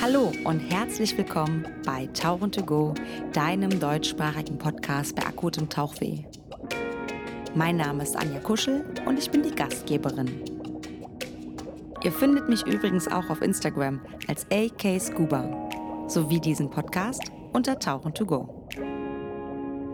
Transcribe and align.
Hallo 0.00 0.32
und 0.44 0.60
herzlich 0.60 1.16
willkommen 1.16 1.66
bei 1.86 2.06
Tauchen 2.06 2.50
to 2.50 2.64
Go, 2.64 2.94
deinem 3.32 3.78
deutschsprachigen 3.78 4.58
Podcast 4.58 5.14
bei 5.14 5.24
akutem 5.24 5.68
Tauchweh. 5.68 6.24
Mein 7.54 7.76
Name 7.76 8.02
ist 8.02 8.16
Anja 8.16 8.40
Kuschel 8.40 8.84
und 9.06 9.18
ich 9.18 9.30
bin 9.30 9.42
die 9.42 9.54
Gastgeberin. 9.54 10.42
Ihr 12.02 12.12
findet 12.12 12.48
mich 12.48 12.66
übrigens 12.66 13.06
auch 13.06 13.30
auf 13.30 13.42
Instagram 13.42 14.00
als 14.26 14.46
AK 14.50 15.00
Scuba 15.00 15.68
sowie 16.08 16.40
diesen 16.40 16.68
Podcast 16.68 17.30
unter 17.52 17.78
Tauchen 17.78 18.12
to 18.12 18.26
Go. 18.26 18.66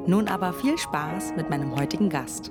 Nun 0.06 0.26
aber 0.26 0.54
viel 0.54 0.78
Spaß 0.78 1.34
mit 1.36 1.50
meinem 1.50 1.76
heutigen 1.76 2.08
Gast. 2.08 2.50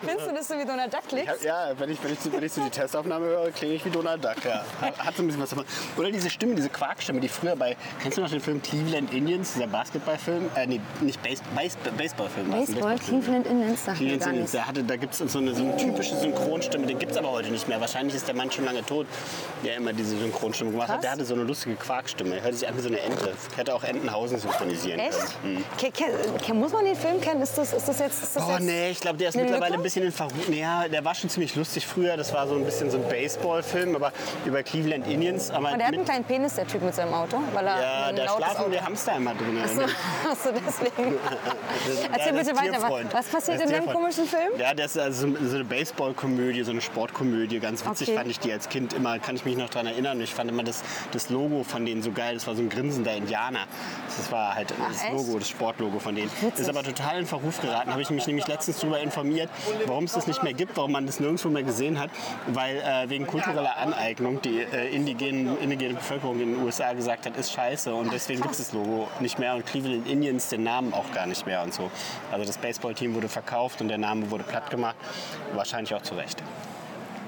Findest 0.00 0.28
du, 0.30 0.34
dass 0.34 0.48
du 0.48 0.58
wie 0.58 0.64
Donald 0.64 0.92
Duck 0.92 1.06
klingst? 1.08 1.42
Ja, 1.42 1.70
wenn 1.78 1.90
ich, 1.90 2.02
wenn, 2.02 2.12
ich, 2.12 2.18
wenn 2.32 2.42
ich 2.42 2.52
so 2.52 2.60
die 2.62 2.70
Testaufnahme 2.70 3.26
höre, 3.26 3.50
klinge 3.50 3.74
ich 3.74 3.84
wie 3.84 3.90
Donald 3.90 4.24
Duck. 4.24 4.36
Ja. 4.44 4.64
Hat, 4.80 4.98
hat 4.98 5.16
so 5.16 5.22
ein 5.22 5.26
bisschen 5.26 5.42
was 5.42 5.50
davon. 5.50 5.64
Oder 5.96 6.10
diese 6.10 6.30
Stimme, 6.30 6.54
diese 6.54 6.68
Quarkstimme, 6.68 7.20
die 7.20 7.28
früher 7.28 7.56
bei, 7.56 7.76
kennst 8.02 8.18
du 8.18 8.22
noch 8.22 8.30
den 8.30 8.40
Film 8.40 8.62
Cleveland 8.62 9.12
Indians, 9.12 9.54
dieser 9.54 9.66
Basketballfilm? 9.66 10.50
Äh, 10.54 10.66
nee, 10.66 10.80
nicht 11.00 11.22
Base, 11.22 11.42
Base, 11.54 11.76
Baseballfilm. 11.96 12.50
Baseball. 12.50 12.96
Cleveland 12.98 13.46
Indians, 13.46 13.84
sagt 13.84 13.98
Cleveland 13.98 14.26
Indians, 14.26 14.50
der 14.52 14.66
hatte, 14.66 14.84
da 14.84 14.96
gibt 14.96 15.12
es 15.14 15.32
so 15.32 15.38
eine, 15.38 15.54
so 15.54 15.62
eine 15.62 15.76
typische 15.76 16.16
Synchronstimme, 16.16 16.86
den 16.86 16.98
gibt 16.98 17.12
es 17.12 17.18
aber 17.18 17.30
heute 17.30 17.50
nicht 17.50 17.68
mehr. 17.68 17.80
Wahrscheinlich 17.80 18.14
ist 18.14 18.26
der 18.28 18.34
Mann 18.34 18.50
schon 18.50 18.64
lange 18.64 18.84
tot, 18.84 19.06
der 19.64 19.76
immer 19.76 19.92
diese 19.92 20.16
Synchronstimme 20.18 20.70
gemacht 20.70 20.86
Krass. 20.88 20.96
hat. 20.96 21.04
Der 21.04 21.10
hatte 21.12 21.24
so 21.24 21.34
eine 21.34 21.44
lustige 21.44 21.76
Quarkstimme. 21.76 22.36
Er 22.36 22.42
hörte 22.42 22.56
sich 22.56 22.68
an 22.68 22.76
wie 22.76 22.80
so 22.80 22.88
eine 22.88 23.00
Ente. 23.00 23.32
Hätte 23.56 23.74
auch 23.74 23.84
Entenhausen 23.84 24.38
synchronisieren 24.38 25.00
Echt? 25.00 25.18
können. 25.42 25.54
Mhm. 25.58 25.64
Ke- 25.78 25.92
ke- 25.92 26.54
muss 26.54 26.72
man 26.72 26.84
den 26.84 26.96
Film 26.96 27.20
kennen? 27.20 27.40
Ist 27.42 27.56
das, 27.56 27.72
ist 27.72 27.86
das 27.88 27.98
jetzt. 27.98 28.22
Ist 28.22 28.36
das 28.36 28.42
Oh 28.46 28.50
jetzt 28.52 28.60
nee, 28.62 28.90
ich 28.98 29.02
glaube, 29.02 29.16
der 29.16 29.28
ist 29.28 29.36
mittlerweile 29.36 29.74
ein 29.74 29.82
bisschen 29.82 30.04
in 30.04 30.10
Verruf. 30.10 30.48
Ja, 30.48 30.88
der 30.88 31.04
war 31.04 31.14
schon 31.14 31.30
ziemlich 31.30 31.54
lustig 31.54 31.86
früher. 31.86 32.16
Das 32.16 32.32
war 32.34 32.48
so 32.48 32.56
ein 32.56 32.64
bisschen 32.64 32.90
so 32.90 32.96
ein 32.98 33.08
Baseballfilm, 33.08 33.94
aber 33.94 34.12
über 34.44 34.64
Cleveland 34.64 35.06
Indians. 35.06 35.52
Aber 35.52 35.70
Und 35.70 35.78
der 35.78 35.86
hat 35.86 35.94
einen 35.94 36.04
kleinen 36.04 36.24
Penis, 36.24 36.54
der 36.54 36.66
Typ 36.66 36.82
mit 36.82 36.96
seinem 36.96 37.14
Auto, 37.14 37.38
weil 37.54 37.64
er 37.64 37.80
ja, 37.80 38.12
da 38.12 38.28
schlafen 38.28 38.72
die 38.72 38.80
Hamster 38.80 39.14
immer 39.16 39.34
drin. 39.36 39.56
Achso, 39.62 39.82
achso, 40.28 40.50
deswegen. 40.66 41.14
Erzähl 42.12 42.26
Ja, 42.26 42.32
bitte 42.32 42.52
das 42.72 42.82
weiter. 42.82 43.08
Was 43.12 43.26
passiert 43.28 43.60
Das 43.60 43.70
in 43.70 43.76
dem 43.76 43.86
komischen 43.86 44.26
Film? 44.26 44.58
Ja, 44.58 44.74
das 44.74 44.96
ist 44.96 44.98
also 44.98 45.28
so 45.44 45.54
eine 45.54 45.64
Baseballkomödie, 45.64 46.64
so 46.64 46.72
eine 46.72 46.80
Sportkomödie. 46.80 47.60
Ganz 47.60 47.86
witzig 47.86 48.08
Okay. 48.08 48.16
fand 48.18 48.30
ich 48.30 48.40
die 48.40 48.52
als 48.52 48.68
Kind 48.68 48.94
immer, 48.94 49.20
kann 49.20 49.36
ich 49.36 49.44
mich 49.44 49.56
noch 49.56 49.68
daran 49.70 49.86
erinnern. 49.86 50.20
Ich 50.20 50.34
fand 50.34 50.50
immer 50.50 50.64
das, 50.64 50.82
das 51.12 51.30
Logo 51.30 51.62
von 51.62 51.86
denen 51.86 52.02
so 52.02 52.10
geil. 52.10 52.34
Das 52.34 52.48
war 52.48 52.56
so 52.56 52.62
ein 52.62 52.68
grinsender 52.68 53.14
Indianer. 53.14 53.60
Das 54.16 54.32
war 54.32 54.56
halt 54.56 54.72
das 54.90 55.04
echt? 55.04 55.12
Logo, 55.12 55.38
das 55.38 55.48
Sportlogo 55.48 56.00
von 56.00 56.16
denen. 56.16 56.30
witzig. 56.40 56.58
Ist 56.58 56.68
aber 56.68 56.82
total 56.82 57.20
in 57.20 57.26
Verruf 57.26 57.60
geraten. 57.60 57.92
Habe 57.92 58.02
ich 58.02 58.10
mich 58.10 58.26
nämlich 58.26 58.48
letztens 58.48 58.80
darüber 58.88 59.00
informiert, 59.00 59.50
warum 59.86 60.04
es 60.04 60.12
das 60.12 60.26
nicht 60.26 60.42
mehr 60.42 60.52
gibt, 60.52 60.76
warum 60.76 60.92
man 60.92 61.06
das 61.06 61.20
nirgendwo 61.20 61.48
mehr 61.48 61.62
gesehen 61.62 61.98
hat. 61.98 62.10
Weil 62.46 62.76
äh, 62.76 63.08
wegen 63.08 63.26
kultureller 63.26 63.76
Aneignung 63.76 64.40
die 64.42 64.60
äh, 64.60 64.94
indigenen, 64.94 65.58
indigene 65.58 65.94
Bevölkerung 65.94 66.40
in 66.40 66.54
den 66.54 66.64
USA 66.64 66.92
gesagt 66.92 67.26
hat, 67.26 67.36
ist 67.36 67.52
scheiße. 67.52 67.94
Und 67.94 68.12
deswegen 68.12 68.40
gibt 68.40 68.52
es 68.52 68.58
das 68.58 68.72
Logo 68.72 69.08
nicht 69.20 69.38
mehr. 69.38 69.54
Und 69.54 69.66
Cleveland 69.66 70.08
Indians 70.08 70.48
den 70.48 70.62
Namen 70.62 70.92
auch 70.92 71.10
gar 71.12 71.26
nicht 71.26 71.46
mehr 71.46 71.62
und 71.62 71.74
so. 71.74 71.90
Also 72.32 72.44
das 72.44 72.58
Baseballteam 72.58 73.14
wurde 73.14 73.28
verkauft 73.28 73.80
und 73.80 73.88
der 73.88 73.98
Name 73.98 74.30
wurde 74.30 74.44
platt 74.44 74.70
gemacht. 74.70 74.96
Wahrscheinlich 75.54 75.94
auch 75.94 76.02
zu 76.02 76.14
Recht. 76.14 76.42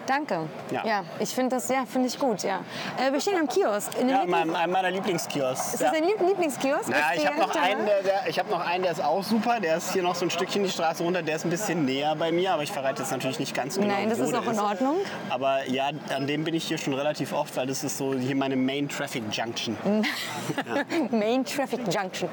Danke. 0.07 0.49
Ja. 0.73 1.05
ich 1.19 1.31
finde 1.31 1.57
das, 1.57 1.69
ja, 1.69 1.85
finde 1.87 2.09
ich 2.09 2.19
gut, 2.19 2.43
ja. 2.43 2.61
Äh, 2.99 3.13
wir 3.13 3.21
stehen 3.21 3.39
am 3.39 3.47
Kiosk. 3.49 3.99
In 4.01 4.09
Ja, 4.09 4.23
Lieblings- 4.23 4.31
mein, 4.31 4.55
einer 4.57 4.73
meiner 4.73 4.91
Lieblingskiosks. 4.91 5.75
ist 5.75 5.81
ja. 5.81 5.91
das 5.91 5.99
dein 5.99 6.09
Lieb- 6.09 6.21
Lieblingskiosk? 6.21 6.89
Ist 6.89 6.97
ich 7.17 7.27
habe 7.27 7.39
noch, 7.39 7.55
einen, 7.55 7.85
ne? 7.85 7.91
der, 7.91 8.03
der, 8.03 8.29
ich 8.29 8.39
hab 8.39 8.51
noch 8.51 8.65
einen, 8.67 8.83
der 8.83 8.93
ist 8.93 9.03
auch 9.05 9.23
super. 9.23 9.61
Der 9.61 9.77
ist 9.77 9.93
hier 9.93 10.03
noch 10.03 10.15
so 10.15 10.25
ein 10.27 10.31
Stückchen 10.31 10.65
die 10.65 10.71
Straße 10.71 11.03
runter. 11.03 11.23
Der 11.23 11.37
ist 11.37 11.45
ein 11.45 11.51
bisschen 11.51 11.85
näher 11.85 12.15
bei 12.17 12.33
mir, 12.33 12.53
aber 12.53 12.63
ich 12.63 12.73
verrate 12.73 13.03
jetzt 13.03 13.11
natürlich 13.13 13.39
nicht 13.39 13.55
ganz 13.55 13.77
genau, 13.77 13.89
Nein, 13.89 14.09
das 14.11 14.19
ist 14.19 14.35
auch 14.35 14.47
in 14.51 14.59
Ordnung. 14.59 14.97
Aber 15.29 15.69
ja, 15.69 15.91
an 16.15 16.27
dem 16.27 16.45
bin 16.45 16.55
ich 16.55 16.65
hier 16.65 16.79
schon 16.79 16.95
relativ 16.95 17.33
oft, 17.33 17.57
weil 17.57 17.67
das 17.67 17.85
ist 17.85 17.97
so 17.99 18.15
hier 18.15 18.35
meine 18.37 18.57
Main 18.57 18.89
Traffic 18.89 19.23
Junction. 19.31 19.77
Main 21.11 21.45
Traffic 21.45 21.81
Junction. 21.93 22.29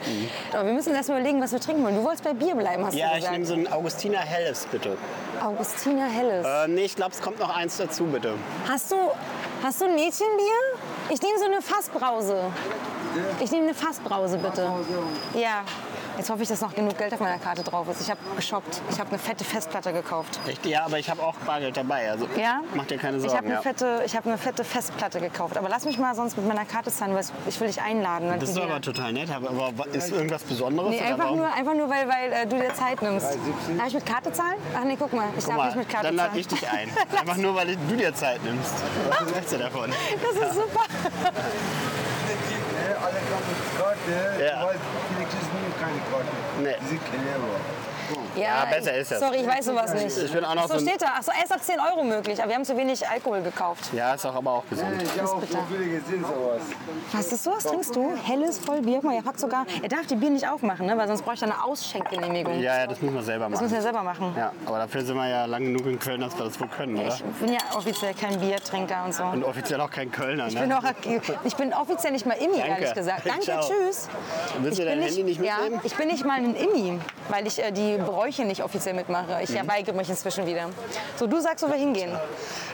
Aber 0.53 0.65
wir 0.65 0.73
müssen 0.73 0.93
erst 0.95 1.09
mal 1.09 1.19
überlegen, 1.19 1.41
was 1.41 1.51
wir 1.51 1.59
trinken 1.59 1.83
wollen. 1.83 1.95
Du 1.95 2.03
wolltest 2.03 2.23
bei 2.23 2.33
Bier 2.33 2.55
bleiben, 2.55 2.85
hast 2.85 2.95
Ja, 2.95 3.07
du 3.09 3.11
ich 3.13 3.17
gesagt. 3.17 3.33
nehme 3.33 3.45
so 3.45 3.53
einen 3.53 3.67
Augustiner 3.67 4.19
Helles, 4.19 4.67
bitte. 4.71 4.97
Augustina 5.41 6.05
Helles. 6.05 6.45
Äh, 6.45 6.67
nee, 6.67 6.85
ich 6.85 6.95
glaube, 6.95 7.11
es 7.13 7.21
kommt 7.21 7.39
noch 7.39 7.55
eins 7.55 7.77
dazu, 7.77 8.05
bitte. 8.05 8.33
Hast 8.67 8.91
du, 8.91 8.95
hast 9.63 9.81
du 9.81 9.85
ein 9.85 9.95
Mädchenbier? 9.95 10.57
Ich 11.09 11.21
nehme 11.21 11.37
so 11.39 11.45
eine 11.45 11.61
Fassbrause. 11.61 12.51
Ich 13.39 13.51
nehme 13.51 13.65
eine 13.65 13.73
Fassbrause, 13.73 14.37
bitte. 14.37 14.69
Ja. 15.33 15.63
Jetzt 16.17 16.29
hoffe 16.31 16.41
ich, 16.41 16.49
dass 16.49 16.61
noch 16.61 16.73
genug 16.73 16.97
Geld 16.97 17.13
auf 17.13 17.19
meiner 17.19 17.37
Karte 17.37 17.61
drauf 17.63 17.87
ist. 17.89 18.01
Ich 18.01 18.09
habe 18.09 18.19
geshoppt. 18.35 18.81
Ich 18.89 18.99
habe 18.99 19.09
eine 19.09 19.19
fette 19.19 19.43
Festplatte 19.43 19.93
gekauft. 19.93 20.39
Echt? 20.47 20.65
Ja, 20.65 20.85
aber 20.85 20.97
ich 20.97 21.07
habe 21.09 21.21
auch 21.21 21.35
Bargeld 21.45 21.77
dabei. 21.77 22.09
Also 22.09 22.27
Ja? 22.35 22.61
mach 22.73 22.85
dir 22.85 22.97
keine 22.97 23.17
Ich 23.17 23.23
habe 23.23 23.31
Sorgen. 23.33 23.45
eine, 23.45 23.55
Ja. 23.55 23.61
fette, 23.61 24.01
ich 24.05 24.15
hab 24.15 24.25
eine 24.25 24.37
fette 24.39 24.63
Festplatte 24.63 25.19
gekauft. 25.19 25.57
Aber 25.57 25.69
lass 25.69 25.85
mich 25.85 25.99
mal 25.99 26.15
sonst 26.15 26.35
mit 26.35 26.47
meiner 26.47 26.65
Karte 26.65 26.91
zahlen, 26.91 27.13
weil 27.13 27.23
ich 27.47 27.59
will 27.59 27.67
dich 27.67 27.79
einladen. 27.81 28.33
Das 28.39 28.49
ist 28.49 28.57
aber 28.57 28.81
total 28.81 29.13
nett. 29.13 29.29
Aber 29.31 29.71
ist 29.93 30.11
irgendwas 30.11 30.43
Besonderes? 30.43 30.89
Nee, 30.89 31.01
einfach 31.01 31.31
nur, 31.35 31.53
einfach 31.53 31.73
nur 31.75 31.87
weil, 31.89 32.07
weil 32.07 32.33
äh, 32.33 32.47
du 32.47 32.57
dir 32.57 32.73
Zeit 32.73 32.99
nimmst. 33.01 33.27
Darf 33.77 33.87
ich 33.87 33.93
mit 33.93 34.05
Karte 34.05 34.31
zahlen? 34.31 34.57
Ach 34.75 34.83
nee, 34.85 34.95
guck 34.97 35.13
mal, 35.13 35.25
ich 35.37 35.43
Guck 35.45 35.47
darf 35.49 35.57
mal, 35.57 35.65
nicht 35.67 35.75
mit 35.77 35.89
Karte 35.89 36.07
dann 36.07 36.17
zahlen. 36.17 36.29
lade 36.29 36.39
ich 36.39 36.47
dich 36.47 36.67
ein. 36.67 36.89
Einfach 37.19 37.37
nur, 37.37 37.53
weil 37.55 37.75
du 37.75 37.95
dir 37.95 38.13
Zeit 38.15 38.43
nimmst. 38.43 38.73
Was 39.09 39.33
hältst 39.35 39.53
du 39.53 39.57
davon? 39.59 39.91
Das 39.91 40.31
ist 40.49 40.55
super. 40.55 40.81
Alle 42.99 43.13
kommen 43.13 43.45
mit 43.47 43.77
Karte, 43.77 44.43
Ja. 44.43 44.67
Ne. 46.63 46.75
Zid 46.89 47.01
levo. 47.25 47.76
Clever. 48.37 48.49
Ja, 48.49 48.65
besser 48.65 48.93
ist 48.95 49.11
das. 49.11 49.19
Sorry, 49.19 49.37
ich 49.37 49.47
weiß 49.47 49.65
sowas 49.65 49.93
nicht. 49.93 50.17
Ich 50.17 50.31
bin 50.31 50.43
auch 50.45 50.55
noch 50.55 50.67
so 50.67 50.77
so 50.79 50.85
steht 50.85 51.01
da. 51.01 51.07
Ach 51.17 51.23
so, 51.23 51.31
erst 51.39 51.51
ab 51.53 51.61
10 51.63 51.75
Euro 51.79 52.03
möglich. 52.03 52.39
Aber 52.39 52.49
wir 52.49 52.55
haben 52.55 52.65
zu 52.65 52.77
wenig 52.77 53.07
Alkohol 53.07 53.41
gekauft. 53.41 53.85
Ja, 53.93 54.13
ist 54.13 54.25
auch 54.25 54.35
aber 54.35 54.51
auch 54.51 54.63
gesund. 54.69 54.89
Ich 55.01 55.09
habe 55.21 55.29
auch 55.31 55.41
so 55.41 55.57
viele 55.69 55.99
gesehen, 55.99 56.21
sowas. 56.23 56.61
Was 57.11 57.31
ist 57.31 57.43
sowas? 57.43 57.63
Trinkst 57.63 57.95
du? 57.95 58.13
Helles, 58.23 58.59
voll 58.59 58.81
Bier. 58.81 58.95
Guck 58.97 59.05
mal, 59.05 59.15
er 59.15 59.23
hat 59.25 59.39
sogar. 59.39 59.65
Er 59.81 59.89
darf 59.89 60.05
die 60.07 60.15
Bier 60.15 60.29
nicht 60.29 60.47
aufmachen, 60.47 60.85
ne? 60.85 60.97
weil 60.97 61.07
sonst 61.07 61.23
bräuchte 61.23 61.45
er 61.45 61.53
eine 61.53 61.63
Ausschenkgenehmigung. 61.63 62.59
Ja, 62.59 62.79
ja, 62.79 62.87
das 62.87 63.01
müssen 63.01 63.15
wir 63.15 63.23
selber 63.23 63.49
Das 63.49 63.61
müssen 63.61 63.71
wir 63.71 63.77
machen. 63.77 63.83
selber 63.83 64.03
machen. 64.03 64.33
Ja, 64.37 64.51
aber 64.65 64.79
dafür 64.79 65.03
sind 65.05 65.15
wir 65.15 65.27
ja 65.27 65.45
lang 65.45 65.63
genug 65.63 65.85
in 65.85 65.99
Köln, 65.99 66.21
dass 66.21 66.37
wir 66.37 66.45
das 66.45 66.59
wohl 66.59 66.67
können, 66.67 66.97
oder? 66.97 67.07
Ich 67.13 67.23
bin 67.23 67.53
ja 67.53 67.59
offiziell 67.75 68.13
kein 68.13 68.39
Biertrinker 68.39 69.03
und 69.05 69.13
so. 69.13 69.23
Und 69.23 69.43
offiziell 69.43 69.79
auch 69.81 69.89
kein 69.91 70.11
Kölner, 70.11 70.47
Ich 70.47 70.55
bin, 70.59 70.69
ne? 70.69 70.77
auch, 70.77 70.83
ich 71.43 71.55
bin 71.55 71.73
offiziell 71.73 72.13
nicht 72.13 72.25
mal 72.25 72.33
Immi, 72.37 72.57
Danke. 72.57 72.71
ehrlich 72.71 72.93
gesagt. 72.93 73.21
Danke, 73.25 73.41
Ciao. 73.41 73.61
tschüss. 73.61 74.07
Willst 74.59 74.77
du 74.79 74.83
Ich 74.83 74.87
dein 74.89 74.97
bin 74.99 75.07
Handy 75.07 75.23
nicht 75.23 75.39
mitnehmen? 75.39 75.73
Ja, 75.73 75.79
ich 75.83 75.95
bin 75.95 76.07
nicht 76.07 76.25
mal 76.25 76.37
ein 76.37 76.55
Immi, 76.55 76.99
weil 77.29 77.47
ich 77.47 77.61
äh, 77.63 77.71
die 77.71 77.97
Bräuche 78.27 78.43
nicht 78.45 78.61
offiziell 78.63 78.93
mitmache. 78.93 79.39
Ich 79.41 79.49
Mhm. 79.51 79.67
weigere 79.69 79.93
mich 79.93 80.09
inzwischen 80.09 80.45
wieder. 80.45 80.69
So, 81.15 81.27
du 81.27 81.39
sagst, 81.39 81.63
wo 81.63 81.69
wir 81.69 81.75
hingehen. 81.77 82.11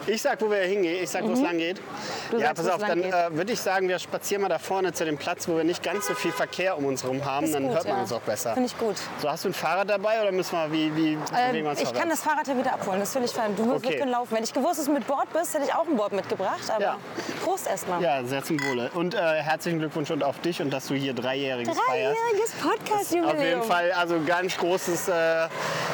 Ich 0.08 0.22
sag, 0.22 0.42
wo 0.42 0.50
wir 0.50 0.58
hingehen. 0.58 1.04
Ich 1.04 1.10
sag, 1.12 1.24
wo 1.24 1.32
es 1.34 1.40
lang 1.42 1.58
geht. 1.60 1.78
Mhm. 1.78 1.84
Du 2.32 2.38
ja, 2.38 2.48
sagst, 2.48 2.64
pass 2.64 2.74
auf, 2.74 2.82
dann 2.88 3.04
äh, 3.04 3.14
würde 3.32 3.54
ich 3.54 3.62
sagen, 3.62 3.88
wir 3.88 4.00
spazieren 4.00 4.42
mal 4.42 4.50
da 4.50 4.58
vorne 4.58 4.94
zu 4.94 5.06
dem 5.06 5.18
Platz, 5.18 5.48
wo 5.48 5.56
wir 5.56 5.64
nicht 5.64 5.84
ganz 5.84 6.08
so 6.08 6.16
viel 6.16 6.32
Verkehr 6.32 6.76
um 6.78 6.86
uns 6.86 7.04
herum 7.04 7.24
haben. 7.24 7.46
Ist 7.46 7.54
dann 7.54 7.64
gut, 7.68 7.76
hört 7.76 7.86
man 7.86 7.96
ja. 7.98 8.02
uns 8.02 8.12
auch 8.12 8.22
besser. 8.22 8.54
Finde 8.54 8.68
ich 8.68 8.78
gut. 8.80 8.96
So, 9.22 9.30
hast 9.30 9.46
du 9.46 9.50
ein 9.50 9.54
Fahrrad 9.54 9.90
dabei 9.90 10.22
oder 10.22 10.32
müssen 10.32 10.54
wir, 10.58 10.72
wie, 10.72 10.96
wie 10.96 11.18
Ähm, 11.38 11.68
ich 11.80 11.94
kann 11.94 12.10
das 12.10 12.22
Fahrrad 12.22 12.48
ja 12.48 12.58
wieder 12.58 12.74
abholen, 12.74 13.00
das 13.00 13.10
ist 13.10 13.14
völlig 13.14 13.32
fein. 13.32 13.56
Du 13.56 13.64
musst 13.64 13.86
Okay. 13.86 13.98
können 14.00 14.12
laufen. 14.12 14.36
Wenn 14.36 14.44
ich 14.44 14.54
gewusst, 14.54 14.80
dass 14.80 14.86
du 14.88 14.92
mit 14.92 15.06
Bord 15.06 15.32
bist, 15.32 15.54
hätte 15.54 15.66
ich 15.66 15.74
auch 15.76 15.88
ein 15.88 15.96
Board 15.96 16.14
mitgebracht. 16.14 16.62
Aber 16.70 16.82
Ja. 16.84 16.98
Prost 17.44 17.68
erstmal. 17.68 18.02
Ja, 18.02 18.24
sehr 18.24 18.44
zum 18.44 18.60
Wohle. 18.60 18.90
Und 18.96 19.14
äh, 19.14 19.18
herzlichen 19.20 19.78
Glückwunsch 19.80 20.10
und 20.10 20.24
auf 20.24 20.40
dich 20.42 20.62
und 20.62 20.72
dass 20.72 20.88
du 20.88 20.96
hier 20.96 21.14
Dreijähriges 21.14 21.78
feierst. 21.80 22.18
Dreijähriges 22.20 22.52
Podcast-Jubiläum. 22.62 23.38
Auf 23.38 23.44
jeden 23.44 23.64
Fall, 23.64 23.92
also 23.92 24.20
ganz 24.26 24.58
großes 24.58 25.08
äh, 25.10 25.43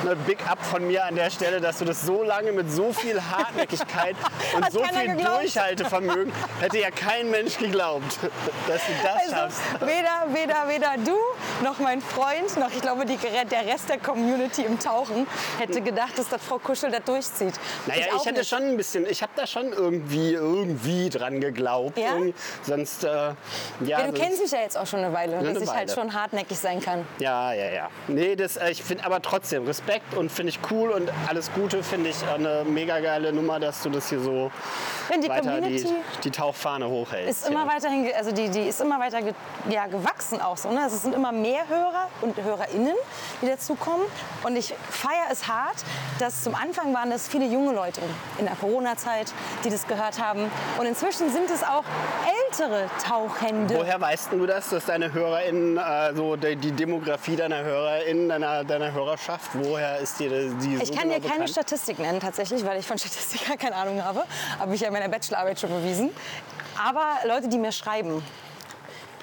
ne 0.04 0.16
Big 0.16 0.40
Up 0.50 0.64
von 0.64 0.86
mir 0.88 1.06
an 1.06 1.16
der 1.16 1.30
Stelle, 1.30 1.60
dass 1.62 1.80
du 1.80 1.86
das 1.86 2.02
so 2.06 2.24
lange 2.24 2.52
mit 2.52 2.72
so 2.72 2.92
viel 2.94 3.22
Hartnäckigkeit 3.22 4.16
und 4.56 4.72
so 4.72 4.84
viel 4.84 5.08
geglaubt. 5.16 5.42
Durchhaltevermögen 5.44 6.34
hätte 6.60 6.80
ja 6.80 6.92
kein 6.92 7.30
Mensch 7.30 7.58
geglaubt, 7.58 8.18
dass 8.68 8.82
du 8.86 8.92
das 9.04 9.16
Also 9.16 9.36
schaffst. 9.36 9.62
weder, 9.82 10.34
weder, 10.34 10.68
weder 10.68 10.96
du 11.04 11.18
noch 11.64 11.80
mein 11.80 12.02
Freund 12.02 12.58
noch 12.58 12.70
ich 12.72 12.82
glaube 12.82 13.06
die, 13.06 13.18
der 13.18 13.66
Rest 13.66 13.90
der 13.90 13.98
Community 14.00 14.64
im 14.64 14.80
Tauchen 14.80 15.28
hätte 15.60 15.82
gedacht, 15.82 16.18
dass 16.18 16.30
das 16.30 16.42
Frau 16.42 16.58
Kuschel 16.60 16.92
das 16.92 17.04
durchzieht. 17.04 17.54
Naja, 17.86 18.06
ich, 18.08 18.14
auch 18.14 18.26
hätte 18.26 18.40
nicht. 18.40 18.50
schon 18.50 18.64
ein 18.64 18.78
bisschen, 18.78 19.06
ich 19.10 19.22
habe 19.22 19.32
da 19.36 19.46
schon 19.48 19.72
irgendwie, 19.74 20.34
irgendwie 20.34 21.10
dran 21.10 21.42
geglaubt. 21.42 21.98
Ja? 21.98 22.14
Irgendwie, 22.14 22.34
sonst, 22.64 23.04
äh, 23.04 23.08
ja, 23.08 23.36
Ja, 23.84 24.08
du 24.08 24.14
kennst 24.14 24.42
mich 24.42 24.52
ja 24.52 24.60
jetzt 24.62 24.78
auch 24.78 24.88
schon 24.88 25.00
eine 25.00 25.14
Weile, 25.14 25.38
Eine 25.38 25.54
dass 25.54 25.64
ich 25.64 25.70
halt 25.70 25.90
Weile. 25.90 25.94
schon 26.02 26.14
hartnäckig 26.14 26.58
sein 26.60 26.80
kann. 26.82 27.06
Ja, 27.20 27.54
ja, 27.54 27.70
ja. 27.72 27.90
Nee, 28.08 28.36
das, 28.36 28.58
äh, 28.58 28.70
ich 28.72 28.84
finde 28.84 29.06
aber 29.06 29.22
trotzdem 29.30 29.66
Respekt 29.66 30.16
und 30.16 30.32
finde 30.32 30.52
ich 30.52 30.60
cool 30.72 30.90
und 30.90 31.12
alles 31.28 31.52
Gute 31.54 31.84
finde 31.84 32.10
ich 32.10 32.18
eine 32.28 32.64
mega 32.66 33.00
geile 33.00 33.32
Nummer, 33.32 33.60
dass 33.60 33.84
du 33.84 33.90
das 33.90 34.10
hier 34.10 34.20
so 34.20 34.52
die 35.18 35.30
weiter 35.30 35.62
die, 35.62 35.86
die 36.24 36.32
Tauchfahne 36.32 36.88
hochhältst. 36.88 37.42
ist 37.42 37.50
immer 37.50 37.66
ja. 37.66 37.74
weiterhin, 37.76 38.10
also 38.16 38.32
die, 38.32 38.50
die 38.50 38.62
ist 38.62 38.82
immer 38.82 39.00
weiter 39.00 39.22
ge, 39.22 39.34
ja, 39.70 39.88
gewachsen 39.88 40.42
auch 40.42 40.58
so. 40.58 40.72
Ne? 40.72 40.82
Also 40.82 40.96
Es 40.96 41.02
sind 41.04 41.16
immer 41.16 41.32
mehr 41.32 41.68
Hörer 41.68 42.10
und 42.22 42.42
HörerInnen, 42.42 42.96
die 43.42 43.48
dazukommen. 43.48 44.06
Und 44.44 44.56
ich 44.56 44.74
feiere 44.90 45.32
es 45.32 45.48
hart, 45.48 45.78
dass 46.20 46.44
zum 46.44 46.56
Anfang 46.56 46.94
waren 46.94 47.10
das 47.10 47.28
viele 47.28 47.46
junge 47.46 47.74
Leute 47.74 48.02
in 48.38 48.46
der 48.46 48.56
Corona-Zeit, 48.56 49.34
die 49.64 49.70
das 49.70 49.88
gehört 49.88 50.22
haben. 50.22 50.52
Und 50.78 50.86
inzwischen 50.86 51.32
sind 51.32 51.50
es 51.50 51.64
auch 51.64 51.84
ältere 52.48 52.90
Tauchende. 53.04 53.76
Woher 53.76 54.00
weißt 54.00 54.32
du 54.32 54.46
das, 54.46 54.70
dass 54.70 54.86
deine 54.86 55.14
HörerInnen, 55.14 55.78
äh, 55.78 56.14
so 56.16 56.36
die, 56.36 56.56
die 56.56 56.72
Demografie 56.72 57.36
deiner 57.36 57.64
HörerInnen, 57.64 58.30
deiner, 58.30 58.64
deiner 58.64 58.94
Hörerschaft, 59.20 59.52
woher 59.54 60.00
ist 60.00 60.20
dir 60.20 60.30
die 60.30 60.76
Ich 60.76 60.88
so 60.88 60.94
kann 60.94 61.04
genau 61.04 61.16
dir 61.16 61.22
keine 61.22 61.34
bekannt? 61.34 61.50
Statistik 61.50 62.00
nennen, 62.00 62.20
tatsächlich, 62.20 62.64
weil 62.66 62.80
ich 62.80 62.86
von 62.86 62.98
Statistik 62.98 63.48
gar 63.48 63.58
keine 63.58 63.76
Ahnung 63.76 64.04
habe. 64.04 64.24
Habe 64.58 64.74
ich 64.76 64.82
ja 64.82 64.88
in 64.88 64.94
meiner 64.94 65.10
Bachelorarbeit 65.10 65.60
schon 65.60 65.70
bewiesen. 65.70 66.10
Aber 66.82 67.06
Leute, 67.26 67.50
die 67.50 67.58
mir 67.58 67.72
schreiben, 67.72 68.24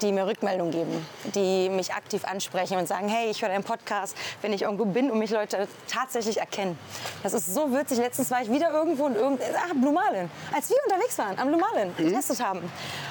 die 0.02 0.12
mir 0.12 0.26
Rückmeldung 0.26 0.70
geben, 0.70 1.06
die 1.34 1.69
mich 1.69 1.94
aktiv 1.94 2.25
ansprechen 2.25 2.78
und 2.78 2.87
sagen, 2.87 3.08
hey, 3.08 3.31
ich 3.31 3.43
höre 3.43 3.48
deinen 3.48 3.64
Podcast, 3.64 4.16
wenn 4.43 4.52
ich 4.52 4.62
irgendwo 4.62 4.84
bin 4.84 5.10
und 5.10 5.19
mich 5.19 5.31
Leute 5.31 5.69
tatsächlich 5.88 6.38
erkennen. 6.38 6.78
Das 7.22 7.32
ist 7.32 7.54
so 7.54 7.72
witzig. 7.72 7.98
Letztens 7.98 8.31
war 8.31 8.43
ich 8.43 8.50
wieder 8.50 8.70
irgendwo 8.70 9.04
und 9.04 9.16
irgend, 9.16 9.40
ach, 9.56 9.72
Blue 9.75 9.93
Marlin. 9.93 10.31
Als 10.54 10.69
wir 10.70 10.76
unterwegs 10.84 11.19
waren, 11.19 11.38
am 11.38 11.48
Blue 11.48 11.60
Marlin, 11.60 11.94
getestet 11.96 12.43
haben, 12.43 12.70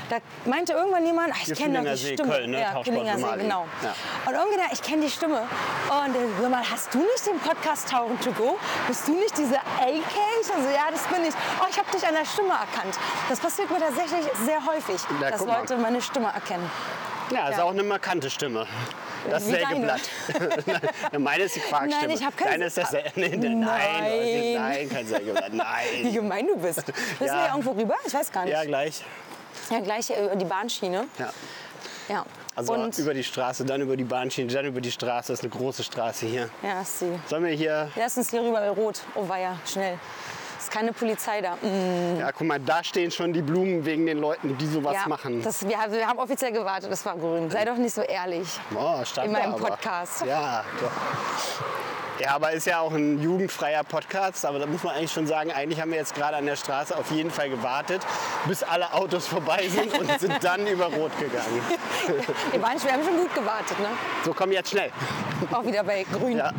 da 0.10 0.18
meinte 0.46 0.74
irgendwann 0.74 1.06
jemand, 1.06 1.34
ach, 1.34 1.48
ich 1.48 1.58
kenne 1.58 1.80
doch 1.80 1.92
die 1.92 1.98
See, 1.98 2.14
Stimme. 2.14 2.32
Köln, 2.32 2.52
ne? 2.52 2.62
Ja, 2.62 2.82
Blue 2.82 3.06
See, 3.06 3.38
genau. 3.38 3.66
Ja. 3.82 3.96
Und 4.26 4.34
irgendwie, 4.34 4.58
da, 4.58 4.64
ich 4.72 4.82
kenne 4.82 5.04
die 5.04 5.12
Stimme. 5.12 5.40
Und 5.40 6.16
äh, 6.16 6.20
sag 6.42 6.52
mal, 6.52 6.64
hast 6.70 6.94
du 6.94 7.00
nicht 7.00 7.26
den 7.26 7.40
Podcast 7.40 7.90
Tauchen 7.90 8.20
to 8.20 8.32
go? 8.32 8.58
Bist 8.88 9.08
du 9.08 9.14
nicht 9.14 9.38
diese 9.38 9.58
AK? 9.58 10.16
Ich 10.42 10.54
also, 10.54 10.70
ja, 10.70 10.92
das 10.92 11.04
bin 11.08 11.26
ich. 11.26 11.34
Oh, 11.62 11.66
ich 11.70 11.78
habe 11.78 11.90
dich 11.92 12.06
an 12.06 12.14
der 12.14 12.26
Stimme 12.26 12.50
erkannt. 12.54 12.98
Das 13.30 13.40
passiert 13.40 13.70
mir 13.72 13.80
tatsächlich 13.80 14.26
sehr 14.46 14.66
häufig, 14.66 15.02
Na, 15.20 15.32
dass. 15.32 15.46
Leute 15.46 15.78
meine 15.78 16.02
Stimme 16.02 16.28
erkennen. 16.28 16.70
Ja, 17.32 17.50
ist 17.50 17.60
auch 17.60 17.72
eine 17.72 17.84
markante 17.84 18.30
Stimme. 18.30 18.68
Das 19.30 19.48
Wie 19.48 19.52
Sägeblatt. 19.54 20.02
Meine 21.18 21.44
ist 21.44 21.56
die 21.56 21.60
Quarkstimme. 21.60 22.08
Nein, 22.08 22.18
ich 22.18 22.24
hab 22.26 22.38
kein- 22.38 22.48
Deine 22.52 22.66
ist 22.66 22.78
das 22.78 22.92
nee, 23.16 23.30
Nein, 23.30 23.60
Nein. 23.60 24.54
nein, 24.54 24.90
kein 24.90 25.08
Sägeblatt. 25.08 25.52
Wie 25.52 25.58
Nein. 25.58 26.14
gemein 26.14 26.48
du 26.48 26.58
bist. 26.58 26.84
Müssen 27.20 27.26
Ja. 27.26 27.44
wir 27.44 27.50
irgendwo 27.50 27.72
rüber? 27.72 27.96
Ich 28.06 28.14
weiß 28.14 28.32
gar 28.32 28.44
nicht. 28.46 28.54
Ja, 28.54 28.62
Ja, 28.62 28.68
gleich. 28.68 29.04
gleich 29.84 30.08
hier 30.08 30.26
über 30.26 30.36
die 30.36 30.46
Bahnschiene. 30.46 31.06
Ja. 31.18 31.30
Ja. 32.08 32.26
Also 32.56 32.74
Und 32.74 32.98
über 33.00 33.14
die 33.16 33.24
Straße, 33.24 33.66
dann 33.66 33.82
über 33.82 33.98
die 33.98 34.04
Bahnschiene, 34.04 34.54
dann 34.54 34.66
über 34.68 34.80
die 34.80 34.92
Straße. 34.92 35.34
Das 35.34 35.40
ist 35.40 35.44
eine 35.44 35.50
große 35.50 35.84
Straße 35.84 36.28
hier. 36.28 36.50
ja, 36.62 36.82
ist 36.82 37.00
sie. 37.00 37.20
Sollen 37.28 37.44
wir 37.44 37.52
hier. 37.54 37.90
Lass 37.96 38.16
uns 38.18 38.30
hier 38.30 38.42
rüber 38.42 38.60
bei 38.60 38.70
Rot. 38.70 39.02
Oh 39.16 39.28
weia, 39.28 39.58
schnell. 39.66 39.98
Ist 40.66 40.72
keine 40.72 40.94
Polizei 40.94 41.42
da. 41.42 41.58
Mm, 41.62 42.20
Ja, 42.20 42.32
guck 42.32 42.48
mal, 42.48 42.60
da 42.60 42.84
stehen 42.84 43.12
schon 43.12 43.32
die 43.32 43.44
Blumen 43.44 43.86
wegen 43.86 44.08
den 44.08 44.18
Leuten, 44.18 44.58
die 44.58 44.66
sowas 44.66 44.96
ja, 44.96 45.08
machen. 45.08 45.44
Das, 45.44 45.68
wir, 45.68 45.78
haben- 45.80 45.92
wir 45.92 46.08
haben 46.08 46.18
offiziell 46.18 46.52
gewartet, 46.52 46.92
das 46.92 47.06
war 47.06 47.16
grün. 47.16 47.52
Sei 47.52 47.66
doch 47.66 47.76
nicht 47.78 47.94
so 47.94 48.02
ehrlich. 48.02 48.48
Oh, 48.76 49.06
stand 49.06 49.28
in 49.28 49.34
meinem 49.34 49.54
aber. 49.54 49.68
Podcast. 49.68 50.26
Ja, 50.26 50.64
doch. 50.82 50.90
Ja, 52.20 52.32
aber 52.36 52.52
ist 52.52 52.66
ja 52.66 52.80
auch 52.80 52.94
ein 52.94 53.22
jugendfreier 53.22 53.84
Podcast. 53.84 54.46
Aber 54.46 54.60
da 54.60 54.66
muss 54.66 54.84
man 54.84 54.96
eigentlich 54.96 55.12
schon 55.12 55.28
sagen, 55.28 55.52
eigentlich 55.52 55.82
haben 55.82 55.92
wir 55.92 55.98
jetzt 55.98 56.16
gerade 56.16 56.38
an 56.38 56.46
der 56.46 56.56
Straße 56.56 56.98
auf 56.98 57.12
jeden 57.12 57.30
Fall 57.30 57.50
gewartet, 57.50 58.02
bis 58.48 58.64
alle 58.64 58.94
Autos 58.94 59.28
vorbei 59.28 59.68
sind 59.68 59.98
und 60.00 60.20
sind 60.20 60.34
dann 60.44 60.66
über 60.66 60.86
Rot 60.86 61.12
gegangen. 61.20 61.62
Wir, 62.52 62.62
waren, 62.62 62.82
wir 62.84 62.92
haben 62.94 63.04
schon 63.04 63.18
gut 63.18 63.34
gewartet, 63.36 63.78
ne? 63.80 63.88
So, 64.24 64.34
komm 64.34 64.52
jetzt 64.54 64.70
schnell. 64.70 64.92
Auch 65.52 65.66
wieder 65.66 65.84
bei 65.84 66.06
grün. 66.12 66.38
Ja. 66.38 66.52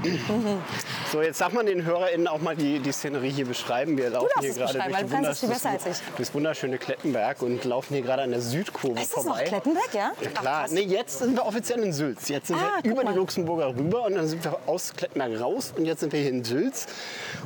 So, 1.10 1.22
jetzt 1.22 1.40
darf 1.40 1.52
man 1.52 1.64
den 1.66 1.84
HörerInnen 1.84 2.28
auch 2.28 2.40
mal 2.40 2.54
die, 2.54 2.78
die 2.80 2.92
Szenerie 2.92 3.30
hier 3.30 3.46
beschreiben. 3.46 3.96
Wir 3.96 4.10
laufen 4.10 4.28
hier 4.40 4.52
gerade 4.52 4.74
durch, 4.78 4.96
du 4.98 5.08
kannst 5.08 5.42
es 5.42 5.48
besser 5.48 5.70
als 5.70 5.86
ich. 5.86 5.96
durchs 6.16 6.34
wunderschöne 6.34 6.76
Klettenberg 6.78 7.40
und 7.42 7.64
laufen 7.64 7.94
hier 7.94 8.02
gerade 8.02 8.22
an 8.22 8.30
der 8.32 8.40
Südkurve 8.42 9.00
Ist 9.00 9.16
das 9.16 9.24
vorbei. 9.24 9.40
noch 9.42 9.48
Klettenberg, 9.48 9.94
ja? 9.94 10.00
Ja, 10.00 10.12
Ach, 10.34 10.40
klar. 10.40 10.60
krass. 10.62 10.70
Nee, 10.72 10.80
jetzt 10.82 11.18
sind 11.20 11.34
wir 11.34 11.46
offiziell 11.46 11.78
in 11.82 11.92
Sülz. 11.92 12.28
Jetzt 12.28 12.48
sind 12.48 12.56
Ah, 12.58 12.80
wir 12.82 12.92
über 12.92 13.04
mal. 13.04 13.12
die 13.12 13.18
Luxemburger 13.18 13.68
rüber 13.68 14.04
und 14.04 14.16
dann 14.16 14.26
sind 14.26 14.44
wir 14.44 14.58
aus 14.66 14.92
Klettenberg 14.94 15.40
raus 15.40 15.45
und 15.76 15.84
jetzt 15.86 16.00
sind 16.00 16.12
wir 16.12 16.20
hier 16.20 16.30
in 16.30 16.44
Sülz. 16.44 16.86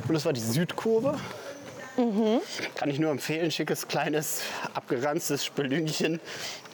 Und 0.07 0.13
das 0.13 0.25
war 0.25 0.33
die 0.33 0.41
Südkurve. 0.41 1.19
Mhm. 1.97 2.39
Kann 2.75 2.89
ich 2.89 2.99
nur 2.99 3.11
empfehlen, 3.11 3.51
schickes, 3.51 3.87
kleines, 3.87 4.41
abgeranztes 4.73 5.45
Spelünchen. 5.45 6.19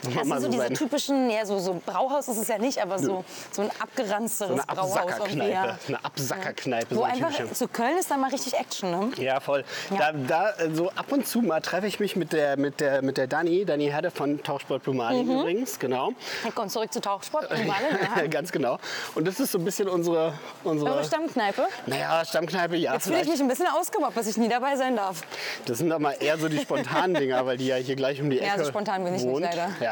Wo 0.03 0.09
Das 0.11 0.27
sind 0.27 0.41
so 0.41 0.47
diese 0.47 0.63
seinen- 0.63 0.75
typischen, 0.75 1.29
ja, 1.29 1.45
so, 1.45 1.59
so 1.59 1.81
Brauhaus 1.85 2.27
ist 2.27 2.37
es 2.37 2.47
ja 2.47 2.57
nicht, 2.57 2.81
aber 2.81 2.99
so, 2.99 3.23
so 3.51 3.61
ein 3.63 3.71
abgeranzteres 3.79 4.55
so 4.55 4.61
eine 4.67 4.75
Brauhaus. 4.81 4.97
Absackerkneipe. 4.97 5.51
ja. 5.51 5.77
Eine 5.87 6.05
Absackerkneipe. 6.05 6.95
Wo 6.95 6.99
so 6.99 7.03
ein 7.03 7.11
einfach, 7.13 7.31
typischer. 7.35 7.53
zu 7.53 7.67
Köln 7.67 7.97
ist 7.97 8.11
da 8.11 8.17
mal 8.17 8.29
richtig 8.29 8.53
Action, 8.53 8.91
ne? 8.91 9.11
Ja, 9.17 9.39
voll. 9.39 9.63
Ja. 9.91 10.11
Da, 10.11 10.53
da 10.57 10.75
so 10.75 10.89
ab 10.91 11.11
und 11.11 11.27
zu 11.27 11.41
mal 11.41 11.61
treffe 11.61 11.87
ich 11.87 11.99
mich 11.99 12.15
mit 12.15 12.33
der, 12.33 12.57
mit 12.57 12.79
der, 12.79 13.01
mit 13.01 13.17
der 13.17 13.27
Dani, 13.27 13.65
Dani 13.65 13.87
Herde 13.89 14.11
von 14.11 14.41
Tauchsport 14.43 14.83
Blumali 14.83 15.23
Mhm. 15.23 15.31
übrigens, 15.39 15.79
genau. 15.79 16.11
Dann 16.43 16.53
kommt 16.55 16.71
zurück 16.71 16.91
zu 16.93 17.01
Tauchsport. 17.01 17.49
aha. 17.51 18.27
Ganz 18.29 18.51
genau. 18.51 18.77
Und 19.15 19.27
das 19.27 19.39
ist 19.39 19.51
so 19.51 19.57
ein 19.57 19.65
bisschen 19.65 19.87
unsere, 19.89 20.33
unsere 20.63 20.91
Eure 20.91 21.03
Stammkneipe. 21.03 21.67
naja, 21.85 22.23
Stammkneipe, 22.25 22.75
ja, 22.75 22.93
Jetzt 22.93 23.07
fühle 23.07 23.21
ich 23.21 23.27
mich 23.27 23.39
ein 23.39 23.47
bisschen 23.47 23.67
ausgemobbt, 23.67 24.15
dass 24.17 24.27
ich 24.27 24.37
nie 24.37 24.49
dabei 24.49 24.75
sein 24.75 24.95
darf. 24.95 25.21
Das 25.65 25.77
sind 25.79 25.91
aber 25.91 26.19
eher 26.21 26.37
so 26.37 26.47
die 26.49 26.59
spontanen 26.59 27.15
Dinger, 27.15 27.45
weil 27.45 27.57
die 27.57 27.67
ja 27.67 27.75
hier 27.77 27.95
gleich 27.95 28.21
um 28.21 28.29
die 28.29 28.37
Ja, 28.37 28.53
Ecke 28.53 28.63
so 28.65 28.69
spontan 28.69 29.03
bin 29.03 29.15
ich 29.15 29.23
nicht, 29.23 29.31
wohnt. 29.33 29.43
leider. 29.45 29.69
Ja. 29.79 29.86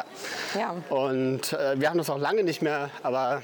Ja. 0.57 0.75
Und 0.89 1.53
äh, 1.53 1.79
wir 1.79 1.89
haben 1.89 1.97
das 1.97 2.09
auch 2.09 2.17
lange 2.17 2.43
nicht 2.43 2.61
mehr, 2.61 2.89
aber 3.03 3.41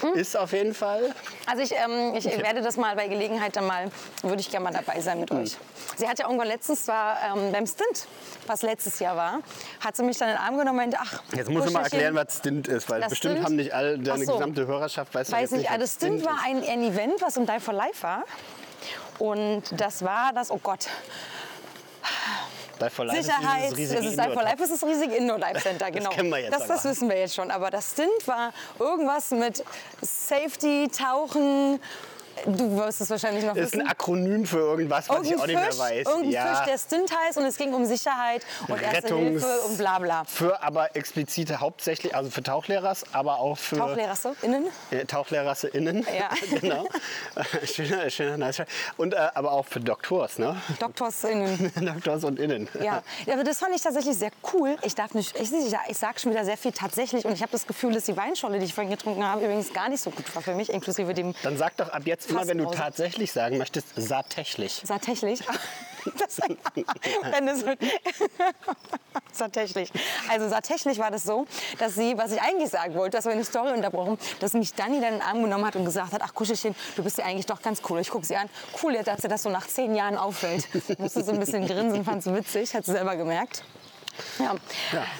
Hm? 0.00 0.14
ist 0.14 0.36
auf 0.36 0.52
jeden 0.52 0.74
Fall. 0.74 1.14
Also 1.46 1.62
ich, 1.62 1.72
ähm, 1.72 2.14
ich 2.16 2.24
werde 2.24 2.60
das 2.60 2.76
mal 2.76 2.96
bei 2.96 3.06
Gelegenheit 3.06 3.54
dann 3.54 3.66
mal, 3.66 3.88
würde 4.22 4.40
ich 4.40 4.50
gerne 4.50 4.64
mal 4.64 4.72
dabei 4.72 5.00
sein 5.00 5.20
mit 5.20 5.30
Hm. 5.30 5.42
euch. 5.42 5.56
Sie 5.96 6.08
hat 6.08 6.18
ja 6.18 6.24
irgendwann 6.26 6.48
letztens, 6.48 6.88
war 6.88 7.16
ähm, 7.36 7.52
beim 7.52 7.66
Stint, 7.66 8.08
was 8.48 8.62
letztes 8.62 8.98
Jahr 8.98 9.16
war, 9.16 9.38
hat 9.80 9.94
sie 9.94 10.02
mich 10.02 10.18
dann 10.18 10.30
in 10.30 10.34
den 10.34 10.40
Arm 10.42 10.56
genommen 10.58 10.70
und 10.70 10.76
meinte, 10.76 10.96
ach, 11.00 11.22
Jetzt 11.36 11.50
muss 11.50 11.66
ich 11.66 11.72
mal 11.72 11.82
erklären, 11.84 12.14
was 12.16 12.38
Stint 12.38 12.66
ist, 12.66 12.90
weil 12.90 13.00
Das 13.00 13.10
bestimmt 13.10 13.34
Stint? 13.34 13.44
haben 13.46 13.56
nicht 13.56 13.72
alle, 13.74 13.98
deine 13.98 14.24
so. 14.24 14.32
gesamte 14.32 14.66
Hörerschaft 14.66 15.14
weiß, 15.14 15.28
das 15.28 15.38
Weiß 15.38 15.50
nicht, 15.52 15.66
was 15.66 15.72
also 15.72 15.86
Stint 15.86 16.20
ist. 16.20 16.26
war 16.26 16.38
ein, 16.46 16.62
ein 16.68 16.82
Event, 16.82 17.20
was 17.20 17.36
im 17.36 17.46
Die 17.46 17.60
for 17.60 17.74
Life 17.74 18.02
war. 18.02 18.24
Und 19.18 19.62
das 19.76 20.02
war 20.02 20.32
das, 20.34 20.50
oh 20.50 20.58
Gott, 20.62 20.88
Die 22.88 22.90
for 22.90 23.04
Life 23.04 23.18
ist 23.18 23.26
Sicherheit, 23.26 23.76
dieses 23.76 23.96
riesige 23.96 23.96
das 23.96 24.06
ist 24.06 24.18
Die 24.18 24.32
for 24.32 24.42
Life, 24.42 24.62
ist 24.62 24.72
das 24.72 24.84
riesige 24.84 25.14
Indoor 25.16 25.38
Life 25.38 25.60
Center, 25.60 25.90
genau. 25.90 26.10
kennen 26.10 26.30
wir 26.30 26.38
jetzt 26.38 26.52
das, 26.52 26.66
das 26.66 26.84
wissen 26.84 27.08
wir 27.08 27.18
jetzt 27.18 27.34
schon. 27.34 27.50
Aber 27.50 27.70
das 27.70 27.92
Stint 27.92 28.26
war 28.26 28.52
irgendwas 28.78 29.30
mit 29.30 29.64
Safety, 30.00 30.88
Tauchen. 30.88 31.80
Du 32.46 32.76
wirst 32.76 33.00
es 33.00 33.10
wahrscheinlich 33.10 33.44
noch 33.44 33.54
ist 33.56 33.72
wissen. 33.72 33.82
ein 33.82 33.88
Akronym 33.88 34.44
für 34.46 34.58
irgendwas, 34.58 35.08
was 35.08 35.26
ich 35.26 35.36
auch 35.36 35.46
nicht 35.46 35.54
mehr 35.56 35.66
Fisch, 35.70 35.78
weiß. 35.78 36.06
irgendein 36.06 36.56
Fisch, 36.56 36.64
der 36.66 36.78
Stint 36.78 37.16
heißt 37.26 37.38
und 37.38 37.44
es 37.44 37.56
ging 37.56 37.72
um 37.74 37.84
Sicherheit 37.84 38.42
und 38.68 38.80
Erste 38.82 39.08
Rettungs- 39.08 39.22
Hilfe 39.30 39.60
und 39.68 39.78
bla 39.78 39.98
bla. 39.98 40.24
Für 40.24 40.62
aber 40.62 40.94
explizite 40.96 41.60
hauptsächlich, 41.60 42.14
also 42.14 42.30
für 42.30 42.42
Tauchlehrers, 42.42 43.04
aber 43.12 43.38
auch 43.38 43.56
für 43.58 43.76
TauchlehrerInnen? 43.76 44.66
äh, 44.90 45.04
TauchlehrerInnen. 45.04 46.06
Ja. 46.18 46.30
genau. 46.60 46.86
Äh, 47.36 47.66
schöner, 47.66 48.10
schöner, 48.10 48.36
nice. 48.36 48.62
Und 48.96 49.14
äh, 49.14 49.28
aber 49.34 49.52
auch 49.52 49.66
für 49.66 49.80
Doktors, 49.80 50.38
ne? 50.38 50.56
DoktorsInnen. 50.80 51.72
Doktors 51.86 52.24
und 52.24 52.38
Innen. 52.38 52.68
Ja, 52.74 53.02
Ja, 53.26 53.34
aber 53.34 53.44
das 53.44 53.58
fand 53.58 53.74
ich 53.74 53.82
tatsächlich 53.82 54.16
sehr 54.16 54.30
cool. 54.52 54.76
Ich 54.82 54.94
darf 54.94 55.14
nicht, 55.14 55.38
ich, 55.38 55.52
ich, 55.52 55.74
ich 55.88 55.98
sage 55.98 56.18
schon 56.18 56.32
wieder 56.32 56.44
sehr 56.44 56.56
viel 56.56 56.72
tatsächlich 56.72 57.24
und 57.24 57.32
ich 57.32 57.42
habe 57.42 57.52
das 57.52 57.66
Gefühl, 57.66 57.92
dass 57.92 58.04
die 58.04 58.16
Weinscholle, 58.16 58.58
die 58.58 58.64
ich 58.66 58.74
vorhin 58.74 58.90
getrunken 58.90 59.24
habe, 59.24 59.44
übrigens 59.44 59.72
gar 59.72 59.88
nicht 59.88 60.02
so 60.02 60.10
gut 60.10 60.34
war 60.34 60.42
für 60.42 60.54
mich, 60.54 60.70
inklusive 60.70 61.14
dem 61.14 61.34
Dann 61.42 61.56
sag 61.56 61.76
doch 61.76 61.88
ab 61.90 62.02
jetzt 62.04 62.31
immer, 62.32 62.46
wenn 62.46 62.58
du 62.58 62.70
tatsächlich 62.70 63.32
sagen 63.32 63.58
möchtest, 63.58 63.86
tatsächlich. 64.08 64.82
Tatsächlich. 64.86 65.40
Das, 66.18 66.40
wenn 67.30 67.46
es, 67.46 67.64
tatsächlich. 69.38 69.88
Also 70.28 70.50
tatsächlich 70.50 70.98
war 70.98 71.12
das 71.12 71.22
so, 71.22 71.46
dass 71.78 71.94
sie, 71.94 72.18
was 72.18 72.32
ich 72.32 72.40
eigentlich 72.42 72.70
sagen 72.70 72.96
wollte, 72.96 73.18
das 73.18 73.24
war 73.24 73.32
eine 73.32 73.44
Story 73.44 73.72
unterbrochen, 73.72 74.18
dass 74.40 74.52
mich 74.54 74.74
Dani 74.74 75.00
dann 75.00 75.12
in 75.12 75.18
den 75.20 75.22
Arm 75.22 75.44
genommen 75.44 75.64
hat 75.64 75.76
und 75.76 75.84
gesagt 75.84 76.12
hat, 76.12 76.20
ach 76.24 76.34
Kuschelchen, 76.34 76.74
du 76.96 77.04
bist 77.04 77.18
ja 77.18 77.24
eigentlich 77.24 77.46
doch 77.46 77.62
ganz 77.62 77.80
cool. 77.88 78.00
Ich 78.00 78.10
gucke 78.10 78.26
sie 78.26 78.34
an, 78.34 78.48
cool, 78.82 79.00
dass 79.04 79.20
dir 79.20 79.28
das 79.28 79.44
so 79.44 79.50
nach 79.50 79.68
zehn 79.68 79.94
Jahren 79.94 80.16
auffällt. 80.18 80.66
Musste 80.98 81.22
so 81.22 81.30
ein 81.30 81.38
bisschen 81.38 81.68
grinsen, 81.68 82.04
fand 82.04 82.26
es 82.26 82.32
witzig, 82.32 82.74
hat 82.74 82.84
sie 82.84 82.90
selber 82.90 83.14
gemerkt. 83.14 83.62
Ja. 84.38 84.54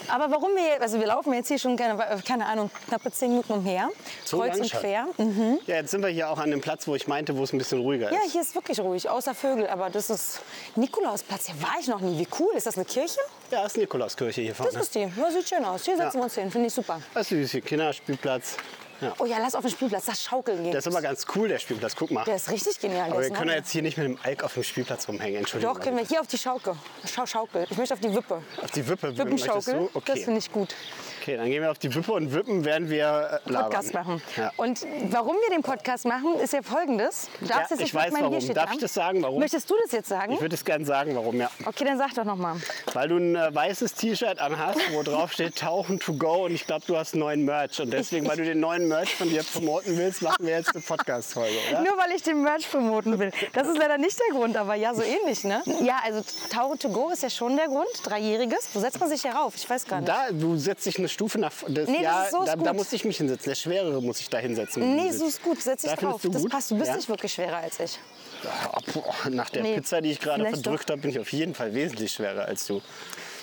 Aber 0.08 0.30
warum 0.30 0.50
wir, 0.54 0.80
also 0.82 0.98
wir 1.00 1.06
laufen 1.06 1.32
jetzt 1.32 1.48
hier 1.48 1.58
schon, 1.58 1.76
keine, 1.76 1.96
keine 2.26 2.46
Ahnung, 2.46 2.70
knappe 2.88 3.10
zehn 3.12 3.30
Minuten 3.30 3.52
umher, 3.54 3.88
So 4.24 4.38
kreuz 4.38 4.58
und 4.58 4.70
quer. 4.70 5.06
Mhm. 5.18 5.58
Ja, 5.66 5.76
jetzt 5.76 5.90
sind 5.90 6.02
wir 6.02 6.08
hier 6.08 6.28
auch 6.30 6.38
an 6.38 6.50
dem 6.50 6.60
Platz, 6.60 6.86
wo 6.86 6.94
ich 6.94 7.06
meinte, 7.08 7.36
wo 7.36 7.42
es 7.44 7.52
ein 7.52 7.58
bisschen 7.58 7.80
ruhiger 7.80 8.12
Ja, 8.12 8.18
ist. 8.24 8.32
hier 8.32 8.40
ist 8.42 8.54
wirklich 8.54 8.78
ruhig, 8.80 9.08
außer 9.08 9.34
Vögel. 9.34 9.66
Aber 9.68 9.90
das 9.90 10.10
ist 10.10 10.40
Nikolausplatz. 10.76 11.46
Hier 11.46 11.62
war 11.62 11.74
ich 11.80 11.88
noch 11.88 12.00
nie. 12.00 12.18
Wie 12.18 12.28
cool. 12.38 12.52
Ist 12.54 12.66
das 12.66 12.76
eine 12.76 12.84
Kirche? 12.84 13.20
Ja, 13.50 13.64
ist 13.66 13.76
Nikolauskirche 13.76 14.40
hier 14.40 14.50
Das 14.54 14.58
vorne. 14.58 14.78
ist 14.80 14.94
die. 14.94 15.00
Ja, 15.00 15.30
sieht 15.30 15.48
schön 15.48 15.64
aus. 15.64 15.84
Hier 15.84 15.96
setzen 15.96 16.18
wir 16.18 16.24
uns 16.24 16.34
hin. 16.34 16.50
Finde 16.50 16.66
ich 16.68 16.74
super. 16.74 17.00
Das 17.14 17.22
ist 17.22 17.28
süß, 17.30 17.50
hier 17.52 17.60
Kinderspielplatz. 17.60 18.56
Ja. 19.02 19.14
Oh 19.18 19.24
ja, 19.26 19.38
lass 19.40 19.54
auf 19.54 19.62
den 19.62 19.70
Spielplatz. 19.70 20.06
Das 20.06 20.22
Schaukeln 20.22 20.62
gehen. 20.62 20.70
Der 20.70 20.78
ist 20.78 20.86
aber 20.86 21.02
ganz 21.02 21.26
cool, 21.34 21.48
der 21.48 21.58
Spielplatz. 21.58 21.96
Guck 21.96 22.12
mal. 22.12 22.24
Der 22.24 22.36
ist 22.36 22.50
richtig 22.50 22.78
genial. 22.78 23.10
Aber 23.10 23.20
wir 23.20 23.30
können 23.30 23.50
ja 23.50 23.56
jetzt 23.56 23.70
hier 23.70 23.82
nicht 23.82 23.98
mit 23.98 24.06
dem 24.06 24.18
Alk 24.22 24.44
auf 24.44 24.54
dem 24.54 24.62
Spielplatz 24.62 25.08
rumhängen, 25.08 25.40
Entschuldigung. 25.40 25.74
Doch, 25.74 25.80
können 25.80 25.96
wir 25.96 26.04
hier 26.04 26.20
auf 26.20 26.28
die 26.28 26.38
Schaukel. 26.38 26.74
Schau, 27.04 27.26
Schaukel. 27.26 27.66
Ich 27.68 27.76
möchte 27.76 27.94
auf 27.94 28.00
die 28.00 28.14
Wippe. 28.14 28.42
Auf 28.62 28.70
die 28.70 28.86
Wippe 28.86 29.18
Wippenschaukel. 29.18 29.88
Okay. 29.92 30.12
Das 30.14 30.24
finde 30.24 30.38
ich 30.38 30.52
gut. 30.52 30.74
Okay, 31.22 31.36
dann 31.36 31.48
gehen 31.48 31.62
wir 31.62 31.70
auf 31.70 31.78
die 31.78 31.94
Wippe 31.94 32.14
und 32.14 32.34
wippen, 32.34 32.64
während 32.64 32.90
wir 32.90 33.40
äh, 33.46 33.50
labern. 33.52 33.70
Podcast 33.70 33.94
machen. 33.94 34.22
Ja. 34.36 34.50
Und 34.56 34.84
warum 35.10 35.36
wir 35.36 35.54
den 35.54 35.62
Podcast 35.62 36.04
machen, 36.04 36.34
ist 36.42 36.52
ja 36.52 36.62
folgendes. 36.62 37.28
Du 37.38 37.46
darfst 37.46 37.70
Ja, 37.70 37.76
jetzt 37.76 37.86
ich 37.86 37.94
weiß 37.94 38.12
warum. 38.18 38.32
Darf 38.48 38.66
haben. 38.66 38.74
ich 38.74 38.80
das 38.80 38.92
sagen, 38.92 39.22
warum? 39.22 39.38
Möchtest 39.38 39.70
du 39.70 39.76
das 39.84 39.92
jetzt 39.92 40.08
sagen? 40.08 40.32
Ich 40.32 40.40
würde 40.40 40.56
es 40.56 40.64
gerne 40.64 40.84
sagen, 40.84 41.14
warum, 41.14 41.38
ja. 41.38 41.48
Okay, 41.64 41.84
dann 41.84 41.96
sag 41.96 42.12
doch 42.14 42.24
noch 42.24 42.34
mal. 42.34 42.56
Weil 42.92 43.06
du 43.06 43.18
ein 43.18 43.36
äh, 43.36 43.54
weißes 43.54 43.94
T-Shirt 43.94 44.40
anhast, 44.40 44.80
wo 44.90 45.04
drauf 45.04 45.30
steht 45.32 45.54
Tauchen 45.54 46.00
to 46.00 46.12
go 46.14 46.46
und 46.46 46.54
ich 46.56 46.66
glaube, 46.66 46.86
du 46.88 46.96
hast 46.96 47.14
neuen 47.14 47.44
Merch. 47.44 47.80
Und 47.80 47.92
deswegen, 47.92 48.26
weil 48.26 48.38
du 48.38 48.42
den 48.44 48.58
neuen 48.58 48.88
Merch 48.88 49.14
von 49.14 49.28
dir 49.28 49.44
promoten 49.44 49.96
willst, 49.96 50.22
machen 50.22 50.44
wir 50.44 50.56
jetzt 50.56 50.74
eine 50.74 50.82
Podcast-Folge, 50.82 51.54
oder? 51.70 51.82
Nur 51.82 51.96
weil 51.98 52.10
ich 52.16 52.24
den 52.24 52.42
Merch 52.42 52.68
promoten 52.68 53.20
will. 53.20 53.30
Das 53.52 53.68
ist 53.68 53.78
leider 53.78 53.96
nicht 53.96 54.18
der 54.18 54.36
Grund, 54.36 54.56
aber 54.56 54.74
ja, 54.74 54.92
so 54.92 55.02
ähnlich, 55.02 55.44
ne? 55.44 55.62
Ja, 55.82 56.00
also 56.04 56.24
Tauche 56.50 56.78
to 56.78 56.88
go 56.88 57.10
ist 57.10 57.22
ja 57.22 57.30
schon 57.30 57.56
der 57.56 57.66
Grund. 57.68 57.86
Dreijähriges. 58.02 58.70
Wo 58.72 58.80
setzt 58.80 58.98
man 58.98 59.08
sich 59.08 59.22
hier 59.22 59.36
rauf? 59.36 59.52
Ich 59.54 59.70
weiß 59.70 59.86
gar 59.86 60.00
nicht. 60.00 60.08
Da, 60.08 60.26
du 60.32 60.56
setzt 60.56 60.84
dich 60.84 60.98
eine 60.98 61.11
Stufe 61.12 61.38
nach. 61.38 61.52
Das, 61.68 61.88
Nee, 61.88 61.94
das 61.96 62.02
ja, 62.02 62.22
ist 62.24 62.30
so, 62.32 62.44
da, 62.44 62.56
da 62.56 62.72
muss 62.72 62.92
ich 62.92 63.04
mich 63.04 63.16
hinsetzen. 63.16 63.50
Der 63.50 63.54
Schwerere 63.54 64.00
muss 64.02 64.20
ich 64.20 64.28
da 64.28 64.38
hinsetzen. 64.38 64.96
Nee, 64.96 65.10
so 65.12 65.26
ist 65.26 65.42
gut. 65.42 65.60
Setz 65.62 65.82
dich 65.82 65.90
Da 65.90 65.96
drauf. 65.96 66.20
Das 66.24 66.44
passt. 66.48 66.70
Du 66.70 66.76
bist 66.76 66.88
Ja? 66.90 66.96
nicht 66.96 67.08
wirklich 67.08 67.32
schwerer 67.32 67.58
als 67.58 67.78
ich. 67.80 67.98
Ah, 68.44 69.28
Nach 69.30 69.50
der 69.50 69.62
Nee, 69.62 69.74
Pizza, 69.76 70.00
die 70.00 70.10
ich 70.10 70.18
gerade 70.20 70.44
verdrückt 70.48 70.90
habe, 70.90 71.00
bin 71.00 71.10
ich 71.10 71.18
auf 71.20 71.32
jeden 71.32 71.54
Fall 71.54 71.74
wesentlich 71.74 72.12
schwerer 72.12 72.46
als 72.46 72.66
du. 72.66 72.80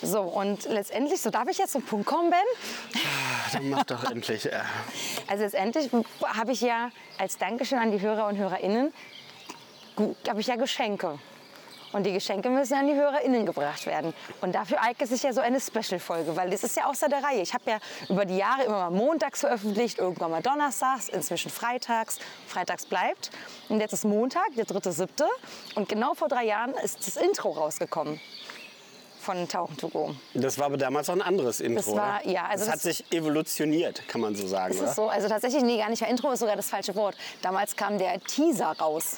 So, 0.01 0.21
und 0.21 0.65
letztendlich, 0.65 1.21
so 1.21 1.29
darf 1.29 1.47
ich 1.49 1.57
jetzt 1.57 1.71
zum 1.73 1.83
Punkt 1.83 2.05
kommen, 2.05 2.29
Ben? 2.29 2.39
Ach, 3.45 3.51
Dann 3.53 3.69
mach 3.69 3.83
doch 3.83 4.03
endlich. 4.11 4.45
Äh. 4.45 4.59
Also 5.27 5.43
letztendlich 5.43 5.89
habe 6.23 6.51
ich 6.51 6.61
ja 6.61 6.89
als 7.17 7.37
Dankeschön 7.37 7.77
an 7.79 7.91
die 7.91 7.99
Hörer 8.01 8.27
und 8.27 8.37
Hörerinnen, 8.37 8.93
habe 10.27 10.39
ich 10.41 10.47
ja 10.47 10.55
Geschenke. 10.55 11.19
Und 11.91 12.03
die 12.05 12.13
Geschenke 12.13 12.49
müssen 12.49 12.75
an 12.75 12.87
die 12.87 12.93
HörerInnen 12.93 13.45
gebracht 13.47 13.85
werden. 13.87 14.13
Und 14.41 14.53
dafür 14.53 14.79
eignet 14.81 15.09
sich 15.09 15.23
ja 15.23 15.33
so 15.33 15.41
eine 15.41 15.59
Special-Folge, 15.59 16.35
weil 16.35 16.49
das 16.51 16.63
ist 16.63 16.75
ja 16.77 16.85
außer 16.85 17.09
der 17.09 17.23
Reihe. 17.23 17.41
Ich 17.41 17.53
habe 17.53 17.63
ja 17.71 17.79
über 18.09 18.25
die 18.25 18.37
Jahre 18.37 18.63
immer 18.63 18.89
mal 18.89 18.91
montags 18.91 19.39
veröffentlicht, 19.39 19.97
irgendwann 19.97 20.29
mal 20.29 20.41
donnerstags, 20.43 21.09
inzwischen 21.09 21.49
freitags. 21.49 22.19
Freitags 22.47 22.85
bleibt. 22.85 23.31
Und 23.69 23.79
jetzt 23.79 23.93
ist 23.93 24.05
Montag, 24.05 24.53
der 24.55 24.65
dritte, 24.65 24.91
siebte. 24.91 25.25
Und 25.75 25.89
genau 25.89 26.13
vor 26.13 26.27
drei 26.27 26.45
Jahren 26.45 26.73
ist 26.75 27.07
das 27.07 27.17
Intro 27.17 27.49
rausgekommen 27.51 28.19
von 29.19 29.47
Tauchen 29.47 29.75
to 29.77 29.89
go. 29.89 30.15
Das 30.33 30.57
war 30.57 30.67
aber 30.67 30.77
damals 30.77 31.09
auch 31.09 31.13
ein 31.15 31.21
anderes 31.21 31.59
Intro. 31.59 31.91
Das 31.91 31.95
war- 31.95 32.25
ja, 32.27 32.45
also 32.45 32.65
das 32.65 32.67
hat 32.73 32.75
das- 32.85 32.97
sich 32.97 33.11
evolutioniert, 33.11 34.07
kann 34.07 34.21
man 34.21 34.35
so 34.35 34.47
sagen. 34.47 34.73
Ist 34.73 34.79
oder? 34.81 34.89
es 34.91 34.95
so? 34.95 35.09
Also 35.09 35.27
tatsächlich, 35.27 35.63
nee, 35.63 35.77
gar 35.77 35.89
nicht 35.89 36.01
mehr. 36.01 36.09
Intro 36.09 36.31
ist 36.31 36.39
sogar 36.39 36.55
das 36.55 36.69
falsche 36.69 36.95
Wort. 36.95 37.15
Damals 37.41 37.75
kam 37.75 37.97
der 37.97 38.19
Teaser 38.21 38.75
raus, 38.79 39.17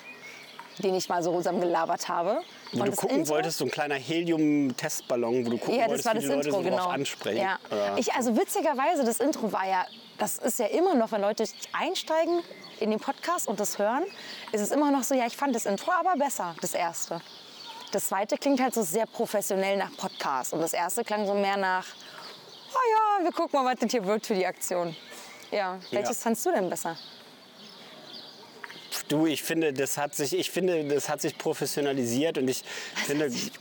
den 0.79 0.95
ich 0.95 1.07
mal 1.07 1.21
so 1.21 1.35
zusammengelabert 1.37 2.09
habe. 2.09 2.41
Wo 2.73 2.83
du 2.83 2.91
gucken 2.91 3.17
Intro- 3.19 3.33
wolltest, 3.33 3.57
so 3.57 3.65
ein 3.65 3.71
kleiner 3.71 3.95
Helium-Testballon, 3.95 5.45
wo 5.45 5.49
du 5.51 5.57
gucken 5.57 5.75
Ja, 5.75 5.87
das 5.87 5.89
wolltest, 5.89 6.05
war 6.05 6.15
wie 6.15 6.19
die 6.19 6.25
Leute 6.27 6.47
Intro, 6.47 6.51
so 6.51 6.63
drauf 6.63 6.77
genau. 6.77 6.87
ansprechen. 6.89 7.37
Ja. 7.41 7.59
Ja. 7.69 7.97
Ich, 7.97 8.13
also 8.13 8.37
witzigerweise, 8.37 9.03
das 9.03 9.19
Intro 9.19 9.51
war 9.51 9.67
ja, 9.67 9.85
das 10.17 10.37
ist 10.37 10.59
ja 10.59 10.67
immer 10.67 10.95
noch, 10.95 11.11
wenn 11.11 11.21
Leute 11.21 11.45
einsteigen 11.73 12.41
in 12.79 12.91
den 12.91 12.99
Podcast 12.99 13.47
und 13.47 13.59
das 13.59 13.77
hören, 13.77 14.03
ist 14.51 14.61
es 14.61 14.71
immer 14.71 14.91
noch 14.91 15.03
so, 15.03 15.15
ja, 15.15 15.25
ich 15.27 15.35
fand 15.35 15.53
das 15.55 15.65
Intro 15.65 15.91
aber 15.91 16.15
besser, 16.17 16.55
das 16.61 16.73
erste. 16.73 17.21
Das 17.91 18.07
zweite 18.07 18.37
klingt 18.37 18.61
halt 18.61 18.73
so 18.73 18.83
sehr 18.83 19.05
professionell 19.05 19.75
nach 19.77 19.91
Podcast 19.97 20.53
und 20.53 20.61
das 20.61 20.73
erste 20.73 21.03
klang 21.03 21.25
so 21.27 21.33
mehr 21.33 21.57
nach, 21.57 21.85
oh 22.73 23.19
ja, 23.19 23.25
wir 23.25 23.31
gucken 23.33 23.61
mal, 23.61 23.69
was 23.73 23.79
das 23.81 23.91
hier 23.91 24.05
wird 24.05 24.25
für 24.25 24.33
die 24.35 24.45
Aktion. 24.45 24.95
Ja, 25.51 25.77
welches 25.91 26.23
fandst 26.23 26.45
du 26.45 26.51
denn 26.51 26.69
besser? 26.69 26.95
Du, 29.11 29.25
ich 29.25 29.43
finde, 29.43 29.73
das 29.73 29.97
hat 29.97 30.15
sich, 30.15 30.33
ich 30.37 30.49
finde, 30.49 30.85
das 30.85 31.09
hat 31.09 31.19
sich 31.21 31.37
professionalisiert 31.37 32.37
und 32.37 32.47
ich 32.47 32.63
finde, 33.05 33.25
Hat 33.25 33.31
sich 33.33 33.51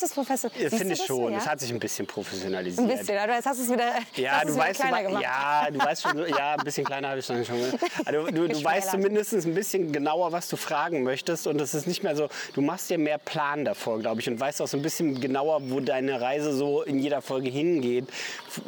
das 0.00 0.12
professionell- 0.12 0.60
Ja, 0.60 0.70
Siehst 0.70 0.76
finde 0.82 0.86
du 0.86 0.92
ich 0.94 0.98
das 0.98 1.06
so, 1.06 1.16
schon. 1.22 1.32
ja? 1.32 1.38
Es 1.38 1.46
hat 1.46 1.60
sich 1.60 1.70
ein 1.70 1.78
bisschen 1.78 2.04
professionalisiert. 2.06 2.90
Ein 2.90 2.98
bisschen, 2.98 3.14
oder? 3.16 3.34
Jetzt 3.36 3.46
hast 3.46 3.58
du 3.60 3.62
es 3.64 3.70
wieder, 3.70 3.92
Ja, 4.16 4.32
hast 4.32 4.44
du 4.44 4.48
es 4.48 4.54
wieder 4.56 4.64
weißt, 4.66 4.80
kleiner 4.80 5.02
gemacht. 5.04 5.22
ja, 5.22 5.68
du 5.70 5.78
weißt 5.78 6.02
schon, 6.02 6.28
ja, 6.28 6.54
ein 6.56 6.64
bisschen 6.64 6.84
kleiner 6.84 7.08
habe 7.10 7.20
ich 7.20 7.26
dann 7.28 7.44
schon. 7.44 7.56
Also, 8.04 8.26
du, 8.26 8.48
du 8.48 8.64
weißt 8.64 8.90
zumindest 8.90 9.32
ein 9.34 9.54
bisschen 9.54 9.92
genauer, 9.92 10.32
was 10.32 10.48
du 10.48 10.56
fragen 10.56 11.04
möchtest 11.04 11.46
und 11.46 11.60
es 11.60 11.74
ist 11.74 11.86
nicht 11.86 12.02
mehr 12.02 12.16
so, 12.16 12.28
du 12.54 12.60
machst 12.60 12.90
dir 12.90 12.98
mehr 12.98 13.18
Plan 13.18 13.64
davor, 13.64 14.00
glaube 14.00 14.20
ich, 14.20 14.28
und 14.28 14.40
weißt 14.40 14.60
auch 14.62 14.66
so 14.66 14.76
ein 14.76 14.82
bisschen 14.82 15.20
genauer, 15.20 15.60
wo 15.70 15.78
deine 15.78 16.20
Reise 16.20 16.52
so 16.52 16.82
in 16.82 16.98
jeder 16.98 17.22
Folge 17.22 17.50
hingeht. 17.50 18.06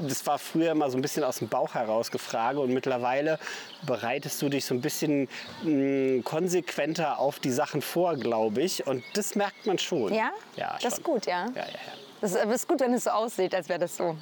Das 0.06 0.24
war 0.26 0.38
früher 0.38 0.70
immer 0.70 0.88
so 0.90 0.96
ein 0.96 1.02
bisschen 1.02 1.24
aus 1.24 1.38
dem 1.38 1.48
Bauch 1.48 1.74
heraus 1.74 2.10
gefragt 2.12 2.56
und 2.56 2.72
mittlerweile 2.72 3.40
bereitest 3.84 4.40
du 4.42 4.48
dich 4.48 4.64
so 4.64 4.74
ein 4.74 4.80
bisschen 4.80 5.26
mh, 5.64 6.19
konsequenter 6.24 7.18
auf 7.18 7.38
die 7.38 7.50
Sachen 7.50 7.82
vor, 7.82 8.16
glaube 8.16 8.62
ich, 8.62 8.86
und 8.86 9.02
das 9.14 9.34
merkt 9.34 9.66
man 9.66 9.78
schon. 9.78 10.12
Ja? 10.14 10.30
Ja, 10.56 10.76
Das 10.82 10.94
ist 10.94 11.04
schon. 11.04 11.14
gut, 11.14 11.26
ja. 11.26 11.46
Ja, 11.46 11.62
ja, 11.62 11.62
ja. 11.66 11.92
Das 12.20 12.34
ist, 12.34 12.68
gut, 12.68 12.80
wenn 12.80 12.92
es 12.92 13.04
so 13.04 13.10
aussieht, 13.10 13.54
als 13.54 13.68
wäre 13.70 13.78
das 13.78 13.96
so. 13.96 14.14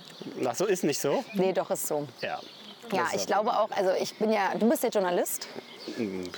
Ach 0.46 0.54
so, 0.54 0.66
ist 0.66 0.84
nicht 0.84 1.00
so? 1.00 1.24
Nee, 1.34 1.52
doch 1.52 1.68
ist 1.70 1.86
so. 1.86 2.06
Ja. 2.20 2.38
Ja, 2.92 3.08
ich 3.14 3.26
glaube 3.26 3.50
auch, 3.50 3.70
also 3.72 3.90
ich 4.00 4.14
bin 4.16 4.30
ja, 4.32 4.54
du 4.58 4.68
bist 4.68 4.82
ja 4.82 4.88
Journalist. 4.88 5.46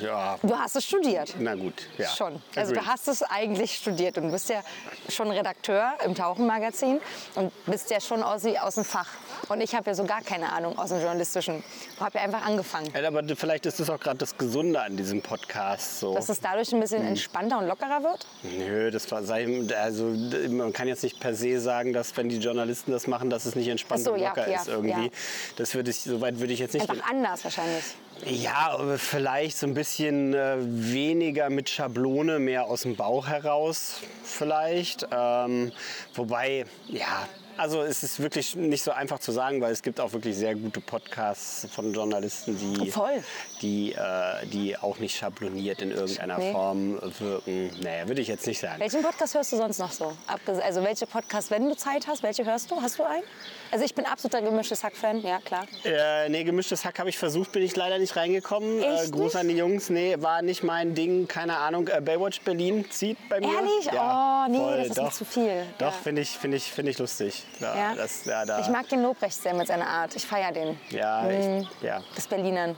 Ja, 0.01 0.39
Du 0.43 0.57
hast 0.59 0.77
es 0.77 0.85
studiert. 0.85 1.35
na 1.39 1.55
gut. 1.55 1.75
Ja. 1.99 2.09
Schon. 2.09 2.41
Also 2.57 2.73
du 2.75 2.85
hast 2.87 3.09
es 3.09 3.23
eigentlich 3.23 3.75
studiert 3.77 4.17
und 4.19 4.25
du 4.25 4.33
bist 4.33 4.49
ja 4.49 4.63
schon 5.09 5.31
Redakteur 5.31 5.93
im 6.05 6.15
Tauchenmagazin 6.15 7.01
und 7.35 7.53
bist 7.67 7.91
ja 7.91 8.01
schon 8.01 8.23
aus, 8.23 8.45
aus 8.47 8.75
dem 8.77 8.85
Fach. 8.85 9.09
Und 9.49 9.61
ich 9.61 9.75
habe 9.75 9.87
ja 9.91 9.95
so 9.95 10.05
gar 10.05 10.23
keine 10.23 10.53
Ahnung 10.53 10.79
aus 10.79 10.91
dem 10.91 10.99
Journalistischen. 11.01 11.63
Ich 11.95 12.01
habe 12.01 12.19
ja 12.19 12.25
einfach 12.25 12.45
angefangen. 12.47 12.93
Ja, 12.95 13.07
aber 13.09 13.23
vielleicht 13.37 13.67
ist 13.67 13.81
das 13.81 13.91
auch 13.91 13.99
gerade 14.01 14.19
das 14.19 14.37
Gesunde 14.37 14.81
an 14.81 14.97
diesem 14.97 15.23
Podcast. 15.23 16.01
So. 16.01 16.15
Dass 16.15 16.29
es 16.29 16.41
dadurch 16.41 16.69
ein 16.73 16.75
Hm. 16.75 16.81
bisschen 16.81 17.07
entspannter 17.07 17.59
und 17.59 17.67
lockerer 17.67 18.03
wird. 18.03 18.27
Nö, 18.43 18.91
das 18.91 19.11
war 19.11 19.23
also 19.29 20.05
man 20.49 20.73
kann 20.73 20.89
jetzt 20.89 21.03
nicht 21.03 21.21
per 21.21 21.35
se 21.35 21.61
sagen, 21.61 21.93
dass 21.93 22.17
wenn 22.17 22.29
die 22.29 22.39
Journalisten 22.39 22.91
das 22.93 23.07
machen, 23.07 23.31
dass 23.31 23.45
es 23.45 23.55
nicht 23.55 23.69
entspannt 23.69 24.05
so, 24.05 24.13
und 24.13 24.21
locker 24.21 24.49
ja, 24.49 24.61
ist 24.61 24.69
irgendwie. 24.69 25.05
ja. 25.07 25.11
Das 25.57 25.75
würde 25.75 25.91
ich, 25.91 26.01
so 26.01 26.21
weit 26.21 26.39
würde 26.39 26.53
ich 26.53 26.59
jetzt 26.61 26.75
nicht. 26.75 26.89
Einfach 26.89 27.09
anders 27.11 27.45
wahrscheinlich. 27.45 27.85
Ja, 28.27 28.79
vielleicht 28.97 29.57
so 29.57 29.67
ein 29.67 29.75
bisschen 29.75 30.35
äh, 30.35 30.57
weniger 30.61 31.49
mit 31.51 31.69
Schablone, 31.71 32.39
mehr 32.39 32.65
aus 32.65 32.83
dem 32.83 32.97
Bauch 32.97 33.27
heraus 33.29 33.95
vielleicht. 34.25 35.07
Ähm, 35.11 35.73
wobei, 36.15 36.65
ja, 36.89 37.27
also 37.57 37.83
es 37.83 38.03
ist 38.03 38.21
wirklich 38.21 38.57
nicht 38.57 38.83
so 38.83 38.91
einfach 38.91 39.19
zu 39.19 39.33
sagen, 39.33 39.61
weil 39.61 39.73
es 39.73 39.83
gibt 39.83 40.01
auch 40.01 40.13
wirklich 40.13 40.37
sehr 40.37 40.55
gute 40.55 40.81
Podcasts 40.81 41.67
von 41.75 41.93
Journalisten, 41.93 42.57
die, 42.59 42.91
Voll. 42.91 43.23
die, 43.61 43.93
äh, 43.93 44.47
die 44.47 44.77
auch 44.79 44.99
nicht 44.99 45.17
schabloniert 45.17 45.83
in 45.83 45.91
irgendeiner 45.91 46.39
Nee. 46.39 46.53
Form 46.53 46.99
wirken. 47.19 47.71
Naja, 47.83 48.07
würde 48.09 48.23
ich 48.23 48.29
jetzt 48.29 48.47
nicht 48.47 48.61
sagen. 48.61 48.81
Welchen 48.81 49.03
Podcast 49.03 49.35
hörst 49.35 49.53
du 49.53 49.57
sonst 49.57 49.79
noch 49.79 49.93
so? 49.93 50.13
Also 50.47 50.83
welche 50.83 51.07
Podcasts, 51.07 51.51
wenn 51.51 51.69
du 51.69 51.77
Zeit 51.77 52.07
hast, 52.07 52.23
welche 52.23 52.45
hörst 52.45 52.71
du? 52.71 52.81
Hast 52.81 52.99
du 52.99 53.03
einen? 53.05 53.25
Also 53.73 53.85
ich 53.85 53.95
bin 53.95 54.05
absoluter 54.05 54.43
gemischtes 54.43 54.83
Hack-Fan, 54.83 55.21
ja 55.23 55.39
klar. 55.39 55.65
Äh, 55.85 56.29
nee, 56.29 56.43
gemischtes 56.43 56.85
Hack 56.85 56.99
habe 56.99 57.09
ich 57.09 57.17
versucht, 57.19 57.53
bin 57.53 57.63
ich 57.63 57.77
leider 57.77 57.99
nicht 57.99 58.17
reingekommen. 58.17 58.83
Äh, 58.83 59.09
Gruß 59.11 59.37
an 59.37 59.47
die 59.49 59.57
Jungs. 59.57 59.91
Nee, 59.91 60.17
war 60.19 60.43
nicht 60.43 60.65
mein 60.65 60.95
Ding, 60.95 61.29
keine 61.29 61.57
Ahnung. 61.57 61.87
Äh, 61.89 62.01
Baywatch 62.01 62.41
Berlin 62.41 62.85
zieht 62.91 63.17
bei 63.29 63.39
mir. 63.39 63.47
Ehrlich? 63.55 63.85
Ja, 63.93 64.47
Oh, 64.47 64.51
nee, 64.51 64.59
voll, 64.59 64.77
das 64.79 64.87
ist 64.89 64.99
doch. 64.99 65.13
zu 65.13 65.25
viel. 65.25 65.65
Doch, 65.79 65.87
Ja. 65.87 65.91
finde 65.93 66.23
ich, 66.23 66.31
find 66.31 66.55
ich, 66.55 66.65
find 66.65 66.89
ich 66.89 66.99
lustig. 66.99 67.45
Ja, 67.61 67.77
Ja? 67.77 67.95
Das, 67.95 68.25
ja, 68.25 68.45
da, 68.45 68.59
Ich 68.61 68.69
mag 68.69 68.89
den 68.89 69.03
Lobrecht 69.03 69.41
sehr 69.41 69.55
mit 69.55 69.69
seiner 69.69 69.87
Art. 69.87 70.17
Ich 70.17 70.27
feiere 70.27 70.51
den. 70.53 70.79
Ja, 70.91 71.23
Mhm. 71.23 71.67
ich, 71.79 71.83
ja. 71.83 72.01
Das 72.17 72.27
Berlinern. 72.27 72.75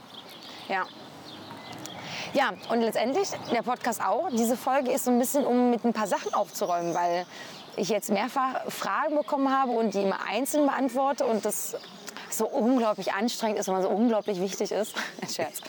Ja. 0.69 0.83
Ja, 2.33 2.51
und 2.69 2.81
letztendlich, 2.81 3.29
der 3.51 3.61
Podcast 3.61 4.01
auch, 4.01 4.29
diese 4.31 4.57
Folge 4.57 4.91
ist 4.91 5.05
so 5.05 5.11
ein 5.11 5.19
bisschen, 5.19 5.45
um 5.45 5.69
mit 5.69 5.83
ein 5.85 5.93
paar 5.93 6.07
Sachen 6.07 6.33
aufzuräumen, 6.33 6.93
weil 6.95 7.25
ich 7.75 7.89
jetzt 7.89 8.09
mehrfach 8.09 8.69
Fragen 8.69 9.15
bekommen 9.15 9.49
habe 9.51 9.71
und 9.71 9.93
die 9.93 10.01
immer 10.01 10.19
einzeln 10.27 10.65
beantworte 10.65 11.25
und 11.25 11.45
das 11.45 11.75
so 12.29 12.47
unglaublich 12.47 13.13
anstrengend 13.13 13.59
ist 13.59 13.67
und 13.67 13.75
man 13.75 13.83
so 13.83 13.89
unglaublich 13.89 14.39
wichtig 14.41 14.71
ist. 14.71 14.95
Ein 15.21 15.29
Scherz. 15.29 15.61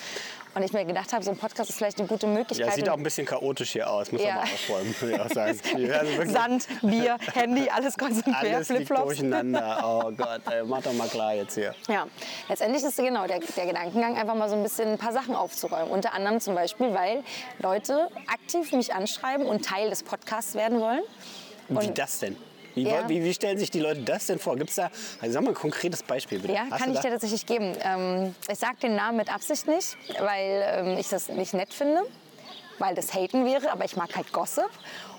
Und 0.56 0.62
ich 0.62 0.72
mir 0.72 0.84
gedacht 0.84 1.12
habe, 1.12 1.24
so 1.24 1.32
ein 1.32 1.36
Podcast 1.36 1.68
ist 1.70 1.76
vielleicht 1.76 1.98
eine 1.98 2.06
gute 2.06 2.28
Möglichkeit. 2.28 2.68
Ja, 2.68 2.72
sieht 2.72 2.88
auch 2.88 2.96
ein 2.96 3.02
bisschen 3.02 3.26
chaotisch 3.26 3.72
hier 3.72 3.90
aus, 3.90 4.12
muss 4.12 4.22
Ja. 4.22 4.36
man 4.36 4.36
mal 4.36 4.42
aufräumen, 4.44 4.94
würde 5.00 5.14
ich 5.16 5.20
auch 5.20 5.28
sagen. 5.28 5.60
Also 5.98 6.32
Sand, 6.32 6.68
Bier, 6.82 7.16
Handy, 7.34 7.68
alles 7.68 7.96
quer, 7.96 8.10
alles 8.38 8.68
Flipflops. 8.68 9.02
durcheinander. 9.02 9.82
Oh 9.84 10.12
Gott, 10.12 10.42
ey, 10.48 10.62
mach 10.64 10.80
doch 10.80 10.92
mal 10.92 11.08
klar 11.08 11.34
jetzt 11.34 11.54
hier. 11.54 11.74
Ja, 11.88 12.06
letztendlich 12.48 12.84
ist 12.84 12.96
genau 12.96 13.26
der, 13.26 13.40
der 13.40 13.66
Gedankengang, 13.66 14.16
einfach 14.16 14.36
mal 14.36 14.48
so 14.48 14.54
ein 14.54 14.62
bisschen 14.62 14.92
ein 14.92 14.98
paar 14.98 15.12
Sachen 15.12 15.34
aufzuräumen. 15.34 15.90
Unter 15.90 16.12
anderem 16.14 16.38
zum 16.38 16.54
Beispiel, 16.54 16.94
weil 16.94 17.24
Leute 17.58 18.08
aktiv 18.32 18.70
mich 18.70 18.94
anschreiben 18.94 19.46
und 19.46 19.64
Teil 19.64 19.90
des 19.90 20.04
Podcasts 20.04 20.54
werden 20.54 20.78
wollen. 20.78 21.02
Wie 21.68 21.86
Und- 21.86 21.98
das 21.98 22.18
denn? 22.20 22.36
Wie, 22.74 22.82
Ja. 22.82 23.08
wie, 23.08 23.22
wie 23.22 23.32
stellen 23.32 23.56
sich 23.56 23.70
die 23.70 23.78
Leute 23.78 24.00
das 24.02 24.26
denn 24.26 24.40
vor? 24.40 24.56
Gibt 24.56 24.70
es 24.70 24.76
da, 24.76 24.90
also 25.20 25.32
sag 25.32 25.42
mal 25.44 25.50
ein 25.50 25.54
konkretes 25.54 26.02
Beispiel 26.02 26.40
bitte. 26.40 26.54
Ja, 26.54 26.66
Hast 26.70 26.80
kann 26.80 26.90
ich 26.90 26.96
da? 26.96 27.02
dir 27.02 27.10
tatsächlich 27.10 27.46
geben. 27.46 27.76
Ähm, 27.80 28.34
ich 28.50 28.58
sage 28.58 28.76
den 28.82 28.96
Namen 28.96 29.16
mit 29.18 29.32
Absicht 29.32 29.68
nicht, 29.68 29.96
weil 30.18 30.64
ähm, 30.66 30.98
ich 30.98 31.08
das 31.08 31.28
nicht 31.28 31.54
nett 31.54 31.72
finde, 31.72 32.00
weil 32.80 32.96
das 32.96 33.14
Haten 33.14 33.44
wäre, 33.46 33.70
aber 33.70 33.84
ich 33.84 33.94
mag 33.94 34.16
halt 34.16 34.32
Gossip. 34.32 34.68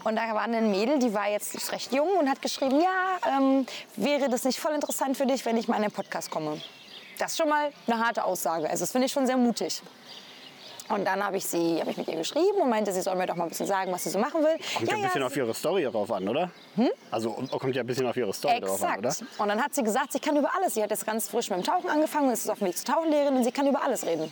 Und 0.04 0.18
da 0.18 0.34
war 0.36 0.42
eine 0.42 0.62
Mädel, 0.62 1.00
die 1.00 1.14
war 1.14 1.30
jetzt 1.30 1.72
recht 1.72 1.94
jung 1.94 2.10
und 2.20 2.30
hat 2.30 2.42
geschrieben, 2.42 2.82
ja, 2.82 3.38
ähm, 3.38 3.66
wäre 3.96 4.30
das 4.30 4.44
nicht 4.44 4.60
voll 4.60 4.74
interessant 4.76 5.16
für 5.16 5.26
dich, 5.26 5.46
wenn 5.46 5.56
ich 5.56 5.70
mal 5.70 5.78
in 5.78 5.84
den 5.84 5.92
Podcast 5.92 6.30
komme. 6.30 6.62
Das 7.20 7.32
ist 7.32 7.38
schon 7.38 7.48
mal 7.48 7.72
eine 7.88 8.06
harte 8.06 8.26
Aussage. 8.26 8.70
Also 8.70 8.84
das 8.84 8.92
finde 8.92 9.06
ich 9.08 9.14
schon 9.14 9.26
sehr 9.26 9.38
mutig. 9.38 9.82
Und 10.90 11.06
dann 11.06 11.24
habe 11.24 11.38
ich, 11.38 11.46
sie, 11.46 11.80
ich 11.88 11.98
mit 11.98 12.08
ihr 12.08 12.16
geschrieben 12.18 12.62
und 12.62 12.70
meinte, 12.70 12.92
sie 12.94 13.02
soll 13.02 13.16
mir 13.16 13.26
doch 13.26 13.36
mal 13.36 13.46
ein 13.46 13.50
bisschen 13.50 13.66
sagen, 13.66 13.92
was 13.92 14.04
sie 14.04 14.10
so 14.12 14.20
machen 14.20 14.42
will. 14.44 14.56
Kommt 14.76 14.88
ja, 14.90 14.96
ein 14.96 15.02
bisschen 15.02 15.22
sie- 15.22 15.26
auf 15.26 15.36
ihre 15.38 15.54
Story 15.54 15.84
drauf 15.86 16.12
an, 16.12 16.28
oder? 16.28 16.52
Also 17.12 17.32
kommt 17.32 17.76
ja 17.76 17.82
ein 17.82 17.88
bisschen 17.88 18.08
auf 18.08 18.16
ihre 18.18 18.34
Story 18.34 18.60
drauf 18.62 18.84
an, 18.84 19.00
oder? 19.00 19.10
Exakt. 19.10 19.40
Und 19.40 19.48
dann 19.48 19.64
hat 19.64 19.74
sie 19.74 19.84
gesagt, 19.84 20.12
sie 20.12 20.20
kann 20.20 20.38
über 20.38 20.50
alles. 20.56 20.76
Sie 20.76 20.84
hat 20.84 20.92
jetzt 20.92 21.06
ganz 21.06 21.28
frisch 21.28 21.50
mit 21.50 21.60
dem 21.60 21.64
Tauchen 21.66 21.90
angefangen, 21.90 22.30
ist 22.32 22.50
auf 22.50 22.60
dem 22.60 22.68
Weg 22.68 22.78
zur 22.78 22.86
Tauchlehrerin 22.94 23.36
und 23.36 23.44
sie 23.44 23.52
kann 23.52 23.66
über 23.68 23.82
alles 23.84 24.06
reden. 24.06 24.32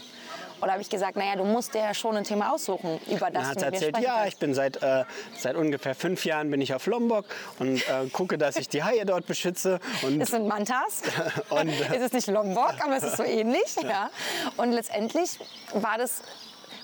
Und 0.61 0.67
da 0.67 0.73
habe 0.73 0.81
ich 0.81 0.89
gesagt, 0.89 1.17
naja, 1.17 1.35
du 1.35 1.43
musst 1.43 1.73
dir 1.73 1.79
ja 1.79 1.93
schon 1.93 2.15
ein 2.15 2.23
Thema 2.23 2.53
aussuchen, 2.53 2.97
über 3.07 3.29
das 3.29 3.47
hat 3.47 3.55
du 3.57 3.59
sie 3.59 3.65
mit 3.65 3.71
mir 3.81 3.87
erzählt, 3.87 3.97
ja, 4.05 4.25
ich 4.27 4.37
bin 4.37 4.53
seit, 4.53 4.81
äh, 4.81 5.03
seit 5.37 5.57
ungefähr 5.57 5.93
fünf 5.93 6.23
Jahren 6.23 6.49
bin 6.51 6.61
ich 6.61 6.73
auf 6.73 6.85
Lombok 6.85 7.25
und 7.59 7.77
äh, 7.89 8.07
gucke, 8.13 8.37
dass 8.37 8.55
ich 8.55 8.69
die 8.69 8.81
Haie 8.81 9.05
dort 9.05 9.25
beschütze. 9.25 9.81
Und 10.03 10.21
Es 10.21 10.29
sind 10.29 10.47
Mantas. 10.47 11.01
Und, 11.49 11.67
äh, 11.67 11.97
es 11.97 12.03
ist 12.03 12.13
nicht 12.13 12.27
Lombok, 12.27 12.75
aber 12.81 12.95
es 12.95 13.03
ist 13.03 13.17
so 13.17 13.23
ähnlich. 13.23 13.61
Ja. 13.83 14.09
Und 14.55 14.71
letztendlich 14.71 15.37
war, 15.73 15.97
das, 15.97 16.21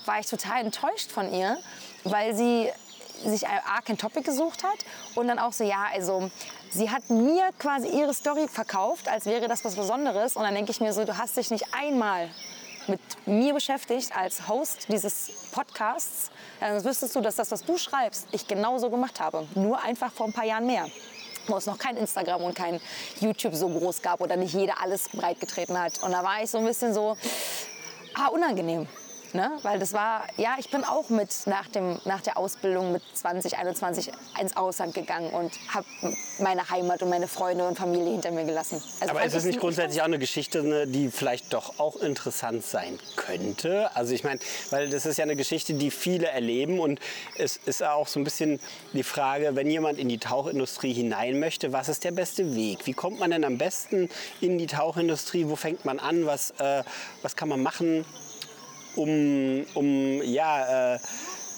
war 0.06 0.20
ich 0.20 0.26
total 0.26 0.64
enttäuscht 0.64 1.10
von 1.10 1.32
ihr, 1.32 1.58
weil 2.04 2.34
sie 2.34 2.70
sich 3.24 3.46
A, 3.46 3.80
kein 3.84 3.98
Topic 3.98 4.22
gesucht 4.22 4.64
hat 4.64 4.78
und 5.14 5.28
dann 5.28 5.38
auch 5.38 5.52
so, 5.52 5.64
ja, 5.64 5.86
also 5.92 6.30
sie 6.70 6.90
hat 6.90 7.10
mir 7.10 7.50
quasi 7.58 7.88
ihre 7.88 8.14
Story 8.14 8.48
verkauft, 8.48 9.08
als 9.08 9.26
wäre 9.26 9.46
das 9.46 9.64
was 9.64 9.76
Besonderes. 9.76 10.36
Und 10.36 10.44
dann 10.44 10.54
denke 10.54 10.70
ich 10.70 10.80
mir 10.80 10.92
so, 10.92 11.04
du 11.04 11.18
hast 11.18 11.36
dich 11.36 11.50
nicht 11.50 11.66
einmal 11.72 12.30
mit 12.86 13.00
mir 13.26 13.52
beschäftigt 13.52 14.16
als 14.16 14.48
Host 14.48 14.86
dieses 14.88 15.50
Podcasts, 15.52 16.30
dann 16.60 16.82
wüsstest 16.82 17.14
du, 17.14 17.20
dass 17.20 17.36
das, 17.36 17.50
was 17.50 17.64
du 17.64 17.76
schreibst, 17.76 18.26
ich 18.32 18.46
genauso 18.46 18.90
gemacht 18.90 19.20
habe. 19.20 19.46
Nur 19.54 19.82
einfach 19.82 20.12
vor 20.12 20.26
ein 20.26 20.32
paar 20.32 20.46
Jahren 20.46 20.66
mehr 20.66 20.86
wo 21.46 21.56
es 21.56 21.66
noch 21.66 21.78
kein 21.78 21.96
Instagram 21.96 22.42
und 22.42 22.54
kein 22.54 22.80
YouTube 23.18 23.54
so 23.54 23.68
groß 23.68 24.02
gab 24.02 24.20
oder 24.20 24.36
nicht 24.36 24.54
jeder 24.54 24.80
alles 24.80 25.08
breitgetreten 25.08 25.76
hat. 25.78 26.02
Und 26.02 26.12
da 26.12 26.22
war 26.22 26.42
ich 26.42 26.50
so 26.50 26.58
ein 26.58 26.64
bisschen 26.64 26.94
so, 26.94 27.16
ah, 28.14 28.28
unangenehm. 28.28 28.86
Ne? 29.32 29.50
Weil 29.62 29.78
das 29.78 29.92
war, 29.92 30.24
ja, 30.38 30.56
ich 30.58 30.70
bin 30.70 30.82
auch 30.84 31.08
mit 31.08 31.30
nach, 31.46 31.68
dem, 31.68 32.00
nach 32.04 32.20
der 32.20 32.36
Ausbildung 32.36 32.90
mit 32.92 33.02
20, 33.14 33.56
21 33.58 34.10
ins 34.40 34.56
Ausland 34.56 34.92
gegangen 34.94 35.30
und 35.30 35.52
habe 35.72 35.86
meine 36.40 36.68
Heimat 36.68 37.02
und 37.02 37.10
meine 37.10 37.28
Freunde 37.28 37.66
und 37.68 37.78
Familie 37.78 38.10
hinter 38.12 38.32
mir 38.32 38.44
gelassen. 38.44 38.82
Also 38.98 39.12
Aber 39.14 39.24
ist 39.24 39.34
es 39.34 39.44
ich- 39.44 39.50
nicht 39.52 39.60
grundsätzlich 39.60 40.00
auch 40.00 40.06
eine 40.06 40.18
Geschichte, 40.18 40.62
ne, 40.64 40.86
die 40.88 41.10
vielleicht 41.10 41.52
doch 41.52 41.78
auch 41.78 41.96
interessant 41.96 42.64
sein 42.64 42.98
könnte? 43.16 43.94
Also 43.94 44.14
ich 44.14 44.24
meine, 44.24 44.40
weil 44.70 44.90
das 44.90 45.06
ist 45.06 45.16
ja 45.16 45.24
eine 45.24 45.36
Geschichte, 45.36 45.74
die 45.74 45.90
viele 45.92 46.26
erleben 46.26 46.80
und 46.80 46.98
es 47.38 47.56
ist 47.56 47.82
auch 47.84 48.08
so 48.08 48.18
ein 48.18 48.24
bisschen 48.24 48.58
die 48.94 49.02
Frage, 49.04 49.54
wenn 49.54 49.70
jemand 49.70 49.98
in 49.98 50.08
die 50.08 50.18
Tauchindustrie 50.18 50.92
hinein 50.92 51.38
möchte, 51.38 51.72
was 51.72 51.88
ist 51.88 52.02
der 52.04 52.10
beste 52.12 52.54
Weg? 52.56 52.86
Wie 52.86 52.94
kommt 52.94 53.20
man 53.20 53.30
denn 53.30 53.44
am 53.44 53.58
besten 53.58 54.08
in 54.40 54.58
die 54.58 54.66
Tauchindustrie? 54.66 55.46
Wo 55.48 55.54
fängt 55.56 55.84
man 55.84 56.00
an? 56.00 56.26
Was, 56.26 56.50
äh, 56.58 56.82
was 57.22 57.36
kann 57.36 57.48
man 57.48 57.62
machen, 57.62 58.04
um, 59.02 59.64
um 59.74 60.22
ja, 60.22 60.94
äh, 60.94 60.98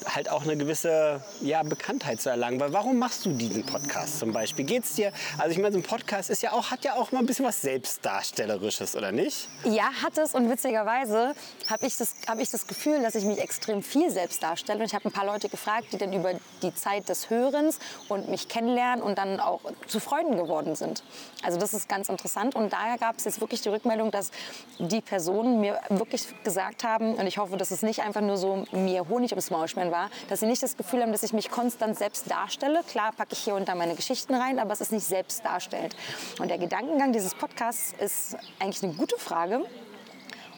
halt 0.05 0.29
auch 0.29 0.43
eine 0.43 0.57
gewisse 0.57 1.21
ja, 1.41 1.63
Bekanntheit 1.63 2.21
zu 2.21 2.29
erlangen. 2.29 2.59
Weil 2.59 2.73
warum 2.73 2.97
machst 2.97 3.25
du 3.25 3.31
diesen 3.31 3.65
Podcast 3.65 4.19
zum 4.19 4.31
Beispiel? 4.33 4.65
Geht's 4.65 4.95
dir? 4.95 5.11
Also 5.37 5.51
ich 5.51 5.57
meine, 5.57 5.73
so 5.73 5.79
ein 5.79 5.83
Podcast 5.83 6.29
ist 6.29 6.41
ja 6.41 6.51
auch, 6.51 6.71
hat 6.71 6.83
ja 6.83 6.95
auch 6.95 7.11
mal 7.11 7.19
ein 7.19 7.25
bisschen 7.25 7.45
was 7.45 7.61
Selbstdarstellerisches, 7.61 8.95
oder 8.95 9.11
nicht? 9.11 9.47
Ja, 9.63 9.91
hat 10.01 10.17
es. 10.17 10.33
Und 10.33 10.49
witzigerweise 10.49 11.33
habe 11.69 11.85
ich, 11.85 11.97
das, 11.97 12.15
hab 12.27 12.39
ich 12.39 12.49
das 12.49 12.67
Gefühl, 12.67 13.01
dass 13.01 13.15
ich 13.15 13.25
mich 13.25 13.39
extrem 13.39 13.83
viel 13.83 14.09
selbst 14.09 14.43
darstelle. 14.43 14.79
Und 14.79 14.85
ich 14.85 14.93
habe 14.93 15.05
ein 15.05 15.11
paar 15.11 15.25
Leute 15.25 15.49
gefragt, 15.49 15.87
die 15.91 15.97
dann 15.97 16.13
über 16.13 16.33
die 16.61 16.73
Zeit 16.73 17.09
des 17.09 17.29
Hörens 17.29 17.79
und 18.09 18.29
mich 18.29 18.47
kennenlernen 18.47 19.03
und 19.03 19.17
dann 19.17 19.39
auch 19.39 19.61
zu 19.87 19.99
Freunden 19.99 20.37
geworden 20.37 20.75
sind. 20.75 21.03
Also 21.43 21.59
das 21.59 21.73
ist 21.73 21.89
ganz 21.89 22.09
interessant. 22.09 22.55
Und 22.55 22.73
daher 22.73 22.97
gab 22.97 23.17
es 23.17 23.25
jetzt 23.25 23.41
wirklich 23.41 23.61
die 23.61 23.69
Rückmeldung, 23.69 24.11
dass 24.11 24.31
die 24.79 25.01
Personen 25.01 25.59
mir 25.59 25.79
wirklich 25.89 26.27
gesagt 26.43 26.83
haben, 26.83 27.15
und 27.15 27.27
ich 27.27 27.37
hoffe, 27.37 27.57
dass 27.57 27.71
es 27.71 27.81
nicht 27.81 28.01
einfach 28.01 28.21
nur 28.21 28.37
so 28.37 28.65
mir 28.71 29.07
Honig 29.09 29.31
ums 29.31 29.51
Maul 29.51 29.67
schmieren 29.67 29.91
war, 29.91 30.09
dass 30.29 30.39
sie 30.39 30.45
nicht 30.45 30.63
das 30.63 30.77
Gefühl 30.77 31.01
haben, 31.01 31.11
dass 31.11 31.23
ich 31.23 31.33
mich 31.33 31.51
konstant 31.51 31.97
selbst 31.97 32.29
darstelle. 32.29 32.83
Klar 32.87 33.11
packe 33.11 33.33
ich 33.33 33.39
hier 33.39 33.55
und 33.55 33.67
da 33.67 33.75
meine 33.75 33.95
Geschichten 33.95 34.33
rein, 34.33 34.59
aber 34.59 34.73
es 34.73 34.81
ist 34.81 34.91
nicht 34.91 35.05
selbst 35.05 35.43
darstellt. 35.45 35.95
Und 36.39 36.49
der 36.49 36.57
Gedankengang 36.57 37.13
dieses 37.13 37.35
Podcasts 37.35 37.93
ist 37.99 38.37
eigentlich 38.59 38.83
eine 38.83 38.93
gute 38.93 39.17
Frage. 39.17 39.65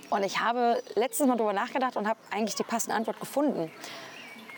Und 0.10 0.24
ich 0.24 0.40
habe 0.40 0.82
letztes 0.96 1.26
Mal 1.26 1.36
darüber 1.36 1.54
nachgedacht 1.54 1.98
und 1.98 2.08
habe 2.08 2.20
eigentlich 2.32 2.56
die 2.56 2.64
passende 2.64 2.96
Antwort 2.96 3.20
gefunden. 3.20 3.72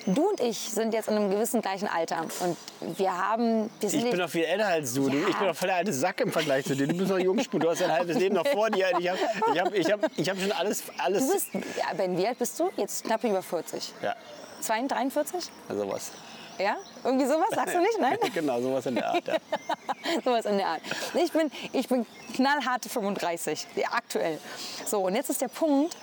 Du 0.08 0.30
und 0.30 0.40
ich 0.40 0.58
sind 0.58 0.94
jetzt 0.94 1.10
in 1.10 1.16
einem 1.16 1.30
gewissen 1.30 1.62
gleichen 1.62 1.90
Alter 1.90 2.22
und 2.22 2.98
wir 2.98 3.12
haben... 3.12 3.70
Wir 3.82 3.94
Ich 3.94 4.10
bin 4.10 4.18
noch 4.18 4.30
viel 4.30 4.46
älter 4.46 4.68
als 4.68 4.94
du. 4.94 5.10
Ja. 5.10 5.28
ich 5.28 5.36
bin 5.36 5.48
noch 5.48 5.56
voll 5.56 5.68
der 5.68 5.78
alte 5.78 5.92
Sack 5.92 6.22
im 6.22 6.32
Vergleich 6.32 6.64
zu 6.64 6.78
dir. 6.78 6.88
Du 6.88 6.96
bist 6.96 7.12
noch 7.12 7.20
Jungspur, 7.20 7.60
du 7.60 7.70
hast 7.70 7.82
dein 7.82 7.92
halbes 7.92 8.18
Leben 8.18 8.36
noch 8.36 8.48
vor 8.48 8.70
dir. 8.70 8.88
Ich 9.00 9.10
habe 9.10 9.20
ich 9.52 9.60
hab, 9.60 9.74
ich 9.74 9.92
hab, 9.92 10.00
ich 10.16 10.30
hab 10.30 10.40
schon 10.40 10.52
alles... 10.54 10.84
alles 10.98 11.28
Du 11.28 11.34
bist, 11.34 11.48
ja, 11.54 11.94
Ben, 11.98 12.18
wie 12.18 12.26
alt 12.26 12.40
bist 12.40 12.58
du? 12.58 12.70
Jetzt 12.78 13.04
knapp 13.04 13.22
über 13.26 13.42
40. 13.42 13.92
ja, 14.02 14.16
42, 14.62 14.90
43? 15.14 15.52
also 15.68 15.92
was. 15.92 16.12
Ja? 16.58 16.78
Irgendwie 17.04 17.26
sowas? 17.26 17.50
Sagst 17.54 17.76
du 17.76 17.80
nicht? 17.80 18.00
Nein? 18.00 18.18
genau, 18.34 18.62
sowas 18.62 18.86
in 18.86 18.96
der 18.96 19.12
Art. 19.12 19.28
Ja. 19.28 19.36
sowas 20.24 20.46
in 20.46 20.58
der 20.58 20.68
Art. 20.68 20.82
Ich 21.14 21.32
bin, 21.32 21.52
ich 21.74 21.88
bin 21.88 22.06
knallharte 22.34 22.90
35, 22.90 23.68
ja, 23.76 23.90
aktuell. 23.92 24.40
So, 24.86 25.02
und 25.02 25.16
jetzt 25.16 25.30
ist 25.30 25.42
der 25.42 25.50
Punkt, 25.50 25.96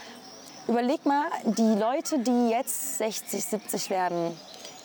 überleg 0.68 1.04
mal, 1.06 1.26
die 1.44 1.78
Leute, 1.78 2.18
die 2.18 2.50
jetzt 2.50 2.98
60, 2.98 3.44
70 3.44 3.90
werden, 3.90 4.36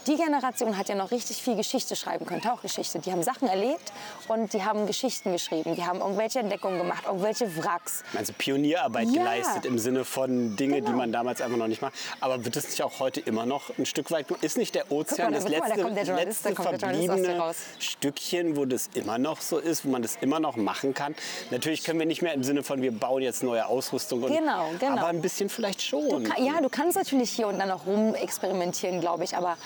die 0.08 0.16
Generation 0.16 0.78
hat 0.78 0.90
ja 0.90 0.96
noch 0.96 1.12
richtig 1.12 1.38
viel 1.42 1.56
Geschichte 1.56 1.96
schreiben 1.96 2.26
können, 2.26 2.42
Tauchgeschichte. 2.42 3.00
Die 3.00 3.12
haben 3.12 3.22
Sachen 3.24 3.48
erlebt 3.48 3.92
und 4.28 4.54
die 4.54 4.64
haben 4.64 4.88
Geschichten 4.88 5.32
geschrieben. 5.32 5.76
Die 5.76 5.86
haben 5.86 6.00
irgendwelche 6.00 6.40
Entdeckungen 6.40 6.78
gemacht, 6.80 7.04
irgendwelche 7.06 7.46
Wracks. 7.64 8.04
Also 8.18 8.34
Pionierarbeit 8.38 9.08
Ja. 9.10 9.20
geleistet 9.20 9.66
im 9.66 9.78
Sinne 9.78 10.06
von 10.06 10.56
Dinge, 10.56 10.76
die 10.78 10.82
Genau. 10.86 10.98
man 10.98 11.12
damals 11.12 11.42
einfach 11.42 11.58
noch 11.58 11.68
nicht 11.68 11.82
macht. 11.82 11.94
Aber 12.22 12.44
wird 12.44 12.56
es 12.56 12.66
nicht 12.70 12.82
auch 12.82 13.00
heute 13.00 13.20
immer 13.20 13.46
noch 13.46 13.70
ein 13.78 13.86
Stück 13.86 14.10
weit? 14.12 14.26
Ist 14.42 14.58
nicht 14.58 14.74
der 14.76 14.92
Ozean 14.92 15.32
mal, 15.32 15.40
das 15.42 15.46
guck 15.46 15.60
mal, 15.60 15.70
da 15.70 16.14
letzte, 16.14 16.14
letzte 16.50 16.56
verbliebene. 16.56 17.54
Stückchen, 17.80 18.56
wo 18.58 18.66
das 18.66 18.90
immer 18.94 19.18
noch 19.18 19.42
so 19.42 19.58
ist, 19.58 19.86
wo 19.86 19.90
man 19.90 20.02
das 20.02 20.18
immer 20.22 20.40
noch 20.40 20.56
machen 20.56 20.94
kann? 20.94 21.14
Natürlich 21.52 21.84
können 21.84 22.00
wir 22.00 22.06
nicht 22.06 22.22
mehr 22.22 22.34
im 22.34 22.44
Sinne 22.44 22.64
von, 22.64 22.82
wir 22.82 22.92
bauen 22.92 23.22
jetzt 23.22 23.44
neue 23.44 23.66
Ausrüstung. 23.68 24.24
Und, 24.24 24.36
Genau, 24.36 24.70
genau. 24.80 24.98
Aber 24.98 25.08
ein 25.08 25.22
bisschen 25.22 25.50
vielleicht 25.50 25.82
schon. 25.82 26.24
Ka- 26.24 26.42
Ja, 26.42 26.62
du 26.62 26.70
kannst 26.70 26.98
natürlich 26.98 27.30
hier 27.32 27.48
und 27.48 27.60
da 27.60 27.66
noch 27.66 27.86
rumexperimentieren, 27.86 29.02
glaube 29.02 29.24
ich, 29.24 29.36
aber 29.36 29.58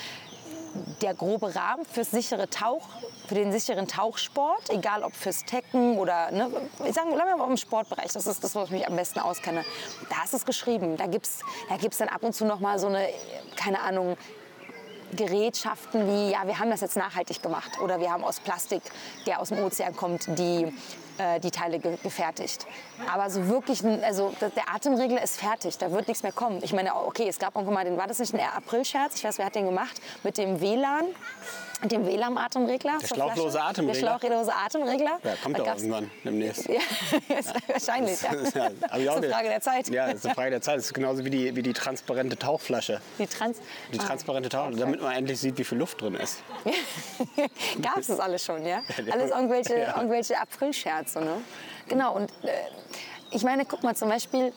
der 1.01 1.13
grobe 1.13 1.53
Rahmen 1.55 1.85
fürs 1.85 2.11
sichere 2.11 2.49
Tauch, 2.49 2.87
für 3.27 3.35
den 3.35 3.51
sicheren 3.51 3.87
Tauchsport, 3.87 4.69
egal 4.69 5.03
ob 5.03 5.15
fürs 5.15 5.43
Tecken 5.45 5.97
oder, 5.97 6.31
ne, 6.31 6.49
ich 6.85 6.93
sage, 6.93 7.11
bleiben 7.11 7.29
wir 7.29 7.37
mal 7.37 7.49
im 7.49 7.57
Sportbereich, 7.57 8.11
das 8.11 8.27
ist 8.27 8.43
das, 8.43 8.55
wo 8.55 8.63
ich 8.63 8.71
mich 8.71 8.87
am 8.87 8.95
besten 8.95 9.19
auskenne. 9.19 9.63
Da 10.09 10.23
ist 10.23 10.33
es 10.33 10.45
geschrieben, 10.45 10.97
da 10.97 11.07
gibt 11.07 11.25
es 11.25 11.39
da 11.69 11.77
gibt's 11.77 11.97
dann 11.97 12.09
ab 12.09 12.23
und 12.23 12.33
zu 12.33 12.45
noch 12.45 12.59
mal 12.59 12.79
so 12.79 12.87
eine, 12.87 13.07
keine 13.55 13.81
Ahnung, 13.81 14.17
Gerätschaften 15.15 16.07
wie, 16.07 16.31
ja, 16.31 16.45
wir 16.45 16.59
haben 16.59 16.69
das 16.69 16.81
jetzt 16.81 16.97
nachhaltig 16.97 17.41
gemacht 17.41 17.79
oder 17.81 17.99
wir 17.99 18.11
haben 18.11 18.23
aus 18.23 18.39
Plastik, 18.39 18.81
der 19.25 19.39
aus 19.39 19.49
dem 19.49 19.59
Ozean 19.59 19.95
kommt, 19.95 20.27
die, 20.39 20.73
äh, 21.17 21.39
die 21.39 21.51
Teile 21.51 21.79
ge 21.79 21.97
gefertigt. 22.01 22.65
Aber 23.11 23.29
so 23.29 23.47
wirklich, 23.47 23.83
also 24.03 24.33
der 24.41 24.73
Atemregler 24.73 25.21
ist 25.21 25.39
fertig, 25.39 25.77
da 25.77 25.91
wird 25.91 26.07
nichts 26.07 26.23
mehr 26.23 26.31
kommen. 26.31 26.59
Ich 26.63 26.73
meine, 26.73 26.95
okay, 26.95 27.27
es 27.27 27.39
gab 27.39 27.55
irgendwann 27.55 27.73
mal, 27.73 27.85
den, 27.85 27.97
war 27.97 28.07
das 28.07 28.19
nicht 28.19 28.33
ein 28.33 28.39
April-Scherz? 28.39 29.15
Ich 29.15 29.23
weiß, 29.23 29.37
wer 29.37 29.45
hat 29.45 29.55
den 29.55 29.65
gemacht? 29.65 30.01
Mit 30.23 30.37
dem 30.37 30.61
WLAN, 30.61 31.05
dem 31.83 32.05
WLAN-Atemregler. 32.05 32.97
Der 33.01 33.07
schlauchlose. 33.07 33.61
Atemregler? 33.61 33.93
Der 33.93 33.99
schlauchlose 34.19 34.53
Atemregler. 34.53 35.19
Ja, 35.23 35.35
kommt 35.43 35.59
doch 35.59 35.67
irgendwann 35.67 36.11
demnächst. 36.23 36.67
Ja, 36.69 36.79
ist 37.37 37.53
wahrscheinlich. 37.67 38.21
Ja. 38.21 38.29
Ja, 38.53 38.69
hab 38.89 38.99
ich 38.99 39.09
auch 39.09 39.15
das 39.15 39.25
ist 39.25 39.25
eine. 39.25 39.33
Frage 39.33 39.49
der 39.49 39.61
Zeit. 39.61 39.89
Ja, 39.89 40.05
das 40.07 40.15
ist 40.15 40.25
eine 40.25 40.35
Frage 40.35 40.49
der 40.51 40.61
Zeit. 40.61 40.77
Das 40.77 40.85
ist 40.85 40.93
genauso 40.93 41.25
wie 41.25 41.29
die, 41.29 41.55
wie 41.55 41.61
die 41.61 41.73
transparente 41.73 42.37
Tauchflasche. 42.37 43.01
Die 43.19 43.27
Trans 43.27 43.57
Die 43.91 43.97
transparente 43.97 44.49
Tauchflasche, 44.49 44.79
damit 44.79 45.01
man 45.01 45.13
endlich 45.13 45.39
sieht, 45.39 45.57
wie 45.57 45.63
viel 45.63 45.77
Luft 45.77 46.01
drin 46.01 46.15
ist. 46.15 46.39
Gab 47.81 47.97
es 47.97 48.07
das 48.07 48.19
alles 48.19 48.43
schon, 48.45 48.65
ja? 48.65 48.81
Ja. 49.05 49.13
Alles 49.13 49.31
irgendwelche, 49.31 49.77
Ja. 49.79 49.97
irgendwelche 49.97 50.39
Aprilscherze, 50.39 51.19
ne? 51.21 51.41
Genau, 51.87 52.15
und 52.15 52.31
äh, 52.43 52.49
ich 53.31 53.43
meine, 53.43 53.65
guck 53.65 53.83
mal, 53.83 53.95
zum 53.95 54.09
Beispiel 54.09 54.53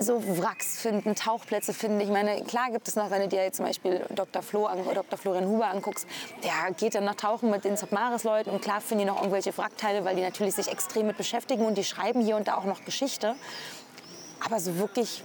so 0.00 0.22
Wracks 0.40 0.80
finden, 0.80 1.14
Tauchplätze 1.14 1.72
finden. 1.72 2.00
Ich 2.00 2.08
meine, 2.08 2.42
klar 2.44 2.70
gibt 2.70 2.88
es 2.88 2.96
noch, 2.96 3.10
wenn 3.10 3.22
du 3.22 3.28
dir 3.28 3.52
zum 3.52 3.66
Beispiel 3.66 4.04
Dr. 4.10 4.42
Flo, 4.42 4.68
Dr. 4.94 5.18
Florian 5.18 5.46
Huber 5.46 5.66
anguckst, 5.66 6.06
der 6.42 6.72
geht 6.74 6.94
dann 6.94 7.04
noch 7.04 7.14
tauchen 7.14 7.50
mit 7.50 7.64
den 7.64 7.76
Submaris-Leuten 7.76 8.50
und 8.50 8.62
klar 8.62 8.80
finden 8.80 9.04
die 9.04 9.10
noch 9.10 9.18
irgendwelche 9.18 9.56
Wrackteile, 9.56 10.04
weil 10.04 10.16
die 10.16 10.22
natürlich 10.22 10.54
sich 10.54 10.68
extrem 10.68 11.06
mit 11.06 11.16
beschäftigen 11.16 11.64
und 11.64 11.76
die 11.76 11.84
schreiben 11.84 12.20
hier 12.20 12.36
und 12.36 12.48
da 12.48 12.56
auch 12.56 12.64
noch 12.64 12.84
Geschichte. 12.84 13.34
Aber 14.44 14.60
so 14.60 14.78
wirklich 14.78 15.24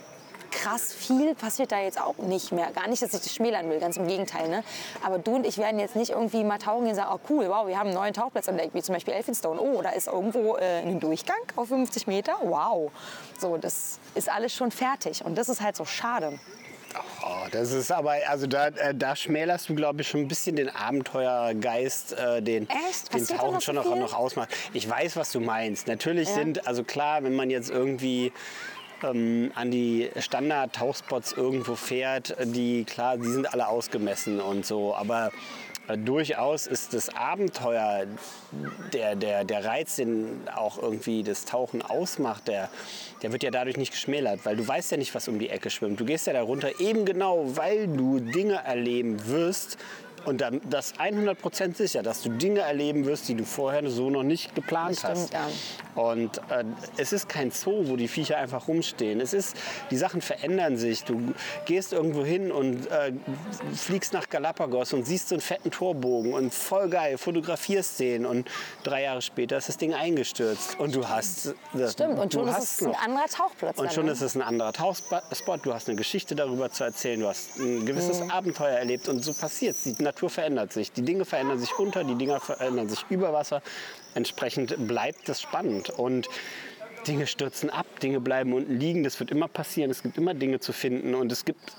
krass 0.54 0.94
viel 0.94 1.36
passiert 1.36 1.72
da 1.72 1.80
jetzt 1.80 2.00
auch 2.00 2.18
nicht 2.18 2.52
mehr. 2.52 2.72
Gar 2.72 2.88
nicht, 2.88 3.02
dass 3.02 3.13
ich 3.13 3.22
das 3.22 3.34
schmälern 3.34 3.70
will, 3.70 3.80
ganz 3.80 3.98
im 3.98 4.08
Gegenteil. 4.08 4.50
Ne? 4.50 4.63
Aber 5.04 5.18
du 5.20 5.36
und 5.36 5.46
ich 5.46 5.58
werden 5.58 5.80
jetzt 5.80 5.96
nicht 5.96 6.12
irgendwie 6.12 6.44
mal 6.44 6.58
tauchen 6.60 6.82
gehen 6.84 6.92
und 6.92 6.96
sagen, 6.96 7.12
oh 7.13 7.20
cool, 7.30 7.50
wow, 7.50 7.68
wir 7.68 7.78
haben 7.78 7.88
einen 7.88 7.96
neuen 7.96 8.13
Tauchplatz 8.13 8.48
entdeckt, 8.48 8.74
wie 8.74 8.82
zum 8.82 8.94
Beispiel 8.94 9.13
Elphinstone. 9.13 9.60
Oh, 9.60 9.82
da 9.82 9.89
ist 9.89 10.08
irgendwo 10.08 10.56
äh, 10.58 10.82
ein 10.82 11.00
Durchgang 11.00 11.36
auf 11.56 11.70
50 11.70 12.08
Meter. 12.08 12.36
Wow. 12.42 12.92
So, 13.38 13.58
das 13.58 14.00
ist 14.16 14.30
alles 14.30 14.54
schon 14.54 14.72
fertig. 14.72 15.24
Und 15.26 15.38
das 15.38 15.50
ist 15.50 15.62
halt 15.62 15.76
so 15.76 15.86
schade. 15.86 16.39
Oh, 17.26 17.48
das 17.52 17.72
ist 17.72 17.92
aber, 17.92 18.16
also 18.28 18.46
da, 18.48 18.68
äh, 18.68 18.94
da 18.94 19.16
schmälerst 19.16 19.68
du, 19.70 19.76
glaube 19.76 20.02
ich, 20.02 20.08
schon 20.08 20.22
ein 20.22 20.28
bisschen 20.28 20.56
den 20.56 20.70
Abenteuergeist, 20.70 22.13
äh, 22.13 22.42
den, 22.42 22.70
Echt? 22.70 23.13
den 23.13 23.26
Tauchen 23.26 23.54
noch 23.54 23.62
schon 23.62 23.76
so 23.82 23.89
noch, 23.89 23.96
noch 23.96 24.13
ausmacht. 24.13 24.50
Ich 24.74 24.88
weiß, 24.89 25.16
was 25.16 25.32
du 25.32 25.39
meinst. 25.39 25.88
Natürlich 25.88 26.30
Ja. 26.30 26.36
sind, 26.36 26.68
also 26.68 26.84
klar, 26.84 27.24
wenn 27.24 27.36
man 27.36 27.50
jetzt 27.50 27.70
irgendwie 27.70 28.32
ähm, 29.04 29.52
an 29.56 29.72
die 29.72 30.10
Standard-Tauchspots 30.18 31.34
irgendwo 31.34 31.76
fährt, 31.76 32.36
die 32.44 32.84
klar, 32.86 33.18
die 33.18 33.28
sind 33.28 33.52
alle 33.52 33.68
ausgemessen 33.68 34.39
und 34.39 34.66
so, 34.66 34.96
aber 34.96 35.32
äh, 35.88 35.98
durchaus 35.98 36.68
ist 36.68 36.94
das 36.94 37.10
Abenteuer, 37.10 38.06
der, 38.94 39.16
der, 39.16 39.44
der 39.44 39.66
Reiz, 39.66 39.98
den 39.98 40.48
auch 40.56 40.82
irgendwie 40.82 41.24
das 41.24 41.46
Tauchen 41.46 41.82
ausmacht, 41.82 42.48
der, 42.48 42.70
der 43.22 43.32
wird 43.32 43.44
ja 43.44 43.52
dadurch 43.52 43.78
nicht 43.78 43.92
geschmälert, 43.92 44.46
weil 44.46 44.56
du 44.56 44.68
weißt 44.68 44.92
ja 44.92 44.98
nicht, 44.98 45.13
was 45.13 45.28
um 45.28 45.39
die 45.39 45.50
Ecke 45.50 45.70
schwimmt. 45.70 46.00
Du 46.00 46.06
gehst 46.06 46.28
ja 46.28 46.34
da 46.34 46.42
runter 46.42 46.80
eben 46.80 47.06
genau, 47.06 47.56
weil 47.58 47.88
du 47.88 48.20
Dinge 48.20 48.63
erleben 48.63 49.28
wirst, 49.28 49.78
und 50.26 50.42
dann 50.42 50.62
das 50.70 50.96
100% 50.96 51.76
sicher, 51.76 52.04
dass 52.04 52.22
du 52.22 52.30
Dinge 52.30 52.62
erleben 52.62 53.06
wirst, 53.06 53.28
die 53.28 53.36
du 53.36 53.44
vorher 53.46 53.88
so 53.90 54.10
noch 54.10 54.24
nicht 54.24 54.56
geplant 54.56 54.98
Das 54.98 55.04
hast. 55.04 55.28
stimmt, 55.28 55.34
ja. 55.34 56.02
Und 56.02 56.38
äh, 56.50 56.64
es 56.98 57.14
ist 57.14 57.30
kein 57.30 57.52
Zoo, 57.52 57.88
wo 57.88 57.96
die 57.96 58.08
Viecher 58.08 58.38
einfach 58.38 58.68
rumstehen. 58.68 59.22
Es 59.22 59.34
ist, 59.34 59.56
die 59.92 59.98
Sachen 59.98 60.22
verändern 60.22 60.76
sich. 60.78 61.04
Du 61.04 61.34
gehst 61.66 61.94
irgendwo 61.94 62.24
hin 62.26 62.52
und 62.52 62.90
äh, 62.90 63.14
fliegst 63.76 64.14
nach 64.14 64.28
Galapagos 64.30 64.94
und 64.94 65.06
siehst 65.06 65.30
so 65.30 65.36
einen 65.36 65.42
fetten 65.42 65.70
Torbogen 65.72 66.34
und 66.34 66.54
voll 66.54 66.90
geil, 66.90 67.18
fotografierst 67.18 68.00
den 68.00 68.26
und 68.26 68.48
drei 68.84 69.04
Jahre 69.04 69.22
später 69.22 69.58
ist 69.58 69.70
das 69.70 69.78
Ding 69.78 69.94
eingestürzt 69.94 70.80
und 70.80 70.96
du 70.96 71.08
hast 71.08 71.54
das, 71.74 71.94
Stimmt, 71.94 72.18
und 72.18 72.34
schon 72.34 72.48
ist 72.48 72.56
hast 72.56 72.82
es 72.82 72.88
ein 72.88 72.96
anderer 72.96 73.28
Tauchplatz. 73.28 73.78
Und 73.80 73.94
schon 73.94 74.06
ne? 74.06 74.12
ist 74.14 74.22
es 74.22 74.36
ein 74.36 74.42
anderer 74.42 74.74
Tauchspot, 74.74 75.66
du 75.66 75.74
hast 75.74 75.88
eine 75.88 75.98
Geschichte 75.98 76.36
darüber 76.36 76.72
zu 76.72 76.84
erzählen, 76.84 77.20
du 77.20 77.28
hast 77.28 77.58
ein 77.60 77.86
gewisses 77.86 78.20
Mhm. 78.20 78.32
Abenteuer 78.32 78.78
erlebt 78.78 79.08
und 79.10 79.24
so 79.24 79.34
passiert 79.34 79.76
Die 79.86 79.94
Natur 80.13 80.30
verändert 80.30 80.71
sich, 80.71 80.91
die 80.91 81.02
Dinge 81.02 81.26
verändern 81.26 81.58
sich 81.58 81.78
unter, 81.80 82.04
die 82.04 82.15
Dinge 82.15 82.39
verändern 82.39 82.88
sich 82.88 83.04
über 83.10 83.34
Wasser. 83.34 83.63
Entsprechend 84.13 84.88
bleibt 84.88 85.28
es 85.28 85.41
spannend. 85.41 85.89
Und 85.89 86.30
Dinge 87.08 87.26
stürzen 87.26 87.71
ab, 87.71 87.88
Dinge 87.99 88.19
bleiben 88.19 88.54
unten 88.54 88.78
liegen, 88.80 89.04
das 89.04 89.19
wird 89.19 89.32
immer 89.32 89.47
passieren, 89.47 89.89
es 89.89 90.04
gibt 90.04 90.17
immer 90.17 90.36
Dinge 90.36 90.60
zu 90.60 90.71
finden. 90.71 91.15
Und 91.15 91.32
es 91.32 91.45
gibt 91.45 91.73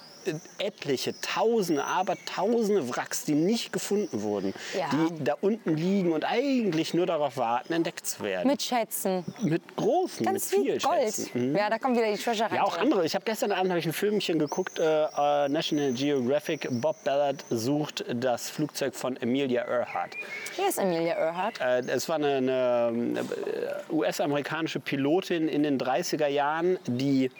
etliche, 0.59 1.15
tausende, 1.21 1.85
aber 1.85 2.17
tausende 2.27 2.89
Wracks, 2.95 3.25
die 3.25 3.35
nicht 3.35 3.73
gefunden 3.73 4.23
wurden, 4.23 4.55
Ja. 4.79 4.87
die 4.93 5.25
da 5.25 5.37
unten 5.41 5.77
liegen 5.77 6.13
und 6.13 6.25
eigentlich 6.25 6.95
nur 6.95 7.07
darauf 7.07 7.37
warten, 7.37 7.73
entdeckt 7.73 8.07
zu 8.07 8.23
werden. 8.23 8.47
Mit 8.49 8.63
Schätzen. 8.63 9.25
Mit 9.43 9.63
großen, 9.77 10.25
Ganz 10.25 10.51
mit 10.53 10.61
viel 10.65 10.79
Gold. 10.81 11.03
Schätzen. 11.05 11.51
Mhm. 11.51 11.57
Ja, 11.57 11.71
da 11.71 11.79
kommt 11.79 11.97
wieder 11.97 12.11
die 12.11 12.19
Treasure 12.23 12.49
rein. 12.51 12.57
Ja, 12.57 12.65
auch 12.65 12.79
andere. 12.79 13.05
Ich 13.05 13.15
habe 13.15 13.25
gestern 13.25 13.53
Abend 13.53 13.71
habe 13.71 13.79
ich 13.81 13.87
ein 13.87 13.93
Filmchen 13.93 14.39
geguckt, 14.39 14.79
äh, 14.79 15.05
äh, 15.05 15.49
National 15.49 15.93
Geographic. 15.93 16.69
Bob 16.71 17.03
Ballard 17.05 17.45
sucht 17.51 18.05
das 18.15 18.51
Flugzeug 18.51 18.95
von 18.95 19.19
Amelia 19.23 19.63
Earhart. 19.63 20.11
Hier 20.57 20.69
ist 20.69 20.79
Emilia 20.79 21.15
Earhart. 21.15 21.61
Äh, 21.61 21.81
es 21.91 22.09
war 22.09 22.17
eine, 22.17 22.37
eine, 22.37 22.87
eine 22.89 23.21
äh, 23.21 23.93
US-amerikanische 23.93 24.81
Pilotin 24.81 25.49
in 25.49 25.63
den 25.63 25.79
30er 25.79 26.27
Jahren, 26.29 26.79
die 26.87 27.31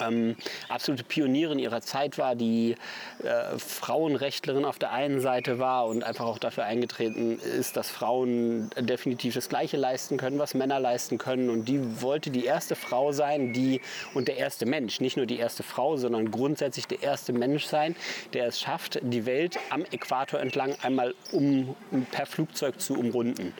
ähm, 0.00 0.36
absolute 0.68 1.04
Pionierin 1.04 1.58
ihrer 1.58 1.80
Zeit 1.80 2.18
war, 2.18 2.34
die 2.34 2.76
äh, 3.22 3.58
Frauenrechtlerin 3.58 4.64
auf 4.64 4.78
der 4.78 4.92
einen 4.92 5.20
Seite 5.20 5.58
war 5.58 5.86
und 5.86 6.04
einfach 6.04 6.26
auch 6.26 6.38
dafür 6.38 6.64
eingetreten 6.64 7.38
ist, 7.38 7.76
dass 7.76 7.90
Frauen 7.90 8.70
definitiv 8.78 9.34
das 9.34 9.48
Gleiche 9.48 9.76
leisten 9.76 10.16
können, 10.16 10.38
was 10.38 10.54
Männer 10.54 10.80
leisten 10.80 11.18
können. 11.18 11.50
Und 11.50 11.66
die 11.66 12.02
wollte 12.02 12.30
die 12.30 12.44
erste 12.44 12.76
Frau 12.76 13.12
sein, 13.12 13.52
die 13.52 13.80
und 14.14 14.28
der 14.28 14.36
erste 14.36 14.66
Mensch, 14.66 15.00
nicht 15.00 15.16
nur 15.16 15.26
die 15.26 15.38
erste 15.38 15.62
Frau, 15.62 15.96
sondern 15.96 16.30
grundsätzlich 16.30 16.86
der 16.86 17.02
erste 17.02 17.32
Mensch 17.32 17.64
sein, 17.64 17.96
der 18.32 18.46
es 18.46 18.60
schafft, 18.60 19.00
die 19.02 19.26
Welt 19.26 19.58
am 19.70 19.84
Äquator 19.84 20.40
entlang 20.40 20.74
einmal 20.82 21.14
um, 21.32 21.76
per 22.10 22.26
Flugzeug 22.26 22.80
zu 22.80 22.94
umrunden. 22.94 23.54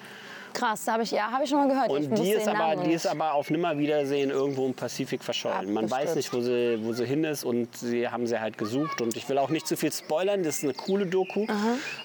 Krass, 0.52 0.86
habe 0.88 1.02
ich, 1.02 1.10
ja, 1.10 1.30
hab 1.30 1.42
ich 1.42 1.50
schon 1.50 1.58
mal 1.58 1.68
gehört. 1.68 1.90
Und 1.90 2.18
die 2.18 2.32
ist, 2.32 2.48
aber, 2.48 2.82
die 2.82 2.92
ist 2.92 3.06
aber 3.06 3.34
auf 3.34 3.50
Nimmerwiedersehen 3.50 4.30
irgendwo 4.30 4.66
im 4.66 4.74
Pazifik 4.74 5.22
verschollen. 5.22 5.72
Man 5.72 5.90
weiß 5.90 6.14
nicht, 6.14 6.32
wo 6.32 6.40
sie, 6.40 6.78
wo 6.82 6.92
sie 6.92 7.06
hin 7.06 7.24
ist 7.24 7.44
und 7.44 7.76
sie 7.76 8.08
haben 8.08 8.26
sie 8.26 8.40
halt 8.40 8.58
gesucht. 8.58 9.00
Und 9.00 9.16
ich 9.16 9.28
will 9.28 9.38
auch 9.38 9.50
nicht 9.50 9.66
zu 9.66 9.76
viel 9.76 9.92
spoilern, 9.92 10.42
das 10.42 10.58
ist 10.58 10.64
eine 10.64 10.74
coole 10.74 11.06
Doku. 11.06 11.46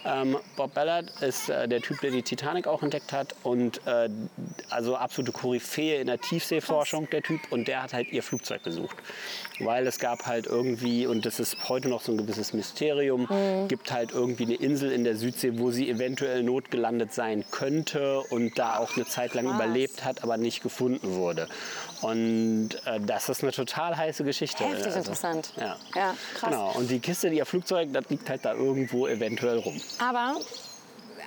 Ähm, 0.06 0.38
Bob 0.56 0.73
Ballard 0.73 1.10
ist 1.21 1.49
äh, 1.49 1.67
der 1.67 1.82
Typ, 1.82 2.01
der 2.01 2.12
die 2.12 2.21
Titanic 2.21 2.67
auch 2.67 2.84
entdeckt 2.84 3.12
hat 3.12 3.36
und 3.43 3.82
äh, 3.88 4.10
also 4.69 4.95
absolute 4.95 5.32
Koryphäe 5.32 5.99
in 5.99 6.08
der 6.08 6.19
Tiefseeforschung, 6.19 7.10
der 7.10 7.21
Typ. 7.21 7.41
Und 7.51 7.67
der 7.67 7.84
hat 7.84 7.93
halt 7.93 8.12
ihr 8.12 8.23
Flugzeug 8.23 8.63
gesucht. 8.63 8.97
Weil 9.60 9.86
es 9.88 9.99
gab 9.99 10.25
halt 10.25 10.47
irgendwie, 10.47 11.06
und 11.06 11.25
das 11.25 11.39
ist 11.39 11.69
heute 11.69 11.88
noch 11.88 12.01
so 12.01 12.12
ein 12.12 12.17
gewisses 12.17 12.53
Mysterium, 12.53 13.27
gibt 13.67 13.91
halt 13.91 14.12
irgendwie 14.12 14.43
eine 14.43 14.56
Insel 14.56 14.91
in 14.91 15.03
der 15.03 15.15
Südsee, 15.15 15.60
wo 15.60 15.71
sie 15.71 15.89
eventuell 15.89 16.43
notgelandet 16.43 17.13
sein 17.13 17.43
könnte 17.51 18.21
und 18.34 18.58
da 18.58 18.78
auch 18.78 18.96
eine 18.96 19.06
Zeit 19.06 19.34
lang 19.34 19.46
überlebt 19.46 20.04
hat, 20.04 20.24
aber 20.24 20.38
nicht 20.38 20.63
gefunden 20.63 21.15
wurde. 21.15 21.48
Und 22.02 22.69
äh, 22.86 23.00
das 23.00 23.30
ist 23.30 23.43
eine 23.43 23.52
total 23.52 23.96
heiße 23.96 24.24
Geschichte. 24.24 24.65
Also, 24.65 24.78
Heftig 24.78 24.96
interessant. 24.96 25.54
Ja. 25.56 25.78
Ja, 25.96 26.15
krass. 26.34 26.50
Genau. 26.50 26.72
Und 26.72 26.89
die 26.89 27.00
Kiste, 27.00 27.30
ihr 27.30 27.46
Flugzeug, 27.46 27.89
das 27.93 28.10
liegt 28.10 28.30
halt 28.30 28.43
da 28.43 28.54
irgendwo 28.54 29.08
eventuell 29.08 29.60
rum. 29.60 29.80
Aber 30.00 30.36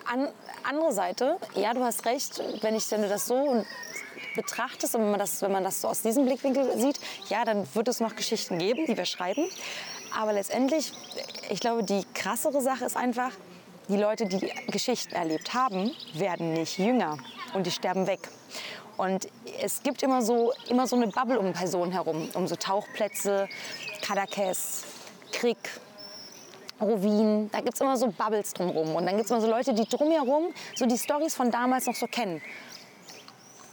an, 0.06 0.28
andere 0.64 0.92
Seite, 0.92 1.36
ja, 1.54 1.72
du 1.72 1.82
hast 1.82 2.04
recht, 2.04 2.42
wenn, 2.60 2.74
ich, 2.74 2.90
wenn 2.90 3.02
du 3.02 3.08
das 3.08 3.26
so 3.26 3.64
betrachtest 4.34 4.94
und 4.94 5.02
wenn 5.02 5.10
man, 5.10 5.20
das, 5.20 5.40
wenn 5.42 5.52
man 5.52 5.64
das 5.64 5.80
so 5.80 5.88
aus 5.88 6.02
diesem 6.02 6.24
Blickwinkel 6.26 6.78
sieht, 6.78 7.00
ja, 7.28 7.44
dann 7.44 7.66
wird 7.74 7.88
es 7.88 8.00
noch 8.00 8.14
Geschichten 8.16 8.58
geben, 8.58 8.84
die 8.86 8.96
wir 8.96 9.06
schreiben. 9.06 9.48
Aber 10.14 10.32
letztendlich, 10.32 10.92
ich 11.50 11.60
glaube, 11.60 11.84
die 11.84 12.04
krassere 12.14 12.60
Sache 12.60 12.84
ist 12.84 12.96
einfach, 12.96 13.30
die 13.88 13.96
Leute, 13.96 14.26
die 14.26 14.38
die 14.38 14.52
Geschichten 14.70 15.14
erlebt 15.14 15.54
haben, 15.54 15.92
werden 16.14 16.52
nicht 16.52 16.78
jünger 16.78 17.18
und 17.54 17.66
die 17.66 17.70
sterben 17.70 18.06
weg. 18.06 18.28
Und 18.96 19.28
es 19.60 19.82
gibt 19.82 20.02
immer 20.02 20.22
so, 20.22 20.52
immer 20.68 20.86
so 20.86 20.96
eine 20.96 21.08
Bubble 21.08 21.38
um 21.38 21.52
Personen 21.52 21.92
herum, 21.92 22.28
um 22.34 22.46
so 22.46 22.56
Tauchplätze, 22.56 23.48
Kadakes, 24.02 24.84
Krieg, 25.32 25.58
Rovin, 26.80 27.50
da 27.50 27.60
gibt 27.60 27.74
es 27.74 27.80
immer 27.80 27.96
so 27.96 28.08
Bubbles 28.08 28.52
drumherum. 28.54 28.94
Und 28.96 29.06
dann 29.06 29.16
gibt 29.16 29.26
es 29.26 29.30
immer 29.30 29.40
so 29.40 29.48
Leute, 29.48 29.74
die 29.74 29.86
drumherum 29.86 30.52
so 30.74 30.86
die 30.86 30.98
Stories 30.98 31.34
von 31.34 31.50
damals 31.50 31.86
noch 31.86 31.94
so 31.94 32.06
kennen. 32.06 32.42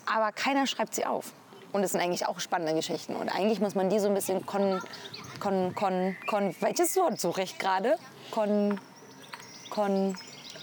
Aber 0.06 0.32
keiner 0.32 0.68
schreibt 0.68 0.96
sie 0.96 1.06
auf. 1.06 1.34
Und 1.72 1.82
das 1.82 1.94
sind 1.94 2.02
eigentlich 2.02 2.28
auch 2.28 2.40
spannende 2.40 2.74
Geschichten. 2.76 3.16
Und 3.16 3.30
eigentlich 3.30 3.60
muss 3.60 3.76
man 3.76 3.90
die 3.90 4.00
so 4.00 4.08
ein 4.08 4.14
bisschen 4.14 4.46
kon... 4.46 4.82
kon, 5.40 5.74
kon, 5.74 6.16
kon 6.28 6.56
welches 6.60 6.96
Wort 6.98 7.20
suche 7.20 7.42
ich 7.42 7.58
gerade? 7.58 7.98
Kon... 8.32 8.80
kon... 9.74 10.16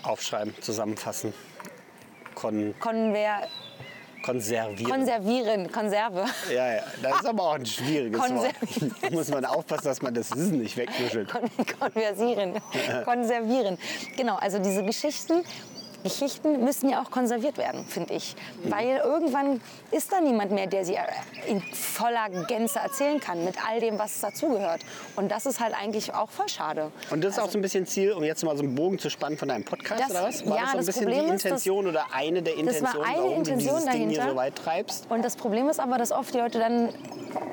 Aufschreiben, 0.03 0.55
zusammenfassen, 0.63 1.35
kon 2.35 2.75
konver, 2.79 3.41
konservieren. 4.25 4.91
konservieren, 4.91 5.73
Konserve. 5.73 6.25
ja, 6.49 6.75
ja, 6.77 6.83
das 7.03 7.21
ist 7.21 7.27
aber 7.27 7.43
auch 7.43 7.55
ein 7.55 7.67
schwieriges 7.67 8.19
Wort. 8.19 8.55
Da 9.03 9.11
muss 9.11 9.29
man 9.29 9.45
aufpassen, 9.45 9.85
dass 9.85 10.01
man 10.01 10.15
das 10.15 10.35
Wissen 10.35 10.61
nicht 10.63 10.77
wegnuschelt. 10.77 11.31
Kon 11.31 11.51
konversieren, 11.79 12.55
konservieren. 13.05 13.77
Genau, 14.17 14.37
also 14.37 14.59
diese 14.59 14.83
Geschichten, 14.85 15.45
Geschichten 16.03 16.65
müssen 16.65 16.89
ja 16.89 17.03
auch 17.03 17.11
konserviert 17.11 17.59
werden, 17.59 17.85
finde 17.87 18.15
ich. 18.15 18.35
Weil 18.65 18.97
irgendwann 19.05 19.61
ist 19.91 20.13
da 20.13 20.21
niemand 20.21 20.51
mehr, 20.53 20.67
der 20.67 20.85
sie 20.85 20.95
äh, 20.95 21.01
in 21.47 21.61
voller 21.61 22.29
Gänze 22.47 22.79
erzählen 22.79 23.21
kann, 23.21 23.45
mit 23.45 23.55
all 23.69 23.81
dem, 23.81 23.99
was 23.99 24.21
dazugehört. 24.21 24.81
Und 25.17 25.31
das 25.31 25.47
ist 25.47 25.61
halt 25.61 25.75
eigentlich 25.81 26.15
auch 26.15 26.31
voll 26.31 26.49
schade. 26.49 26.91
Und 27.11 27.23
das 27.25 27.35
ist 27.37 27.39
auch 27.43 27.51
so 27.51 27.59
ein 27.59 27.63
bisschen 27.63 27.87
Ziel, 27.87 28.13
um 28.13 28.25
jetzt 28.25 28.43
mal 28.45 28.57
so 28.57 28.63
einen 28.63 28.75
Bogen 28.75 28.99
zu 28.99 29.11
spannen 29.11 29.37
von 29.39 29.49
deinem 29.49 29.65
Podcast, 29.65 30.01
Das- 30.03 30.11
oder 30.11 30.23
was? 30.25 30.47
War 30.47 30.57
ja, 30.57 30.63
das 30.63 30.71
so 30.73 30.73
ein 30.73 30.77
das 30.79 30.87
bisschen 30.87 31.03
Problem 31.05 31.21
die 31.29 31.35
ist, 31.35 31.45
dass- 31.45 31.45
Intention 31.45 31.87
oder 31.87 32.07
eine 32.13 32.43
der 32.43 32.55
Das 32.55 32.63
war 32.65 32.69
Intentionen, 32.71 33.05
eine 33.07 33.17
warum 33.19 33.33
Intention 33.37 33.75
du 33.75 33.81
dieses 33.81 33.85
Ding 33.91 34.09
hier 34.09 34.19
dahinter. 34.19 34.31
so 34.31 34.37
weit 34.37 34.57
treibst? 34.57 35.11
Und 35.11 35.25
das 35.25 35.37
Problem 35.37 35.69
ist 35.69 35.81
aber, 35.81 35.99
dass 35.99 36.13
oft 36.13 36.33
die 36.35 36.39
Leute 36.39 36.59
dann 36.59 36.89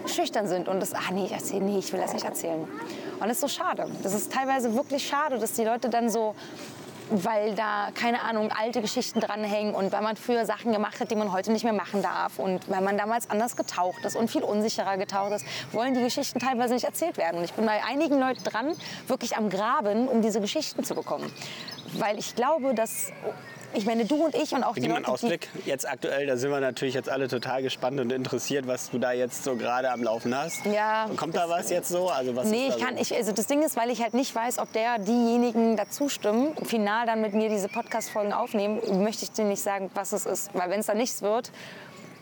schüchtern 0.07 0.47
sind 0.47 0.67
und 0.67 0.79
das, 0.79 0.93
ah 0.93 1.11
nee, 1.11 1.25
ich 1.25 1.31
erzähl, 1.31 1.59
nee, 1.61 1.79
ich 1.79 1.91
will 1.91 1.99
das 1.99 2.13
nicht 2.13 2.25
erzählen. 2.25 2.61
Und 3.19 3.21
das 3.27 3.31
ist 3.37 3.41
so 3.41 3.47
schade. 3.47 3.89
Das 4.03 4.13
ist 4.13 4.31
teilweise 4.31 4.73
wirklich 4.75 5.05
schade, 5.07 5.37
dass 5.39 5.53
die 5.53 5.63
Leute 5.63 5.89
dann 5.89 6.09
so, 6.09 6.35
weil 7.09 7.55
da, 7.55 7.89
keine 7.93 8.21
Ahnung, 8.21 8.51
alte 8.51 8.81
Geschichten 8.81 9.19
dranhängen 9.19 9.73
und 9.73 9.91
weil 9.91 10.01
man 10.01 10.15
früher 10.17 10.45
Sachen 10.45 10.71
gemacht 10.71 10.99
hat, 10.99 11.11
die 11.11 11.15
man 11.15 11.31
heute 11.31 11.51
nicht 11.51 11.63
mehr 11.63 11.73
machen 11.73 12.01
darf 12.01 12.39
und 12.39 12.69
weil 12.69 12.81
man 12.81 12.97
damals 12.97 13.29
anders 13.29 13.55
getaucht 13.55 14.03
ist 14.05 14.15
und 14.15 14.29
viel 14.29 14.43
unsicherer 14.43 14.97
getaucht 14.97 15.31
ist, 15.33 15.45
wollen 15.71 15.93
die 15.93 16.01
Geschichten 16.01 16.39
teilweise 16.39 16.73
nicht 16.73 16.85
erzählt 16.85 17.17
werden. 17.17 17.37
Und 17.37 17.43
ich 17.43 17.53
bin 17.53 17.65
bei 17.65 17.83
einigen 17.83 18.19
Leuten 18.19 18.43
dran, 18.43 18.73
wirklich 19.07 19.37
am 19.37 19.49
Graben, 19.49 20.07
um 20.07 20.21
diese 20.21 20.41
Geschichten 20.41 20.83
zu 20.83 20.95
bekommen. 20.95 21.31
Weil 21.93 22.17
ich 22.19 22.35
glaube, 22.35 22.73
dass, 22.73 23.11
ich 23.73 23.85
meine, 23.85 24.05
du 24.05 24.25
und 24.25 24.35
ich 24.35 24.53
und 24.53 24.63
auch 24.63 24.75
die 24.75 24.87
mal 24.87 24.95
einen 24.95 25.05
Leute, 25.05 25.05
die, 25.05 25.11
Ausblick. 25.11 25.49
Jetzt 25.65 25.87
aktuell, 25.87 26.25
da 26.27 26.37
sind 26.37 26.51
wir 26.51 26.59
natürlich 26.59 26.93
jetzt 26.93 27.09
alle 27.09 27.27
total 27.27 27.61
gespannt 27.61 27.99
und 27.99 28.11
interessiert, 28.11 28.67
was 28.67 28.89
du 28.89 28.97
da 28.97 29.11
jetzt 29.11 29.43
so 29.43 29.55
gerade 29.55 29.91
am 29.91 30.03
Laufen 30.03 30.35
hast. 30.35 30.65
Ja, 30.65 31.09
Kommt 31.15 31.35
da 31.35 31.49
was 31.49 31.69
jetzt 31.69 31.89
so? 31.89 32.09
Also 32.09 32.35
was 32.35 32.47
Nee, 32.47 32.69
da 32.69 32.75
ich 32.75 32.83
kann, 32.83 32.95
so? 32.95 33.01
ich, 33.01 33.13
also 33.13 33.31
das 33.31 33.47
Ding 33.47 33.61
ist, 33.63 33.75
weil 33.75 33.89
ich 33.89 34.01
halt 34.01 34.13
nicht 34.13 34.33
weiß, 34.33 34.59
ob 34.59 34.71
der, 34.73 34.99
diejenigen 34.99 35.75
dazu 35.75 36.09
stimmen, 36.09 36.55
final 36.65 37.05
dann 37.05 37.21
mit 37.21 37.33
mir 37.33 37.49
diese 37.49 37.67
Podcast-Folgen 37.67 38.33
aufnehmen, 38.33 38.79
möchte 39.03 39.23
ich 39.23 39.31
dir 39.31 39.45
nicht 39.45 39.61
sagen, 39.61 39.91
was 39.93 40.13
es 40.13 40.25
ist. 40.25 40.49
Weil 40.53 40.69
wenn 40.69 40.79
es 40.79 40.87
dann 40.87 40.97
nichts 40.97 41.21
wird, 41.21 41.51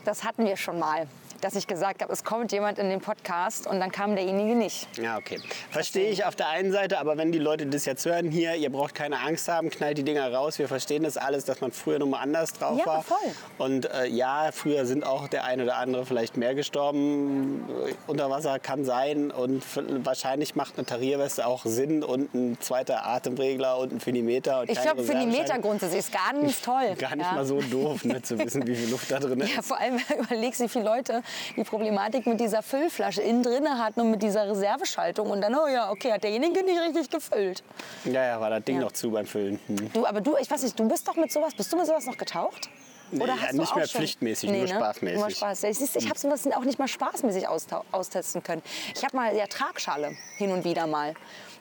das 0.04 0.24
hatten 0.24 0.44
wir 0.44 0.56
schon 0.56 0.78
mal. 0.78 1.06
Dass 1.46 1.54
ich 1.54 1.68
gesagt 1.68 2.02
habe, 2.02 2.12
es 2.12 2.24
kommt 2.24 2.50
jemand 2.50 2.76
in 2.80 2.88
den 2.90 3.00
Podcast 3.00 3.68
und 3.68 3.78
dann 3.78 3.92
kam 3.92 4.16
derjenige 4.16 4.56
nicht. 4.56 4.88
Ja, 5.00 5.16
okay. 5.16 5.38
Verstehe 5.70 6.10
ich 6.10 6.24
auf 6.24 6.34
der 6.34 6.48
einen 6.48 6.72
Seite, 6.72 6.98
aber 6.98 7.16
wenn 7.16 7.30
die 7.30 7.38
Leute 7.38 7.66
das 7.66 7.84
jetzt 7.84 8.04
hören 8.04 8.32
hier, 8.32 8.56
ihr 8.56 8.68
braucht 8.70 8.96
keine 8.96 9.20
Angst 9.20 9.46
haben, 9.46 9.70
knallt 9.70 9.96
die 9.96 10.02
Dinger 10.02 10.32
raus. 10.34 10.58
Wir 10.58 10.66
verstehen 10.66 11.04
das 11.04 11.16
alles, 11.16 11.44
dass 11.44 11.60
man 11.60 11.70
früher 11.70 12.00
noch 12.00 12.06
mal 12.08 12.18
anders 12.18 12.52
drauf 12.52 12.76
Ja, 12.80 12.86
war. 12.86 13.02
voll. 13.04 13.16
Und 13.58 13.88
äh, 13.94 14.08
ja, 14.08 14.50
früher 14.52 14.86
sind 14.86 15.06
auch 15.06 15.28
der 15.28 15.44
eine 15.44 15.62
oder 15.62 15.76
andere 15.76 16.04
vielleicht 16.04 16.36
mehr 16.36 16.56
gestorben. 16.56 17.64
Äh, 17.86 17.94
Unter 18.08 18.28
Wasser 18.28 18.58
kann 18.58 18.84
sein 18.84 19.30
und 19.30 19.62
wahrscheinlich 20.04 20.56
macht 20.56 20.76
eine 20.78 20.84
Tarierweste 20.86 21.46
auch 21.46 21.64
Sinn 21.64 22.02
und 22.02 22.34
ein 22.34 22.58
zweiter 22.60 23.06
Atemregler 23.06 23.78
und 23.78 23.92
ein 23.92 24.00
Finimeter. 24.00 24.62
Und 24.62 24.70
Ich 24.70 24.80
glaube, 24.82 25.04
für 25.04 25.12
die 25.14 25.26
Meter 25.26 25.34
Reservescheine. 25.42 25.62
grundsätzlich 25.62 26.00
ist 26.00 26.12
ganz 26.12 26.60
toll. 26.62 26.94
Gar 26.98 27.14
nicht 27.14 27.26
ja. 27.26 27.32
mal 27.34 27.46
so 27.46 27.60
doof, 27.60 28.04
ne, 28.04 28.20
zu 28.20 28.36
wissen, 28.36 28.66
wie 28.66 28.74
viel 28.74 28.90
Luft 28.90 29.08
da 29.12 29.20
drin 29.20 29.38
ist. 29.42 29.54
Ja, 29.54 29.62
vor 29.62 29.78
allem 29.78 30.00
überlegst 30.18 30.58
du, 30.60 30.64
wie 30.64 30.68
viele 30.68 30.84
Leute 30.86 31.22
die 31.56 31.64
Problematik 31.64 32.26
mit 32.26 32.40
dieser 32.40 32.62
Füllflasche 32.62 33.22
innen 33.22 33.42
drinne 33.42 33.78
hatten 33.78 34.00
und 34.00 34.10
mit 34.10 34.22
dieser 34.22 34.48
Reserveschaltung. 34.48 35.30
Und 35.30 35.40
dann, 35.40 35.54
oh 35.54 35.66
ja, 35.66 35.90
okay, 35.90 36.12
hat 36.12 36.24
derjenige 36.24 36.62
nicht 36.62 36.80
richtig 36.80 37.10
gefüllt. 37.10 37.62
Ja, 38.04 38.24
ja, 38.24 38.40
war 38.40 38.50
das 38.50 38.64
Ding 38.64 38.76
Ja. 38.76 38.82
noch 38.82 38.92
zu 38.92 39.10
beim 39.10 39.26
Füllen. 39.26 39.58
Hm. 39.66 39.92
Du, 39.92 40.06
aber 40.06 40.20
du, 40.20 40.36
ich 40.36 40.50
weiß 40.50 40.62
nicht, 40.62 40.78
du 40.78 40.88
bist 40.88 41.06
doch 41.08 41.16
mit 41.16 41.32
sowas, 41.32 41.54
bist 41.54 41.72
du 41.72 41.76
mit 41.76 41.86
sowas 41.86 42.06
noch 42.06 42.16
getaucht? 42.16 42.68
Nee, 43.12 43.24
ja, 43.24 43.36
hast 43.40 43.52
du 43.52 43.58
nicht 43.58 43.76
mehr 43.76 43.86
schon- 43.86 43.98
pflichtmäßig, 44.00 44.50
nur 44.50 44.66
spaßmäßig. 44.66 45.18
Nur 45.20 45.30
Spaß. 45.30 45.62
Ja, 45.62 45.72
siehst 45.72 45.94
ich 45.94 46.08
habe 46.08 46.18
sowas 46.18 46.44
auch 46.56 46.64
nicht 46.64 46.78
mal 46.80 46.88
spaßmäßig 46.88 47.46
austesten 47.48 48.42
können. 48.42 48.62
Ich 48.96 49.04
habe 49.04 49.14
mal 49.16 49.36
ja 49.36 49.46
Tragschale 49.46 50.16
hin 50.38 50.50
und 50.50 50.64
wieder 50.64 50.88
mal. 50.88 51.14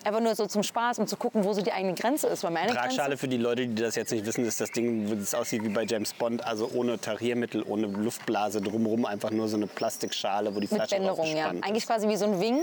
Einfach 0.05 0.19
nur 0.19 0.35
so 0.35 0.45
zum 0.45 0.61
Spaß, 0.61 0.99
um 0.99 1.07
zu 1.07 1.17
gucken, 1.17 1.43
wo 1.43 1.53
so 1.53 1.63
die 1.63 1.71
eigene 1.71 1.95
Grenze 1.95 2.27
ist. 2.27 2.43
Weil 2.43 2.51
meine 2.51 2.71
Tragschale 2.71 3.09
Grenze, 3.09 3.17
für 3.17 3.27
die 3.27 3.37
Leute, 3.37 3.65
die 3.67 3.81
das 3.81 3.95
jetzt 3.95 4.11
nicht 4.11 4.23
wissen, 4.23 4.45
ist 4.45 4.61
das 4.61 4.69
Ding, 4.69 5.09
das 5.19 5.33
aussieht 5.33 5.63
wie 5.63 5.69
bei 5.69 5.83
James 5.83 6.13
Bond, 6.13 6.45
also 6.45 6.69
ohne 6.75 6.99
Tariermittel, 6.99 7.63
ohne 7.67 7.87
Luftblase 7.87 8.61
drumherum, 8.61 9.05
einfach 9.05 9.31
nur 9.31 9.47
so 9.47 9.57
eine 9.57 9.65
Plastikschale, 9.65 10.53
wo 10.53 10.59
die 10.59 10.67
mit 10.67 10.75
Flasche 10.75 10.97
Bänderung, 10.97 11.35
ja. 11.35 11.49
Eigentlich 11.49 11.87
quasi 11.87 12.07
wie 12.07 12.17
so 12.17 12.25
ein 12.25 12.39
Wing. 12.39 12.59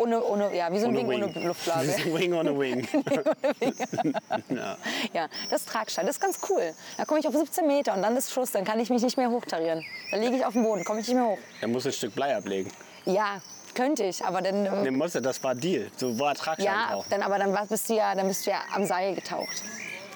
Ohne, 0.00 0.24
ohne, 0.24 0.56
ja, 0.56 0.72
wie 0.72 0.80
so 0.80 0.88
ein 0.88 0.96
Wing, 0.96 1.08
Wing. 1.08 1.22
ohne 1.22 1.46
Luftblase. 1.46 1.86
Wie 1.98 2.02
so 2.02 2.16
ein 2.16 2.20
Wing 2.20 2.34
ohne 2.34 2.58
Wing. 2.58 2.88
ja. 4.48 4.76
Ja, 5.12 5.28
das 5.50 5.60
ist 5.60 5.68
Tragschale, 5.68 6.06
das 6.08 6.16
ist 6.16 6.22
ganz 6.22 6.40
cool. 6.48 6.72
Da 6.96 7.04
komme 7.04 7.20
ich 7.20 7.28
auf 7.28 7.34
17 7.34 7.66
Meter 7.66 7.94
und 7.94 8.02
dann 8.02 8.16
ist 8.16 8.32
Schluss, 8.32 8.50
dann 8.50 8.64
kann 8.64 8.80
ich 8.80 8.90
mich 8.90 9.02
nicht 9.02 9.16
mehr 9.16 9.30
hochtarieren. 9.30 9.84
Dann 10.10 10.22
liege 10.22 10.36
ich 10.36 10.44
auf 10.44 10.54
dem 10.54 10.64
Boden, 10.64 10.82
komme 10.84 11.00
ich 11.00 11.06
nicht 11.06 11.16
mehr 11.16 11.26
hoch. 11.26 11.38
Er 11.60 11.68
muss 11.68 11.86
ein 11.86 11.92
Stück 11.92 12.14
Blei 12.16 12.34
ablegen. 12.34 12.72
Ja, 13.04 13.40
könnte 13.74 14.04
ich, 14.04 14.24
aber 14.24 14.40
dann... 14.42 14.66
ähm, 14.66 14.82
Nee, 14.82 14.90
musste, 14.90 15.20
das 15.20 15.42
war 15.42 15.54
Deal. 15.54 15.90
So 15.96 16.18
war 16.18 16.34
Tragschale 16.34 16.66
Ja, 16.68 16.94
auch. 16.94 17.04
dann, 17.08 17.22
aber 17.22 17.38
dann 17.38 17.56
bist, 17.68 17.88
du 17.88 17.94
ja, 17.94 18.14
dann 18.14 18.28
bist 18.28 18.46
du 18.46 18.50
ja 18.50 18.58
am 18.74 18.84
Seil 18.86 19.14
getaucht 19.14 19.62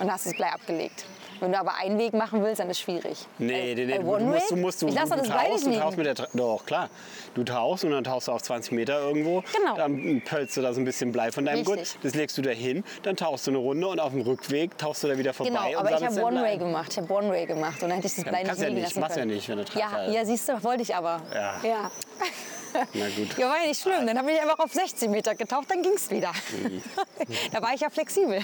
und 0.01 0.11
hast 0.11 0.27
das 0.27 0.35
Blei 0.35 0.49
abgelegt. 0.53 1.05
Wenn 1.41 1.53
du 1.53 1.59
aber 1.61 1.75
einen 1.77 1.99
Weg 1.99 2.15
machen 2.15 2.43
willst, 2.43 2.59
dann 2.59 2.69
ist 2.69 2.79
es 2.79 2.83
schwierig. 2.83 3.17
Nee, 3.39 3.71
Äh, 3.71 3.75
nee, 3.77 3.87
nee, 3.87 3.93
äh, 3.93 3.99
du, 4.01 4.05
musst, 4.05 4.51
du 4.51 4.57
musst, 4.57 4.83
du, 4.83 4.89
ich 4.89 4.95
lasse 4.95 5.13
du, 5.13 5.19
das 5.19 5.29
tauchst, 5.29 5.67
du 5.67 5.71
tauchst 5.79 5.97
liegen. 5.97 6.09
mit 6.09 6.19
der 6.19 6.29
Doch, 6.35 6.67
klar. 6.67 6.91
Du 7.35 7.45
tauchst 7.45 7.85
und 7.85 7.93
dann 7.93 8.03
tauchst 8.03 8.27
du 8.27 8.33
auf 8.33 8.43
20 8.43 8.73
Meter 8.73 8.99
irgendwo. 9.01 9.45
Genau. 9.57 9.77
Dann 9.77 10.21
pölst 10.25 10.57
du 10.57 10.63
da 10.63 10.73
so 10.73 10.81
ein 10.81 10.85
bisschen 10.85 11.13
Blei 11.13 11.31
von 11.31 11.45
deinem 11.45 11.65
Gurt. 11.65 11.79
Richtig. 11.79 12.01
Das 12.03 12.15
legst 12.15 12.37
du 12.39 12.43
da 12.43 12.51
hin, 12.51 12.83
dann 13.05 13.15
tauchst 13.15 13.47
du 13.47 13.53
eine 13.53 13.59
Runde 13.59 13.87
und 13.87 14.01
auf 14.01 14.11
dem 14.13 14.23
Rückweg 14.23 14.77
tauchst 14.79 15.05
du 15.05 15.09
da 15.09 15.17
wieder 15.17 15.33
vorbei. 15.33 15.51
Genau, 15.53 15.69
und 15.81 15.87
aber 15.87 15.97
ich 15.97 16.05
habe. 16.05 16.21
One-Way 16.23 16.59
gemacht. 16.59 16.89
Ich 16.91 16.99
habe 16.99 17.13
One-Way 17.15 17.47
gemacht 17.47 17.83
und 17.83 17.89
dann 17.91 17.99
hätte 17.99 18.09
ich 18.09 18.17
das 18.17 18.25
Ja, 18.25 18.31
Blei 18.31 18.39
nicht 18.41 18.49
kannst 18.49 18.63
ja 18.63 18.69
liegen 18.69 18.81
nicht, 18.81 18.89
lassen 18.91 19.01
machst 19.01 19.17
ja 19.17 19.25
nicht, 19.25 19.49
wenn 19.49 19.57
du 19.59 19.63
ja, 19.63 19.69
Tragschale 19.69 20.15
ja, 20.15 20.25
siehst 20.25 20.49
du, 20.49 20.65
wollte 20.65 20.83
ich 20.83 20.95
aber. 20.97 21.23
Ja. 21.33 21.55
ja. 21.63 21.91
Na 22.95 23.07
gut. 23.17 23.37
Ja, 23.39 23.49
war 23.49 23.61
ja 23.61 23.67
nicht 23.69 23.81
schlimm. 23.81 24.07
Dann 24.07 24.19
habe 24.19 24.31
ich 24.33 24.41
einfach 24.41 24.59
auf 24.59 24.73
16 24.73 25.11
Meter 25.11 25.35
getaucht, 25.35 25.71
dann 25.71 25.83
ging 25.83 25.93
es 25.95 26.11
wieder. 26.11 26.33
Mhm. 26.63 26.83
da 27.53 27.63
war 27.63 27.75
ich 27.75 27.81
ja 27.81 27.91
flexibel. 27.91 28.41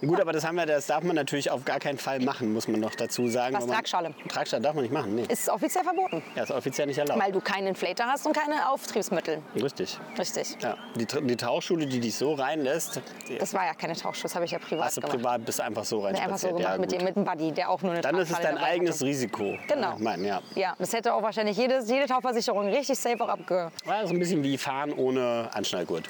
Gut, 0.00 0.20
aber 0.20 0.32
das, 0.32 0.44
haben 0.44 0.56
wir, 0.56 0.66
das 0.66 0.86
darf 0.86 1.02
man 1.04 1.16
natürlich 1.16 1.50
auf 1.50 1.64
gar 1.64 1.78
keinen 1.78 1.98
Fall 1.98 2.20
machen, 2.20 2.52
muss 2.52 2.68
man 2.68 2.80
noch 2.80 2.94
dazu 2.94 3.28
sagen. 3.28 3.54
Was, 3.56 3.66
man- 3.66 3.76
Tragschale? 3.76 4.14
Tragschale 4.28 4.62
darf 4.62 4.74
man 4.74 4.82
nicht 4.82 4.92
machen, 4.92 5.14
nee. 5.14 5.24
Ist 5.28 5.48
offiziell 5.48 5.84
verboten, 5.84 6.22
Ja, 6.36 6.42
ist 6.44 6.50
offiziell 6.50 6.86
nicht 6.86 6.98
erlaubt. 6.98 7.20
weil 7.20 7.32
du 7.32 7.40
keinen 7.40 7.68
Inflator 7.68 8.06
hast 8.06 8.26
und 8.26 8.32
keine 8.36 8.68
Auftriebsmittel. 8.70 9.40
Richtig. 9.60 9.98
Richtig. 10.18 10.56
Ja. 10.62 10.76
Die, 10.94 11.06
die 11.06 11.36
Tauchschule, 11.36 11.86
die 11.86 12.00
dich 12.00 12.14
so 12.16 12.34
reinlässt, 12.34 13.00
Das 13.38 13.54
war 13.54 13.64
ja 13.66 13.74
keine 13.74 13.94
Tauchschuss, 13.94 14.34
habe 14.34 14.44
ich 14.44 14.50
ja 14.50 14.58
privat 14.58 14.86
hast 14.86 14.96
du 14.96 15.00
gemacht. 15.00 15.16
privat 15.16 15.44
bist 15.44 15.60
einfach 15.60 15.84
so 15.84 16.00
rein 16.00 16.14
einfach 16.16 16.38
so 16.38 16.48
gemacht 16.48 16.62
ja, 16.62 16.78
mit, 16.78 16.92
dem, 16.92 17.04
mit 17.04 17.16
dem 17.16 17.24
Buddy, 17.24 17.52
der 17.52 17.70
auch 17.70 17.82
nur 17.82 17.92
eine 17.92 18.00
Dann 18.00 18.14
ist 18.16 18.28
es 18.30 18.34
Tragschale 18.36 18.54
dein 18.56 18.64
eigenes 18.64 18.96
hatte. 18.96 19.06
Risiko. 19.06 19.56
Genau. 19.68 19.94
Ich 19.96 20.02
meine, 20.02 20.26
ja. 20.26 20.40
Ja, 20.54 20.74
das 20.78 20.92
hätte 20.92 21.12
auch 21.14 21.22
wahrscheinlich 21.22 21.56
jede, 21.56 21.82
jede 21.84 22.06
Tauchversicherung 22.06 22.68
richtig 22.68 22.98
safe 22.98 23.22
auch 23.22 23.28
abge... 23.54 23.72
War 23.84 24.06
so 24.06 24.12
ein 24.12 24.18
bisschen 24.18 24.42
wie 24.42 24.58
fahren 24.58 24.92
ohne 24.92 25.48
Anschnallgurt. 25.52 26.08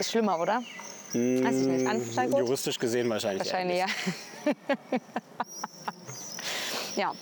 Schlimmer, 0.00 0.40
oder? 0.40 0.62
Weiß 1.12 1.60
ich 1.60 1.66
nicht. 1.66 1.86
Anschnallgurt? 1.86 2.40
Juristisch 2.40 2.78
gesehen 2.78 3.08
wahrscheinlich. 3.08 3.44
Wahrscheinlich, 3.44 3.78
ja. 3.78 3.86
ähnlich. 4.44 5.02
ja. 6.96 7.12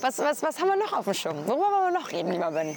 Was, 0.00 0.18
was, 0.18 0.42
was 0.42 0.60
haben 0.60 0.68
wir 0.68 0.76
noch 0.76 0.92
auf 0.92 1.04
dem 1.04 1.14
Schirm? 1.14 1.36
Worüber 1.46 1.70
wollen 1.70 1.92
wir 1.92 2.00
noch 2.00 2.12
reden, 2.12 2.32
lieber 2.32 2.50
Ben? 2.50 2.76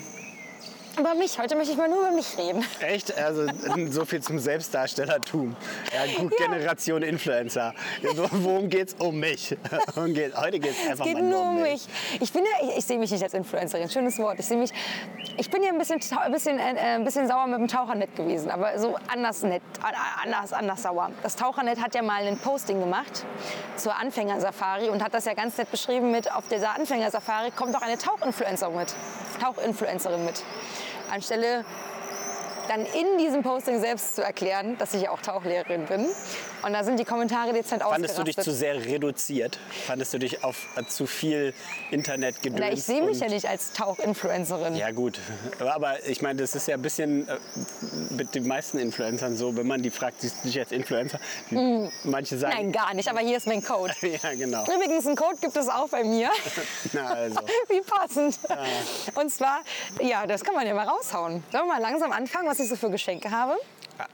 Über 1.00 1.16
mich. 1.16 1.40
Heute 1.40 1.56
möchte 1.56 1.72
ich 1.72 1.78
mal 1.78 1.88
nur 1.88 2.00
über 2.02 2.12
mich 2.12 2.38
reden. 2.38 2.66
Echt? 2.82 3.16
Also 3.18 3.46
so 3.90 4.04
viel 4.06 4.22
zum 4.22 4.38
Selbstdarstellertum. 4.38 5.56
Ja, 5.94 6.22
gut, 6.22 6.34
Ja. 6.40 6.46
Generation 6.48 7.02
Influencer. 7.04 7.74
Worum 8.32 8.70
geht's 8.70 8.96
um 9.00 9.18
mich? 9.20 9.56
Geht- 10.08 10.36
Heute 10.36 10.60
geht's 10.60 10.76
einfach 10.90 11.06
Es 11.06 11.14
geht 11.14 11.24
nur 11.24 11.42
um 11.42 11.62
mich. 11.62 11.88
Ich, 12.20 12.34
bin 12.34 12.44
ja, 12.44 12.68
ich, 12.70 12.78
ich 12.80 12.86
sehe 12.86 12.98
mich 12.98 13.12
nicht 13.12 13.24
als 13.24 13.34
Influencerin. 13.34 13.90
Schönes 13.90 14.18
Wort. 14.20 14.40
Ich, 14.40 14.46
sehe 14.48 14.58
mich, 14.58 14.72
ich 15.38 15.50
bin 15.50 15.64
ja 15.64 15.70
ein 15.70 15.78
bisschen, 15.78 16.02
ein, 16.18 16.32
bisschen, 16.34 16.60
äh, 16.60 16.64
ein 16.96 17.06
bisschen 17.06 17.28
sauer 17.28 17.48
mit 17.48 17.60
dem 17.60 17.68
Tauchernet 17.68 18.16
gewesen. 18.16 18.50
Aber 18.52 18.78
so 18.78 18.98
anders 19.08 19.44
nett. 19.44 19.62
a- 19.82 20.24
Anders, 20.26 20.52
anders 20.54 20.82
sauer. 20.84 21.12
Das 21.24 21.36
Tauchernet 21.38 21.82
hat 21.82 21.96
ja 21.96 22.02
mal 22.02 22.26
ein 22.28 22.38
Posting 22.40 22.80
gemacht 22.82 23.24
zur 23.78 23.96
Anfängersafari 23.96 24.90
und 24.90 25.02
hat 25.04 25.14
das 25.14 25.26
ja 25.26 25.34
ganz 25.34 25.58
nett 25.58 25.72
beschrieben 25.72 26.12
mit, 26.12 26.30
auf 26.34 26.48
dieser 26.50 26.76
Anfängersafari 26.76 27.52
kommt 27.52 27.74
doch 27.74 27.82
eine 27.82 27.98
Tauchinfluencerin 27.98 28.76
mit. 28.76 28.94
Tauchinfluencerin 29.42 30.26
mit. 30.26 30.44
Anstelle 31.12 31.66
dann 32.68 32.86
in 32.86 33.18
diesem 33.18 33.42
Posting 33.42 33.80
selbst 33.80 34.16
zu 34.16 34.24
erklären, 34.24 34.78
dass 34.78 34.94
ich 34.94 35.10
auch 35.10 35.22
Tauchlehrerin 35.22 35.86
bin. 35.86 36.08
Und 36.64 36.74
da 36.74 36.84
sind 36.84 37.00
die 37.00 37.06
Kommentare 37.06 37.54
dezent 37.54 37.84
Fandest 37.84 38.18
du 38.18 38.24
dich 38.24 38.38
zu 38.38 38.52
sehr 38.52 38.86
reduziert? 38.86 39.60
Fandest 39.88 40.14
du 40.14 40.18
dich 40.20 40.44
auf 40.44 40.58
äh, 40.76 40.86
zu 40.86 41.06
viel 41.06 41.54
Internetgedöns? 41.92 42.60
Na, 42.60 42.72
ich 42.72 42.84
sehe 42.84 43.02
mich 43.02 43.20
ja 43.20 43.28
nicht 43.28 43.48
als 43.48 43.74
Tauchinfluencerin. 43.74 44.76
Ja 44.76 44.92
gut, 44.92 45.20
aber 45.60 46.06
ich 46.08 46.22
meine, 46.22 46.42
das 46.42 46.56
ist 46.56 46.68
ja 46.68 46.76
ein 46.76 46.82
bisschen 46.82 47.28
äh, 47.28 47.38
mit 48.10 48.36
den 48.36 48.48
meisten 48.48 48.78
Influencern 48.78 49.36
so, 49.36 49.56
wenn 49.56 49.68
man 49.68 49.82
die 49.82 49.90
fragt, 49.90 50.22
siehst 50.22 50.38
du 50.44 50.48
dich 50.48 50.60
als 50.60 50.72
Influencer? 50.72 51.20
Manche 52.04 52.38
sagen, 52.38 52.56
Nein, 52.56 52.72
gar 52.72 52.94
nicht, 52.94 53.10
aber 53.10 53.20
hier 53.20 53.38
ist 53.38 53.48
mein 53.48 53.64
Code. 53.64 53.94
ja 54.02 54.34
genau. 54.36 54.64
Übrigens, 54.64 55.06
einen 55.06 55.16
Code 55.16 55.38
gibt 55.42 55.56
es 55.56 55.68
auch 55.70 55.90
bei 55.90 56.04
mir. 56.04 56.30
Na 56.94 57.08
also, 57.08 57.40
Wie 57.70 57.82
passend. 57.82 58.40
Und 59.16 59.32
zwar, 59.32 59.62
ja, 60.02 60.26
das 60.28 60.44
kann 60.44 60.56
man 60.56 60.66
ja 60.68 60.74
mal 60.74 60.88
raushauen. 60.88 61.44
Sollen 61.52 61.66
wir 61.66 61.74
mal 61.74 61.82
langsam 61.82 62.12
anfangen, 62.12 62.48
was 62.48 62.60
ich 62.60 62.70
so 62.70 62.76
für 62.76 62.90
Geschenke 62.90 63.32
habe? 63.32 63.58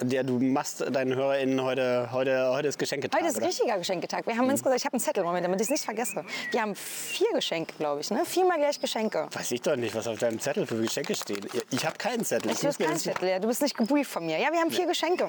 Ja, 0.07 0.23
du 0.23 0.39
machst 0.39 0.83
deinen 0.95 1.15
HörerInnen 1.15 1.61
heute, 1.63 2.09
heute, 2.11 2.49
heute 2.51 2.67
ist 2.69 2.79
Geschenketag, 2.79 3.19
Heute 3.19 3.29
ist 3.29 3.37
oder? 3.37 3.47
richtiger 3.47 3.77
Geschenketag. 3.77 4.25
Wir 4.25 4.35
haben 4.37 4.49
insgesamt, 4.49 4.77
ich 4.79 4.85
habe 4.85 4.93
einen 4.93 4.99
Zettel, 5.01 5.23
Moment, 5.23 5.45
damit 5.45 5.59
ich 5.61 5.65
es 5.65 5.69
nicht 5.71 5.85
vergesse. 5.85 6.25
Wir 6.51 6.61
haben 6.61 6.75
vier 6.75 7.27
Geschenke, 7.33 7.73
glaube 7.77 8.01
ich, 8.01 8.09
ne? 8.11 8.25
Viermal 8.25 8.57
gleich 8.57 8.79
Geschenke. 8.79 9.27
Weiß 9.31 9.51
ich 9.51 9.61
doch 9.61 9.75
nicht, 9.75 9.93
was 9.95 10.07
auf 10.07 10.17
deinem 10.19 10.39
Zettel 10.39 10.65
für 10.65 10.81
Geschenke 10.81 11.15
stehen. 11.15 11.45
Ich 11.71 11.85
habe 11.85 11.97
keinen 11.97 12.25
Zettel. 12.25 12.51
Ich 12.51 12.57
muss 12.57 12.65
weiß 12.65 12.79
mir 12.79 12.85
kein 12.85 12.93
das- 12.95 13.03
Zettel, 13.03 13.29
ja. 13.29 13.39
Du 13.39 13.47
bist 13.47 13.61
nicht 13.61 13.77
gebrieft 13.77 14.09
von 14.11 14.25
mir. 14.25 14.37
Ja, 14.39 14.51
wir 14.51 14.59
haben 14.59 14.71
vier 14.71 14.87
Geschenke. 14.87 15.27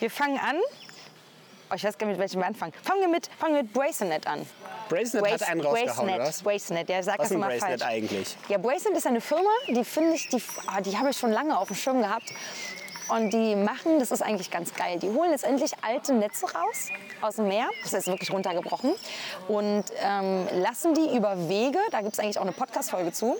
Wir 0.00 0.10
fangen 0.10 0.38
an. 0.38 0.56
Oh, 1.70 1.74
ich 1.74 1.82
weiß 1.84 1.96
gar 1.96 2.06
nicht, 2.06 2.18
mit 2.18 2.20
welchem 2.28 2.40
wir 2.42 2.46
anfangen. 2.46 2.72
Fangen 2.82 3.00
wir 3.00 3.08
mit, 3.08 3.30
fangen 3.38 3.54
wir 3.54 3.62
mit 3.62 3.72
Bracelet 3.72 4.26
an. 4.26 4.44
Bracelet 4.90 5.32
hat 5.32 5.48
einen 5.48 5.62
rausgehauen, 5.62 6.10
oder 6.14 6.24
was? 6.24 6.42
Bracelet, 6.42 6.88
der 6.90 7.02
sagt 7.02 7.20
Was 7.20 7.28
das 7.28 7.34
immer 7.36 7.46
Bracelet 7.46 7.80
falsch. 7.80 7.90
eigentlich? 7.90 8.36
Ja, 8.48 8.58
Bracelet 8.58 8.98
ist 8.98 9.06
eine 9.06 9.22
Firma, 9.22 9.48
die 9.66 9.82
finde 9.82 10.14
ich, 10.14 10.28
die, 10.28 10.42
ah, 10.66 10.82
die 10.82 10.96
habe 10.96 11.08
ich 11.08 11.16
schon 11.16 11.32
lange 11.32 11.56
auf 11.58 11.68
dem 11.68 11.76
Schirm 11.76 12.00
gehabt. 12.02 12.30
Und 13.08 13.30
die 13.32 13.54
machen, 13.54 13.98
das 13.98 14.10
ist 14.10 14.22
eigentlich 14.22 14.50
ganz 14.50 14.74
geil, 14.74 14.98
die 14.98 15.08
holen 15.08 15.30
letztendlich 15.30 15.72
alte 15.82 16.14
Netze 16.14 16.46
raus 16.46 16.88
aus 17.20 17.36
dem 17.36 17.48
Meer, 17.48 17.68
das 17.82 17.92
ist 17.92 18.06
wirklich 18.06 18.32
runtergebrochen, 18.32 18.94
und 19.48 19.84
ähm, 20.02 20.46
lassen 20.54 20.94
die 20.94 21.16
über 21.16 21.48
Wege, 21.48 21.78
da 21.90 22.00
gibt 22.00 22.14
es 22.14 22.18
eigentlich 22.18 22.38
auch 22.38 22.42
eine 22.42 22.52
Podcast-Folge 22.52 23.12
zu, 23.12 23.36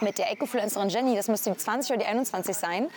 mit 0.00 0.18
der 0.18 0.30
Ecofluencerin 0.30 0.88
Jenny, 0.88 1.16
das 1.16 1.28
müsste 1.28 1.50
die 1.50 1.56
20 1.56 1.90
oder 1.90 2.00
die 2.00 2.06
21 2.06 2.56
sein. 2.56 2.88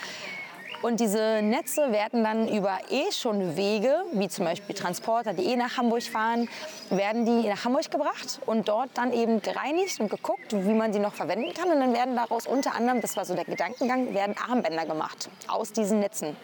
Und 0.81 0.99
diese 0.99 1.41
Netze 1.43 1.91
werden 1.91 2.23
dann 2.23 2.47
über 2.47 2.79
eh 2.89 3.11
schon 3.11 3.55
Wege, 3.55 4.03
wie 4.13 4.27
zum 4.27 4.45
Beispiel 4.45 4.75
Transporter, 4.75 5.33
die 5.33 5.45
eh 5.45 5.55
nach 5.55 5.77
Hamburg 5.77 6.03
fahren, 6.03 6.49
werden 6.89 7.25
die 7.25 7.47
nach 7.47 7.65
Hamburg 7.65 7.91
gebracht 7.91 8.39
und 8.47 8.67
dort 8.67 8.89
dann 8.95 9.13
eben 9.13 9.41
gereinigt 9.41 9.99
und 9.99 10.09
geguckt, 10.09 10.53
wie 10.53 10.73
man 10.73 10.91
sie 10.91 10.99
noch 10.99 11.13
verwenden 11.13 11.53
kann. 11.53 11.69
Und 11.69 11.79
dann 11.79 11.93
werden 11.93 12.15
daraus 12.15 12.47
unter 12.47 12.73
anderem, 12.73 12.99
das 12.99 13.15
war 13.15 13.25
so 13.25 13.35
der 13.35 13.45
Gedankengang, 13.45 14.13
werden 14.15 14.35
Armbänder 14.49 14.85
gemacht 14.87 15.29
aus 15.47 15.71
diesen 15.71 15.99
Netzen. 15.99 16.35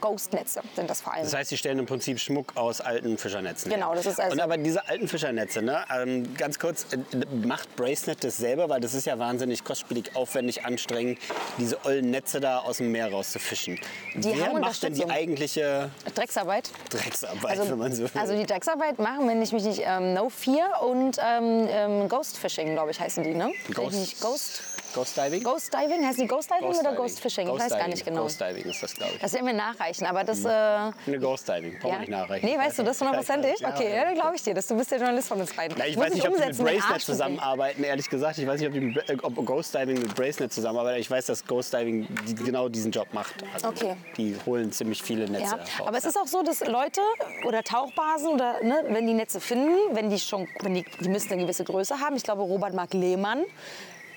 Ghost-Netze 0.00 0.60
sind 0.76 0.88
das 0.90 1.00
vor 1.00 1.12
allem. 1.14 1.22
Das 1.24 1.34
heißt, 1.34 1.50
sie 1.50 1.56
stellen 1.56 1.78
im 1.78 1.86
Prinzip 1.86 2.18
Schmuck 2.18 2.52
aus 2.56 2.80
alten 2.80 3.18
Fischernetzen. 3.18 3.70
her. 3.70 3.78
Genau, 3.78 3.94
das 3.94 4.06
ist 4.06 4.20
also- 4.20 4.32
Und 4.32 4.40
aber 4.40 4.56
diese 4.56 4.88
alten 4.88 5.08
Fischernetze, 5.08 5.62
ne, 5.62 5.84
ähm, 5.94 6.34
ganz 6.36 6.58
kurz, 6.58 6.86
äh, 6.92 6.98
macht 7.46 7.74
Bracelet 7.76 8.22
das 8.24 8.36
selber? 8.36 8.68
Weil 8.68 8.80
das 8.80 8.94
ist 8.94 9.06
ja 9.06 9.18
wahnsinnig 9.18 9.64
kostspielig, 9.64 10.14
aufwendig, 10.16 10.64
anstrengend, 10.64 11.18
diese 11.58 11.84
ollen 11.84 12.10
Netze 12.10 12.40
da 12.40 12.58
aus 12.58 12.78
dem 12.78 12.92
Meer 12.92 13.10
rauszufischen. 13.10 13.78
Die 14.14 14.24
Wer 14.36 14.46
haben 14.48 14.60
macht 14.60 14.82
denn 14.82 14.94
die 14.94 15.04
eigentliche 15.08 15.90
Drecksarbeit. 16.14 16.70
Drecksarbeit, 16.90 17.58
Also, 17.58 17.70
wenn 17.70 17.78
man 17.78 17.92
so 17.92 18.02
will? 18.02 18.10
also 18.20 18.36
die 18.36 18.46
Drecksarbeit 18.46 18.98
machen, 18.98 19.28
wenn 19.28 19.40
ich 19.42 19.52
mich 19.52 19.64
nicht 19.64 19.82
ähm, 19.84 20.14
No 20.14 20.28
Fear 20.28 20.82
und 20.82 21.18
ähm, 21.24 21.66
ähm, 21.68 22.08
Ghost 22.08 22.38
Fishing, 22.38 22.72
glaube 22.74 22.90
ich, 22.90 23.00
heißen 23.00 23.22
die, 23.24 23.34
ne? 23.34 23.52
Ghost- 23.74 24.20
Ghost 24.20 24.62
Ghost 24.94 25.16
Diving? 25.16 25.42
Ghost 25.42 25.72
Diving, 25.72 26.06
heißt 26.06 26.18
die 26.20 26.26
Ghost 26.26 26.50
Diving 26.50 26.66
Ghost 26.66 26.80
oder 26.80 26.90
Diving. 26.90 27.02
Ghost 27.04 27.20
Fishing? 27.20 27.46
Ghost 27.46 27.58
ich 27.58 27.64
weiß 27.64 27.70
gar 27.70 27.78
Diving. 27.78 27.92
nicht 27.92 28.04
genau. 28.04 28.22
Ghost 28.22 28.40
Diving 28.40 28.64
ist 28.64 28.82
das, 28.82 28.94
glaube 28.94 29.12
ich. 29.14 29.20
Das 29.20 29.32
werden 29.32 29.46
wir 29.46 29.52
nachreichen, 29.54 30.06
aber 30.06 30.24
das... 30.24 30.44
Äh, 30.44 30.48
Eine 30.48 30.92
Ghost 31.20 31.48
Diving, 31.48 31.78
brauchen 31.78 31.82
wir 31.82 31.92
ja. 31.92 31.98
nicht 32.00 32.08
nachreichen. 32.10 32.46
Nee, 32.48 32.58
weißt 32.58 32.78
du 32.78 32.82
das 32.82 33.00
hundertprozentig? 33.00 33.60
Ja, 33.60 33.70
Okay, 33.70 33.94
ja. 33.96 34.04
dann 34.04 34.14
glaube 34.14 34.36
ich 34.36 34.42
dir. 34.42 34.54
Das, 34.54 34.66
du 34.66 34.76
bist 34.76 34.90
der 34.90 34.98
Journalist 34.98 35.28
von 35.28 35.40
uns 35.40 35.54
beiden. 35.54 35.80
Ich 35.86 35.96
Muss 35.96 36.06
weiß 36.06 36.14
nicht, 36.14 36.28
ob 36.28 36.36
die 36.36 36.44
mit 36.46 36.58
Bracelet 36.58 37.00
zusammenarbeiten, 37.02 37.84
ehrlich 37.84 38.08
gesagt. 38.10 38.38
Ich 38.38 38.46
weiß 38.46 38.60
nicht, 38.60 38.68
ob, 38.68 38.74
die 38.74 39.22
ob 39.22 39.46
Ghost 39.46 39.74
Diving 39.74 39.98
mit 40.00 40.14
Bracelet 40.14 40.52
zusammenarbeitet. 40.52 41.00
Ich 41.00 41.10
weiß, 41.10 41.26
dass 41.26 41.44
Ghost 41.46 41.72
Diving 41.72 42.06
die, 42.26 42.34
genau 42.34 42.68
diesen 42.68 42.90
Job 42.92 43.08
macht. 43.12 43.34
Also 43.54 43.68
Okay. 43.68 43.96
Die 44.16 44.36
holen 44.44 44.70
ziemlich 44.72 45.02
viele 45.02 45.28
Netze 45.30 45.56
Ja, 45.56 45.86
aber 45.86 45.96
es 45.96 46.04
ist 46.04 46.16
auch 46.18 46.26
so, 46.26 46.42
dass 46.42 46.60
Leute 46.60 47.00
oder 47.46 47.62
Tauchbasen 47.62 48.28
oder 48.28 48.62
ne, 48.62 48.84
wenn 48.88 49.06
die 49.06 49.14
Netze 49.14 49.40
finden, 49.40 49.74
wenn 49.92 50.10
die 50.10 50.18
schon, 50.18 50.46
wenn 50.60 50.74
die, 50.74 50.84
die 51.00 51.08
müssen 51.08 51.32
eine 51.32 51.42
gewisse 51.42 51.64
Größe 51.64 51.98
haben. 52.00 52.16
Ich 52.16 52.22
glaube, 52.22 52.42
Robert 52.42 52.74
Mark 52.74 52.92
Lehmann 52.92 53.44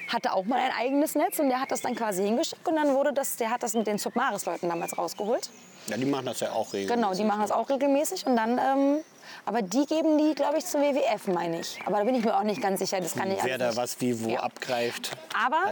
hatte 0.08 0.34
auch 0.34 0.46
mal 0.46 0.60
ein 0.60 0.72
eigenes 0.78 1.16
Netz 1.16 1.40
und 1.40 1.50
der 1.50 1.60
hat 1.60 1.72
das 1.72 1.82
dann 1.82 1.96
quasi 1.96 2.24
hingeschickt 2.24 2.68
und 2.68 2.76
dann 2.76 2.94
wurde 2.94 3.14
das, 3.14 3.36
der 3.38 3.50
hat 3.50 3.64
das 3.64 3.74
mit 3.74 3.88
den 3.88 3.98
Submaris-Leuten 3.98 4.70
damals 4.70 4.98
rausgeholt. 4.98 5.50
Ja, 5.88 5.98
die 5.98 6.06
machen 6.06 6.26
das 6.26 6.40
ja 6.40 6.52
auch 6.52 6.74
regelmäßig. 6.74 6.96
Genau, 6.96 7.14
die 7.14 7.24
machen 7.24 7.42
das 7.42 7.52
auch 7.52 7.70
regelmäßig 7.70 8.26
und 8.26 8.36
dann, 8.36 8.58
ähm, 8.58 8.98
aber 9.46 9.62
die 9.62 9.86
geben 9.86 10.18
die, 10.18 10.34
glaube 10.34 10.58
ich, 10.58 10.66
zur 10.66 10.82
WWF, 10.82 11.28
meine 11.28 11.60
ich. 11.60 11.80
Aber 11.86 11.98
da 12.00 12.04
bin 12.04 12.16
ich 12.16 12.26
mir 12.26 12.36
auch 12.38 12.44
nicht 12.44 12.62
ganz 12.62 12.80
sicher, 12.80 13.00
das 13.00 13.14
kann 13.16 13.32
ich 13.32 13.44
Wer 13.44 13.58
da 13.58 13.68
nicht. 13.68 13.78
was 13.78 14.00
wie 14.02 14.24
wo 14.24 14.30
Ja. 14.30 14.40
abgreift. 14.42 15.12
Aber. 15.46 15.64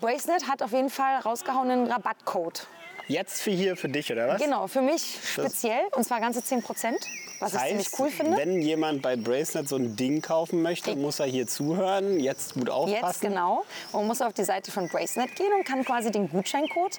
Bracelet 0.00 0.48
hat 0.48 0.62
auf 0.62 0.72
jeden 0.72 0.90
Fall 0.90 1.16
rausgehauen 1.20 1.70
einen 1.70 1.90
Rabattcode. 1.90 2.66
Jetzt 3.08 3.42
für 3.42 3.50
hier, 3.50 3.76
für 3.76 3.88
dich, 3.88 4.10
oder 4.10 4.28
was? 4.28 4.40
Genau, 4.40 4.66
für 4.66 4.80
mich 4.80 5.18
speziell 5.24 5.82
und 5.92 6.04
zwar 6.04 6.20
ganze 6.20 6.42
10 6.42 6.62
Prozent, 6.62 6.98
was 7.38 7.52
Das 7.52 7.62
ich 7.62 7.68
ziemlich 7.68 7.86
heißt, 7.88 8.00
cool 8.00 8.10
finde. 8.10 8.36
wenn 8.36 8.62
jemand 8.62 9.02
bei 9.02 9.16
Bracelet 9.16 9.68
so 9.68 9.76
ein 9.76 9.94
Ding 9.96 10.22
kaufen 10.22 10.62
möchte, 10.62 10.96
muss 10.96 11.20
er 11.20 11.26
hier 11.26 11.46
zuhören, 11.46 12.18
jetzt 12.18 12.54
gut 12.54 12.70
aufpassen. 12.70 13.04
Jetzt 13.06 13.20
genau. 13.20 13.64
Man 13.92 14.06
muss 14.06 14.22
auf 14.22 14.32
die 14.32 14.44
Seite 14.44 14.70
von 14.70 14.88
Bracenet 14.88 15.36
gehen 15.36 15.52
und 15.56 15.64
kann 15.64 15.84
quasi 15.84 16.10
den 16.10 16.30
Gutscheincode 16.30 16.98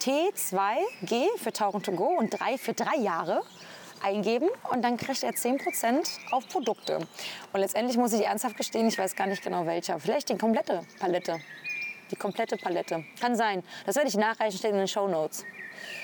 T2G 0.00 1.26
für 1.38 1.52
Tauchen 1.52 1.82
to 1.82 1.92
go 1.92 2.06
und 2.18 2.30
3 2.30 2.58
für 2.58 2.72
drei 2.72 2.96
Jahre 2.96 3.42
eingeben 4.02 4.48
und 4.72 4.82
dann 4.82 4.96
kriegt 4.96 5.22
er 5.22 5.30
10% 5.30 5.60
auf 6.32 6.48
Produkte. 6.48 6.98
Und 7.52 7.60
letztendlich 7.60 7.96
muss 7.96 8.12
ich 8.12 8.24
ernsthaft 8.24 8.56
gestehen, 8.56 8.88
ich 8.88 8.98
weiß 8.98 9.14
gar 9.14 9.26
nicht 9.28 9.44
genau 9.44 9.64
welcher. 9.66 10.00
Vielleicht 10.00 10.28
die 10.28 10.36
komplette 10.36 10.80
Palette. 10.98 11.38
Die 12.12 12.16
komplette 12.16 12.58
Palette. 12.58 13.04
Kann 13.20 13.34
sein. 13.34 13.62
Das 13.86 13.96
werde 13.96 14.08
ich 14.08 14.16
nachreichen, 14.16 14.58
steht 14.58 14.72
in 14.72 14.76
den 14.76 14.86
Show 14.86 15.08
Notes. 15.08 15.46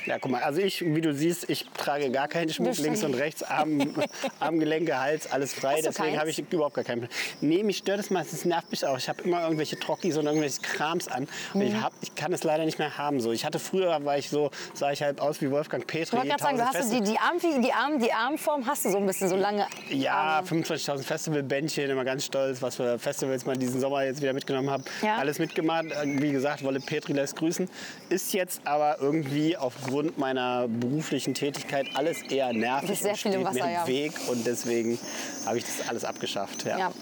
Ja, 0.07 0.19
guck 0.19 0.31
mal, 0.31 0.43
also 0.43 0.61
ich, 0.61 0.83
wie 0.83 1.01
du 1.01 1.13
siehst, 1.13 1.51
ich 1.51 1.67
trage 1.77 2.11
gar 2.11 2.29
keinen 2.29 2.49
Schmuck, 2.49 2.79
links 2.79 3.05
und 3.05 3.15
rechts, 3.15 3.43
Arm, 3.43 3.95
Armgelenke, 4.41 4.99
Hals, 4.99 5.31
alles 5.31 5.53
frei. 5.53 5.81
Deswegen 5.85 6.19
habe 6.19 6.31
ich 6.31 6.39
überhaupt 6.39 6.75
gar 6.75 6.85
keinen. 6.85 7.09
Nee, 7.41 7.63
mich 7.63 7.79
stört 7.79 8.01
es 8.01 8.11
meistens, 8.11 8.45
nervt 8.45 8.71
mich 8.71 8.85
auch. 8.87 8.97
Ich 8.97 9.09
habe 9.09 9.23
immer 9.23 9.43
irgendwelche 9.43 9.79
Trockis 9.79 10.17
und 10.17 10.27
irgendwelche 10.27 10.61
Krams 10.63 11.09
an. 11.09 11.29
Mhm. 11.55 11.63
ich, 11.63 11.75
hab, 11.75 11.93
ich 12.01 12.15
kann 12.15 12.33
es 12.33 12.45
leider 12.45 12.65
nicht 12.65 12.79
mehr 12.79 12.97
haben. 12.97 13.21
So. 13.21 13.33
Ich 13.33 13.45
hatte 13.45 13.59
früher, 13.59 14.05
war 14.05 14.19
ich 14.19 14.31
so, 14.31 14.51
sah 14.75 14.93
ich 14.93 15.03
halt 15.03 15.21
aus 15.21 15.41
wie 15.41 15.51
Wolfgang 15.51 15.87
Petri. 15.87 16.03
Ich 16.03 16.13
wollte 16.13 16.29
gerade 16.29 16.43
sagen, 16.43 16.57
du 16.57 16.65
hast 16.65 16.93
die, 16.93 17.01
die, 17.03 17.19
Arm, 17.19 17.39
die, 17.63 17.73
Arm, 17.73 17.99
die 17.99 18.13
Armform 18.13 18.67
hast 18.67 18.85
du 18.85 18.91
so 18.91 18.99
ein 18.99 19.07
bisschen 19.07 19.29
so 19.29 19.37
lange. 19.37 19.67
Ja, 19.91 20.15
Arme. 20.15 20.49
25.000 20.49 21.03
Festivalbändchen, 21.03 21.91
immer 21.91 22.05
ganz 22.05 22.25
stolz, 22.25 22.63
was 22.63 22.77
für 22.77 22.99
Festivals 22.99 23.45
man 23.47 23.59
diesen 23.59 23.81
Sommer 23.81 24.05
jetzt 24.05 24.23
wieder 24.23 24.33
mitgenommen 24.33 24.71
habe. 24.71 24.85
Ja. 25.03 25.17
Alles 25.17 25.39
mitgemacht. 25.39 25.87
Äh, 25.87 26.21
Wie 26.21 26.33
gesagt, 26.33 26.63
Wolle 26.65 26.81
Petri 26.81 27.13
lässt 27.13 27.37
grüßen. 27.37 27.69
Ist 28.09 28.33
jetzt 28.33 28.61
aber 28.65 28.99
irgendwie 29.01 29.57
aufgrund 29.69 30.17
meiner 30.17 30.67
beruflichen 30.67 31.35
Tätigkeit 31.35 31.89
alles 31.95 32.23
eher 32.23 32.55
nervig 32.55 32.99
sehr 32.99 33.15
viel 33.15 33.35
im 33.35 33.45
Wasser, 33.45 33.67
im 33.67 33.71
ja. 33.71 33.87
Weg. 33.87 34.13
Und 34.31 34.47
deswegen 34.47 34.99
habe 35.45 35.59
ich 35.59 35.65
das 35.65 35.87
alles 35.91 36.05
abgeschafft. 36.07 36.65
Ja. 36.65 36.79
Ja. 36.79 36.93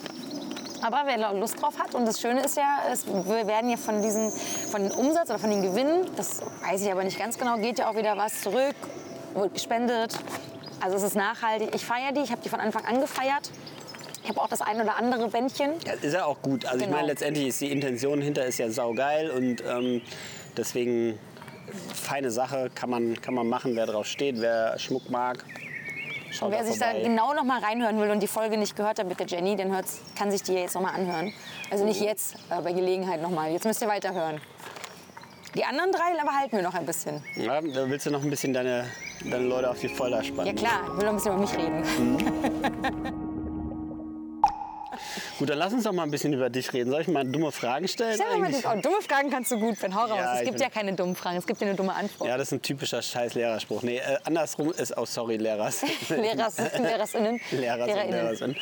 Aber 0.83 1.03
wer 1.05 1.33
Lust 1.35 1.63
drauf 1.63 1.79
hat, 1.79 1.95
und 1.95 2.07
das 2.07 2.21
Schöne 2.21 2.45
ist 2.45 2.57
ja, 2.57 2.81
es, 2.93 3.07
wir 3.07 3.47
werden 3.47 3.71
ja 3.71 3.77
von 3.77 4.03
diesen, 4.03 4.33
von 4.71 4.83
den 4.83 4.91
Umsatz 4.91 5.31
oder 5.31 5.39
von 5.39 5.51
den 5.51 5.63
Gewinnen, 5.63 6.07
das 6.17 6.43
weiß 6.69 6.83
ich 6.83 6.91
aber 6.91 7.05
nicht 7.05 7.19
ganz 7.19 7.39
genau, 7.39 7.57
geht 7.57 7.79
ja 7.79 7.89
auch 7.89 7.97
wieder 7.97 8.17
was 8.17 8.43
zurück, 8.43 8.75
wird 9.35 9.55
gespendet. 9.55 10.19
Also 10.81 10.97
es 10.97 11.05
ist 11.05 11.15
nachhaltig. 11.15 11.71
Ich 11.73 11.85
feiere 11.85 12.13
die, 12.13 12.21
ich 12.21 12.33
habe 12.33 12.43
die 12.43 12.49
von 12.49 12.61
Anfang 12.61 12.85
an 12.85 13.01
gefeiert. 13.01 13.51
Ich 14.25 14.29
habe 14.29 14.41
auch 14.41 14.49
das 14.49 14.61
ein 14.61 14.81
oder 14.81 14.97
andere 14.97 15.29
Bändchen. 15.29 15.71
Ja, 15.87 15.93
ist 15.93 16.13
ja 16.13 16.25
auch 16.25 16.43
gut. 16.43 16.65
Also 16.67 16.79
ich 16.79 16.85
Genau. 16.87 16.97
meine, 16.97 17.07
letztendlich 17.13 17.47
ist 17.47 17.61
die 17.61 17.71
Intention 17.71 18.21
hinter 18.21 18.45
ist 18.45 18.59
ja 18.59 18.69
saugeil 18.71 19.31
und 19.31 19.63
ähm, 19.65 20.03
deswegen 20.57 21.17
feine 21.77 22.31
Sache 22.31 22.71
kann 22.75 22.91
man, 22.91 23.21
kann 23.21 23.35
man 23.35 23.49
machen, 23.49 23.77
wer 23.77 23.87
drauf 23.87 24.07
steht, 24.07 24.41
wer 24.41 24.79
Schmuck 24.79 25.11
mag. 25.11 25.45
Schaut 26.31 26.49
Und 26.49 26.53
wer 26.53 26.61
da 26.61 26.67
sich 26.67 26.79
da 26.79 26.93
genau 26.93 27.35
noch 27.35 27.45
mal 27.45 27.61
reinhören 27.61 27.99
will 27.99 28.11
und 28.11 28.21
die 28.23 28.27
Folge 28.27 28.59
nicht 28.59 28.77
gehört 28.77 28.99
hat 28.99 29.07
mit 29.07 29.19
der 29.19 29.27
Jenny, 29.27 29.57
dann 29.57 29.73
hört's, 29.73 30.01
kann 30.19 30.31
sich 30.31 30.43
die 30.43 30.53
jetzt 30.53 30.75
noch 30.75 30.83
mal 30.83 30.95
anhören. 30.95 31.33
Also 31.71 31.85
nicht 31.85 32.01
jetzt, 32.01 32.37
aber 32.51 32.63
bei 32.63 32.73
Gelegenheit 32.73 33.23
noch 33.23 33.31
mal. 33.31 33.51
Jetzt 33.51 33.65
müsst 33.65 33.81
ihr 33.81 33.89
weiterhören. 33.89 34.41
Die 35.55 35.65
anderen 35.65 35.91
drei 35.91 36.13
behalten 36.23 36.57
wir 36.57 36.63
noch 36.63 36.75
ein 36.75 36.85
bisschen. 36.85 37.23
Ja, 37.37 37.61
da 37.63 37.89
willst 37.89 38.05
du 38.05 38.11
noch 38.11 38.23
ein 38.23 38.29
bisschen 38.29 38.53
deine, 38.53 38.85
deine 39.25 39.45
Leute 39.47 39.71
auf 39.71 39.81
die 39.81 39.89
Folter 39.89 40.23
spannen. 40.23 40.47
Ja 40.47 40.53
klar, 40.53 40.83
ich 40.85 40.97
will 40.99 41.05
noch 41.05 41.13
ein 41.13 41.17
bisschen 41.17 41.33
über 41.33 41.41
mich 41.41 41.57
reden. 41.57 43.23
Gut, 45.39 45.51
dann 45.51 45.59
lass 45.59 45.73
uns 45.73 45.85
doch 45.85 45.93
mal 45.93 46.03
ein 46.03 46.11
bisschen 46.11 46.33
über 46.33 46.51
dich 46.51 46.73
reden. 46.73 46.91
Soll 46.91 47.03
ich 47.03 47.09
mal 47.09 47.25
dumme 47.25 47.53
Fragen 47.53 47.89
stellen? 47.89 48.15
Stell 48.15 48.39
mal 48.39 48.51
oh, 48.53 48.81
dumme 48.81 49.03
Fragen 49.03 49.31
kannst 49.31 49.51
du 49.51 49.59
gut, 49.59 49.81
Ben. 49.81 49.95
Hau 49.95 50.03
raus. 50.03 50.19
Ja, 50.19 50.39
es 50.39 50.45
gibt 50.45 50.61
ja 50.61 50.71
keine 50.71 50.95
dummen 50.95 51.17
Fragen, 51.17 51.37
es 51.39 51.47
gibt 51.47 51.61
ja 51.61 51.67
eine 51.67 51.77
dumme 51.77 51.95
Antwort. 51.95 52.29
Ja, 52.29 52.37
das 52.37 52.49
ist 52.49 52.53
ein 52.53 52.63
typischer 52.63 53.03
scheiß 53.03 53.35
Lehrerspruch. 53.35 53.83
Nee, 53.83 53.99
äh, 53.99 54.19
andersrum 54.25 54.73
ist 54.73 54.97
auch, 54.97 55.07
sorry, 55.07 55.37
Lehrers. 55.37 55.83
Lehrers, 56.09 56.59
Lehrerinnen. 56.59 57.41
Lehrers 57.51 57.87
Lehrerinnen. 57.87 58.11
Lehrerinnen. 58.11 58.57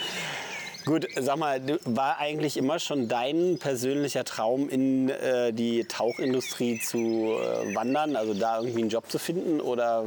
Gut, 0.85 1.07
sag 1.16 1.38
mal, 1.38 1.62
war 1.87 2.18
eigentlich 2.18 2.59
immer 2.59 2.79
schon 2.79 3.09
dein 3.09 3.59
persönlicher 3.59 4.23
Traum, 4.25 4.68
in 4.68 5.09
äh, 5.09 5.51
die 5.51 5.85
Tauchindustrie 5.85 6.79
zu 6.79 6.99
äh, 6.99 7.75
wandern, 7.75 8.16
also 8.16 8.35
da 8.35 8.59
irgendwie 8.59 8.83
einen 8.83 8.90
Job 8.90 9.11
zu 9.11 9.18
finden? 9.18 9.62
Oder 9.62 10.05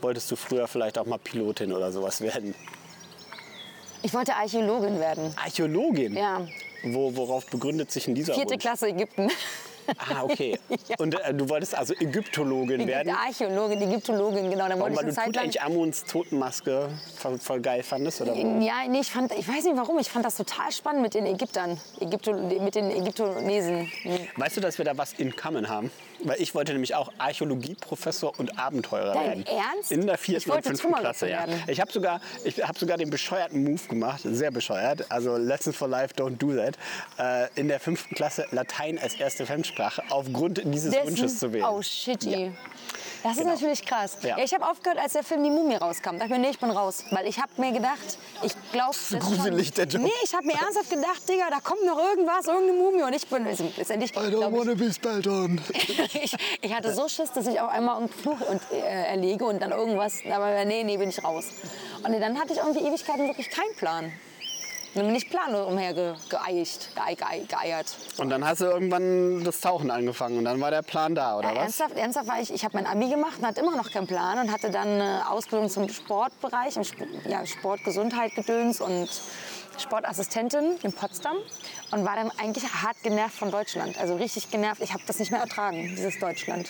wolltest 0.00 0.30
du 0.30 0.36
früher 0.36 0.68
vielleicht 0.68 0.98
auch 0.98 1.06
mal 1.06 1.18
Pilotin 1.18 1.72
oder 1.72 1.90
sowas 1.90 2.20
werden? 2.20 2.54
Ich 4.02 4.14
wollte 4.14 4.34
Archäologin 4.34 4.98
werden. 4.98 5.34
Archäologin? 5.36 6.16
Ja, 6.16 6.46
Wo, 6.84 7.14
worauf 7.14 7.46
begründet 7.46 7.90
sich 7.90 8.04
denn 8.04 8.14
dieser 8.14 8.34
vierte 8.34 8.54
Wunsch? 8.54 8.62
Klasse 8.62 8.88
Ägypten. 8.88 9.30
Ah, 9.98 10.22
okay. 10.22 10.58
Und 10.98 11.18
äh, 11.20 11.34
du 11.34 11.48
wolltest 11.48 11.74
also 11.74 11.94
Ägyptologin 11.94 12.86
werden? 12.86 13.12
Archäologin, 13.12 13.82
Ägyptologin, 13.82 14.50
genau. 14.50 14.68
Dann 14.68 14.78
Warum, 14.78 14.94
wollte 14.94 14.96
weil 14.96 15.08
ich 15.08 15.14
du 15.14 15.20
eine 15.20 15.32
Zeit 15.32 15.36
lang... 15.36 15.50
Tutanchamuns 15.50 16.04
Totenmaske 16.04 16.88
voll, 17.16 17.38
voll 17.38 17.60
geil 17.60 17.82
fandest? 17.82 18.20
Oder? 18.20 18.32
warum? 18.32 18.62
Ja, 18.62 18.86
nee, 18.88 19.00
ich, 19.00 19.10
fand, 19.10 19.32
ich 19.32 19.48
weiß 19.48 19.64
nicht 19.64 19.76
warum, 19.76 19.98
ich 19.98 20.08
fand 20.08 20.24
das 20.24 20.36
total 20.36 20.70
spannend 20.72 21.02
mit 21.02 21.14
den 21.14 21.26
Ägyptern, 21.26 21.78
Ägypto, 22.00 22.32
mit 22.32 22.74
den 22.74 22.90
Ägyptonesen. 22.90 23.90
Weißt 24.36 24.56
du, 24.56 24.60
dass 24.60 24.78
wir 24.78 24.84
da 24.84 24.96
was 24.96 25.12
in 25.14 25.34
common 25.34 25.68
haben? 25.68 25.90
Weil 26.24 26.40
ich 26.40 26.54
wollte 26.54 26.72
nämlich 26.72 26.94
auch 26.94 27.12
Archäologieprofessor 27.18 28.38
und 28.38 28.58
Abenteurer 28.58 29.12
Dein 29.14 29.26
werden. 29.26 29.46
Ernst? 29.46 29.92
In 29.92 30.06
der 30.06 30.18
vierten 30.18 30.50
und 30.50 30.62
fünften 30.64 30.92
Klasse, 30.94 31.30
ja. 31.30 31.46
Ich 31.66 31.80
habe 31.80 31.90
sogar, 31.92 32.20
ich 32.44 32.62
hab 32.62 32.78
sogar 32.78 32.96
den 32.98 33.10
bescheuerten 33.10 33.62
Move 33.64 33.80
gemacht, 33.88 34.20
sehr 34.24 34.50
bescheuert. 34.50 35.10
Also 35.10 35.36
Lessons 35.36 35.76
for 35.76 35.88
Life, 35.88 36.14
don't 36.14 36.36
do 36.36 36.54
that. 36.54 36.76
Äh, 37.18 37.48
in 37.60 37.68
der 37.68 37.80
fünften 37.80 38.14
Klasse 38.14 38.46
Latein 38.50 38.98
als 38.98 39.14
erste 39.14 39.46
Fremdsprache 39.46 40.02
aufgrund 40.10 40.62
dieses 40.64 40.92
Dessen- 40.92 41.08
Wünsches 41.08 41.38
zu 41.38 41.52
wählen. 41.52 41.64
Oh, 41.64 41.80
shitty. 41.82 42.52
Das 43.22 43.32
ist 43.32 43.38
Genau. 43.38 43.50
natürlich 43.52 43.84
krass. 43.84 44.16
Ja. 44.22 44.38
Ja. 44.38 44.44
ich 44.44 44.54
habe 44.54 44.66
aufgehört, 44.66 44.98
als 44.98 45.12
der 45.12 45.22
Film 45.22 45.44
Die 45.44 45.50
Mumie 45.50 45.74
rauskam. 45.76 46.12
Da 46.12 46.20
dachte 46.20 46.24
ich 46.26 46.30
mir, 46.30 46.38
nee, 46.38 46.50
ich 46.50 46.58
bin 46.58 46.70
raus. 46.70 47.04
Weil 47.10 47.26
ich 47.26 47.38
habe 47.38 47.50
mir 47.56 47.72
gedacht, 47.72 48.18
ich 48.42 48.52
glaube... 48.72 48.96
gruselig, 49.18 49.72
der 49.72 49.86
Job. 49.86 50.02
Nee, 50.02 50.10
ich 50.24 50.34
habe 50.34 50.46
mir 50.46 50.54
ernsthaft 50.54 50.90
gedacht, 50.90 51.28
Digga, 51.28 51.50
da 51.50 51.60
kommt 51.60 51.84
noch 51.84 51.98
irgendwas, 51.98 52.46
irgendeine 52.46 52.78
Mumie. 52.78 53.02
Und 53.02 53.12
ich 53.12 53.26
bin 53.26 53.44
letztendlich... 53.44 54.12
glaub 54.12 54.66
ich, 54.66 54.76
be 54.76 54.92
spelled 54.92 55.26
on. 55.26 55.60
ich, 56.22 56.34
ich 56.60 56.74
hatte 56.74 56.94
so 56.94 57.08
Schiss, 57.08 57.32
dass 57.32 57.46
ich 57.46 57.60
auf 57.60 57.70
einmal 57.70 57.98
einen 57.98 58.08
Fluch 58.08 58.40
und, 58.48 58.60
äh, 58.72 59.06
erlege 59.08 59.44
und 59.44 59.60
dann 59.60 59.72
irgendwas. 59.72 60.18
Aber 60.30 60.64
nee, 60.64 60.84
nee, 60.84 60.96
bin 60.96 61.10
ich 61.10 61.22
raus. 61.22 61.46
Und 62.02 62.18
dann 62.18 62.38
hatte 62.38 62.52
ich 62.52 62.58
irgendwie 62.58 62.86
Ewigkeiten 62.86 63.26
wirklich 63.26 63.50
keinen 63.50 63.74
Plan. 63.76 64.12
Dann 64.94 65.06
bin 65.06 65.14
ich 65.14 65.30
planlos 65.30 65.68
umher 65.68 65.94
geeicht, 66.28 66.88
geei, 66.96 67.14
geeiert. 67.48 67.96
Und 68.16 68.30
dann 68.30 68.44
hast 68.44 68.60
du 68.60 68.64
irgendwann 68.64 69.44
das 69.44 69.60
Tauchen 69.60 69.90
angefangen 69.90 70.38
und 70.38 70.44
dann 70.44 70.60
war 70.60 70.70
der 70.72 70.82
Plan 70.82 71.14
da, 71.14 71.38
oder 71.38 71.48
Ja, 71.50 71.54
was? 71.54 71.62
ernsthaft, 71.62 71.96
ernsthaft 71.96 72.28
war 72.28 72.40
ich, 72.40 72.52
ich 72.52 72.64
habe 72.64 72.76
mein 72.76 72.86
Abi 72.86 73.08
gemacht 73.08 73.38
und 73.38 73.46
hatte 73.46 73.60
immer 73.60 73.76
noch 73.76 73.90
keinen 73.90 74.08
Plan 74.08 74.38
und 74.40 74.52
hatte 74.52 74.70
dann 74.70 74.88
eine 74.88 75.30
Ausbildung 75.30 75.70
zum 75.70 75.88
Sportbereich, 75.88 76.76
im 76.76 76.82
Sp 76.82 77.06
ja, 77.28 77.46
Sport, 77.46 77.84
Gesundheit, 77.84 78.34
Gedöns 78.34 78.80
und 78.80 79.08
Sportassistentin 79.78 80.76
in 80.82 80.92
Potsdam 80.92 81.36
und 81.92 82.04
war 82.04 82.16
dann 82.16 82.30
eigentlich 82.38 82.64
hart 82.64 82.96
genervt 83.02 83.36
von 83.36 83.50
Deutschland. 83.50 83.98
Also 83.98 84.16
richtig 84.16 84.50
genervt. 84.50 84.82
Ich 84.82 84.92
habe 84.92 85.02
das 85.06 85.18
nicht 85.18 85.30
mehr 85.30 85.40
ertragen, 85.40 85.94
dieses 85.96 86.18
Deutschland. 86.18 86.68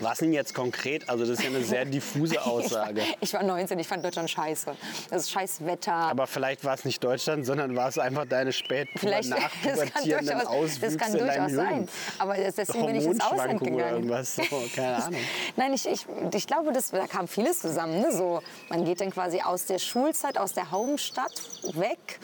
Was 0.00 0.18
denn 0.18 0.32
jetzt 0.32 0.54
konkret? 0.54 1.08
Also 1.08 1.24
das 1.24 1.38
ist 1.38 1.44
ja 1.44 1.50
eine 1.50 1.62
sehr 1.62 1.84
diffuse 1.84 2.42
Aussage. 2.44 3.00
Ich 3.20 3.32
war, 3.32 3.40
ich 3.40 3.48
war 3.48 3.56
19, 3.56 3.78
ich 3.78 3.88
fand 3.88 4.04
Deutschland 4.04 4.30
scheiße. 4.30 4.74
Das 5.10 5.22
ist 5.22 5.30
scheiß 5.30 5.64
Wetter. 5.64 5.92
Aber 5.92 6.26
vielleicht 6.26 6.64
war 6.64 6.74
es 6.74 6.84
nicht 6.84 7.02
Deutschland, 7.02 7.46
sondern 7.46 7.76
war 7.76 7.88
es 7.88 7.98
einfach 7.98 8.26
deine 8.26 8.52
spät 8.52 8.88
Vielleicht, 8.96 9.30
das 9.30 9.38
kann 9.38 9.42
nachpubertierenden 9.42 10.38
durchaus, 10.38 10.46
Auswüchse 10.46 10.96
das 10.96 10.98
kann 10.98 11.12
durchaus 11.18 11.52
sein. 11.52 11.74
Hirn. 11.74 11.88
Aber 12.18 12.34
deswegen 12.34 12.86
bin 12.86 12.96
ich 12.96 13.04
ins 13.04 13.20
Ausland 13.20 13.60
Hormonschwankungen 13.60 13.74
oder 13.74 13.84
gegangen. 13.84 13.96
irgendwas. 14.04 14.36
So, 14.36 14.62
keine 14.74 15.04
Ahnung. 15.04 15.20
Nein, 15.56 15.72
ich, 15.72 15.86
ich, 15.86 16.06
ich 16.34 16.46
glaube, 16.46 16.72
das, 16.72 16.90
da 16.90 17.06
kam 17.06 17.28
vieles 17.28 17.60
zusammen. 17.60 18.00
Ne? 18.00 18.12
So, 18.12 18.42
man 18.68 18.84
geht 18.84 19.00
dann 19.00 19.10
quasi 19.10 19.40
aus 19.40 19.66
der 19.66 19.78
Schulzeit, 19.78 20.38
aus 20.38 20.52
der 20.52 20.70
Hauptstadt 20.70 21.32
weg, 21.74 22.20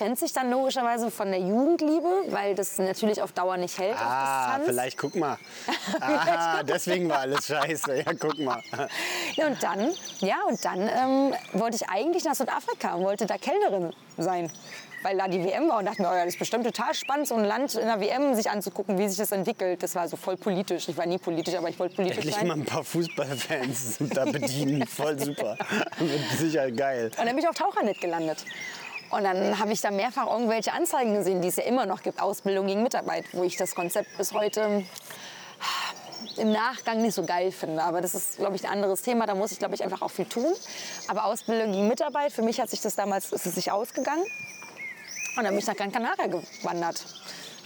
trennt 0.00 0.18
sich 0.18 0.32
dann 0.32 0.50
logischerweise 0.50 1.10
von 1.10 1.30
der 1.30 1.40
Jugendliebe, 1.40 2.08
weil 2.28 2.54
das 2.54 2.78
natürlich 2.78 3.20
auf 3.20 3.32
Dauer 3.32 3.58
nicht 3.58 3.78
hält. 3.78 3.96
Ah, 3.98 4.58
vielleicht 4.64 4.96
guck 4.96 5.14
mal. 5.14 5.36
Ah, 6.00 6.62
deswegen 6.62 7.08
war 7.08 7.18
alles 7.20 7.46
scheiße. 7.46 7.96
Ja, 7.98 8.12
guck 8.18 8.38
mal. 8.38 8.62
Und 9.36 9.62
dann, 9.62 9.90
ja, 10.20 10.36
und 10.48 10.64
dann 10.64 10.80
ähm, 10.80 11.34
wollte 11.52 11.76
ich 11.76 11.88
eigentlich 11.88 12.24
nach 12.24 12.34
Südafrika 12.34 12.94
und 12.94 13.04
wollte 13.04 13.26
da 13.26 13.36
Kellnerin 13.36 13.92
sein. 14.16 14.50
Weil 15.02 15.16
da 15.16 15.28
die 15.28 15.42
WM 15.42 15.68
war 15.68 15.78
und 15.78 15.86
dachte 15.86 16.02
mir, 16.02 16.08
oh 16.10 16.14
ja, 16.14 16.24
das 16.24 16.34
ist 16.34 16.38
bestimmt 16.38 16.64
total 16.64 16.92
spannend, 16.94 17.26
so 17.26 17.34
ein 17.34 17.44
Land 17.44 17.74
in 17.74 17.86
der 17.86 18.00
WM 18.00 18.34
sich 18.34 18.50
anzugucken, 18.50 18.98
wie 18.98 19.08
sich 19.08 19.16
das 19.16 19.32
entwickelt. 19.32 19.82
Das 19.82 19.94
war 19.94 20.08
so 20.08 20.16
voll 20.16 20.36
politisch. 20.36 20.88
Ich 20.88 20.96
war 20.96 21.06
nie 21.06 21.18
politisch, 21.18 21.54
aber 21.54 21.68
ich 21.68 21.78
wollte 21.78 21.96
politisch 21.96 22.18
Endlich 22.18 22.34
sein. 22.34 22.46
mal 22.46 22.54
ein 22.54 22.64
paar 22.64 22.84
Fußballfans 22.84 23.96
da 24.14 24.24
bedienen. 24.26 24.86
Voll 24.86 25.18
super. 25.18 25.56
Wird 25.98 26.38
sicher 26.38 26.70
geil. 26.70 27.10
Und 27.18 27.18
dann 27.18 27.34
bin 27.34 27.38
ich 27.38 27.48
auf 27.48 27.56
Tauchernet 27.56 28.00
gelandet. 28.00 28.44
Und 29.10 29.24
dann 29.24 29.58
habe 29.58 29.72
ich 29.72 29.80
da 29.80 29.90
mehrfach 29.90 30.30
irgendwelche 30.30 30.72
Anzeigen 30.72 31.14
gesehen, 31.14 31.42
die 31.42 31.48
es 31.48 31.56
ja 31.56 31.64
immer 31.64 31.84
noch 31.84 32.02
gibt, 32.02 32.20
Ausbildung 32.20 32.66
gegen 32.66 32.82
Mitarbeit, 32.82 33.24
wo 33.32 33.42
ich 33.42 33.56
das 33.56 33.74
Konzept 33.74 34.16
bis 34.16 34.32
heute 34.32 34.84
im 36.36 36.52
Nachgang 36.52 37.02
nicht 37.02 37.14
so 37.14 37.24
geil 37.24 37.50
finde. 37.50 37.82
Aber 37.82 38.00
das 38.00 38.14
ist, 38.14 38.36
glaube 38.36 38.56
ich, 38.56 38.64
ein 38.64 38.70
anderes 38.70 39.02
Thema. 39.02 39.26
Da 39.26 39.34
muss 39.34 39.52
ich, 39.52 39.58
glaube 39.58 39.74
ich, 39.74 39.82
einfach 39.82 40.02
auch 40.02 40.10
viel 40.10 40.26
tun. 40.26 40.52
Aber 41.08 41.24
Ausbildung 41.24 41.72
gegen 41.72 41.88
Mitarbeit, 41.88 42.32
für 42.32 42.42
mich 42.42 42.60
hat 42.60 42.70
sich 42.70 42.80
das 42.80 42.94
damals, 42.94 43.32
ist 43.32 43.46
es 43.46 43.54
sich 43.54 43.72
ausgegangen. 43.72 44.24
Und 45.36 45.44
dann 45.44 45.48
bin 45.48 45.58
ich 45.58 45.66
nach 45.66 45.76
Gran 45.76 45.92
Canaria 45.92 46.26
gewandert. 46.26 47.04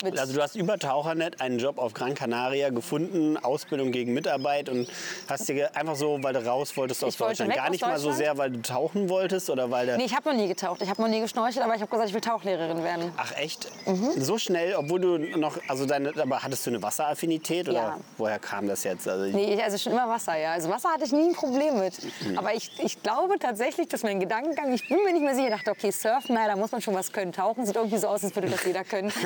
Mit 0.04 0.18
Also 0.18 0.34
du 0.34 0.42
hast 0.42 0.54
über 0.54 0.78
Tauchernet 0.78 1.40
einen 1.40 1.58
Job 1.58 1.78
auf 1.78 1.94
Gran 1.94 2.14
Canaria 2.14 2.68
gefunden, 2.68 3.36
Ausbildung 3.38 3.90
gegen 3.90 4.12
Mitarbeit 4.12 4.68
und 4.68 4.86
hast 5.28 5.48
dir 5.48 5.74
einfach 5.74 5.96
so, 5.96 6.18
weil 6.22 6.34
du 6.34 6.44
raus 6.44 6.76
wolltest 6.76 7.02
aus 7.02 7.14
Ich 7.14 7.18
Deutschland, 7.18 7.54
gar 7.54 7.70
nicht 7.70 7.80
mal 7.80 7.98
so 7.98 8.12
sehr, 8.12 8.36
weil 8.36 8.50
du 8.50 8.60
tauchen 8.62 9.08
wolltest 9.08 9.48
oder 9.48 9.70
weil 9.70 9.86
der... 9.86 9.96
nee, 9.96 10.04
ich 10.04 10.14
habe 10.14 10.28
noch 10.28 10.36
nie 10.36 10.46
getaucht. 10.46 10.82
Ich 10.82 10.90
habe 10.90 11.00
noch 11.00 11.08
nie 11.08 11.20
geschnorchelt, 11.20 11.64
aber 11.64 11.74
ich 11.74 11.80
habe 11.80 11.90
gesagt, 11.90 12.08
ich 12.08 12.14
will 12.14 12.20
Tauchlehrerin 12.20 12.84
werden. 12.84 13.12
Ach 13.16 13.32
echt? 13.36 13.66
Mhm. 13.86 14.12
So 14.22 14.36
schnell, 14.38 14.74
obwohl 14.76 15.00
du 15.00 15.18
noch, 15.38 15.56
also 15.68 15.86
deine, 15.86 16.12
aber 16.20 16.42
hattest 16.42 16.66
du 16.66 16.70
eine 16.70 16.82
Wasseraffinität 16.82 17.68
oder 17.68 17.78
Ja. 17.78 17.98
woher 18.18 18.38
kam 18.38 18.68
das 18.68 18.84
jetzt? 18.84 19.08
Also 19.08 19.24
Nee, 19.34 19.54
ich- 19.54 19.62
also 19.64 19.78
schon 19.78 19.92
immer 19.92 20.08
Wasser, 20.08 20.36
ja. 20.36 20.52
Also 20.52 20.68
Wasser 20.68 20.90
hatte 20.90 21.04
ich 21.04 21.12
nie 21.12 21.28
ein 21.28 21.32
Problem 21.34 21.78
mit. 21.78 21.94
Aber 22.36 22.54
ich, 22.54 22.70
ich 22.82 23.02
glaube 23.02 23.38
tatsächlich, 23.38 23.88
dass 23.88 24.02
mein 24.02 24.20
Gedankengang, 24.20 24.72
ich 24.74 24.86
bin 24.86 24.98
mir 25.02 25.12
nicht 25.12 25.22
mehr 25.24 25.34
sicher, 25.34 25.48
ich 25.48 25.54
dachte, 25.54 25.70
okay, 25.70 25.90
surfen, 25.90 26.34
naja, 26.34 26.48
da 26.48 26.56
muss 26.56 26.72
man 26.72 26.82
schon 26.82 26.94
was 26.94 27.10
können. 27.10 27.32
Tauchen 27.32 27.64
sieht 27.64 27.76
irgendwie 27.76 27.96
so 27.98 28.08
aus, 28.08 28.22
als 28.22 28.34
würde 28.34 28.48
das 28.50 28.64
jeder 28.64 28.84
können. 28.84 29.10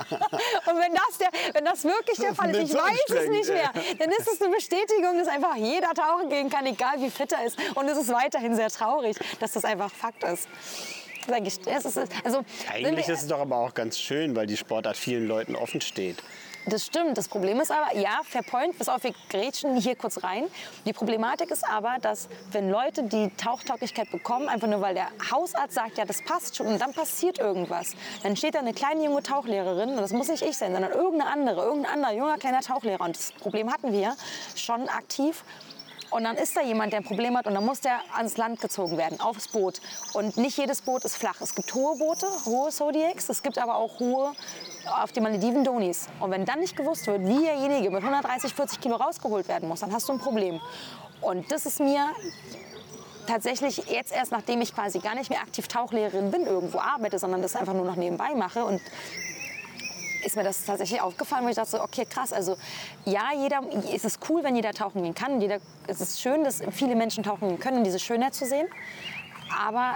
Und 0.66 0.76
wenn 0.78 0.94
das, 0.94 1.18
der, 1.18 1.28
wenn 1.54 1.64
das 1.64 1.84
wirklich 1.84 2.18
der 2.18 2.34
Fall 2.34 2.54
ist, 2.54 2.72
ich 2.72 2.74
weiß 2.74 3.22
es 3.22 3.28
nicht 3.28 3.48
mehr, 3.48 3.70
dann 3.98 4.10
ist 4.10 4.28
es 4.32 4.40
eine 4.40 4.54
Bestätigung, 4.54 5.18
dass 5.18 5.28
einfach 5.28 5.56
jeder 5.56 5.92
tauchen 5.94 6.28
gehen 6.28 6.48
kann, 6.50 6.66
egal 6.66 6.94
wie 6.98 7.10
fit 7.10 7.32
er 7.32 7.44
ist. 7.44 7.58
Und 7.74 7.88
es 7.88 7.98
ist 7.98 8.12
weiterhin 8.12 8.54
sehr 8.56 8.70
traurig, 8.70 9.16
dass 9.38 9.52
das 9.52 9.64
einfach 9.64 9.92
Fakt 9.92 10.24
ist. 10.24 10.48
Also, 12.24 12.42
Eigentlich 12.72 13.08
ist 13.08 13.22
es 13.22 13.28
doch 13.28 13.40
aber 13.40 13.56
auch 13.58 13.74
ganz 13.74 13.98
schön, 13.98 14.34
weil 14.34 14.46
die 14.46 14.56
Sportart 14.56 14.96
vielen 14.96 15.26
Leuten 15.26 15.54
offen 15.54 15.80
steht. 15.80 16.22
Das 16.66 16.84
stimmt. 16.84 17.16
Das 17.16 17.28
Problem 17.28 17.58
ist 17.60 17.70
aber, 17.70 17.96
ja, 17.96 18.20
fair 18.22 18.42
point, 18.42 18.76
bis 18.76 18.88
auf 18.88 19.02
wir 19.02 19.14
grätschen 19.30 19.76
hier 19.76 19.96
kurz 19.96 20.22
rein. 20.22 20.44
Die 20.84 20.92
Problematik 20.92 21.50
ist 21.50 21.66
aber, 21.66 21.96
dass 22.02 22.28
wenn 22.52 22.70
Leute 22.70 23.02
die 23.02 23.30
Tauchtauglichkeit 23.36 24.10
bekommen, 24.10 24.48
einfach 24.48 24.68
nur 24.68 24.80
weil 24.82 24.94
der 24.94 25.08
Hausarzt 25.30 25.74
sagt, 25.74 25.96
ja, 25.96 26.04
das 26.04 26.22
passt 26.22 26.56
schon 26.56 26.66
und 26.66 26.78
dann 26.80 26.92
passiert 26.92 27.38
irgendwas, 27.38 27.94
dann 28.22 28.36
steht 28.36 28.54
da 28.54 28.58
eine 28.58 28.74
kleine 28.74 29.04
junge 29.04 29.22
Tauchlehrerin 29.22 29.90
und 29.90 29.96
das 29.96 30.12
muss 30.12 30.28
nicht 30.28 30.42
ich 30.42 30.56
sein, 30.56 30.72
sondern 30.72 30.92
irgendeine 30.92 31.30
andere, 31.30 31.64
irgendein 31.64 31.94
anderer 31.94 32.12
junger 32.12 32.38
kleiner 32.38 32.60
Tauchlehrer. 32.60 33.04
Und 33.04 33.16
das 33.16 33.32
Problem 33.32 33.72
hatten 33.72 33.92
wir 33.92 34.14
schon 34.54 34.88
aktiv. 34.88 35.44
Und 36.10 36.24
dann 36.24 36.36
ist 36.36 36.56
da 36.56 36.60
jemand, 36.60 36.92
der 36.92 37.00
ein 37.00 37.04
Problem 37.04 37.36
hat 37.36 37.46
und 37.46 37.54
dann 37.54 37.64
muss 37.64 37.80
der 37.80 38.00
ans 38.14 38.36
Land 38.36 38.60
gezogen 38.60 38.98
werden, 38.98 39.20
aufs 39.20 39.48
Boot. 39.48 39.80
Und 40.12 40.36
nicht 40.36 40.58
jedes 40.58 40.82
Boot 40.82 41.04
ist 41.04 41.16
flach. 41.16 41.40
Es 41.40 41.54
gibt 41.54 41.72
hohe 41.72 41.96
Boote, 41.96 42.26
hohe 42.46 42.70
Zodiacs, 42.70 43.28
es 43.28 43.42
gibt 43.42 43.58
aber 43.58 43.76
auch 43.76 44.00
hohe 44.00 44.34
auf 44.90 45.12
den 45.12 45.22
Malediven 45.22 45.64
Donis. 45.64 46.08
Und 46.20 46.30
wenn 46.30 46.44
dann 46.44 46.60
nicht 46.60 46.76
gewusst 46.76 47.06
wird, 47.06 47.26
wie 47.26 47.44
derjenige 47.44 47.90
mit 47.90 48.02
130, 48.02 48.54
40 48.54 48.80
Kilo 48.80 48.96
rausgeholt 48.96 49.48
werden 49.48 49.68
muss, 49.68 49.80
dann 49.80 49.92
hast 49.92 50.08
du 50.08 50.12
ein 50.12 50.18
Problem. 50.18 50.60
Und 51.20 51.50
das 51.52 51.66
ist 51.66 51.80
mir 51.80 52.10
tatsächlich 53.26 53.78
jetzt 53.90 54.12
erst, 54.12 54.32
nachdem 54.32 54.60
ich 54.60 54.74
quasi 54.74 54.98
gar 54.98 55.14
nicht 55.14 55.30
mehr 55.30 55.40
aktiv 55.40 55.68
Tauchlehrerin 55.68 56.30
bin, 56.30 56.46
irgendwo 56.46 56.78
arbeite, 56.78 57.18
sondern 57.18 57.42
das 57.42 57.56
einfach 57.56 57.74
nur 57.74 57.84
noch 57.84 57.96
nebenbei 57.96 58.34
mache 58.34 58.64
und 58.64 58.80
ist 60.24 60.36
mir 60.36 60.44
das 60.44 60.64
tatsächlich 60.64 61.00
aufgefallen, 61.00 61.44
wo 61.44 61.48
ich 61.48 61.56
dachte, 61.56 61.80
okay, 61.80 62.04
krass, 62.04 62.32
also 62.32 62.56
ja, 63.04 63.30
jeder, 63.34 63.60
es 63.94 64.04
ist 64.04 64.18
cool, 64.28 64.42
wenn 64.44 64.54
jeder 64.56 64.72
tauchen 64.72 65.02
gehen 65.02 65.14
kann. 65.14 65.40
Jeder, 65.40 65.58
es 65.86 66.00
ist 66.00 66.20
schön, 66.20 66.44
dass 66.44 66.60
viele 66.72 66.94
Menschen 66.94 67.24
tauchen 67.24 67.48
gehen 67.48 67.58
können, 67.58 67.78
um 67.78 67.84
diese 67.84 67.98
Schönheit 67.98 68.34
zu 68.34 68.46
sehen. 68.46 68.68
Aber 69.58 69.94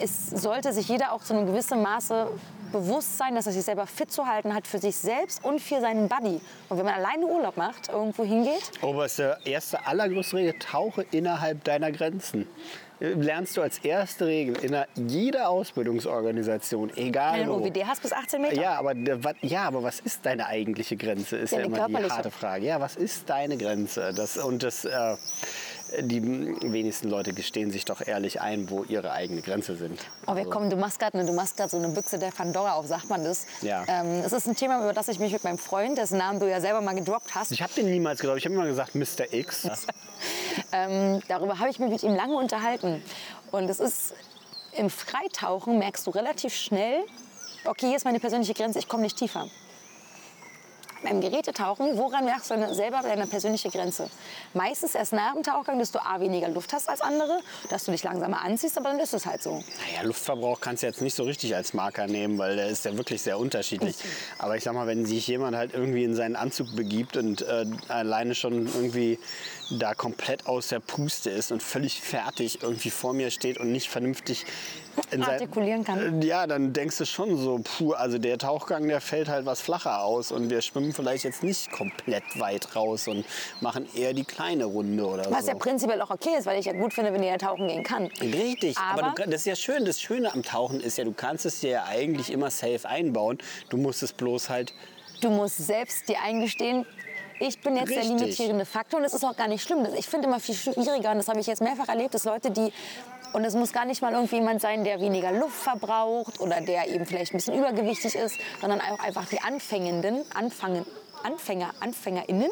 es 0.00 0.30
sollte 0.30 0.72
sich 0.72 0.88
jeder 0.88 1.12
auch 1.12 1.22
zu 1.22 1.34
einem 1.34 1.46
gewissen 1.46 1.82
Maße 1.82 2.28
bewusst 2.72 3.18
sein, 3.18 3.34
dass 3.34 3.46
er 3.46 3.52
sich 3.52 3.64
selber 3.64 3.86
fit 3.86 4.10
zu 4.10 4.26
halten 4.26 4.54
hat 4.54 4.66
für 4.66 4.78
sich 4.78 4.96
selbst 4.96 5.44
und 5.44 5.60
für 5.60 5.80
seinen 5.80 6.08
Buddy. 6.08 6.40
Und 6.68 6.78
wenn 6.78 6.84
man 6.84 6.94
alleine 6.94 7.26
Urlaub 7.26 7.56
macht, 7.56 7.88
irgendwo 7.88 8.24
hingeht, 8.24 8.70
Oberste, 8.82 9.38
erste, 9.44 9.86
allergrößte 9.86 10.36
Regel, 10.36 10.54
tauche 10.58 11.04
innerhalb 11.10 11.64
deiner 11.64 11.92
Grenzen. 11.92 12.46
Lernst 13.00 13.56
du 13.56 13.62
als 13.62 13.78
erste 13.78 14.26
Regel 14.26 14.56
in 14.64 15.08
jeder 15.08 15.48
Ausbildungsorganisation, 15.50 16.90
egal 16.96 17.38
wenn 17.38 17.46
du 17.46 17.52
wo. 17.52 17.64
OWD 17.64 17.86
hast, 17.86 18.02
bis 18.02 18.12
18 18.12 18.42
Meter. 18.42 18.60
Ja 18.60 18.76
aber, 18.76 18.94
ja, 19.40 19.62
aber 19.68 19.84
was 19.84 20.00
ist 20.00 20.26
deine 20.26 20.46
eigentliche 20.46 20.96
Grenze, 20.96 21.36
ist 21.36 21.52
ja 21.52 21.58
Deine 21.58 21.76
immer 21.76 21.98
die 22.00 22.10
harte 22.10 22.32
Frage. 22.32 22.66
Ja, 22.66 22.80
was 22.80 22.96
ist 22.96 23.30
deine 23.30 23.56
Grenze? 23.56 24.12
Das, 24.16 24.36
und 24.36 24.64
das, 24.64 24.84
äh, 24.84 25.16
die 26.00 26.22
wenigsten 26.22 27.08
Leute 27.08 27.32
gestehen 27.32 27.70
sich 27.70 27.84
doch 27.84 28.06
ehrlich 28.06 28.40
ein, 28.40 28.70
wo 28.70 28.84
ihre 28.84 29.12
eigene 29.12 29.42
Grenze 29.42 29.76
sind. 29.76 30.00
Oh, 30.26 30.36
wir 30.36 30.44
kommen, 30.44 30.70
du 30.70 30.76
machst 30.76 31.00
gerade 31.00 31.18
grad 31.56 31.70
so 31.70 31.76
eine 31.76 31.88
Büchse 31.88 32.18
der 32.18 32.30
Pandora 32.30 32.74
auf, 32.74 32.86
sagt 32.86 33.08
man 33.08 33.24
das? 33.24 33.46
Ja. 33.62 33.84
Ähm, 33.88 34.22
es 34.24 34.32
ist 34.32 34.46
ein 34.46 34.56
Thema, 34.56 34.78
über 34.82 34.92
das 34.92 35.08
ich 35.08 35.18
mich 35.18 35.32
mit 35.32 35.44
meinem 35.44 35.58
Freund, 35.58 35.98
dessen 35.98 36.18
Namen 36.18 36.40
du 36.40 36.48
ja 36.48 36.60
selber 36.60 36.80
mal 36.80 36.94
gedroppt 36.94 37.34
hast, 37.34 37.52
Ich 37.52 37.62
habe 37.62 37.72
den 37.74 37.90
niemals 37.90 38.20
geglaubt. 38.20 38.38
Ich 38.38 38.44
habe 38.44 38.54
immer 38.54 38.66
gesagt, 38.66 38.94
Mr. 38.94 39.32
X. 39.32 39.68
ähm, 40.72 41.20
darüber 41.28 41.58
habe 41.58 41.70
ich 41.70 41.78
mich 41.78 41.90
mit 41.90 42.02
ihm 42.02 42.14
lange 42.14 42.36
unterhalten. 42.36 43.02
Und 43.50 43.68
es 43.70 43.80
ist 43.80 44.14
im 44.76 44.90
Freitauchen 44.90 45.78
merkst 45.78 46.06
du 46.06 46.10
relativ 46.10 46.54
schnell, 46.54 47.04
okay, 47.64 47.86
hier 47.86 47.96
ist 47.96 48.04
meine 48.04 48.20
persönliche 48.20 48.54
Grenze, 48.54 48.78
ich 48.78 48.88
komme 48.88 49.02
nicht 49.02 49.16
tiefer. 49.16 49.48
Beim 51.02 51.20
Gerätetauchen, 51.20 51.96
woran 51.96 52.24
merkst 52.24 52.50
du 52.50 52.54
deine, 52.54 52.74
selber 52.74 53.00
deine 53.02 53.26
persönliche 53.26 53.70
Grenze? 53.70 54.10
Meistens 54.52 54.94
erst 54.94 55.12
nach 55.12 55.34
dem 55.34 55.44
Tauchgang, 55.44 55.78
dass 55.78 55.92
du 55.92 56.04
A, 56.04 56.20
weniger 56.20 56.48
Luft 56.48 56.72
hast 56.72 56.88
als 56.88 57.00
andere, 57.00 57.40
dass 57.70 57.84
du 57.84 57.92
dich 57.92 58.02
langsamer 58.02 58.42
anziehst, 58.42 58.76
aber 58.76 58.90
dann 58.90 58.98
ist 58.98 59.14
es 59.14 59.24
halt 59.24 59.42
so. 59.42 59.52
Naja, 59.52 60.02
Luftverbrauch 60.02 60.60
kannst 60.60 60.82
du 60.82 60.88
jetzt 60.88 61.00
nicht 61.00 61.14
so 61.14 61.22
richtig 61.22 61.54
als 61.54 61.72
Marker 61.72 62.06
nehmen, 62.06 62.36
weil 62.38 62.56
der 62.56 62.66
ist 62.66 62.84
ja 62.84 62.96
wirklich 62.96 63.22
sehr 63.22 63.38
unterschiedlich. 63.38 63.96
Aber 64.38 64.56
ich 64.56 64.64
sag 64.64 64.74
mal, 64.74 64.88
wenn 64.88 65.06
sich 65.06 65.26
jemand 65.28 65.56
halt 65.56 65.72
irgendwie 65.72 66.02
in 66.02 66.16
seinen 66.16 66.34
Anzug 66.34 66.74
begibt 66.74 67.16
und 67.16 67.42
äh, 67.42 67.66
alleine 67.88 68.34
schon 68.34 68.66
irgendwie 68.66 69.18
da 69.70 69.94
komplett 69.94 70.46
aus 70.46 70.68
der 70.68 70.80
Puste 70.80 71.30
ist 71.30 71.52
und 71.52 71.62
völlig 71.62 72.00
fertig 72.00 72.62
irgendwie 72.62 72.90
vor 72.90 73.12
mir 73.12 73.30
steht 73.30 73.58
und 73.58 73.70
nicht 73.70 73.88
vernünftig 73.90 74.46
Artikulieren 75.20 75.84
kann. 75.84 76.22
Äh, 76.22 76.26
Ja, 76.26 76.46
dann 76.46 76.72
denkst 76.72 76.98
du 76.98 77.06
schon 77.06 77.36
so, 77.36 77.60
puh, 77.62 77.92
also 77.92 78.18
der 78.18 78.36
Tauchgang, 78.38 78.88
der 78.88 79.00
fällt 79.00 79.28
halt 79.28 79.46
was 79.46 79.60
flacher 79.60 80.02
aus 80.02 80.32
und 80.32 80.50
wir 80.50 80.60
schwimmen 80.60 80.92
vielleicht 80.92 81.24
jetzt 81.24 81.42
nicht 81.42 81.70
komplett 81.70 82.24
weit 82.40 82.74
raus 82.74 83.06
und 83.08 83.24
machen 83.60 83.86
eher 83.94 84.12
die 84.12 84.24
kleine 84.24 84.64
Runde 84.64 85.06
oder 85.06 85.30
Was 85.30 85.42
so. 85.44 85.52
ja 85.52 85.54
prinzipiell 85.56 86.00
auch 86.02 86.10
okay 86.10 86.30
ist, 86.38 86.46
weil 86.46 86.58
ich 86.58 86.66
ja 86.66 86.72
gut 86.72 86.92
finde, 86.94 87.12
wenn 87.12 87.22
jeder 87.22 87.38
tauchen 87.38 87.68
gehen 87.68 87.84
kann. 87.84 88.06
Richtig, 88.20 88.76
aber, 88.78 89.04
Aber- 89.04 89.22
du, 89.22 89.30
das 89.30 89.40
ist 89.42 89.46
ja 89.46 89.56
schön. 89.56 89.84
Das 89.84 90.00
Schöne 90.00 90.32
am 90.32 90.42
Tauchen 90.42 90.80
ist 90.80 90.98
ja, 90.98 91.04
du 91.04 91.12
kannst 91.12 91.46
es 91.46 91.60
dir 91.60 91.70
ja 91.70 91.84
eigentlich 91.84 92.30
immer 92.32 92.50
safe 92.50 92.88
einbauen. 92.88 93.38
Du 93.68 93.76
musst 93.76 94.02
es 94.02 94.12
bloß 94.12 94.48
halt. 94.48 94.72
Du 95.20 95.30
musst 95.30 95.58
selbst 95.58 96.08
dir 96.08 96.20
eingestehen, 96.22 96.86
ich 97.40 97.60
bin 97.60 97.76
jetzt 97.76 97.90
der 97.90 97.98
Richtig. 97.98 98.20
limitierende 98.20 98.64
Faktor 98.64 98.98
und 98.98 99.04
das 99.04 99.14
ist 99.14 99.24
auch 99.24 99.36
gar 99.36 99.48
nicht 99.48 99.62
schlimm. 99.62 99.86
Ich 99.96 100.06
finde 100.06 100.26
immer 100.28 100.40
viel 100.40 100.54
schwieriger 100.54 101.10
und 101.10 101.18
das 101.18 101.28
habe 101.28 101.40
ich 101.40 101.46
jetzt 101.46 101.62
mehrfach 101.62 101.88
erlebt, 101.88 102.14
dass 102.14 102.24
Leute, 102.24 102.50
die 102.50 102.72
und 103.32 103.44
es 103.44 103.54
muss 103.54 103.72
gar 103.72 103.84
nicht 103.84 104.00
mal 104.00 104.12
irgendwie 104.12 104.36
jemand 104.36 104.60
sein, 104.60 104.84
der 104.84 105.00
weniger 105.00 105.32
Luft 105.32 105.56
verbraucht 105.56 106.40
oder 106.40 106.60
der 106.60 106.88
eben 106.88 107.04
vielleicht 107.04 107.34
ein 107.34 107.38
bisschen 107.38 107.58
übergewichtig 107.58 108.14
ist, 108.14 108.36
sondern 108.60 108.80
auch 108.80 108.98
einfach 109.00 109.26
die 109.26 109.40
Anfängenden, 109.40 110.24
Anfangen, 110.34 110.86
Anfänger, 111.22 111.70
AnfängerInnen, 111.80 112.48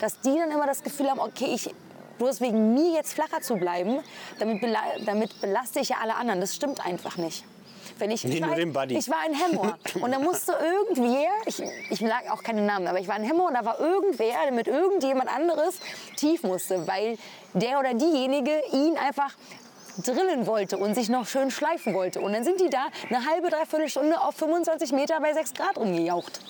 dass 0.00 0.20
die 0.20 0.34
dann 0.34 0.50
immer 0.50 0.66
das 0.66 0.82
Gefühl 0.82 1.10
haben, 1.10 1.20
okay, 1.20 1.52
ich 1.54 1.70
bloß 2.18 2.40
wegen 2.40 2.74
mir 2.74 2.92
jetzt 2.92 3.14
flacher 3.14 3.40
zu 3.40 3.56
bleiben, 3.56 4.00
damit, 4.38 4.60
bela 4.60 4.80
damit 5.06 5.40
belaste 5.40 5.80
ich 5.80 5.90
ja 5.90 5.96
alle 6.02 6.16
anderen. 6.16 6.40
Das 6.40 6.54
stimmt 6.54 6.84
einfach 6.84 7.16
nicht. 7.16 7.44
Wenn 8.00 8.10
ich, 8.10 8.24
Nee, 8.24 8.36
ich, 8.36 8.42
war, 8.42 8.88
ich 8.88 9.08
war 9.10 9.18
ein 9.24 9.34
Hemmer 9.34 9.78
und 10.00 10.10
da 10.10 10.18
musste 10.18 10.52
irgendwer, 10.52 11.28
ich, 11.46 11.62
ich 11.90 11.98
sage 11.98 12.32
auch 12.32 12.42
keine 12.42 12.62
Namen, 12.62 12.86
aber 12.86 12.98
ich 12.98 13.08
war 13.08 13.14
ein 13.14 13.24
Hemmer 13.24 13.46
und 13.46 13.54
da 13.54 13.64
war 13.64 13.78
irgendwer, 13.78 14.34
der 14.44 14.52
mit 14.52 14.66
irgendjemand 14.66 15.28
anderes 15.28 15.78
tief 16.16 16.42
musste, 16.42 16.86
weil 16.86 17.18
der 17.54 17.78
oder 17.78 17.94
diejenige 17.94 18.62
ihn 18.72 18.96
einfach 18.96 19.34
drillen 20.02 20.46
wollte 20.46 20.78
und 20.78 20.94
sich 20.94 21.08
noch 21.08 21.26
schön 21.26 21.50
schleifen 21.50 21.94
wollte. 21.94 22.20
Und 22.20 22.32
dann 22.32 22.44
sind 22.44 22.60
die 22.60 22.70
da 22.70 22.86
eine 23.08 23.26
halbe, 23.26 23.50
dreiviertel 23.50 23.88
Stunde 23.88 24.20
auf 24.20 24.34
25 24.36 24.92
Meter 24.92 25.20
bei 25.20 25.32
6 25.34 25.54
Grad 25.54 25.76
rumgejaucht. 25.76 26.40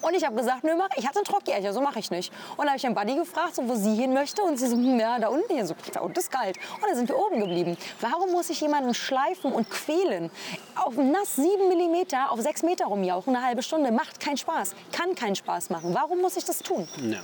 Und 0.00 0.14
ich 0.14 0.24
habe 0.24 0.36
gesagt, 0.36 0.64
nö, 0.64 0.74
mach, 0.76 0.88
ich 0.96 1.06
hatte 1.06 1.20
ein 1.20 1.24
Trockjährchen, 1.24 1.72
so 1.72 1.80
mache 1.80 1.98
ich 1.98 2.10
nicht. 2.10 2.32
Und 2.56 2.64
da 2.64 2.68
habe 2.68 2.76
ich 2.76 2.82
den 2.82 2.94
Buddy 2.94 3.16
gefragt, 3.16 3.54
so, 3.54 3.68
wo 3.68 3.74
sie 3.74 3.94
hin 3.94 4.12
möchte. 4.12 4.42
Und 4.42 4.58
sie 4.58 4.68
so, 4.68 4.76
hm, 4.76 4.98
ja, 4.98 5.18
da 5.18 5.28
unten. 5.28 5.56
Ich 5.56 5.66
so, 5.66 5.74
da 5.92 6.00
unten 6.00 6.18
ist 6.18 6.30
kalt. 6.30 6.56
Und 6.76 6.88
dann 6.88 6.96
sind 6.96 7.08
wir 7.08 7.18
oben 7.18 7.40
geblieben. 7.40 7.76
Warum 8.00 8.32
muss 8.32 8.50
ich 8.50 8.60
jemanden 8.60 8.94
schleifen 8.94 9.52
und 9.52 9.70
quälen? 9.70 10.30
Auf 10.74 10.96
nass 10.96 11.36
7 11.36 11.68
mm, 11.68 12.14
auf 12.30 12.40
6 12.40 12.62
Meter 12.62 12.86
rumjauchen, 12.86 13.34
eine 13.34 13.44
halbe 13.44 13.62
Stunde, 13.62 13.92
macht 13.92 14.20
keinen 14.20 14.36
Spaß. 14.36 14.74
Kann 14.92 15.14
keinen 15.14 15.36
Spaß 15.36 15.70
machen. 15.70 15.94
Warum 15.94 16.20
muss 16.20 16.36
ich 16.36 16.44
das 16.44 16.58
tun? 16.58 16.88
Ja. 17.02 17.20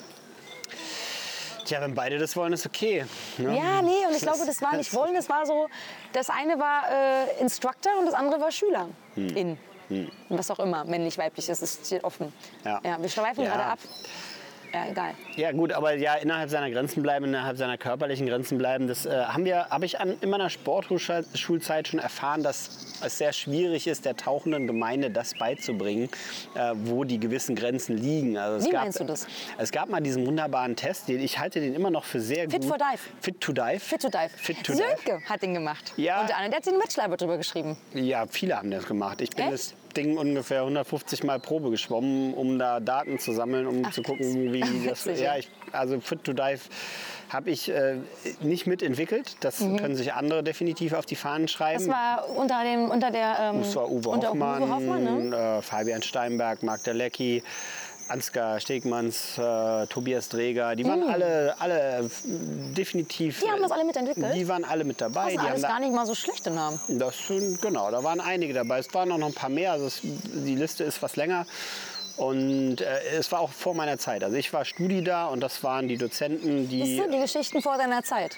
Tja, 1.69 1.83
wenn 1.83 1.95
beide 1.95 2.17
das 2.17 2.35
wollen, 2.35 2.55
ist 2.55 2.65
okay. 2.65 3.05
ne? 3.37 3.55
Ja, 3.55 3.83
nee, 3.83 4.07
und 4.09 4.15
ich 4.15 4.23
glaube, 4.23 4.47
das 4.47 4.63
war 4.63 4.75
nicht 4.75 4.95
wollen, 4.95 5.15
das 5.15 5.29
war 5.29 5.45
so, 5.45 5.69
das 6.15 6.31
eine 6.31 6.59
war 6.59 6.85
äh, 6.91 7.41
Instructor 7.43 7.93
und 7.99 8.07
das 8.07 8.15
andere 8.15 8.41
war 8.41 8.51
Schüler. 8.51 8.89
Hm. 9.17 9.37
In. 9.37 9.59
Was 10.29 10.51
auch 10.51 10.59
immer, 10.59 10.85
männlich, 10.85 11.17
weiblich, 11.19 11.47
das 11.47 11.63
ist 11.63 11.87
steht 11.87 12.05
offen. 12.05 12.33
Ja. 12.65 12.81
wir 13.01 13.09
schweifen 13.09 13.45
Ja. 13.45 13.51
gerade 13.51 13.65
ab. 13.65 13.79
Ja, 14.73 14.87
egal. 14.91 15.15
Ja 15.37 15.53
gut, 15.53 15.73
aber 15.73 15.95
ja 15.95 16.15
innerhalb 16.15 16.51
seiner 16.51 16.71
Grenzen 16.71 17.03
bleiben, 17.03 17.25
innerhalb 17.27 17.57
seiner 17.57 17.79
körperlichen 17.79 18.27
Grenzen 18.27 18.59
bleiben. 18.59 18.87
Das 18.87 19.07
äh, 19.07 19.11
haben 19.11 19.45
wir, 19.45 19.67
habe 19.71 19.87
ich 19.87 20.01
an, 20.01 20.17
in 20.21 20.31
meiner 20.31 20.51
Sportschulzeit 20.51 21.89
schon 21.89 22.01
erfahren, 22.01 22.43
dass 22.43 22.97
es 23.03 23.19
sehr 23.19 23.33
schwierig 23.33 23.87
ist, 23.87 24.05
der 24.05 24.17
tauchenden 24.17 24.67
Gemeinde 24.67 25.11
das 25.11 25.35
beizubringen, 25.39 26.09
äh, 26.55 26.73
wo 26.85 27.05
die 27.05 27.19
gewissen 27.19 27.57
Grenzen 27.57 27.97
liegen. 27.97 28.37
Also 28.37 28.59
es 28.59 28.65
Wie 28.67 28.71
gab, 28.71 28.83
meinst 28.83 29.01
du 29.01 29.05
das? 29.05 29.27
Es 29.57 29.71
gab 29.71 29.89
mal 29.89 30.01
diesen 30.01 30.27
wunderbaren 30.27 30.77
Test, 30.77 31.09
den 31.09 31.21
ich 31.21 31.39
halte 31.39 31.61
den 31.61 31.75
immer 31.75 31.91
noch 31.91 32.05
für 32.05 32.21
sehr 32.21 32.49
Fit 32.51 32.61
gut. 32.63 32.71
for 32.71 32.79
Dive. 32.79 33.01
Fit 33.21 33.41
to 33.41 33.53
Dive. 33.53 33.81
Fit 33.81 34.03
to 34.03 34.09
Dive. 34.09 34.31
Fit 34.37 34.65
to 34.65 34.73
Dive. 34.73 34.85
Sönke 35.05 35.25
hat 35.29 35.43
den 35.43 35.55
gemacht. 35.55 35.93
Ja. 35.97 36.21
Und 36.21 36.29
der 36.29 36.37
andere, 36.37 36.51
der 36.51 36.61
hat 36.61 36.69
eine 36.69 36.79
Bachelorarbeit 36.79 37.21
drüber 37.21 37.37
geschrieben. 37.39 37.77
Ja, 37.95 38.27
viele 38.27 38.57
haben 38.57 38.71
das 38.71 38.87
gemacht. 38.87 39.21
Ich 39.21 39.31
bin 39.31 39.45
Echt? 39.47 39.55
das 39.55 39.75
Ding 39.97 40.17
ungefähr 40.19 40.61
150 40.61 41.25
Mal 41.25 41.41
Probe 41.41 41.71
geschwommen, 41.71 42.35
um 42.35 42.59
da 42.59 42.81
Daten 42.81 43.19
zu 43.19 43.33
sammeln, 43.33 43.67
um 43.67 43.83
Ach, 43.87 43.93
zu 43.93 44.03
gucken, 44.03 44.53
wie 44.53 44.61
das. 44.87 45.07
Witzig, 45.07 45.21
ja, 45.21 45.37
ich, 45.37 45.49
also 45.73 46.01
Fit 46.01 46.25
to 46.25 46.33
Dive 46.33 46.61
habe 47.29 47.51
ich 47.51 47.69
äh, 47.71 47.97
nicht 48.41 48.67
mitentwickelt. 48.67 49.37
Das 49.41 49.59
können 49.59 49.97
sich 49.97 50.15
andere 50.15 50.43
definitiv 50.43 50.95
auf 50.95 51.05
die 51.05 51.17
Fahnen 51.17 51.47
schreiben. 51.49 51.85
Mhm. 51.85 51.89
Das 51.89 51.97
war 51.97 52.29
unter, 52.37 52.65
dem, 52.65 52.91
unter 52.91 53.11
der... 53.11 53.37
Ähm, 53.41 53.59
Das 53.61 53.77
war 53.77 53.91
Uwe 53.91 54.13
Hoffmann, 54.13 54.63
Uwe 54.63 54.75
Hoffmann 54.75 55.29
ne? 55.31 55.37
äh, 55.59 55.63
Fabian 55.63 56.03
Steinberg, 56.03 56.63
Marc 56.63 56.85
Delecki, 56.85 57.43
Ansgar 58.09 58.61
Stegmanns, 58.61 59.39
äh, 59.39 59.87
Tobias 59.87 60.29
Dreger. 60.29 60.77
Die 60.77 60.85
waren 60.85 61.03
alle, 61.03 61.55
alle 61.59 61.99
äh, 61.99 62.03
definitiv. 62.75 63.41
Die 63.41 63.51
haben 63.51 63.63
das 63.63 63.71
alle 63.71 63.85
mitentwickelt? 63.85 64.35
Die 64.35 64.49
waren 64.49 64.65
alle 64.65 64.85
mit 64.85 65.01
dabei. 65.01 65.25
Das 65.25 65.33
die 65.33 65.39
sind 65.39 65.49
alles 65.49 65.63
gar 65.63 65.81
nicht 65.81 65.93
mal 65.93 66.07
so 66.07 66.15
schlechte 66.15 66.51
Namen. 66.51 66.81
das 66.89 67.27
sind, 67.27 67.61
genau, 67.61 67.91
da 67.91 68.03
waren 68.03 68.21
einige 68.21 68.55
dabei. 68.55 68.79
Es 68.79 68.93
waren 68.95 69.13
auch 69.13 69.19
noch 69.19 69.29
ein 69.29 69.35
paar 69.35 69.51
mehr. 69.51 69.73
Also 69.73 69.87
es, 69.87 70.01
die 70.03 70.55
Liste 70.55 70.85
ist 70.85 71.03
was 71.03 71.17
länger. 71.17 71.47
Und 72.17 72.81
äh, 72.81 73.01
es 73.17 73.31
war 73.31 73.39
auch 73.39 73.51
vor 73.51 73.75
meiner 73.75 73.97
Zeit. 73.97 74.25
Also 74.25 74.37
ich 74.37 74.53
war 74.53 74.65
Studi 74.65 75.05
da 75.05 75.27
und 75.27 75.41
das 75.41 75.63
waren 75.63 75.87
die 75.87 75.97
Dozenten, 75.97 76.69
die. 76.69 76.85
Siehst 76.85 77.05
du, 77.05 77.11
die 77.11 77.21
Geschichten 77.21 77.63
vor 77.63 77.79
deiner 77.79 78.03
Zeit. 78.03 78.37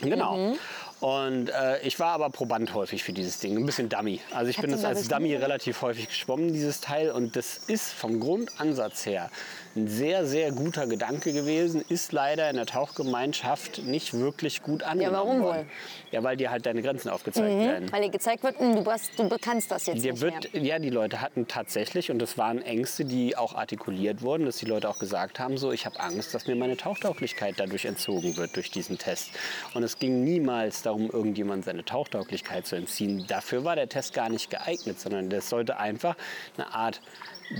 Genau. 0.00 0.36
Mhm. 0.36 0.58
Und 1.00 1.50
äh, 1.50 1.80
ich 1.82 2.00
war 2.00 2.12
aber 2.12 2.30
Proband 2.30 2.72
häufig 2.72 3.04
für 3.04 3.12
dieses 3.12 3.38
Ding, 3.38 3.56
ein 3.56 3.66
bisschen 3.66 3.88
Dummy. 3.88 4.20
Also 4.32 4.50
ich 4.50 4.56
bin 4.56 4.70
Hätte, 4.70 4.82
das 4.82 4.96
als 4.96 5.08
Dummy 5.08 5.34
relativ 5.36 5.82
häufig 5.82 6.08
geschwommen, 6.08 6.52
dieses 6.52 6.80
Teil. 6.80 7.10
Und 7.10 7.36
das 7.36 7.58
ist 7.66 7.92
vom 7.92 8.18
Grundansatz 8.18 9.04
her 9.04 9.30
ein 9.76 9.88
sehr, 9.88 10.26
sehr 10.26 10.52
guter 10.52 10.86
Gedanke 10.86 11.32
gewesen. 11.32 11.84
Ist 11.88 12.12
leider 12.12 12.48
in 12.50 12.56
der 12.56 12.66
Tauchgemeinschaft 12.66 13.82
nicht 13.84 14.14
wirklich 14.14 14.62
gut 14.62 14.82
angenommen 14.82 15.16
warum 15.16 15.42
worden. 15.42 15.58
wohl? 15.58 15.66
Ja, 16.12 16.22
weil 16.22 16.36
dir 16.36 16.50
halt 16.50 16.66
deine 16.66 16.82
Grenzen 16.82 17.10
aufgezeigt 17.10 17.58
werden. 17.58 17.92
Weil 17.92 18.02
dir 18.02 18.10
gezeigt 18.10 18.42
wird, 18.42 18.58
hm, 18.58 18.82
du, 18.82 18.90
hast, 18.90 19.18
du 19.18 19.28
kannst 19.40 19.70
das 19.70 19.86
jetzt 19.86 20.04
Dir 20.04 20.12
nicht 20.12 20.22
wird, 20.22 20.52
mehr. 20.54 20.62
ja, 20.62 20.78
die 20.78 20.90
Leute 20.90 21.20
hatten 21.20 21.46
tatsächlich, 21.46 22.10
und 22.10 22.18
das 22.18 22.38
waren 22.38 22.62
Ängste, 22.62 23.04
die 23.04 23.36
auch 23.36 23.54
artikuliert 23.54 24.22
wurden, 24.22 24.46
dass 24.46 24.56
die 24.56 24.66
Leute 24.66 24.88
auch 24.88 24.98
gesagt 24.98 25.38
haben, 25.38 25.58
so, 25.58 25.72
ich 25.72 25.84
habe 25.86 26.00
Angst, 26.00 26.34
dass 26.34 26.46
mir 26.46 26.56
meine 26.56 26.76
Tauchtauglichkeit 26.76 27.54
dadurch 27.58 27.84
entzogen 27.84 28.36
wird, 28.36 28.56
durch 28.56 28.70
diesen 28.70 28.98
Test. 28.98 29.30
Und 29.74 29.82
es 29.82 29.98
ging 29.98 30.24
niemals 30.24 30.82
darum, 30.82 31.10
irgendjemand 31.10 31.64
seine 31.64 31.84
Tauchtauglichkeit 31.84 32.66
zu 32.66 32.76
entziehen. 32.76 33.24
Dafür 33.28 33.64
war 33.64 33.76
der 33.76 33.88
Test 33.88 34.14
gar 34.14 34.28
nicht 34.28 34.50
geeignet, 34.50 34.98
sondern 35.00 35.28
das 35.28 35.48
sollte 35.48 35.76
einfach 35.78 36.16
eine 36.56 36.72
Art 36.72 37.00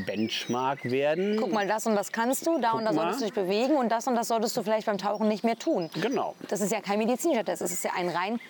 Benchmark 0.04 0.84
werden. 0.84 1.36
Guck 1.38 1.52
mal, 1.52 1.66
das 1.66 1.86
und 1.86 1.94
das 1.94 2.12
kannst 2.12 2.46
du, 2.46 2.58
da 2.60 2.72
und 2.72 2.84
da 2.84 2.92
mal. 2.92 3.02
solltest 3.02 3.20
du 3.20 3.24
dich 3.26 3.34
bewegen 3.34 3.76
und 3.76 3.90
das 3.90 4.06
und 4.06 4.14
das 4.14 4.28
solltest 4.28 4.56
du 4.56 4.62
vielleicht 4.62 4.86
beim 4.86 4.98
Tauchen 4.98 5.28
nicht 5.28 5.44
mehr 5.44 5.56
tun. 5.56 5.90
Genau. 6.00 6.34
Das 6.48 6.60
ist 6.60 6.72
ja 6.72 6.80
kein 6.80 6.98
medizinischer 6.98 7.44
Test, 7.44 7.62
es 7.62 7.72
ist 7.72 7.84
ja 7.84 7.92
ein 7.96 8.08
rein 8.08 8.40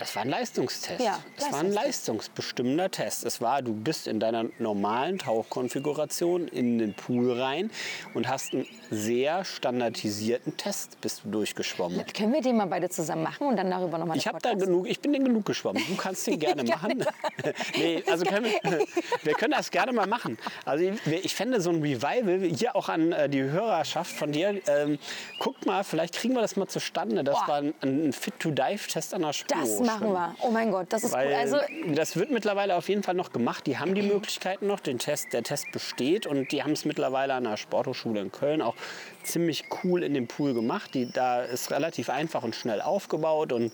Das 0.00 0.16
war 0.16 0.22
ein 0.22 0.30
Leistungstest. 0.30 0.98
Ja, 0.98 1.20
das 1.36 1.52
war 1.52 1.60
ein 1.60 1.72
leistungsbestimmender 1.72 2.90
Test. 2.90 3.22
Es 3.26 3.42
war, 3.42 3.60
du 3.60 3.74
bist 3.74 4.08
in 4.08 4.18
deiner 4.18 4.46
normalen 4.58 5.18
Tauchkonfiguration 5.18 6.48
in 6.48 6.78
den 6.78 6.94
Pool 6.94 7.38
rein 7.38 7.70
und 8.14 8.26
hast 8.26 8.54
einen 8.54 8.66
sehr 8.90 9.44
standardisierten 9.44 10.56
Test 10.56 10.98
bist 11.02 11.24
du 11.24 11.30
durchgeschwommen. 11.30 12.02
Können 12.14 12.32
wir 12.32 12.40
den 12.40 12.56
mal 12.56 12.64
beide 12.64 12.88
zusammen 12.88 13.24
machen 13.24 13.46
und 13.46 13.56
dann 13.56 13.70
darüber 13.70 13.98
nochmal 13.98 14.16
Ich 14.16 14.26
habe 14.26 14.38
da 14.40 14.54
genug, 14.54 14.88
ich 14.88 15.00
bin 15.00 15.12
den 15.12 15.22
genug 15.22 15.44
geschwommen. 15.44 15.82
Du 15.86 15.94
kannst 15.96 16.26
den 16.26 16.38
gerne 16.38 16.64
machen. 16.64 17.04
nee, 17.76 18.02
also 18.10 18.24
können 18.24 18.46
wir, 18.46 18.86
wir 19.22 19.34
können 19.34 19.52
das 19.52 19.70
gerne 19.70 19.92
mal 19.92 20.06
machen. 20.06 20.38
Also 20.64 20.82
ich, 20.82 21.24
ich 21.24 21.34
fände 21.34 21.60
so 21.60 21.68
ein 21.68 21.82
Revival 21.82 22.40
hier 22.40 22.74
auch 22.74 22.88
an 22.88 23.12
äh, 23.12 23.28
die 23.28 23.42
Hörerschaft 23.42 24.12
von 24.12 24.32
dir. 24.32 24.62
Ähm, 24.66 24.98
guckt 25.40 25.66
mal, 25.66 25.84
vielleicht 25.84 26.14
kriegen 26.14 26.32
wir 26.32 26.40
das 26.40 26.56
mal 26.56 26.68
zustande. 26.68 27.22
Das 27.22 27.38
Boah. 27.40 27.48
war 27.48 27.56
ein, 27.58 27.74
ein 27.82 28.14
Fit-to-Dive-Test 28.14 29.12
an 29.12 29.22
der 29.22 29.34
Spur. 29.34 29.58
Das 29.60 29.89
machen 29.94 30.12
wir. 30.12 30.34
Oh 30.42 30.50
mein 30.50 30.70
Gott, 30.70 30.86
das 30.90 31.04
ist 31.04 31.12
Weil 31.12 31.28
cool. 31.28 31.34
Also, 31.34 31.56
das 31.94 32.16
wird 32.16 32.30
mittlerweile 32.30 32.76
auf 32.76 32.88
jeden 32.88 33.02
Fall 33.02 33.14
noch 33.14 33.32
gemacht. 33.32 33.66
Die 33.66 33.78
haben 33.78 33.94
die 33.94 34.02
Möglichkeiten 34.02 34.66
noch. 34.66 34.80
Den 34.80 34.98
Test, 34.98 35.32
der 35.32 35.42
Test 35.42 35.66
besteht 35.72 36.26
und 36.26 36.52
die 36.52 36.62
haben 36.62 36.72
es 36.72 36.84
mittlerweile 36.84 37.34
an 37.34 37.44
der 37.44 37.56
Sporthochschule 37.56 38.20
in 38.20 38.32
Köln 38.32 38.62
auch 38.62 38.74
ziemlich 39.22 39.64
cool 39.84 40.02
in 40.02 40.14
dem 40.14 40.26
Pool 40.28 40.54
gemacht. 40.54 40.94
Die, 40.94 41.10
da 41.10 41.42
ist 41.42 41.70
relativ 41.70 42.08
einfach 42.10 42.42
und 42.42 42.54
schnell 42.54 42.80
aufgebaut 42.80 43.52
und 43.52 43.72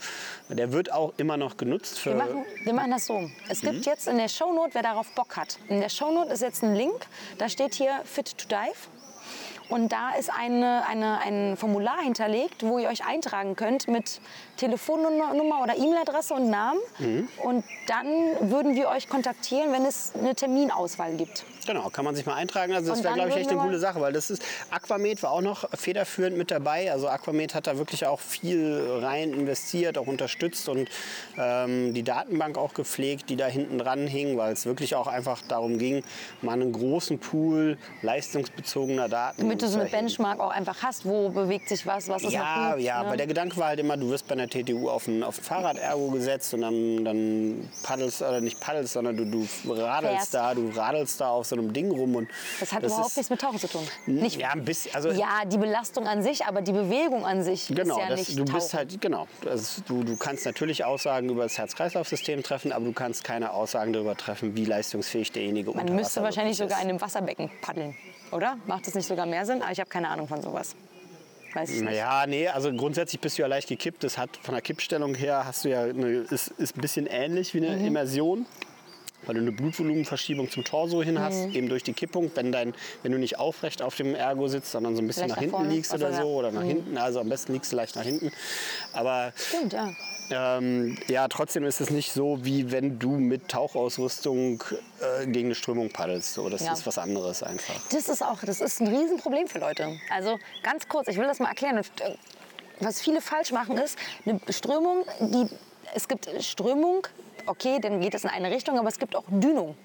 der 0.48 0.72
wird 0.72 0.92
auch 0.92 1.12
immer 1.16 1.36
noch 1.36 1.56
genutzt 1.56 1.98
für. 1.98 2.10
wir 2.10 2.16
machen, 2.16 2.44
wir 2.64 2.72
machen 2.74 2.90
das 2.90 3.06
so. 3.06 3.30
Es 3.48 3.60
gibt 3.60 3.74
Mhm. 3.76 3.82
jetzt 3.82 4.08
in 4.08 4.18
der 4.18 4.28
Shownote, 4.28 4.70
wer 4.74 4.82
darauf 4.82 5.06
Bock 5.14 5.36
hat. 5.36 5.58
In 5.68 5.80
der 5.80 5.88
Shownote 5.88 6.32
ist 6.32 6.42
jetzt 6.42 6.62
ein 6.62 6.74
Link, 6.74 7.06
da 7.38 7.48
steht 7.48 7.74
hier 7.74 8.00
Fit 8.04 8.36
to 8.38 8.48
Dive. 8.48 8.76
Und 9.68 9.90
da 9.90 10.14
ist 10.16 10.30
eine, 10.30 10.84
eine, 10.88 11.18
ein 11.18 11.56
Formular 11.56 12.00
hinterlegt, 12.00 12.62
wo 12.62 12.78
ihr 12.78 12.88
euch 12.88 13.04
eintragen 13.04 13.56
könnt 13.56 13.88
mit 13.88 14.20
Telefonnummer 14.56 15.62
oder 15.62 15.76
E-Mail-Adresse 15.76 16.34
und 16.34 16.50
Namen. 16.50 16.80
Mhm. 16.98 17.28
Und 17.42 17.64
dann 17.86 18.06
würden 18.50 18.74
wir 18.74 18.88
euch 18.88 19.08
kontaktieren, 19.08 19.72
wenn 19.72 19.84
es 19.84 20.12
eine 20.18 20.34
Terminauswahl 20.34 21.14
gibt. 21.14 21.44
Genau, 21.66 21.88
kann 21.90 22.04
man 22.04 22.14
sich 22.14 22.24
mal 22.26 22.34
eintragen. 22.34 22.72
Also 22.74 22.90
das 22.90 23.02
wäre, 23.02 23.14
glaube 23.14 23.30
ich, 23.30 23.36
echt 23.36 23.50
eine 23.50 23.60
coole 23.60 23.78
Sache, 23.78 24.00
weil 24.00 24.12
das 24.12 24.30
ist 24.30 24.40
Aquamed 24.70 25.20
war 25.24 25.32
auch 25.32 25.40
noch 25.40 25.68
federführend 25.76 26.36
mit 26.38 26.50
dabei. 26.52 26.92
Also 26.92 27.08
Aquamed 27.08 27.54
hat 27.54 27.66
da 27.66 27.76
wirklich 27.76 28.06
auch 28.06 28.20
viel 28.20 28.80
rein 29.02 29.32
investiert, 29.32 29.98
auch 29.98 30.06
unterstützt 30.06 30.68
und 30.68 30.88
ähm, 31.36 31.92
die 31.92 32.04
Datenbank 32.04 32.56
auch 32.56 32.72
gepflegt, 32.72 33.30
die 33.30 33.36
da 33.36 33.46
hinten 33.46 33.78
dran 33.78 34.06
hing, 34.06 34.36
weil 34.36 34.52
es 34.52 34.64
wirklich 34.64 34.94
auch 34.94 35.08
einfach 35.08 35.42
darum 35.48 35.78
ging, 35.78 36.04
mal 36.40 36.52
einen 36.52 36.72
großen 36.72 37.18
Pool 37.18 37.78
leistungsbezogener 38.02 39.08
Daten. 39.08 39.40
Damit 39.42 39.62
du 39.62 39.68
so 39.68 39.80
eine. 39.80 39.88
Benchmark 39.88 40.40
auch 40.40 40.50
einfach 40.50 40.82
hast, 40.82 41.04
wo 41.04 41.30
bewegt 41.30 41.68
sich 41.68 41.86
was, 41.86 42.08
was 42.08 42.22
ist 42.22 42.32
Ja, 42.32 42.68
noch 42.68 42.74
gut. 42.76 42.84
ja, 42.84 43.00
ne? 43.02 43.08
aber 43.08 43.16
der 43.16 43.26
Gedanke 43.26 43.56
war 43.56 43.68
halt 43.68 43.80
immer, 43.80 43.96
du 43.96 44.10
wirst 44.10 44.28
bei 44.28 44.34
einer 44.34 44.45
TTU 44.48 44.88
auf 44.88 45.06
ein, 45.08 45.22
auf 45.22 45.38
ein 45.38 45.42
Fahrrad-Ergo 45.44 46.08
gesetzt 46.10 46.54
und 46.54 46.62
dann, 46.62 47.04
dann 47.04 47.68
paddelst, 47.82 48.22
oder 48.22 48.40
nicht 48.40 48.60
paddelst, 48.60 48.92
sondern 48.94 49.16
du, 49.16 49.24
du 49.24 49.46
radelst 49.72 50.14
Fährst. 50.30 50.34
da, 50.34 50.54
du 50.54 50.68
radelst 50.74 51.20
da 51.20 51.28
auf 51.30 51.46
so 51.46 51.56
einem 51.56 51.72
Ding 51.72 51.90
rum 51.90 52.14
und 52.16 52.28
Das 52.60 52.72
hat 52.72 52.82
überhaupt 52.82 53.08
ist- 53.08 53.16
nichts 53.16 53.30
mit 53.30 53.40
Tauchen 53.40 53.58
zu 53.58 53.68
tun. 53.68 53.82
Nicht, 54.06 54.40
Ja, 54.40 54.50
ein 54.50 54.64
bisschen, 54.64 54.94
also 54.94 55.10
ja, 55.10 55.44
die 55.46 55.58
Belastung 55.58 56.06
an 56.06 56.22
sich, 56.22 56.44
aber 56.46 56.62
die 56.62 56.72
Bewegung 56.72 57.24
an 57.24 57.42
sich 57.42 57.68
Genau, 57.68 57.96
ist 57.96 58.00
ja 58.02 58.08
das, 58.08 58.18
nicht 58.20 58.38
du 58.38 58.44
Tauchen. 58.44 58.54
bist 58.54 58.74
halt, 58.74 59.00
genau. 59.00 59.26
Das, 59.42 59.82
du, 59.86 60.02
du 60.04 60.16
kannst 60.16 60.44
natürlich 60.46 60.84
Aussagen 60.84 61.28
über 61.28 61.42
das 61.44 61.58
Herz-Kreislauf-System 61.58 62.42
treffen, 62.42 62.72
aber 62.72 62.84
du 62.84 62.92
kannst 62.92 63.24
keine 63.24 63.52
Aussagen 63.52 63.92
darüber 63.92 64.16
treffen, 64.16 64.56
wie 64.56 64.64
leistungsfähig 64.64 65.32
derjenige 65.32 65.70
Man 65.70 65.80
unter 65.82 65.92
müsste 65.94 66.06
Wasser 66.16 66.22
wahrscheinlich 66.22 66.58
wirklich 66.58 66.70
sogar 66.70 66.82
in 66.82 66.88
ist. 66.88 66.90
einem 66.90 67.00
Wasserbecken 67.00 67.50
paddeln, 67.62 67.94
oder? 68.32 68.56
Macht 68.66 68.86
das 68.86 68.94
nicht 68.94 69.06
sogar 69.06 69.26
mehr 69.26 69.44
Sinn? 69.46 69.62
Aber 69.62 69.72
ich 69.72 69.80
habe 69.80 69.88
keine 69.90 70.08
Ahnung 70.08 70.28
von 70.28 70.40
sowas. 70.42 70.74
Weiß 71.56 71.70
ich 71.70 71.76
nicht. 71.80 71.84
Naja, 71.84 72.24
nee, 72.26 72.48
also 72.48 72.70
grundsätzlich 72.72 73.20
bist 73.20 73.38
du 73.38 73.42
ja 73.42 73.48
leicht 73.48 73.68
gekippt. 73.68 74.04
Das 74.04 74.18
hat 74.18 74.30
von 74.42 74.54
der 74.54 74.60
Kippstellung 74.62 75.14
her 75.14 75.44
hast 75.46 75.64
du 75.64 75.70
ja 75.70 75.82
eine, 75.84 76.06
ist, 76.08 76.48
ist 76.58 76.76
ein 76.76 76.80
bisschen 76.82 77.06
ähnlich 77.06 77.54
wie 77.54 77.66
eine 77.66 77.76
Mhm. 77.78 77.86
Immersion. 77.86 78.46
Weil 79.26 79.34
du 79.34 79.40
eine 79.40 79.52
Blutvolumenverschiebung 79.52 80.50
zum 80.50 80.64
Torso 80.64 81.02
hin 81.02 81.20
hast, 81.20 81.48
Mhm. 81.48 81.54
eben 81.54 81.68
durch 81.68 81.82
die 81.82 81.92
Kippung, 81.92 82.30
wenn, 82.34 82.52
dein, 82.52 82.74
wenn 83.02 83.12
du 83.12 83.18
nicht 83.18 83.38
aufrecht 83.38 83.82
auf 83.82 83.96
dem 83.96 84.14
Ergo 84.14 84.48
sitzt, 84.48 84.70
sondern 84.72 84.94
so 84.96 85.02
ein 85.02 85.06
bisschen 85.06 85.28
nach 85.28 85.36
nach 85.36 85.42
hinten 85.42 85.68
liegst 85.68 85.92
oder 85.92 86.12
so 86.12 86.28
oder 86.34 86.52
nach 86.52 86.62
Mhm. 86.62 86.66
hinten. 86.66 86.98
Also 86.98 87.20
am 87.20 87.28
besten 87.28 87.52
liegst 87.52 87.72
du 87.72 87.76
leicht 87.76 87.96
nach 87.96 88.04
hinten. 88.04 88.30
Aber 88.92 89.32
Stimmt, 89.36 89.72
ja. 89.72 89.92
Ähm, 90.28 90.96
ja, 91.06 91.28
trotzdem 91.28 91.64
ist 91.64 91.80
es 91.80 91.90
nicht 91.90 92.10
so, 92.12 92.44
wie 92.44 92.72
wenn 92.72 92.98
du 92.98 93.10
mit 93.10 93.46
Tauchausrüstung 93.48 94.62
äh, 95.00 95.26
gegen 95.26 95.48
eine 95.48 95.54
Strömung 95.54 95.90
paddelst. 95.90 96.34
So, 96.34 96.48
das 96.48 96.62
Ja. 96.64 96.72
ist 96.72 96.84
was 96.86 96.98
anderes 96.98 97.42
einfach. 97.44 97.74
Das 97.90 98.08
ist 98.08 98.22
auch, 98.22 98.40
das 98.42 98.60
ist 98.60 98.80
ein 98.80 98.88
Riesenproblem 98.88 99.46
für 99.46 99.60
Leute. 99.60 99.98
Also 100.12 100.38
ganz 100.64 100.88
kurz, 100.88 101.06
ich 101.08 101.16
will 101.16 101.26
das 101.26 101.38
mal 101.38 101.48
erklären. 101.48 101.78
Äh, 101.78 101.82
Was 102.80 103.00
viele 103.00 103.20
falsch 103.22 103.52
machen 103.52 103.78
ist, 103.78 103.96
eine 104.26 104.38
Strömung, 104.50 105.04
die, 105.20 105.46
es 105.94 106.08
gibt 106.08 106.28
Strömung, 106.40 107.06
okay, 107.46 107.78
dann 107.80 108.00
geht 108.00 108.14
es 108.14 108.24
in 108.24 108.30
eine 108.30 108.50
Richtung, 108.50 108.78
aber 108.78 108.88
es 108.88 108.98
gibt 108.98 109.16
auch 109.16 109.24
Dünung. 109.28 109.76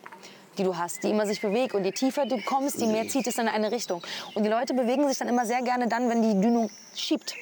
die 0.57 0.63
du 0.63 0.77
hast, 0.77 1.03
die 1.03 1.09
immer 1.09 1.25
sich 1.25 1.39
bewegt. 1.41 1.73
Und 1.73 1.85
je 1.85 1.91
tiefer 1.91 2.25
du 2.25 2.37
kommst, 2.43 2.79
je 2.79 2.87
mehr 2.87 3.07
zieht 3.07 3.25
es 3.27 3.37
in 3.37 3.47
eine 3.47 3.71
Richtung. 3.71 4.03
Und 4.35 4.43
die 4.43 4.49
Leute 4.49 4.73
bewegen 4.73 5.07
sich 5.07 5.17
dann 5.17 5.29
immer 5.29 5.45
sehr 5.45 5.61
gerne 5.61 5.87
dann, 5.87 6.09
wenn 6.09 6.21
die 6.21 6.39
Dünung 6.41 6.69
schiebt. 6.93 7.35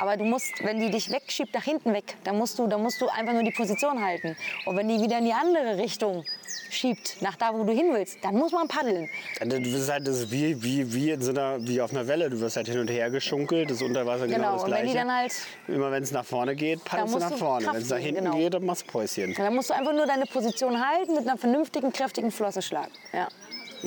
Aber 0.00 0.16
du 0.16 0.24
musst, 0.24 0.52
wenn 0.62 0.78
die 0.78 0.90
dich 0.90 1.10
wegschiebt, 1.10 1.54
nach 1.54 1.64
hinten 1.64 1.92
weg, 1.92 2.16
dann 2.24 2.38
musst 2.38 2.58
du, 2.58 2.66
dann 2.66 2.82
musst 2.82 3.00
du 3.00 3.08
einfach 3.08 3.32
nur 3.32 3.42
die 3.42 3.50
Position 3.50 4.02
halten. 4.02 4.36
Und 4.66 4.76
wenn 4.76 4.88
die 4.88 5.00
wieder 5.00 5.18
in 5.18 5.24
die 5.24 5.32
andere 5.32 5.78
Richtung 5.78 6.24
schiebt, 6.70 7.16
nach 7.20 7.36
da, 7.36 7.52
wo 7.54 7.64
du 7.64 7.72
hin 7.72 7.86
willst, 7.92 8.18
dann 8.22 8.34
muss 8.34 8.52
man 8.52 8.68
paddeln. 8.68 9.08
Du 9.40 9.60
bist 9.60 9.90
halt 9.90 10.06
das 10.06 10.20
ist 10.20 10.30
wie, 10.30 10.62
wie, 10.62 10.92
wie, 10.92 11.10
in 11.10 11.22
so 11.22 11.30
einer, 11.30 11.56
wie 11.66 11.80
auf 11.80 11.90
einer 11.92 12.06
Welle. 12.06 12.30
Du 12.30 12.40
wirst 12.40 12.56
halt 12.56 12.68
hin 12.68 12.78
und 12.78 12.90
her 12.90 13.10
geschunkelt, 13.10 13.70
das 13.70 13.82
Unterwasser 13.82 14.26
genau, 14.26 14.38
Genau, 14.38 14.52
das 14.52 14.62
und 14.62 14.68
gleiche. 14.68 14.84
wenn 14.84 14.90
die 14.90 14.98
dann 14.98 15.12
halt 15.14 15.32
Immer 15.66 15.90
wenn 15.90 16.02
es 16.02 16.12
nach 16.12 16.24
vorne 16.24 16.54
geht, 16.54 16.84
paddelst 16.84 17.14
du 17.14 17.18
nach 17.18 17.36
vorne. 17.36 17.66
Wenn 17.66 17.82
es 17.82 17.90
nach 17.90 17.96
hinten 17.98 18.24
genau. 18.24 18.36
geht, 18.36 18.54
dann 18.54 18.64
machst 18.64 18.86
du 18.86 18.92
Päuschen. 18.92 19.34
dann 19.34 19.54
musst 19.54 19.70
du 19.70 19.74
einfach 19.74 19.92
nur 19.92 20.06
deine 20.06 20.26
Position 20.26 20.86
halten 20.86 21.14
mit 21.14 21.26
einer 21.26 21.38
vernünftigen, 21.38 21.92
kräftigen 21.92 22.30
Flossenschlag. 22.30 22.88
Ja. 23.12 23.28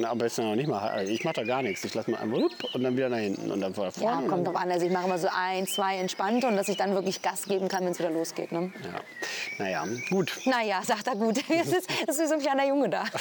Na, 0.01 0.09
aber 0.09 0.25
ist 0.25 0.37
ja 0.37 0.43
noch 0.43 0.55
nicht 0.55 0.67
mal. 0.67 0.79
also 0.79 1.11
Ich 1.11 1.23
mache 1.23 1.35
da 1.35 1.43
gar 1.43 1.61
nichts. 1.61 1.83
Ich 1.85 1.93
lasse 1.93 2.09
mal 2.09 2.17
einmal 2.19 2.41
und 2.73 2.83
dann 2.83 2.97
wieder 2.97 3.09
nach 3.09 3.17
hinten 3.19 3.51
und 3.51 3.61
dann 3.61 3.73
vor- 3.73 3.91
vorne. 3.91 4.23
Ja, 4.23 4.27
kommt 4.29 4.47
drauf 4.47 4.55
an. 4.55 4.71
Also 4.71 4.85
ich 4.85 4.91
mache 4.91 5.05
immer 5.05 5.17
so 5.19 5.27
ein, 5.35 5.67
zwei 5.67 5.97
entspannte 5.97 6.47
und 6.47 6.55
dass 6.57 6.67
ich 6.69 6.77
dann 6.77 6.93
wirklich 6.95 7.21
Gas 7.21 7.43
geben 7.43 7.67
kann, 7.67 7.85
wenn 7.85 7.91
es 7.91 7.99
wieder 7.99 8.09
losgeht. 8.09 8.51
Ne? 8.51 8.71
ja. 8.83 8.99
Naja, 9.59 9.85
gut. 10.09 10.31
Naja, 10.45 10.81
sagt 10.83 11.07
er 11.07 11.15
gut. 11.15 11.37
Jetzt 11.47 11.73
ist, 11.73 11.89
das 12.07 12.17
ist 12.17 12.23
wie 12.23 12.27
so 12.27 12.33
ein 12.33 12.39
kleiner 12.41 12.65
Junge 12.67 12.89
da. 12.89 13.03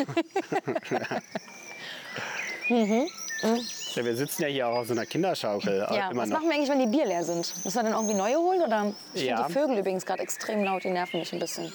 Ja, 3.94 4.04
wir 4.04 4.14
sitzen 4.14 4.42
ja 4.42 4.48
hier 4.48 4.68
auch 4.68 4.76
auf 4.80 4.86
so 4.86 4.92
einer 4.92 5.06
Kinderschaukel. 5.06 5.86
äh, 5.90 5.96
Ja, 5.96 6.10
was 6.12 6.28
noch. 6.28 6.36
machen 6.38 6.48
wir 6.50 6.54
eigentlich, 6.56 6.68
wenn 6.70 6.78
die 6.78 6.86
Bier 6.86 7.06
leer 7.06 7.24
sind? 7.24 7.52
Müssen 7.64 7.76
wir 7.78 7.82
dann 7.82 7.92
irgendwie 7.94 8.14
neue 8.14 8.36
holen? 8.36 8.62
Oder 8.62 8.92
ich 9.14 9.24
Ja. 9.24 9.36
finde 9.38 9.48
die 9.48 9.52
Vögel 9.58 9.78
übrigens 9.78 10.06
gerade 10.06 10.22
extrem 10.22 10.62
laut, 10.62 10.84
die 10.84 10.90
nerven 10.90 11.18
mich 11.20 11.32
ein 11.32 11.38
bisschen. 11.40 11.72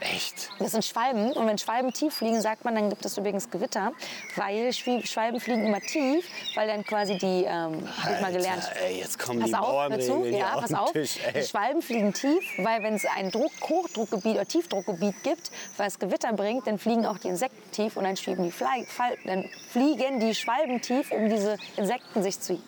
Echt? 0.00 0.50
Das 0.58 0.72
sind 0.72 0.84
Schwalben 0.84 1.32
und 1.32 1.46
wenn 1.46 1.58
Schwalben 1.58 1.92
tief 1.92 2.14
fliegen, 2.14 2.40
sagt 2.40 2.64
man, 2.64 2.74
dann 2.76 2.88
gibt 2.88 3.04
es 3.04 3.18
übrigens 3.18 3.50
Gewitter, 3.50 3.92
weil 4.36 4.72
Schwalben 4.72 5.40
fliegen 5.40 5.66
immer 5.66 5.80
tief, 5.80 6.24
weil 6.54 6.68
dann 6.68 6.84
quasi 6.84 7.18
die, 7.18 7.44
ähm, 7.44 7.82
habe 8.02 8.14
ich 8.14 8.20
mal 8.20 8.32
gelernt. 8.32 8.62
Ey, 8.80 8.98
jetzt 8.98 9.18
kommen 9.18 9.40
Pass 9.40 9.50
die 9.50 9.56
auf, 9.56 9.90
hör 9.90 10.00
zu. 10.00 10.24
Ja, 10.26 10.60
pass 10.60 10.72
auf. 10.72 10.92
Tisch. 10.92 11.18
Die. 11.34 11.42
Schwalben 11.42 11.82
fliegen 11.82 12.12
tief, 12.12 12.44
weil 12.58 12.82
wenn 12.84 12.94
es 12.94 13.06
ein 13.06 13.30
Druck, 13.30 13.50
Hochdruckgebiet 13.60 14.36
oder 14.36 14.46
Tiefdruckgebiet 14.46 15.22
gibt, 15.24 15.50
weil 15.76 15.88
es 15.88 15.98
Gewitter 15.98 16.32
bringt, 16.32 16.66
dann 16.68 16.78
fliegen 16.78 17.04
auch 17.04 17.18
die 17.18 17.28
Insekten 17.28 17.70
tief 17.72 17.96
und 17.96 18.04
dann, 18.04 18.16
fliegen 18.16 18.44
die 18.44 18.52
Fly, 18.52 18.86
Fall, 18.86 19.16
dann 19.24 19.48
fliegen 19.70 20.20
die 20.20 20.34
Schwalben 20.34 20.80
tief, 20.80 21.10
um 21.10 21.28
diese 21.28 21.56
Insekten 21.76 22.22
sich 22.22 22.38
zu 22.40 22.60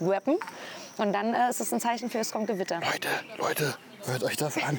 rappen. 0.00 0.38
Und 0.96 1.12
dann 1.12 1.34
äh, 1.34 1.50
ist 1.50 1.60
es 1.60 1.72
ein 1.72 1.80
Zeichen 1.80 2.08
für, 2.08 2.18
es 2.18 2.30
kommt 2.30 2.46
Gewitter. 2.46 2.80
Leute, 2.80 3.08
Leute, 3.36 3.74
hört 4.06 4.22
euch 4.22 4.36
das 4.36 4.56
an. 4.56 4.78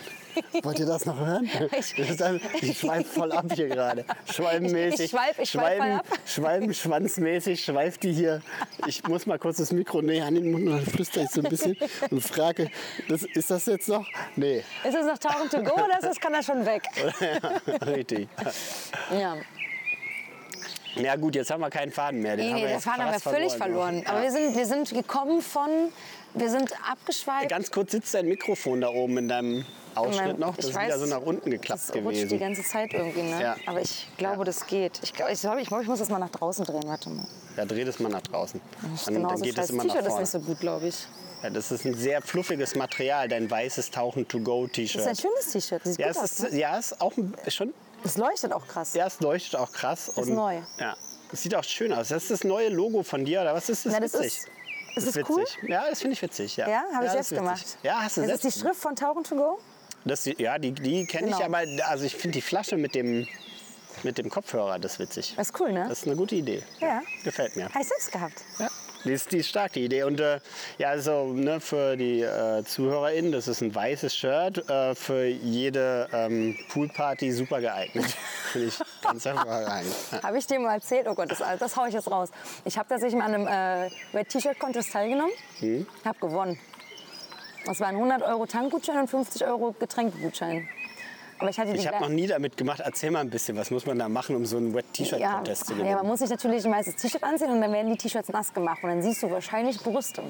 Wollt 0.63 0.79
ihr 0.79 0.85
das 0.85 1.05
noch 1.05 1.19
hören? 1.19 1.49
Ich- 2.61 2.77
schweife 2.79 3.09
voll 3.09 3.31
ab 3.31 3.45
hier 3.53 3.67
gerade. 3.67 4.05
Schwalbenmäßig. 4.31 4.99
Ich- 4.99 5.05
ich 5.05 5.11
schweif- 5.11 5.39
ich 5.39 5.49
schweif 5.51 5.77
Schwalben- 5.77 5.99
ab. 5.99 6.05
Schwalbenschwanzmäßig 6.25 7.63
schweift 7.63 8.03
die 8.03 8.13
hier. 8.13 8.41
Ich 8.87 9.07
muss 9.07 9.25
mal 9.25 9.39
kurz 9.39 9.57
das 9.57 9.71
Mikro 9.71 10.01
näher 10.01 10.25
an 10.25 10.35
den 10.35 10.51
Mund 10.51 10.67
und 10.67 10.73
dann 10.77 10.85
flüstere 10.85 11.25
ich 11.25 11.29
so 11.31 11.41
ein 11.41 11.49
bisschen 11.49 11.77
und 12.09 12.21
frage, 12.21 12.69
das, 13.09 13.23
ist 13.23 13.51
das 13.51 13.65
jetzt 13.65 13.87
noch? 13.89 14.05
Nee, 14.35 14.63
Ist 14.83 14.95
es 14.95 15.05
noch 15.05 15.17
Tauchen 15.17 15.49
to 15.49 15.61
go 15.63 15.73
oder 15.75 15.95
ist 15.99 16.03
das, 16.05 16.19
kann 16.19 16.33
das 16.33 16.45
schon 16.45 16.65
weg? 16.65 16.83
richtig. 17.85 18.27
Ja. 19.11 19.35
Ja 20.95 21.15
gut, 21.17 21.35
jetzt 21.35 21.51
haben 21.51 21.59
wir 21.59 21.69
keinen 21.69 21.91
Faden 21.91 22.21
mehr. 22.21 22.37
Den 22.37 22.45
Nee, 22.47 22.51
haben 22.53 22.61
wir 22.61 22.69
jetzt 22.69 22.83
Fahren 22.85 23.03
haben 23.03 23.11
wir 23.11 23.19
völlig 23.19 23.53
verloren. 23.53 24.03
Aber 24.07 24.21
wir 24.21 24.31
sind, 24.31 24.55
wir 24.55 24.65
sind 24.65 24.89
gekommen 24.91 25.41
von, 25.41 25.69
wir 26.33 26.49
sind 26.49 26.71
abgeschweift. 26.89 27.49
Ganz 27.49 27.69
kurz 27.69 27.91
sitzt 27.91 28.13
dein 28.13 28.27
Mikrofon 28.27 28.79
da 28.79 28.87
oben 28.87 29.17
in 29.17 29.27
deinem 29.27 29.65
Ausschnitt 29.97 30.39
noch. 30.39 30.55
Das 30.55 30.65
ist 30.65 30.71
wieder 30.71 30.81
weiß, 30.93 30.99
so 30.99 31.05
nach 31.05 31.21
unten 31.21 31.49
geklappt 31.51 31.81
das 31.87 31.95
rutscht 31.95 32.17
die 32.17 32.21
gewesen. 32.23 32.39
ganze 32.39 32.63
Zeit 32.63 32.93
irgendwie, 32.93 33.21
ne? 33.23 33.41
Ja. 33.41 33.55
Aber 33.65 33.81
ich 33.81 34.07
glaube, 34.17 34.43
das 34.45 34.65
geht. 34.67 34.99
Ich 35.03 35.13
glaube, 35.13 35.31
ich, 35.31 35.39
glaub, 35.41 35.57
ich, 35.57 35.69
ich 35.71 35.87
muss 35.87 35.99
das 35.99 36.09
mal 36.09 36.19
nach 36.19 36.29
draußen 36.29 36.65
drehen. 36.65 36.83
Warte 36.87 37.09
mal. 37.09 37.25
Ja, 37.57 37.65
dreh 37.65 37.83
das 37.83 37.99
mal 37.99 38.09
nach 38.09 38.21
draußen. 38.21 38.59
Das 38.91 39.05
Dann, 39.05 39.15
genau 39.15 39.29
dann 39.29 39.41
geht 39.41 39.55
scheiß 39.55 39.69
immer 39.69 39.83
nach 39.83 39.93
T-Shirt 39.93 40.01
ist 40.05 40.07
vorne. 40.09 40.21
nicht 40.23 40.31
so 40.31 40.39
gut, 40.41 40.59
glaube 40.59 40.87
ich. 40.87 41.07
Ja, 41.43 41.49
das 41.49 41.71
ist 41.71 41.85
ein 41.85 41.93
sehr 41.93 42.21
fluffiges 42.21 42.75
Material, 42.75 43.27
dein 43.27 43.49
weißes 43.49 43.91
Tauchen-to-go-T-Shirt. 43.91 45.01
Das 45.05 45.11
ist 45.19 45.25
ein 45.25 45.29
schönes 45.31 45.51
T-Shirt. 45.51 45.81
Sieht 45.83 45.99
Ja, 45.99 46.11
gut 46.11 46.23
es 46.23 46.39
ist, 46.39 46.51
Ne? 46.53 46.59
ja, 46.59 46.77
ist 46.77 46.99
auch 47.01 47.13
schon. 47.47 47.73
Es 48.03 48.17
leuchtet 48.17 48.51
auch 48.53 48.67
krass. 48.67 48.93
Ja, 48.93 49.07
es 49.07 49.19
leuchtet 49.19 49.59
auch 49.59 49.71
krass. 49.71 50.09
Ist 50.09 50.27
neu. 50.27 50.59
Ja, 50.79 50.95
es 51.31 51.41
sieht 51.41 51.55
auch 51.55 51.63
schön 51.63 51.91
aus. 51.93 52.09
Das 52.09 52.23
ist 52.23 52.31
das 52.31 52.43
neue 52.43 52.69
Logo 52.69 53.03
von 53.03 53.25
dir, 53.25 53.41
oder 53.41 53.53
was 53.53 53.69
ist 53.69 53.85
das? 53.85 53.93
Na, 53.93 53.99
das 53.99 54.13
witzig. 54.13 54.27
ist- 54.27 54.47
ist 54.97 55.07
es 55.07 55.15
witzig. 55.15 55.35
cool? 55.35 55.45
Ja, 55.69 55.85
das 55.89 55.99
finde 55.99 56.13
ich 56.13 56.21
witzig. 56.21 56.55
Ja, 56.57 56.69
Ja, 56.69 56.83
habe 56.93 57.05
ich 57.05 57.11
das 57.11 57.11
selbst 57.13 57.31
ist 57.33 57.37
gemacht. 57.37 57.77
Ja, 57.83 58.01
hast 58.01 58.17
du 58.17 58.21
Das 58.21 58.27
selbst 58.29 58.45
ist 58.45 58.55
die 58.55 58.59
Schrift 58.61 58.79
von 58.79 58.95
Tauchen 58.95 59.23
to 59.23 59.35
go. 59.35 59.59
Das, 60.05 60.25
ja, 60.37 60.57
die, 60.59 60.71
die 60.71 61.05
kenne 61.05 61.29
ich, 61.29 61.37
Genau. 61.37 61.45
aber 61.45 61.63
also 61.87 62.05
ich 62.05 62.15
finde 62.15 62.35
die 62.35 62.41
Flasche 62.41 62.77
mit 62.77 62.93
dem, 62.95 63.27
mit 64.03 64.17
dem 64.19 64.29
Kopfhörer, 64.29 64.77
das 64.77 64.93
ist 64.93 64.99
witzig. 64.99 65.33
Das 65.35 65.49
ist 65.49 65.59
cool, 65.59 65.73
ne? 65.73 65.85
Das 65.89 65.99
ist 65.99 66.07
eine 66.07 66.15
gute 66.15 66.35
Idee. 66.35 66.61
Ja. 66.79 67.01
Gefällt 67.23 67.55
mir. 67.55 67.65
Habe 67.69 67.81
ich 67.81 67.87
selbst 67.87 68.11
gehabt. 68.11 68.41
Ja. 68.59 68.69
Die 69.03 69.11
ist, 69.13 69.31
die 69.31 69.37
ist 69.37 69.49
stark, 69.49 69.73
die 69.73 69.85
Idee. 69.85 70.01
Und 70.03 70.19
äh, 70.19 70.39
ja, 70.79 70.89
also 70.89 71.27
ne, 71.33 71.59
für 71.59 71.95
die 71.95 72.21
äh, 72.21 72.63
ZuhörerInnen, 72.63 73.31
das 73.31 73.47
ist 73.47 73.61
ein 73.61 73.73
weißes 73.73 74.15
Shirt, 74.15 74.67
äh, 74.67 74.95
für 74.95 75.25
jede 75.25 76.09
ähm, 76.11 76.57
Poolparty 76.69 77.31
super 77.31 77.61
geeignet. 77.61 78.05
Finde 78.51 78.67
ich 78.69 78.79
ganz 79.03 79.25
hervorragend. 79.25 79.93
Ja. 80.11 80.23
Habe 80.23 80.37
ich 80.39 80.47
dir 80.47 80.59
mal 80.59 80.73
erzählt? 80.73 81.05
Oh 81.07 81.13
Gott, 81.13 81.29
das, 81.29 81.43
das 81.59 81.75
haue 81.75 81.87
ich 81.87 81.93
jetzt 81.93 82.09
raus. 82.09 82.29
Ich 82.63 82.77
habe 82.79 82.89
tatsächlich 82.89 83.19
mal 83.19 83.25
an 83.31 83.33
einem 83.45 83.47
äh, 83.47 84.17
Red 84.17 84.29
T-Shirt 84.29 84.57
Contest 84.59 84.91
teilgenommen. 84.91 85.33
Hm? 85.59 85.85
Habe 86.03 86.17
gewonnen. 86.19 86.59
Das 87.65 87.79
waren 87.79 87.95
100 87.95 88.21
Euro 88.21 88.45
Tankgutschein 88.45 88.99
und 88.99 89.09
50 89.09 89.45
Euro 89.45 89.75
Getränkegutschein. 89.79 90.67
Aber 91.39 91.49
ich 91.49 91.59
hatte 91.59 91.73
die 91.73 91.79
Ich 91.79 91.87
habe 91.87 91.99
noch 91.99 92.09
nie 92.09 92.27
damit 92.27 92.55
gemacht. 92.55 92.79
Erzähl 92.83 93.11
mal 93.11 93.19
ein 93.19 93.29
bisschen, 93.29 93.57
was 93.57 93.71
muss 93.71 93.85
man 93.85 93.99
da 93.99 94.07
machen, 94.07 94.35
um 94.35 94.45
so 94.45 94.57
einen 94.57 94.73
Wet 94.73 94.85
ja, 94.97 95.05
zu 95.05 95.17
ja, 95.17 95.31
man 95.31 95.43
gewinnen? 95.43 96.07
muss 96.07 96.19
sich 96.19 96.29
natürlich 96.29 96.65
ein 96.65 96.71
weißes 96.71 96.95
T-Shirt 96.95 97.23
anziehen 97.23 97.49
und 97.49 97.61
dann 97.61 97.73
werden 97.73 97.91
die 97.91 97.97
T-Shirts 97.97 98.29
nass 98.29 98.53
gemacht 98.53 98.83
und 98.83 98.89
dann 98.89 99.01
siehst 99.01 99.23
du 99.23 99.31
wahrscheinlich 99.31 99.79
Brüste. 99.79 100.23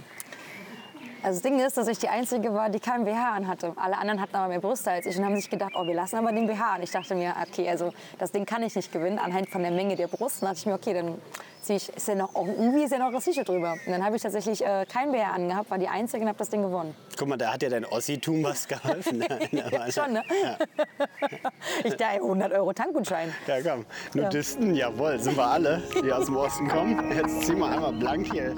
Also 1.22 1.42
das 1.42 1.42
Ding 1.42 1.60
ist, 1.60 1.76
dass 1.76 1.88
ich 1.88 1.98
die 1.98 2.08
Einzige 2.08 2.54
war, 2.54 2.70
die 2.70 2.80
keinen 2.80 3.04
BH 3.04 3.32
anhatte. 3.32 3.74
Alle 3.78 3.98
anderen 3.98 4.22
hatten 4.22 4.36
aber 4.36 4.48
mehr 4.48 4.60
Brüste 4.60 4.92
als 4.92 5.08
ich 5.08 5.18
und 5.18 5.26
haben 5.26 5.36
sich 5.36 5.50
gedacht, 5.50 5.74
oh, 5.76 5.86
wir 5.86 5.96
lassen 5.96 6.18
aber 6.18 6.32
den 6.32 6.48
BH 6.48 6.76
an. 6.76 6.84
Ich 6.84 6.92
dachte 6.92 7.16
mir, 7.16 7.34
okay, 7.42 7.68
also 7.68 7.92
das 8.20 8.32
Ding 8.32 8.46
kann 8.46 8.62
ich 8.64 8.76
nicht 8.76 8.92
gewinnen 8.92 9.18
anhand 9.18 9.50
von 9.50 9.62
der 9.62 9.72
Menge 9.72 9.96
der 9.96 10.08
Brust. 10.08 10.44
Dachte 10.44 10.58
ich 10.58 10.66
mir, 10.68 10.76
okay, 10.76 10.94
dann 10.94 11.20
zieh 11.66 11.76
ich, 11.76 11.90
ist 11.90 12.08
ja 12.08 12.16
noch, 12.16 12.34
irgendwie 12.36 12.84
ist 12.84 12.92
ja 12.92 13.00
noch 13.00 13.12
das 13.12 13.26
T-Shirt 13.26 13.48
drüber. 13.48 13.74
Und 13.86 13.92
dann 13.92 14.04
habe 14.06 14.16
ich 14.16 14.22
tatsächlich 14.22 14.64
äh, 14.66 14.86
kein 14.92 15.12
BH 15.12 15.32
angehabt, 15.34 15.70
war 15.70 15.78
die 15.78 15.88
Einzige 15.88 16.22
und 16.24 16.30
habe 16.30 16.38
das 16.38 16.50
Ding 16.50 16.62
gewonnen. 16.62 16.96
Guck 17.18 17.28
mal, 17.28 17.38
da 17.38 17.54
hat 17.54 17.64
ja 17.64 17.70
dein 17.70 17.86
Ossi-Tum 17.86 18.44
was 18.44 18.68
geholfen. 18.68 19.24
Schon, 19.90 20.14
ne? 20.14 20.24
Ich 21.84 21.96
dachte, 21.96 22.16
100 22.16 22.52
Euro 22.54 22.74
Tankgutschein. 22.74 23.34
Ja, 23.48 23.62
komm. 23.62 23.86
Nudisten, 24.14 24.76
jawohl, 24.76 25.20
sind 25.20 25.38
wir 25.38 25.48
alle, 25.48 25.82
die 26.04 26.12
aus 26.12 26.26
dem 26.26 26.38
Osten 26.38 26.68
kommen. 26.68 27.12
Jetzt 27.16 27.44
ziehen 27.44 27.60
wir 27.60 27.68
einmal 27.70 27.94
blank 27.94 28.32
hier. 28.32 28.54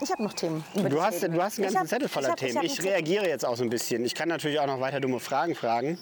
Ich 0.00 0.10
habe 0.12 0.22
noch 0.22 0.34
Themen. 0.34 0.62
Du 0.74 0.86
ich 0.86 1.00
hast, 1.00 1.22
du 1.22 1.42
hast 1.42 1.58
einen. 1.58 1.68
Ich 1.68 1.74
ganzen 1.74 1.78
hab- 1.78 1.88
Zettel 1.88 2.08
voller 2.08 2.26
ich 2.28 2.32
hab- 2.32 2.38
Themen. 2.38 2.62
Ich, 2.64 2.74
Zettel. 2.76 2.90
reagiere 2.92 3.28
jetzt 3.28 3.46
auch 3.46 3.56
so 3.56 3.62
ein 3.64 3.70
bisschen. 3.70 4.04
Ich 4.04 4.14
kann 4.14 4.28
natürlich 4.28 4.60
auch 4.60 4.66
noch 4.66 4.80
weiter 4.80 5.00
dumme 5.00 5.20
Fragen 5.20 5.54
fragen, 5.54 5.98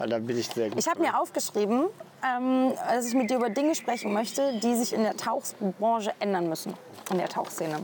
weil 0.00 0.08
da 0.08 0.18
bin 0.18 0.38
ich 0.38 0.48
sehr 0.48 0.70
gut. 0.70 0.78
Ich 0.78 0.88
habe 0.88 1.02
mir 1.02 1.20
aufgeschrieben, 1.20 1.84
ähm, 2.24 2.72
dass 2.88 3.06
ich 3.06 3.14
mit 3.14 3.28
dir 3.28 3.36
über 3.36 3.50
Dinge 3.50 3.74
sprechen 3.74 4.14
möchte, 4.14 4.58
die 4.58 4.74
sich 4.74 4.94
in 4.94 5.02
der 5.02 5.14
Tauchbranche 5.14 6.12
ändern 6.20 6.48
müssen, 6.48 6.72
in 7.10 7.18
der 7.18 7.28
Tauchszene. 7.28 7.78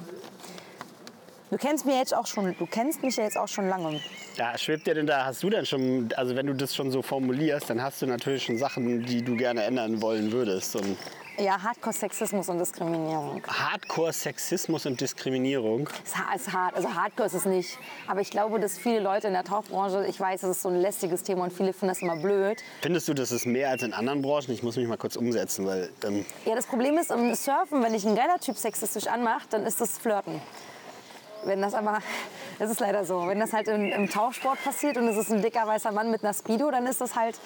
Du 1.50 1.58
kennst, 1.58 1.84
mir 1.84 1.96
jetzt 1.98 2.14
auch 2.14 2.26
schon, 2.26 2.56
du 2.58 2.66
kennst 2.66 3.02
mich 3.02 3.16
ja 3.16 3.24
jetzt 3.24 3.36
auch 3.36 3.46
schon 3.46 3.68
lange. 3.68 4.00
Ja, 4.36 4.56
schwebt 4.56 4.86
dir 4.86 4.94
denn 4.94 5.06
da, 5.06 5.26
hast 5.26 5.42
du 5.42 5.50
denn 5.50 5.66
schon, 5.66 6.08
also 6.16 6.34
wenn 6.34 6.46
du 6.46 6.54
das 6.54 6.74
schon 6.74 6.90
so 6.90 7.02
formulierst, 7.02 7.68
dann 7.68 7.82
hast 7.82 8.00
du 8.00 8.06
natürlich 8.06 8.44
schon 8.44 8.56
Sachen, 8.56 9.04
die 9.04 9.22
du 9.22 9.36
gerne 9.36 9.64
ändern 9.64 10.00
wollen 10.00 10.32
würdest. 10.32 10.74
Und 10.74 10.96
Ja, 11.38 11.62
Hardcore-Sexismus 11.62 12.48
und 12.48 12.58
Diskriminierung. 12.58 13.42
Hardcore-Sexismus 13.46 14.86
und 14.86 15.00
Diskriminierung. 15.00 15.86
Es 16.04 16.16
ha- 16.16 16.34
ist 16.34 16.50
hart, 16.52 16.74
also 16.74 16.94
Hardcore 16.94 17.26
ist 17.26 17.34
es 17.34 17.44
nicht. 17.44 17.78
Aber 18.06 18.20
ich 18.22 18.30
glaube, 18.30 18.58
dass 18.58 18.78
viele 18.78 19.00
Leute 19.00 19.26
in 19.26 19.34
der 19.34 19.44
Tauchbranche, 19.44 20.06
ich 20.06 20.18
weiß, 20.18 20.40
das 20.40 20.50
ist 20.50 20.62
so 20.62 20.70
ein 20.70 20.76
lästiges 20.80 21.22
Thema 21.24 21.44
und 21.44 21.52
viele 21.52 21.74
finden 21.74 21.88
das 21.88 22.00
immer 22.00 22.16
blöd. 22.16 22.62
Findest 22.80 23.08
du, 23.08 23.12
das 23.14 23.32
ist 23.32 23.44
mehr 23.44 23.68
als 23.68 23.82
in 23.82 23.92
anderen 23.92 24.22
Branchen? 24.22 24.50
Ich 24.50 24.62
muss 24.62 24.76
mich 24.76 24.88
mal 24.88 24.96
kurz 24.96 25.16
umsetzen, 25.16 25.66
weil 25.66 25.90
ähm, 26.06 26.24
Ja, 26.46 26.54
das 26.54 26.66
Problem 26.66 26.96
ist, 26.96 27.10
im 27.10 27.34
Surfen, 27.34 27.82
wenn 27.82 27.92
ich 27.94 28.06
einen 28.06 28.16
geiler 28.16 28.38
Typ 28.38 28.56
sexistisch 28.56 29.06
anmache, 29.06 29.46
dann 29.50 29.64
ist 29.66 29.78
das 29.80 29.98
Flirten. 29.98 30.40
Wenn 31.44 31.60
das 31.60 31.74
aber, 31.74 31.98
das 32.58 32.70
ist 32.70 32.80
leider 32.80 33.04
so, 33.04 33.26
wenn 33.28 33.40
das 33.40 33.52
halt 33.52 33.68
im, 33.68 33.92
im 33.92 34.08
Tauchsport 34.08 34.62
passiert 34.64 34.96
und 34.96 35.06
es 35.08 35.16
ist 35.18 35.30
ein 35.30 35.42
dicker 35.42 35.66
weißer 35.66 35.92
Mann 35.92 36.10
mit 36.10 36.24
einer 36.24 36.32
Speedo, 36.32 36.70
dann 36.70 36.86
ist 36.86 37.02
das 37.02 37.14
halt 37.14 37.38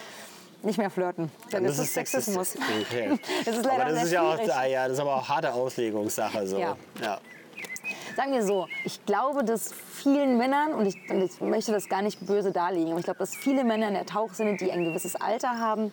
nicht 0.63 0.79
mehr 0.79 0.91
Flirten. 0.91 1.31
Dann 1.51 1.65
ist 1.65 1.79
es 1.79 1.95
Sexismus. 1.95 2.53
sexistisch. 2.53 2.87
Okay. 2.89 3.19
Das 3.45 3.57
ist 3.57 3.65
leider 3.65 3.83
aber 3.85 3.93
das 3.93 4.05
ist 4.05 4.13
ja 4.13 4.23
auch, 4.23 4.39
ah, 4.39 4.65
ja, 4.65 4.85
das 4.85 4.95
ist 4.95 5.01
aber 5.01 5.17
auch 5.17 5.29
harte 5.29 5.53
Auslegungssache. 5.53 6.47
So. 6.47 6.59
Ja. 6.59 6.77
Ja. 7.03 7.21
Sagen 8.17 8.33
wir 8.33 8.43
so, 8.43 8.67
ich 8.85 9.05
glaube, 9.07 9.45
dass 9.45 9.73
vielen 9.73 10.37
Männern, 10.37 10.75
und 10.75 10.87
ich, 10.87 10.97
und 11.09 11.23
ich 11.23 11.41
möchte 11.41 11.73
das 11.73 11.89
gar 11.89 12.03
nicht 12.03 12.25
böse 12.27 12.53
darlegen, 12.53 12.91
aber 12.91 12.99
ich 12.99 13.05
glaube, 13.05 13.19
dass 13.19 13.35
viele 13.35 13.65
Männer 13.65 13.89
in 13.89 13.95
der 13.95 14.07
Tauchsinne, 14.07 14.57
die 14.57 14.71
ein 14.71 14.85
gewisses 14.85 15.17
Alter 15.17 15.59
haben, 15.59 15.93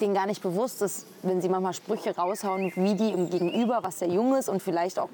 denen 0.00 0.14
gar 0.14 0.26
nicht 0.26 0.42
bewusst 0.42 0.82
ist, 0.82 1.06
wenn 1.22 1.40
sie 1.40 1.48
manchmal 1.48 1.74
Sprüche 1.74 2.14
raushauen, 2.16 2.72
wie 2.74 2.94
die 2.94 3.10
im 3.10 3.30
Gegenüber, 3.30 3.80
was 3.82 3.98
sehr 3.98 4.08
jung 4.08 4.34
ist 4.36 4.48
und 4.48 4.62
vielleicht 4.62 4.98
auch 4.98 5.08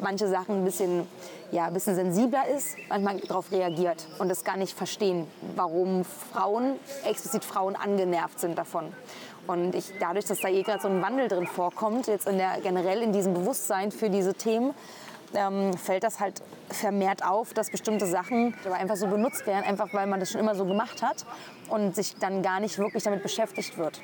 manche 0.00 0.28
Sachen 0.28 0.56
ein 0.56 0.64
bisschen, 0.64 1.06
ja, 1.50 1.66
ein 1.66 1.74
bisschen 1.74 1.94
sensibler 1.94 2.46
ist, 2.48 2.76
manchmal 2.88 3.18
darauf 3.20 3.50
reagiert 3.50 4.06
und 4.18 4.28
das 4.28 4.44
gar 4.44 4.56
nicht 4.56 4.76
verstehen, 4.76 5.26
warum 5.56 6.04
Frauen, 6.04 6.74
explizit 7.04 7.44
Frauen, 7.44 7.76
angenervt 7.76 8.40
sind 8.40 8.56
davon. 8.56 8.92
Und 9.46 9.74
ich, 9.74 9.92
dadurch, 9.98 10.26
dass 10.26 10.40
da 10.40 10.48
eh 10.48 10.62
gerade 10.62 10.82
so 10.82 10.88
ein 10.88 11.00
Wandel 11.00 11.28
drin 11.28 11.46
vorkommt, 11.46 12.06
jetzt 12.06 12.28
in 12.28 12.36
der, 12.36 12.60
generell 12.62 13.02
in 13.02 13.12
diesem 13.12 13.32
Bewusstsein 13.32 13.90
für 13.92 14.10
diese 14.10 14.34
Themen, 14.34 14.74
ähm, 15.34 15.74
fällt 15.74 16.04
das 16.04 16.20
halt 16.20 16.42
vermehrt 16.70 17.24
auf, 17.24 17.54
dass 17.54 17.70
bestimmte 17.70 18.06
Sachen 18.06 18.54
einfach 18.70 18.96
so 18.96 19.06
benutzt 19.06 19.46
werden, 19.46 19.64
einfach 19.64 19.92
weil 19.92 20.06
man 20.06 20.20
das 20.20 20.30
schon 20.30 20.40
immer 20.40 20.54
so 20.54 20.64
gemacht 20.64 21.02
hat 21.02 21.24
und 21.68 21.94
sich 21.94 22.16
dann 22.16 22.42
gar 22.42 22.60
nicht 22.60 22.78
wirklich 22.78 23.02
damit 23.02 23.22
beschäftigt 23.22 23.78
wird. 23.78 24.00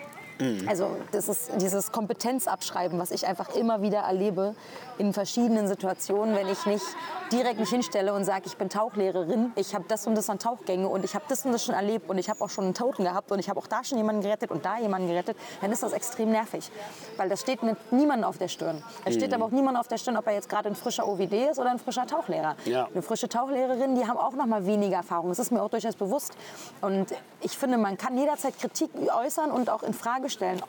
Also 0.67 0.97
das 1.13 1.29
ist 1.29 1.51
dieses 1.57 1.93
Kompetenzabschreiben, 1.93 2.99
was 2.99 3.11
ich 3.11 3.27
einfach 3.27 3.55
immer 3.55 3.83
wieder 3.83 4.01
erlebe 4.01 4.55
in 4.99 5.13
verschiedenen 5.13 5.69
Situationen, 5.69 6.35
wenn 6.35 6.49
ich 6.49 6.67
nicht 6.67 6.85
direkt 7.33 7.59
mich 7.59 7.71
hinstelle 7.71 8.13
und 8.13 8.25
sage, 8.25 8.43
ich 8.47 8.57
bin 8.57 8.69
Tauchlehrerin, 8.69 9.53
ich 9.57 9.75
habe 9.75 9.85
das 9.89 10.07
und 10.07 10.15
das 10.15 10.31
an 10.31 10.39
Tauchgänge 10.39 10.89
und 10.89 11.05
ich 11.05 11.15
habe 11.15 11.25
das 11.29 11.45
und 11.45 11.53
das 11.53 11.65
schon 11.65 11.75
erlebt 11.75 12.09
und 12.09 12.19
ich 12.19 12.29
habe 12.31 12.43
auch 12.45 12.51
schon 12.51 12.65
einen 12.65 12.75
Toten 12.75 13.05
gehabt 13.05 13.33
und 13.33 13.39
ich 13.39 13.49
habe 13.49 13.59
auch 13.59 13.67
da 13.67 13.83
schon 13.83 13.99
jemanden 13.99 14.23
gerettet 14.23 14.51
und 14.51 14.65
da 14.65 14.79
jemanden 14.79 15.09
gerettet, 15.09 15.37
dann 15.61 15.73
ist 15.73 15.83
das 15.83 15.93
extrem 15.93 16.31
nervig, 16.31 16.71
weil 17.17 17.29
das 17.29 17.41
steht 17.41 17.63
mit 17.63 17.77
niemandem 17.93 18.29
auf 18.29 18.39
der 18.39 18.49
Stirn. 18.49 18.83
Es 19.05 19.15
steht 19.15 19.33
aber 19.35 19.47
auch 19.47 19.51
niemand 19.51 19.79
auf 19.79 19.89
der 19.89 19.99
Stirn, 19.99 20.17
ob 20.17 20.27
er 20.27 20.35
jetzt 20.35 20.49
gerade 20.49 20.69
ein 20.69 20.75
frischer 20.75 21.09
OVD 21.09 21.51
ist 21.51 21.59
oder 21.59 21.71
ein 21.71 21.79
frischer 21.79 22.07
Tauchlehrer. 22.07 22.57
Ja. 22.65 22.89
Eine 22.93 23.03
frische 23.03 23.29
Tauchlehrerin, 23.29 23.95
die 23.95 24.07
haben 24.07 24.19
auch 24.19 24.33
noch 24.33 24.47
mal 24.47 24.67
weniger 24.67 24.97
Erfahrung. 24.97 25.29
Das 25.29 25.39
ist 25.39 25.51
mir 25.51 25.63
auch 25.63 25.71
durchaus 25.71 25.97
bewusst. 25.97 26.35
Und 26.81 27.15
ich 27.41 27.57
finde, 27.57 27.79
man 27.79 27.97
kann 27.97 28.17
jederzeit 28.17 28.59
Kritik 28.59 28.91
äußern 29.15 29.51
und 29.51 29.71
auch 29.71 29.83
in 29.83 29.95
Frage 29.95 30.24
stellen. 30.29 30.63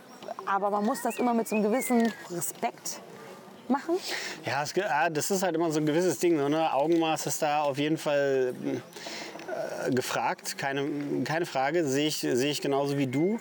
Aber 0.45 0.69
man 0.69 0.85
muss 0.85 1.01
das 1.01 1.17
immer 1.17 1.33
mit 1.33 1.47
so 1.47 1.55
einem 1.55 1.63
gewissen 1.65 2.11
Respekt 2.29 3.01
machen. 3.67 3.95
Ja, 4.45 4.63
es, 4.63 4.73
ah, 4.77 5.09
das 5.09 5.31
ist 5.31 5.43
halt 5.43 5.55
immer 5.55 5.71
so 5.71 5.79
ein 5.79 5.85
gewisses 5.85 6.19
Ding. 6.19 6.37
So, 6.37 6.49
ne? 6.49 6.73
Augenmaß 6.73 7.25
ist 7.27 7.41
da 7.41 7.61
auf 7.61 7.77
jeden 7.77 7.97
Fall 7.97 8.53
äh, 9.85 9.91
gefragt. 9.91 10.57
Keine, 10.57 11.23
keine 11.23 11.45
Frage. 11.45 11.85
Sehe 11.85 12.07
ich, 12.07 12.17
sehe 12.17 12.51
ich 12.51 12.61
genauso 12.61 12.97
wie 12.97 13.07
du. 13.07 13.39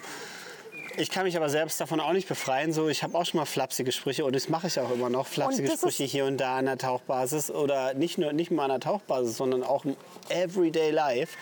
Ich 0.96 1.10
kann 1.10 1.24
mich 1.24 1.36
aber 1.36 1.48
selbst 1.48 1.80
davon 1.80 1.98
auch 1.98 2.12
nicht 2.12 2.28
befreien. 2.28 2.72
So, 2.72 2.88
ich 2.88 3.02
habe 3.02 3.18
auch 3.18 3.26
schon 3.26 3.38
mal 3.38 3.46
flapsige 3.46 3.90
Sprüche 3.90 4.24
und 4.24 4.36
das 4.36 4.48
mache 4.48 4.68
ich 4.68 4.78
auch 4.78 4.92
immer 4.92 5.10
noch. 5.10 5.26
Flapsige 5.26 5.70
Sprüche 5.72 6.04
hier 6.04 6.24
und 6.24 6.38
da 6.38 6.58
an 6.58 6.66
der 6.66 6.78
Tauchbasis 6.78 7.50
oder 7.50 7.94
nicht 7.94 8.16
nur 8.16 8.32
nicht 8.32 8.52
mal 8.52 8.64
an 8.64 8.70
der 8.70 8.80
Tauchbasis, 8.80 9.36
sondern 9.36 9.64
auch 9.64 9.84
im 9.84 9.96
Everyday 10.28 10.92
Life. 10.92 11.36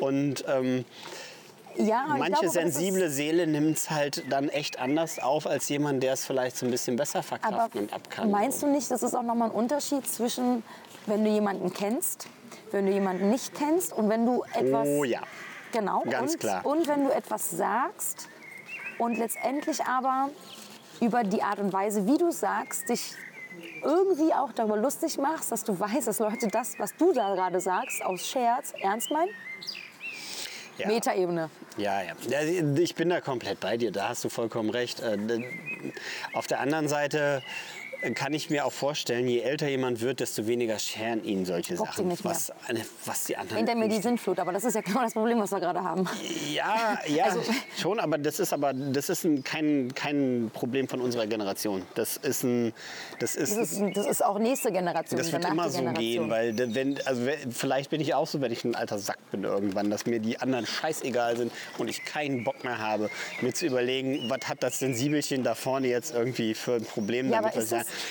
Und 0.00 0.44
ähm, 0.46 0.84
Ja, 1.78 2.06
manche 2.08 2.40
glaube, 2.40 2.50
sensible 2.50 3.08
Seele 3.08 3.46
nimmt 3.46 3.78
es 3.78 3.90
halt 3.90 4.24
dann 4.30 4.48
echt 4.48 4.80
anders 4.80 5.20
auf 5.20 5.46
als 5.46 5.68
jemand, 5.68 6.02
der 6.02 6.14
es 6.14 6.24
vielleicht 6.24 6.56
so 6.56 6.66
ein 6.66 6.72
bisschen 6.72 6.96
besser 6.96 7.22
verkraften 7.22 7.82
und 7.82 7.92
abkann. 7.92 8.30
meinst 8.30 8.62
du 8.62 8.66
nicht, 8.66 8.90
das 8.90 9.02
ist 9.02 9.14
auch 9.14 9.22
nochmal 9.22 9.50
ein 9.50 9.54
Unterschied 9.54 10.06
zwischen, 10.06 10.64
wenn 11.06 11.24
du 11.24 11.30
jemanden 11.30 11.72
kennst, 11.72 12.26
wenn 12.72 12.86
du 12.86 12.92
jemanden 12.92 13.30
nicht 13.30 13.54
kennst 13.54 13.92
und 13.92 14.08
wenn 14.08 14.26
du 14.26 14.42
etwas... 14.54 14.88
Oh 14.88 15.04
ja. 15.04 15.20
Genau. 15.72 16.02
Ganz 16.08 16.32
und, 16.32 16.40
klar. 16.40 16.66
Und 16.66 16.88
wenn 16.88 17.04
du 17.04 17.10
etwas 17.10 17.50
sagst 17.50 18.28
und 18.98 19.16
letztendlich 19.18 19.84
aber 19.84 20.30
über 21.00 21.22
die 21.22 21.42
Art 21.42 21.60
und 21.60 21.72
Weise, 21.72 22.06
wie 22.06 22.18
du 22.18 22.32
sagst, 22.32 22.88
dich 22.88 23.14
irgendwie 23.82 24.32
auch 24.32 24.52
darüber 24.52 24.76
lustig 24.76 25.18
machst, 25.18 25.52
dass 25.52 25.64
du 25.64 25.78
weißt, 25.78 26.08
dass 26.08 26.18
Leute 26.18 26.48
das, 26.48 26.78
was 26.78 26.96
du 26.96 27.12
da 27.12 27.34
gerade 27.34 27.60
sagst, 27.60 28.04
aus 28.04 28.26
Scherz 28.26 28.72
ernst 28.80 29.10
meinen? 29.10 29.30
Ja. 30.78 30.88
Metaebene. 30.88 31.50
Ja, 31.76 32.00
ja. 32.02 32.12
Ich 32.76 32.94
bin 32.94 33.08
da 33.10 33.20
komplett 33.20 33.60
bei 33.60 33.76
dir, 33.76 33.90
da 33.92 34.08
hast 34.08 34.24
du 34.24 34.28
vollkommen 34.28 34.70
recht. 34.70 35.00
Äh, 35.00 35.16
Auf 36.32 36.46
der 36.46 36.60
anderen 36.60 36.88
Seite 36.88 37.42
kann 38.14 38.32
ich 38.32 38.48
mir 38.50 38.64
auch 38.64 38.72
vorstellen, 38.72 39.26
je 39.26 39.40
älter 39.40 39.68
jemand 39.68 40.00
wird, 40.00 40.20
desto 40.20 40.46
weniger 40.46 40.78
scheren 40.78 41.24
ihn 41.24 41.44
solche 41.44 41.74
ihn 41.74 41.78
Sachen, 41.78 42.08
nicht 42.08 42.24
mehr. 42.24 42.32
was, 42.32 42.52
eine- 42.68 42.84
was 43.04 43.24
die 43.24 43.36
anderen 43.36 43.58
Hinter 43.58 43.74
mir 43.74 43.88
die 43.88 44.00
Sintflut, 44.00 44.38
aber 44.38 44.52
das 44.52 44.64
ist 44.64 44.74
ja 44.74 44.80
genau 44.82 45.02
das 45.02 45.12
Problem, 45.14 45.38
was 45.40 45.50
wir 45.50 45.60
gerade 45.60 45.82
haben. 45.82 46.08
Ja, 46.52 46.98
ja, 47.06 47.24
Also- 47.24 47.40
schon, 47.76 47.98
aber 47.98 48.18
das 48.18 48.38
ist 48.38 48.52
aber 48.52 48.72
das 48.72 49.08
ist 49.08 49.24
ein, 49.24 49.42
kein, 49.42 49.92
kein 49.94 50.50
Problem 50.54 50.86
von 50.88 51.00
unserer 51.00 51.26
Generation. 51.26 51.82
Das 51.96 52.16
ist 52.18 52.44
ein, 52.44 52.72
das 53.18 53.34
ist, 53.34 53.56
Das 53.56 53.72
ist, 53.72 53.82
das 53.96 54.06
ist 54.06 54.24
auch 54.24 54.38
nächste 54.38 54.70
Generation. 54.70 55.18
das 55.18 55.32
wird 55.32 55.44
immer 55.44 55.68
so 55.68 55.82
gehen, 55.92 56.30
weil 56.30 56.56
wenn, 56.74 57.00
also 57.04 57.22
vielleicht 57.50 57.90
bin 57.90 58.00
ich 58.00 58.14
auch 58.14 58.26
so, 58.26 58.40
wenn 58.40 58.52
ich 58.52 58.64
ein 58.64 58.74
alter 58.74 58.98
Sack 58.98 59.18
bin 59.32 59.44
irgendwann, 59.44 59.90
dass 59.90 60.06
mir 60.06 60.20
die 60.20 60.38
anderen 60.38 60.66
scheißegal 60.66 61.36
sind 61.36 61.52
und 61.78 61.88
ich 61.88 62.04
keinen 62.04 62.44
Bock 62.44 62.62
mehr 62.64 62.78
habe, 62.78 63.10
mir 63.40 63.52
zu 63.52 63.66
überlegen, 63.66 64.28
was 64.30 64.48
hat 64.48 64.62
das 64.62 64.78
Sensibelchen 64.78 65.42
da 65.42 65.54
vorne 65.54 65.88
jetzt 65.88 66.14
irgendwie 66.14 66.54
für 66.54 66.74
ein 66.74 66.84
Problem 66.84 67.30
Ja, 67.30 67.40
damit. 67.40 67.54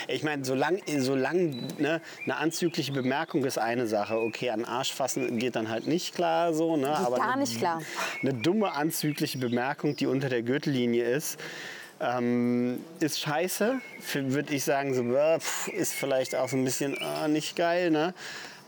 Ich- 0.07 0.23
meine, 0.23 0.43
solange 0.45 0.79
solang, 1.01 1.67
ne, 1.77 2.01
eine 2.25 2.37
anzügliche 2.37 2.91
Bemerkung 2.91 3.43
ist 3.45 3.57
eine 3.57 3.87
Sache, 3.87 4.19
okay, 4.19 4.49
an 4.49 4.65
Arsch 4.65 4.93
fassen 4.93 5.37
geht 5.39 5.55
dann 5.55 5.69
halt 5.69 5.87
nicht 5.87 6.13
klar 6.15 6.53
so, 6.53 6.75
ne, 6.77 6.87
Geht 6.87 6.95
aber 6.97 7.17
gar 7.17 7.31
eine, 7.33 7.41
nicht 7.41 7.57
klar. 7.57 7.81
eine 8.21 8.33
dumme 8.33 8.71
anzügliche 8.73 9.37
Bemerkung, 9.37 9.95
die 9.95 10.05
unter 10.07 10.29
der 10.29 10.41
Gürtellinie 10.43 11.03
ist, 11.05 11.39
ähm, 11.99 12.79
ist 12.99 13.19
scheiße. 13.19 13.79
Würde 14.13 14.53
ich 14.53 14.63
sagen, 14.63 14.93
so, 14.93 15.03
pff, 15.39 15.67
ist 15.69 15.93
vielleicht 15.93 16.35
auch 16.35 16.47
so 16.49 16.55
ein 16.57 16.63
bisschen 16.63 16.95
äh, 16.95 17.27
nicht 17.27 17.55
geil, 17.55 17.89
ne? 17.91 18.13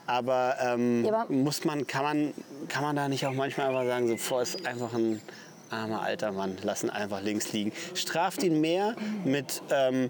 Aber, 0.07 0.55
ähm, 0.59 1.05
Ja, 1.05 1.13
aber- 1.21 1.31
muss 1.33 1.63
man, 1.65 1.85
kann, 1.85 2.03
man, 2.03 2.33
kann 2.67 2.81
man 2.81 2.95
da 2.95 3.07
nicht 3.07 3.25
auch 3.27 3.33
manchmal 3.33 3.67
einfach 3.67 3.85
sagen, 3.85 4.07
so, 4.07 4.15
boah, 4.29 4.41
ist 4.41 4.65
einfach 4.65 4.93
ein 4.93 5.21
armer 5.69 6.01
alter 6.01 6.31
Mann, 6.31 6.57
lassen 6.63 6.89
einfach 6.89 7.21
links 7.21 7.53
liegen. 7.53 7.71
Straft 7.93 8.41
ihn 8.41 8.59
mehr 8.59 8.95
mit 9.23 9.61
ähm, 9.69 10.09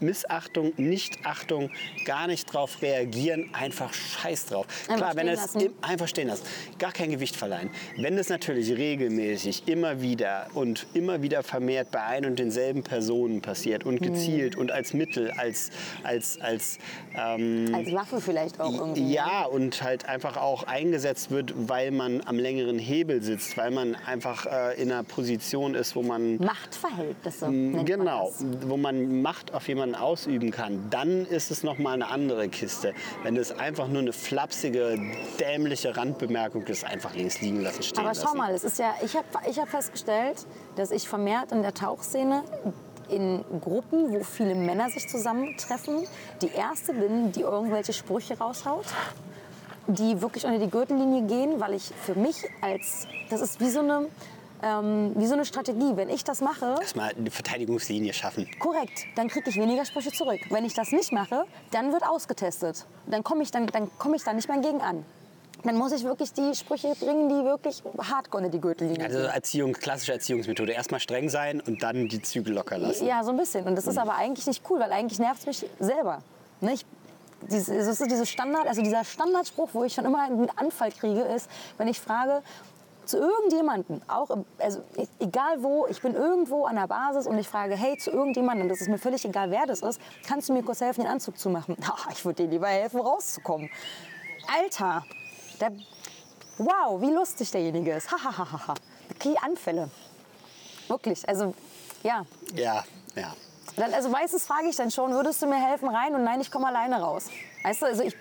Missachtung, 0.00 0.72
Nichtachtung, 0.76 1.70
gar 2.04 2.26
nicht 2.26 2.52
drauf 2.52 2.82
reagieren, 2.82 3.50
einfach 3.52 3.92
scheiß 3.92 4.46
drauf. 4.46 4.66
Einfach 4.88 4.96
Klar, 4.96 5.16
wenn 5.16 5.28
es 5.28 5.54
einfach 5.82 6.08
stehen 6.08 6.28
lassen, 6.28 6.44
gar 6.78 6.92
kein 6.92 7.10
Gewicht 7.10 7.36
verleihen. 7.36 7.70
Wenn 7.96 8.18
es 8.18 8.28
natürlich 8.28 8.70
regelmäßig 8.76 9.64
immer 9.66 10.00
wieder 10.00 10.46
und 10.54 10.86
immer 10.94 11.22
wieder 11.22 11.42
vermehrt 11.42 11.90
bei 11.90 12.02
ein 12.02 12.24
und 12.26 12.38
denselben 12.38 12.82
Personen 12.82 13.40
passiert 13.42 13.84
und 13.84 14.00
Hm. 14.00 14.12
gezielt 14.12 14.56
und 14.56 14.70
als 14.70 14.92
Mittel, 14.94 15.30
als, 15.32 15.70
als, 16.02 16.40
als 16.40 16.78
ähm, 17.16 17.72
Als 17.74 17.92
Waffe 17.92 18.20
vielleicht 18.20 18.60
auch 18.60 18.72
irgendwie. 18.72 19.12
ja, 19.12 19.44
und 19.44 19.82
halt 19.82 20.06
einfach 20.08 20.36
auch 20.36 20.64
eingesetzt 20.64 21.30
wird, 21.30 21.52
weil 21.68 21.90
man 21.90 22.20
am 22.26 22.38
längeren 22.38 22.78
Hebel 22.78 23.22
sitzt, 23.22 23.56
weil 23.56 23.70
man 23.70 23.94
einfach 23.94 24.46
äh, 24.46 24.80
in 24.80 24.90
einer 24.92 25.02
Position 25.02 25.74
ist, 25.74 25.96
wo 25.96 26.02
man 26.02 26.36
Machtverhältnisse. 26.36 27.46
Genau, 27.84 28.32
wo 28.66 28.76
man 28.76 29.22
Macht 29.22 29.52
auf 29.56 29.66
jemanden 29.68 29.94
ausüben 29.94 30.50
kann, 30.50 30.88
dann 30.90 31.26
ist 31.26 31.50
es 31.50 31.62
noch 31.62 31.78
mal 31.78 31.94
eine 31.94 32.08
andere 32.08 32.48
Kiste. 32.48 32.92
Wenn 33.22 33.36
es 33.36 33.50
einfach 33.58 33.88
nur 33.88 34.02
eine 34.02 34.12
flapsige, 34.12 34.98
dämliche 35.40 35.96
Randbemerkung 35.96 36.64
ist, 36.66 36.84
einfach 36.84 37.14
links 37.14 37.40
liegen 37.40 37.62
lassen, 37.62 37.82
stehen 37.82 38.00
Aber 38.00 38.08
lassen. 38.08 38.26
schau 38.26 38.34
mal, 38.36 38.52
es 38.52 38.64
ist 38.64 38.78
ja, 38.78 38.94
ich 39.02 39.16
habe 39.16 39.26
ich 39.48 39.58
hab 39.58 39.68
festgestellt, 39.68 40.46
dass 40.76 40.90
ich 40.90 41.08
vermehrt 41.08 41.52
in 41.52 41.62
der 41.62 41.74
Tauchszene 41.74 42.44
in 43.08 43.44
Gruppen, 43.60 44.12
wo 44.12 44.22
viele 44.24 44.54
Männer 44.54 44.90
sich 44.90 45.08
zusammentreffen, 45.08 46.06
die 46.42 46.50
erste 46.50 46.92
bin, 46.92 47.32
die 47.32 47.42
irgendwelche 47.42 47.92
Sprüche 47.92 48.36
raushaut, 48.36 48.86
die 49.86 50.20
wirklich 50.20 50.44
unter 50.44 50.58
die 50.58 50.70
Gürtellinie 50.70 51.22
gehen, 51.22 51.60
weil 51.60 51.74
ich 51.74 51.92
für 52.02 52.14
mich 52.14 52.36
als, 52.60 53.06
das 53.30 53.40
ist 53.40 53.60
wie 53.60 53.70
so 53.70 53.78
eine, 53.80 54.06
ähm, 54.62 55.12
wie 55.16 55.26
so 55.26 55.34
eine 55.34 55.44
Strategie. 55.44 55.96
Wenn 55.96 56.08
ich 56.08 56.24
das 56.24 56.40
mache, 56.40 56.76
Erstmal 56.80 57.12
eine 57.14 57.30
Verteidigungslinie 57.30 58.12
schaffen. 58.12 58.48
korrekt, 58.58 59.06
dann 59.14 59.28
kriege 59.28 59.50
ich 59.50 59.56
weniger 59.56 59.84
Sprüche 59.84 60.12
zurück. 60.12 60.40
Wenn 60.50 60.64
ich 60.64 60.74
das 60.74 60.92
nicht 60.92 61.12
mache, 61.12 61.44
dann 61.70 61.92
wird 61.92 62.02
ausgetestet. 62.04 62.86
Dann 63.06 63.22
komme 63.24 63.42
ich, 63.42 63.50
dann, 63.50 63.66
dann 63.66 63.90
komm 63.98 64.14
ich 64.14 64.24
da 64.24 64.32
nicht 64.32 64.48
mehr 64.48 64.58
gegen 64.58 64.80
an. 64.80 65.04
Dann 65.64 65.76
muss 65.76 65.92
ich 65.92 66.04
wirklich 66.04 66.32
die 66.32 66.54
Sprüche 66.54 66.94
bringen, 66.94 67.28
die 67.28 67.44
wirklich 67.44 67.82
hardcore 67.98 68.44
unter 68.44 68.50
die 68.50 68.60
Gürtellinie 68.60 69.04
Also 69.04 69.18
Erziehung, 69.18 69.72
klassische 69.72 70.12
Erziehungsmethode. 70.12 70.72
Erstmal 70.72 71.00
streng 71.00 71.28
sein 71.28 71.60
und 71.60 71.82
dann 71.82 72.08
die 72.08 72.22
Zügel 72.22 72.54
locker 72.54 72.78
lassen. 72.78 73.06
Ja, 73.06 73.24
so 73.24 73.30
ein 73.30 73.36
bisschen. 73.36 73.66
Und 73.66 73.74
das 73.74 73.86
ist 73.86 73.98
aber 73.98 74.14
eigentlich 74.14 74.46
nicht 74.46 74.62
cool, 74.70 74.78
weil 74.78 74.92
eigentlich 74.92 75.18
nervt 75.18 75.40
es 75.40 75.46
mich 75.46 75.70
selber. 75.80 76.22
Ne? 76.60 76.74
Ich, 76.74 76.86
diese, 77.50 77.74
das 77.74 78.00
ist 78.00 78.10
diese 78.10 78.26
Standard, 78.26 78.66
also 78.68 78.82
dieser 78.82 79.04
Standardspruch, 79.04 79.70
wo 79.72 79.84
ich 79.84 79.94
schon 79.94 80.04
immer 80.04 80.22
einen 80.24 80.50
Anfall 80.56 80.92
kriege, 80.92 81.22
ist, 81.22 81.48
wenn 81.78 81.88
ich 81.88 82.00
frage 82.00 82.42
zu 83.06 83.18
irgendjemandem, 83.18 84.02
auch 84.08 84.30
im, 84.30 84.44
also 84.58 84.80
e- 84.96 85.06
egal 85.20 85.62
wo, 85.62 85.86
ich 85.86 86.00
bin 86.02 86.14
irgendwo 86.14 86.64
an 86.66 86.76
der 86.76 86.86
Basis 86.88 87.26
und 87.26 87.38
ich 87.38 87.48
frage, 87.48 87.76
hey, 87.76 87.96
zu 87.96 88.10
irgendjemandem, 88.10 88.68
das 88.68 88.80
ist 88.80 88.88
mir 88.88 88.98
völlig 88.98 89.24
egal, 89.24 89.50
wer 89.50 89.66
das 89.66 89.80
ist, 89.82 90.00
kannst 90.26 90.48
du 90.48 90.52
mir 90.52 90.62
kurz 90.62 90.80
helfen, 90.80 91.02
den 91.02 91.10
Anzug 91.10 91.38
zu 91.38 91.48
machen? 91.50 91.76
Ach, 91.84 92.08
ich 92.10 92.24
würde 92.24 92.42
dir 92.44 92.50
lieber 92.50 92.68
helfen, 92.68 93.00
rauszukommen. 93.00 93.70
Alter, 94.60 95.04
der, 95.60 95.72
wow, 96.58 97.00
wie 97.00 97.10
lustig 97.12 97.50
derjenige 97.50 97.92
ist. 97.94 98.10
Hahaha. 98.12 98.74
Okay, 99.14 99.36
Anfälle. 99.42 99.88
Wirklich, 100.88 101.28
also 101.28 101.54
ja, 102.02 102.24
Ja, 102.54 102.84
ja. 103.16 103.34
dann, 103.76 103.92
also 103.94 104.08
meistens 104.08 104.44
frage 104.44 104.68
ich 104.68 104.76
dann 104.76 104.90
schon, 104.90 105.12
würdest 105.12 105.42
du 105.42 105.46
mir 105.46 105.56
helfen 105.56 105.88
rein? 105.88 106.14
Und 106.14 106.24
nein, 106.24 106.40
ich 106.40 106.50
komme 106.50 106.66
alleine 106.68 107.00
raus. 107.00 107.26
Weißt 107.64 107.82
du, 107.82 107.86
also 107.86 108.02
ich, 108.02 108.14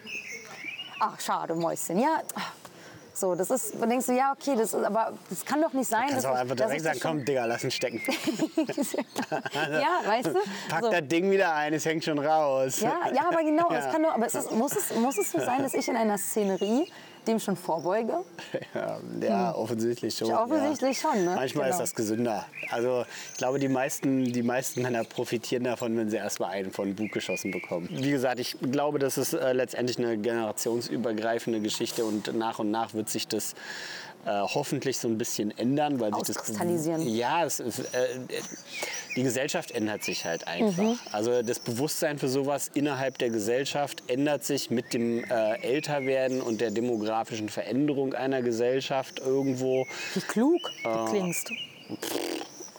ach 1.00 1.20
schade, 1.20 1.54
Mäuschen, 1.56 2.00
ja. 2.00 2.22
So, 3.18 3.34
das 3.34 3.50
ist, 3.50 3.76
dann 3.80 3.90
denkst 3.90 4.08
du, 4.08 4.12
ja, 4.12 4.34
okay, 4.34 4.56
das 4.58 4.74
ist, 4.74 4.84
aber 4.84 5.14
das 5.30 5.46
kann 5.46 5.62
doch 5.62 5.72
nicht 5.72 5.90
sein. 5.90 6.10
Kannst 6.10 6.18
dass 6.18 6.26
auch 6.26 6.36
einfach 6.36 6.56
direkt 6.56 6.82
sagen, 6.82 7.00
das 7.00 7.02
komm, 7.02 7.24
Digga, 7.24 7.46
lass 7.46 7.64
ihn 7.64 7.72
stecken. 7.72 8.02
ja, 9.54 10.02
weißt 10.06 10.28
du? 10.28 10.40
Pack 10.70 10.84
So. 10.84 10.92
das 10.92 11.08
Ding 11.08 11.32
wieder 11.32 11.56
ein, 11.56 11.74
es 11.74 11.86
hängt 11.86 12.04
schon 12.04 12.20
raus. 12.20 12.82
Ja, 12.82 12.94
ja, 13.14 13.22
aber 13.30 13.42
genau, 13.44 13.70
Ja. 13.72 13.80
es 13.80 13.92
kann 13.92 14.04
doch, 14.04 14.14
aber 14.14 14.26
es 14.26 14.36
ist, 14.36 14.52
muss, 14.52 14.76
es, 14.76 14.94
muss 14.96 15.18
es 15.18 15.32
so 15.32 15.40
sein, 15.40 15.64
dass 15.64 15.74
ich 15.74 15.88
in 15.88 15.96
einer 15.96 16.18
Szenerie 16.18 16.92
dem 17.28 17.40
schon 17.40 17.56
vorbeuge? 17.56 18.14
Ja, 18.74 19.00
ja 19.22 19.56
offensichtlich 19.56 20.18
schon. 20.18 20.32
Offensichtlich 20.32 21.02
ja. 21.02 21.10
schon, 21.12 21.26
ne? 21.26 21.36
Manchmal 21.36 21.66
Genau. 21.66 21.76
ist 21.76 21.80
das 21.80 21.96
gesünder. 21.96 22.46
Also 22.72 23.06
ich 23.32 23.38
glaube, 23.38 23.60
die 23.60 23.70
meisten, 23.70 24.32
die 24.32 24.44
meisten 24.44 24.82
Männer 24.82 25.04
profitieren 25.04 25.64
davon, 25.64 25.96
wenn 25.98 26.10
sie 26.10 26.18
erstmal 26.18 26.52
einen 26.52 26.72
von 26.72 26.94
Bug 26.96 27.12
geschossen 27.12 27.52
bekommen. 27.52 27.88
Wie 27.92 28.12
gesagt, 28.12 28.40
ich 28.40 28.58
glaube, 28.72 29.00
das 29.00 29.18
ist 29.18 29.34
äh, 29.34 29.54
letztendlich 29.54 29.98
eine 29.98 30.18
generationsübergreifende 30.18 31.62
Geschichte 31.62 32.06
und 32.06 32.36
nach 32.36 32.60
und 32.60 32.72
nach 32.72 32.94
wird 32.94 33.10
sich 33.10 33.28
das 33.28 33.56
äh, 34.26 34.42
hoffentlich 34.42 34.98
so 34.98 35.08
ein 35.08 35.18
bisschen 35.18 35.56
ändern, 35.58 36.00
weil 36.00 36.14
sich 36.14 36.24
das 36.24 36.38
Auskristallisieren. 36.38 37.08
ja, 37.08 37.44
ist, 37.44 37.60
äh, 37.60 37.74
die 39.16 39.24
Gesellschaft 39.24 39.72
ändert 39.72 40.04
sich 40.04 40.26
halt 40.26 40.48
einfach. 40.48 40.84
Mhm. 40.84 41.00
Also 41.12 41.42
das 41.42 41.60
Bewusstsein 41.60 42.18
für 42.18 42.28
sowas 42.28 42.70
innerhalb 42.74 43.18
der 43.18 43.30
Gesellschaft 43.30 44.04
ändert 44.08 44.44
sich 44.44 44.70
mit 44.70 44.94
dem 44.94 45.24
äh, 45.24 45.62
Älterwerden 45.62 46.42
und 46.42 46.60
der 46.60 46.72
demografischen 46.72 47.50
Veränderung 47.50 48.14
einer 48.14 48.42
Gesellschaft 48.42 49.20
irgendwo. 49.20 49.86
Wie 50.14 50.22
klug 50.22 50.60
du 50.84 51.34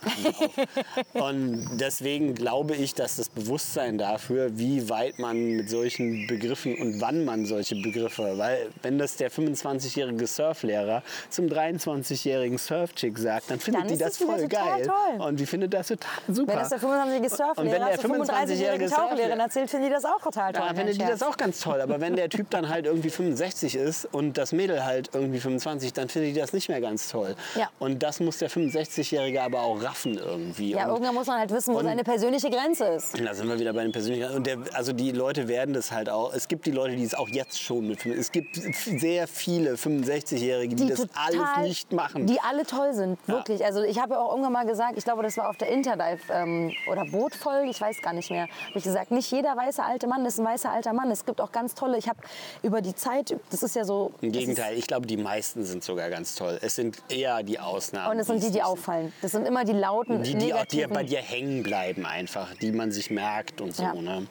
Klingst. 0.07 1.15
Und 1.15 1.79
deswegen 1.79 2.35
glaube 2.35 2.75
ich, 2.75 2.95
dass 2.95 3.17
das 3.17 3.29
Bewusstsein 3.29 3.99
dafür, 3.99 4.59
wie 4.59 4.89
weit 4.89 5.19
man 5.19 5.57
mit 5.57 5.71
solchen 5.71 6.27
Begriffen 6.27 6.77
und 6.81 7.01
wann 7.01 7.25
man 7.25 7.47
solche 7.47 7.77
Begriffe, 7.77 8.35
weil 8.37 8.69
wenn 8.83 8.99
das 8.99 9.17
der 9.17 9.31
25-jährige 9.31 10.27
Surflehrer 10.27 11.03
zum 11.31 11.47
23-jährigen 11.47 12.59
Surfchick 12.59 13.19
sagt, 13.19 13.51
dann 13.51 13.61
findet 13.61 13.83
Dann 13.83 13.89
die 13.89 13.99
das 13.99 14.19
voll 14.19 14.47
geil. 14.49 14.87
toll. 14.87 15.27
Und 15.27 15.41
die 15.41 15.47
findet 15.47 15.75
das 15.75 15.89
total 15.89 16.11
super. 16.29 16.53
Wenn 16.53 16.59
das 16.59 16.69
der 16.71 16.81
25-jährige 16.81 17.61
Und 17.61 17.67
wenn 17.67 17.83
Surflehrer 17.83 17.89
der 17.89 18.01
zur 18.01 18.11
35-jährigen 18.11 18.27
25-jährige 18.27 18.91
Tauchlehrerin 18.91 19.41
erzählt, 19.41 19.71
finden 19.71 19.87
die 19.87 19.93
das 19.93 20.05
auch 20.05 20.21
total 20.23 20.53
toll. 20.53 20.61
Ja, 20.61 20.67
mein 20.67 20.77
findet 20.77 21.01
die 21.01 21.07
das 21.07 21.23
auch 21.23 21.37
ganz 21.37 21.61
toll. 21.61 21.81
Aber 21.81 22.01
wenn 22.01 22.17
der 22.17 22.29
Typ 22.29 22.51
dann 22.51 22.69
halt 22.69 22.87
irgendwie 22.87 23.11
65 23.11 23.75
ist 23.77 24.09
und 24.13 24.39
das 24.39 24.53
Mädel 24.53 24.85
halt 24.85 25.11
irgendwie 25.13 25.41
25, 25.41 25.93
dann 25.93 26.09
findet 26.09 26.35
die 26.35 26.41
das 26.41 26.53
nicht 26.53 26.69
mehr 26.69 26.81
ganz 26.81 27.09
toll. 27.09 27.35
Ja. 27.57 27.69
Und 27.79 28.03
das 28.03 28.21
muss 28.21 28.39
der 28.39 28.51
65-Jährige 28.51 29.43
aber 29.43 29.61
auch 29.61 29.83
raffen 29.83 29.96
irgendwie. 30.05 30.71
Ja, 30.71 30.85
und 30.85 30.91
irgendwann 30.91 31.15
muss 31.15 31.27
man 31.27 31.39
halt 31.39 31.51
wissen, 31.51 31.75
wo 31.75 31.83
seine 31.83 32.05
persönliche 32.05 32.51
Grenze 32.51 32.85
ist. 32.85 33.19
da 33.19 33.35
sind 33.35 33.49
wir 33.49 33.59
wieder 33.59 33.73
bei 33.73 33.83
den 33.83 33.93
Persönlichkeiten. 33.93 34.37
Und 34.37 34.47
der, 34.47 34.59
also 34.75 34.93
die 34.93 35.13
Leute 35.13 35.49
werden 35.49 35.75
das 35.75 35.93
halt 35.93 36.11
auch. 36.11 36.35
Es 36.35 36.49
gibt 36.49 36.67
die 36.67 36.71
Leute, 36.71 36.97
die 36.97 37.05
es 37.05 37.15
auch 37.15 37.29
jetzt 37.29 37.61
schon 37.61 37.87
mit. 37.87 38.05
Es 38.05 38.33
gibt 38.33 38.57
sehr 38.57 39.27
viele 39.27 39.75
65-Jährige, 39.75 40.75
die, 40.75 40.89
das 40.89 41.07
alles 41.15 41.49
nicht 41.63 41.93
machen. 41.93 42.27
Die 42.27 42.41
alle 42.41 42.65
toll 42.65 42.93
sind, 42.93 43.19
wirklich. 43.27 43.65
Also 43.65 43.83
ich 43.83 44.01
habe 44.01 44.15
ja 44.15 44.21
auch 44.21 44.33
irgendwann 44.33 44.53
mal 44.53 44.67
gesagt, 44.67 44.99
ich 44.99 45.05
glaube, 45.05 45.23
das 45.23 45.37
war 45.37 45.49
auf 45.49 45.57
der 45.57 45.69
Interdive 45.69 46.19
ähm, 46.31 46.73
oder 46.91 47.05
Bootfolge, 47.05 47.71
ich 47.71 47.81
weiß 47.81 48.03
gar 48.03 48.13
nicht 48.13 48.31
mehr, 48.31 48.43
habe 48.43 48.79
ich 48.79 48.85
gesagt, 48.85 49.11
nicht 49.11 49.31
jeder 49.31 49.57
weiße 49.57 49.83
alte 49.83 50.07
Mann 50.07 50.25
ist 50.27 50.39
ein 50.39 50.45
weißer 50.45 50.71
alter 50.71 50.93
Mann. 50.93 51.11
Es 51.11 51.25
gibt 51.25 51.41
auch 51.41 51.53
ganz 51.53 51.75
tolle, 51.75 51.97
ich 51.99 52.09
habe 52.09 52.19
über 52.63 52.81
die 52.83 52.95
Zeit, 52.95 53.37
das 53.51 53.63
ist 53.63 53.77
ja 53.77 53.85
so... 53.85 54.13
Im 54.21 54.33
Gegenteil, 54.33 54.77
ich 54.77 54.87
glaube, 54.87 55.07
die 55.07 55.17
meisten 55.17 55.65
sind 55.65 55.83
sogar 55.83 56.11
ganz 56.11 56.35
toll. 56.35 56.59
Es 56.61 56.75
sind 56.75 56.99
eher 57.09 57.43
die 57.43 57.59
Ausnahmen. 57.59 58.13
Und 58.13 58.19
es 58.19 58.27
sind 58.27 58.43
die, 58.43 58.51
die 58.51 58.57
nicht 58.57 58.65
auffallen. 58.65 59.13
Das 59.23 59.33
sind 59.33 59.47
immer 59.47 59.65
die 59.65 59.73
lauten, 59.87 60.23
Die, 60.23 60.35
die 60.35 60.53
auch 60.53 60.65
dir, 60.67 60.89
negativen. 60.89 60.95
bei 60.95 61.05
dir 61.05 61.19
hängen 61.19 61.63
bleiben 61.63 62.07
einfach, 62.07 62.55
die 62.55 62.73
man 62.73 62.91
sich 62.93 63.11
merkt 63.11 63.61
und 63.61 63.75
so. 63.75 63.83
Ja. 63.83 63.95
Ne? 63.95 64.27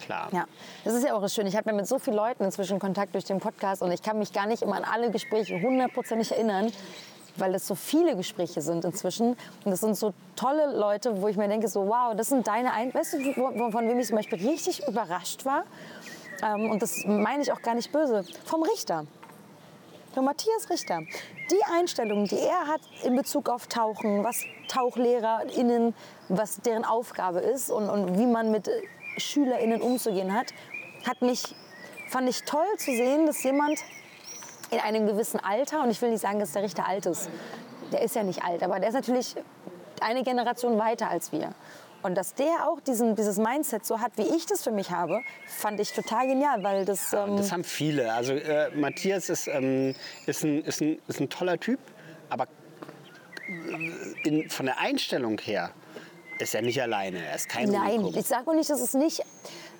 Klar. 0.00 0.28
Ja, 0.32 0.46
das 0.84 0.94
ist 0.94 1.04
ja 1.04 1.14
auch 1.14 1.22
das 1.22 1.34
Schöne. 1.34 1.48
Ich 1.48 1.56
habe 1.56 1.70
ja 1.70 1.76
mit 1.76 1.86
so 1.86 1.98
vielen 1.98 2.16
Leuten 2.16 2.44
inzwischen 2.44 2.78
Kontakt 2.78 3.14
durch 3.14 3.24
den 3.24 3.38
Podcast 3.40 3.80
und 3.82 3.90
ich 3.92 4.02
kann 4.02 4.18
mich 4.18 4.32
gar 4.32 4.46
nicht 4.46 4.62
immer 4.62 4.76
an 4.76 4.84
alle 4.84 5.10
Gespräche 5.10 5.60
hundertprozentig 5.60 6.32
erinnern, 6.32 6.70
weil 7.36 7.54
es 7.54 7.66
so 7.66 7.74
viele 7.74 8.16
Gespräche 8.16 8.60
sind 8.60 8.84
inzwischen. 8.84 9.28
Und 9.64 9.70
das 9.70 9.80
sind 9.80 9.96
so 9.96 10.12
tolle 10.36 10.76
Leute, 10.76 11.20
wo 11.22 11.28
ich 11.28 11.36
mir 11.36 11.48
denke, 11.48 11.68
so 11.68 11.86
wow, 11.88 12.14
das 12.14 12.28
sind 12.28 12.46
deine 12.46 12.72
Ein... 12.72 12.92
Weißt 12.92 13.14
du, 13.14 13.32
von 13.32 13.88
wem 13.88 13.98
ich 13.98 14.06
zum 14.08 14.16
Beispiel 14.16 14.46
richtig 14.46 14.86
überrascht 14.86 15.44
war? 15.44 15.64
Ähm, 16.42 16.70
und 16.70 16.82
das 16.82 17.04
meine 17.06 17.42
ich 17.42 17.52
auch 17.52 17.62
gar 17.62 17.74
nicht 17.74 17.90
böse. 17.90 18.24
Vom 18.44 18.62
Richter. 18.62 19.06
Von 20.14 20.26
Matthias 20.26 20.70
Richter. 20.70 21.00
Die 21.50 21.60
Einstellung, 21.76 22.26
die 22.26 22.38
er 22.38 22.68
hat 22.68 22.80
in 23.02 23.16
Bezug 23.16 23.48
auf 23.48 23.66
Tauchen, 23.66 24.22
was 24.22 24.44
TauchlehrerInnen, 24.68 25.92
was 26.28 26.60
deren 26.60 26.84
Aufgabe 26.84 27.40
ist 27.40 27.68
und, 27.68 27.90
und 27.90 28.16
wie 28.16 28.26
man 28.26 28.52
mit 28.52 28.68
äh, 28.68 28.82
SchülerInnen 29.16 29.82
umzugehen 29.82 30.32
hat, 30.32 30.54
hat 31.04 31.20
mich, 31.20 31.56
fand 32.10 32.28
ich 32.28 32.44
toll 32.44 32.66
zu 32.78 32.92
sehen, 32.92 33.26
dass 33.26 33.42
jemand 33.42 33.80
in 34.70 34.78
einem 34.78 35.08
gewissen 35.08 35.40
Alter, 35.40 35.82
und 35.82 35.90
ich 35.90 36.00
will 36.00 36.10
nicht 36.10 36.20
sagen, 36.20 36.38
dass 36.38 36.52
der 36.52 36.62
Richter 36.62 36.86
alt 36.86 37.06
ist, 37.06 37.28
der 37.90 38.02
ist 38.02 38.14
ja 38.14 38.22
nicht 38.22 38.44
alt, 38.44 38.62
aber 38.62 38.78
der 38.78 38.90
ist 38.90 38.94
natürlich 38.94 39.34
eine 40.00 40.22
Generation 40.22 40.78
weiter 40.78 41.10
als 41.10 41.32
wir. 41.32 41.52
Und 42.04 42.16
dass 42.16 42.34
der 42.34 42.68
auch 42.68 42.80
diesen, 42.80 43.16
dieses 43.16 43.38
Mindset 43.38 43.86
so 43.86 43.98
hat, 43.98 44.12
wie 44.16 44.36
ich 44.36 44.44
das 44.44 44.62
für 44.62 44.70
mich 44.70 44.90
habe, 44.90 45.22
fand 45.46 45.80
ich 45.80 45.90
total 45.94 46.26
genial, 46.26 46.62
weil 46.62 46.84
das... 46.84 47.14
Ähm, 47.14 47.38
Das 47.38 47.50
haben 47.50 47.64
viele. 47.64 48.12
Also 48.12 48.34
äh, 48.34 48.68
Matthias 48.76 49.30
ist, 49.30 49.48
ähm, 49.48 49.94
ist, 50.26 50.44
ein, 50.44 50.62
ist, 50.64 50.82
ein, 50.82 50.98
ist 51.08 51.20
ein 51.20 51.30
toller 51.30 51.58
Typ, 51.58 51.80
aber 52.28 52.46
äh, 53.48 54.28
in, 54.28 54.50
von 54.50 54.66
der 54.66 54.78
Einstellung 54.80 55.38
her 55.38 55.70
ist 56.38 56.54
er 56.54 56.60
nicht 56.60 56.82
alleine. 56.82 57.24
Er 57.24 57.36
ist 57.36 57.48
kein 57.48 57.70
Nein, 57.70 58.00
Unikum. 58.00 58.20
ich 58.20 58.26
sage 58.26 58.50
auch 58.50 58.54
nicht, 58.54 58.68
dass 58.68 58.82
es 58.82 58.92
nicht. 58.92 59.22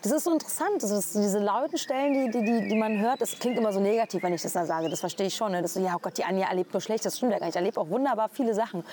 Das 0.04 0.12
ist 0.12 0.24
so 0.24 0.32
interessant. 0.32 0.82
Ist 0.82 1.14
diese 1.14 1.38
lauten 1.38 1.78
Stellen, 1.78 2.30
die, 2.30 2.38
die, 2.44 2.68
die, 2.68 2.74
man 2.76 3.00
hört, 3.00 3.22
das 3.22 3.38
klingt 3.38 3.56
immer 3.56 3.72
so 3.72 3.80
negativ, 3.80 4.22
wenn 4.22 4.34
ich 4.34 4.42
das 4.42 4.52
da 4.52 4.66
sage. 4.66 4.90
Das 4.90 5.00
verstehe 5.00 5.26
ich 5.28 5.34
schon. 5.34 5.52
Ne? 5.52 5.62
Das 5.62 5.72
so, 5.74 5.80
ja, 5.80 5.94
oh 5.96 5.98
Gott, 6.00 6.18
die 6.18 6.24
Anja 6.24 6.46
erlebt 6.48 6.74
nur 6.74 6.82
schlecht. 6.82 7.06
Das 7.06 7.16
stimmt 7.16 7.32
ja 7.32 7.38
gar 7.38 7.46
nicht. 7.46 7.54
Ich 7.54 7.58
erlebe 7.60 7.80
auch 7.80 7.88
wunderbar 7.88 8.28
viele 8.30 8.54
Sachen. 8.54 8.84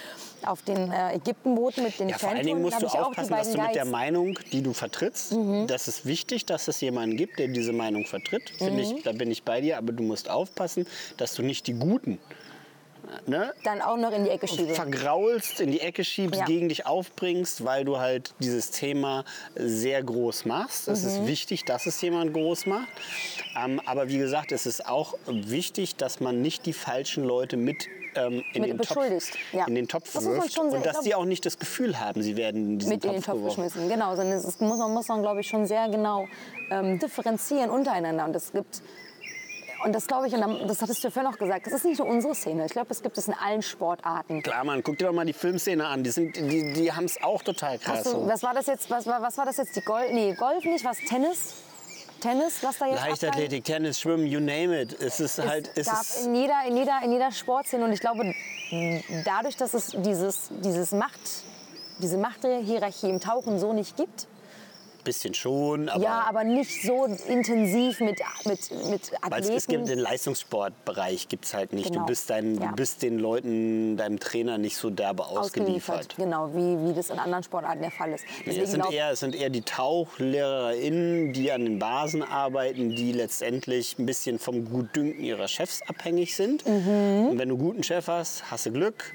Auf 0.45 0.61
den 0.61 0.89
äh, 0.91 1.15
Ägyptenbooten 1.15 1.83
mit 1.83 1.99
den 1.99 2.07
Ja, 2.09 2.17
vor 2.17 2.29
allen 2.29 2.45
Dingen 2.45 2.61
musst 2.61 2.81
du 2.81 2.87
aufpassen, 2.87 3.29
dass 3.29 3.51
du 3.51 3.61
mit 3.61 3.75
der. 3.75 3.85
Meinung, 3.85 4.39
die 4.53 4.61
du 4.61 4.71
vertrittst, 4.71 5.35
das 5.67 5.89
ist 5.89 6.05
wichtig, 6.05 6.45
dass 6.45 6.69
es 6.69 6.79
jemanden 6.79 7.17
gibt, 7.17 7.39
der 7.39 7.49
diese 7.49 7.73
Meinung 7.73 8.05
vertritt. 8.05 8.49
Finde 8.57 8.71
Mhm. 8.73 8.79
ich, 8.79 9.03
da 9.03 9.11
bin 9.11 9.29
ich 9.29 9.43
bei 9.43 9.59
dir, 9.59 9.77
aber 9.77 9.91
du 9.91 10.03
musst 10.03 10.29
aufpassen, 10.29 10.87
dass 11.17 11.33
du 11.33 11.41
nicht 11.43 11.67
die 11.67 11.73
Guten 11.73 12.19
ne, 13.27 13.53
Dann 13.63 13.81
auch 13.81 13.97
noch 13.97 14.11
in 14.11 14.23
die 14.23 14.29
Ecke 14.29 14.47
schiebe. 14.47 14.73
vergraulst, 14.73 15.59
in 15.61 15.71
die 15.71 15.81
Ecke 15.81 16.03
schiebst, 16.03 16.39
Ja. 16.39 16.45
gegen 16.45 16.69
dich 16.69 16.85
aufbringst, 16.85 17.63
weil 17.65 17.85
du 17.85 17.97
halt 17.97 18.33
dieses 18.39 18.71
Thema 18.71 19.23
sehr 19.55 20.01
groß 20.03 20.45
machst. 20.45 20.87
Es 20.87 21.03
Mhm. 21.03 21.07
ist 21.09 21.27
wichtig, 21.27 21.65
dass 21.65 21.85
es 21.85 21.99
jemand 22.01 22.33
groß 22.33 22.65
macht. 22.65 22.87
Ähm, 23.61 23.81
aber 23.85 24.07
wie 24.09 24.17
gesagt, 24.17 24.51
es 24.51 24.65
ist 24.65 24.87
auch 24.87 25.13
wichtig, 25.27 25.95
dass 25.95 26.19
man 26.19 26.41
nicht 26.41 26.65
die 26.65 26.73
falschen 26.73 27.23
Leute 27.23 27.57
mit 27.57 27.87
ähm, 28.13 28.43
in, 28.53 28.63
den 28.63 28.77
Topf, 28.77 28.97
ja. 29.53 29.65
in 29.67 29.75
den 29.75 29.87
Topf 29.87 30.11
Das 30.11 30.25
wirft 30.25 30.51
sehr- 30.51 30.61
und 30.63 30.75
ich 30.75 30.81
dass 30.83 30.91
glaub- 30.95 31.03
die 31.05 31.15
auch 31.15 31.23
nicht 31.23 31.45
das 31.45 31.57
Gefühl 31.59 31.97
haben, 31.97 32.21
sie 32.21 32.35
werden 32.35 32.71
in 32.71 32.79
diesen 32.79 32.91
mit 32.93 33.05
in 33.05 33.11
den 33.11 33.21
Topf 33.21 33.25
Topf 33.27 33.35
geworfen. 33.37 33.63
geschmissen. 33.63 33.87
Genau, 33.89 34.15
sondern 34.17 34.37
es 34.37 34.59
muss 34.59 34.79
man, 34.79 34.91
muss 34.91 35.07
man 35.07 35.21
glaube 35.21 35.39
ich, 35.39 35.47
schon 35.47 35.65
sehr 35.65 35.87
genau 35.87 36.27
ähm, 36.71 36.99
differenzieren 36.99 37.69
untereinander. 37.69 38.25
Und 38.25 38.35
es 38.35 38.51
gibt, 38.51 38.81
und 39.83 39.93
das 39.93 40.07
glaube 40.07 40.27
ich, 40.27 40.33
und 40.33 40.67
das 40.67 40.81
hattest 40.81 41.03
du 41.03 41.07
ja 41.07 41.11
vorhin 41.11 41.31
auch 41.33 41.37
gesagt, 41.37 41.65
das 41.65 41.73
ist 41.73 41.85
nicht 41.85 41.99
nur 41.99 42.07
unsere 42.07 42.33
Szene. 42.35 42.65
Ich 42.65 42.71
glaube, 42.71 42.87
es 42.91 43.01
gibt 43.01 43.17
es 43.17 43.27
in 43.27 43.33
allen 43.33 43.61
Sportarten. 43.61 44.41
Klar, 44.43 44.63
Mann, 44.63 44.83
guck 44.83 44.97
dir 44.97 45.05
doch 45.07 45.13
mal 45.13 45.25
die 45.25 45.33
Filmszene 45.33 45.85
an. 45.87 46.03
Die, 46.03 46.11
sind- 46.11 46.35
die, 46.35 46.73
die 46.73 46.91
haben 46.91 47.05
es 47.05 47.21
auch 47.23 47.41
total 47.43 47.77
krass. 47.79 48.03
Du, 48.03 48.27
was 48.27 48.43
war 48.43 48.53
das 48.53 48.67
jetzt? 48.67 48.89
Was 48.89 49.05
war, 49.07 49.21
was 49.21 49.37
war 49.37 49.45
das 49.45 49.57
jetzt? 49.57 49.75
Die 49.75 49.81
Golf? 49.81 50.11
Nee, 50.11 50.33
Golf 50.33 50.63
nicht. 50.65 50.83
Was? 50.85 50.97
Tennis? 51.07 51.53
Tennis? 52.19 52.61
Was 52.61 52.77
da 52.77 52.85
jetzt? 52.87 52.99
Leichtathletik, 52.99 53.63
Tennis, 53.63 53.99
Schwimmen, 53.99 54.27
you 54.27 54.39
name 54.39 54.79
it. 54.79 54.95
Es 55.01 55.19
ist 55.19 55.39
halt, 55.39 55.69
es 55.75 55.87
es 55.87 56.15
gab 56.17 56.25
in 56.25 56.35
jeder, 56.35 56.53
in, 56.67 56.77
jeder, 56.77 56.99
in 57.03 57.11
jeder 57.11 57.31
Sportszene 57.31 57.83
und 57.83 57.91
ich 57.93 57.99
glaube, 57.99 58.33
dadurch, 59.25 59.57
dass 59.57 59.73
es 59.73 59.87
dieses, 59.97 60.49
dieses 60.63 60.91
Macht, 60.91 61.19
diese 61.99 62.17
Machthierarchie 62.17 63.09
im 63.09 63.19
Tauchen 63.19 63.59
so 63.59 63.73
nicht 63.73 63.97
gibt, 63.97 64.27
bisschen 65.03 65.33
schon, 65.33 65.89
aber, 65.89 66.03
ja, 66.03 66.25
aber 66.27 66.43
nicht 66.43 66.83
so 66.83 67.05
intensiv 67.27 67.99
mit, 67.99 68.19
mit, 68.45 68.71
mit 68.89 69.11
weil 69.29 69.41
es, 69.41 69.49
es 69.49 69.67
gibt 69.67 69.83
Athleten. 69.83 69.85
den 69.85 69.99
Leistungssportbereich 69.99 71.27
gibt's 71.27 71.53
halt 71.53 71.73
nicht. 71.73 71.87
Genau. 71.89 72.01
Du 72.01 72.05
bist 72.07 72.29
dein, 72.29 72.55
Ja. 72.59 72.67
du 72.69 72.75
bist 72.75 73.01
den 73.01 73.19
Leuten, 73.19 73.97
deinem 73.97 74.19
Trainer 74.19 74.57
nicht 74.57 74.77
so 74.77 74.89
derbe 74.89 75.25
ausgeliefert. 75.25 76.15
Genau, 76.17 76.49
wie, 76.53 76.89
wie 76.89 76.93
das 76.93 77.09
in 77.09 77.19
anderen 77.19 77.43
Sportarten 77.43 77.81
der 77.81 77.91
Fall 77.91 78.11
ist. 78.13 78.25
Nee, 78.45 78.59
es, 78.59 78.71
sind 78.71 78.91
eher, 78.91 79.11
es 79.11 79.19
sind 79.19 79.35
eher 79.35 79.49
die 79.49 79.61
TauchlehrerInnen, 79.61 81.33
die 81.33 81.51
an 81.51 81.63
den 81.65 81.79
Basen 81.79 82.23
arbeiten, 82.23 82.95
die 82.95 83.11
letztendlich 83.13 83.97
ein 83.99 84.05
bisschen 84.05 84.39
vom 84.39 84.65
Gutdünken 84.65 85.23
ihrer 85.23 85.47
Chefs 85.47 85.81
abhängig 85.87 86.35
sind. 86.35 86.65
Mhm. 86.67 87.27
Und 87.29 87.39
wenn 87.39 87.49
du 87.49 87.55
einen 87.55 87.63
guten 87.63 87.83
Chef 87.83 88.07
hast, 88.07 88.49
hast 88.49 88.65
du 88.65 88.71
Glück. 88.71 89.13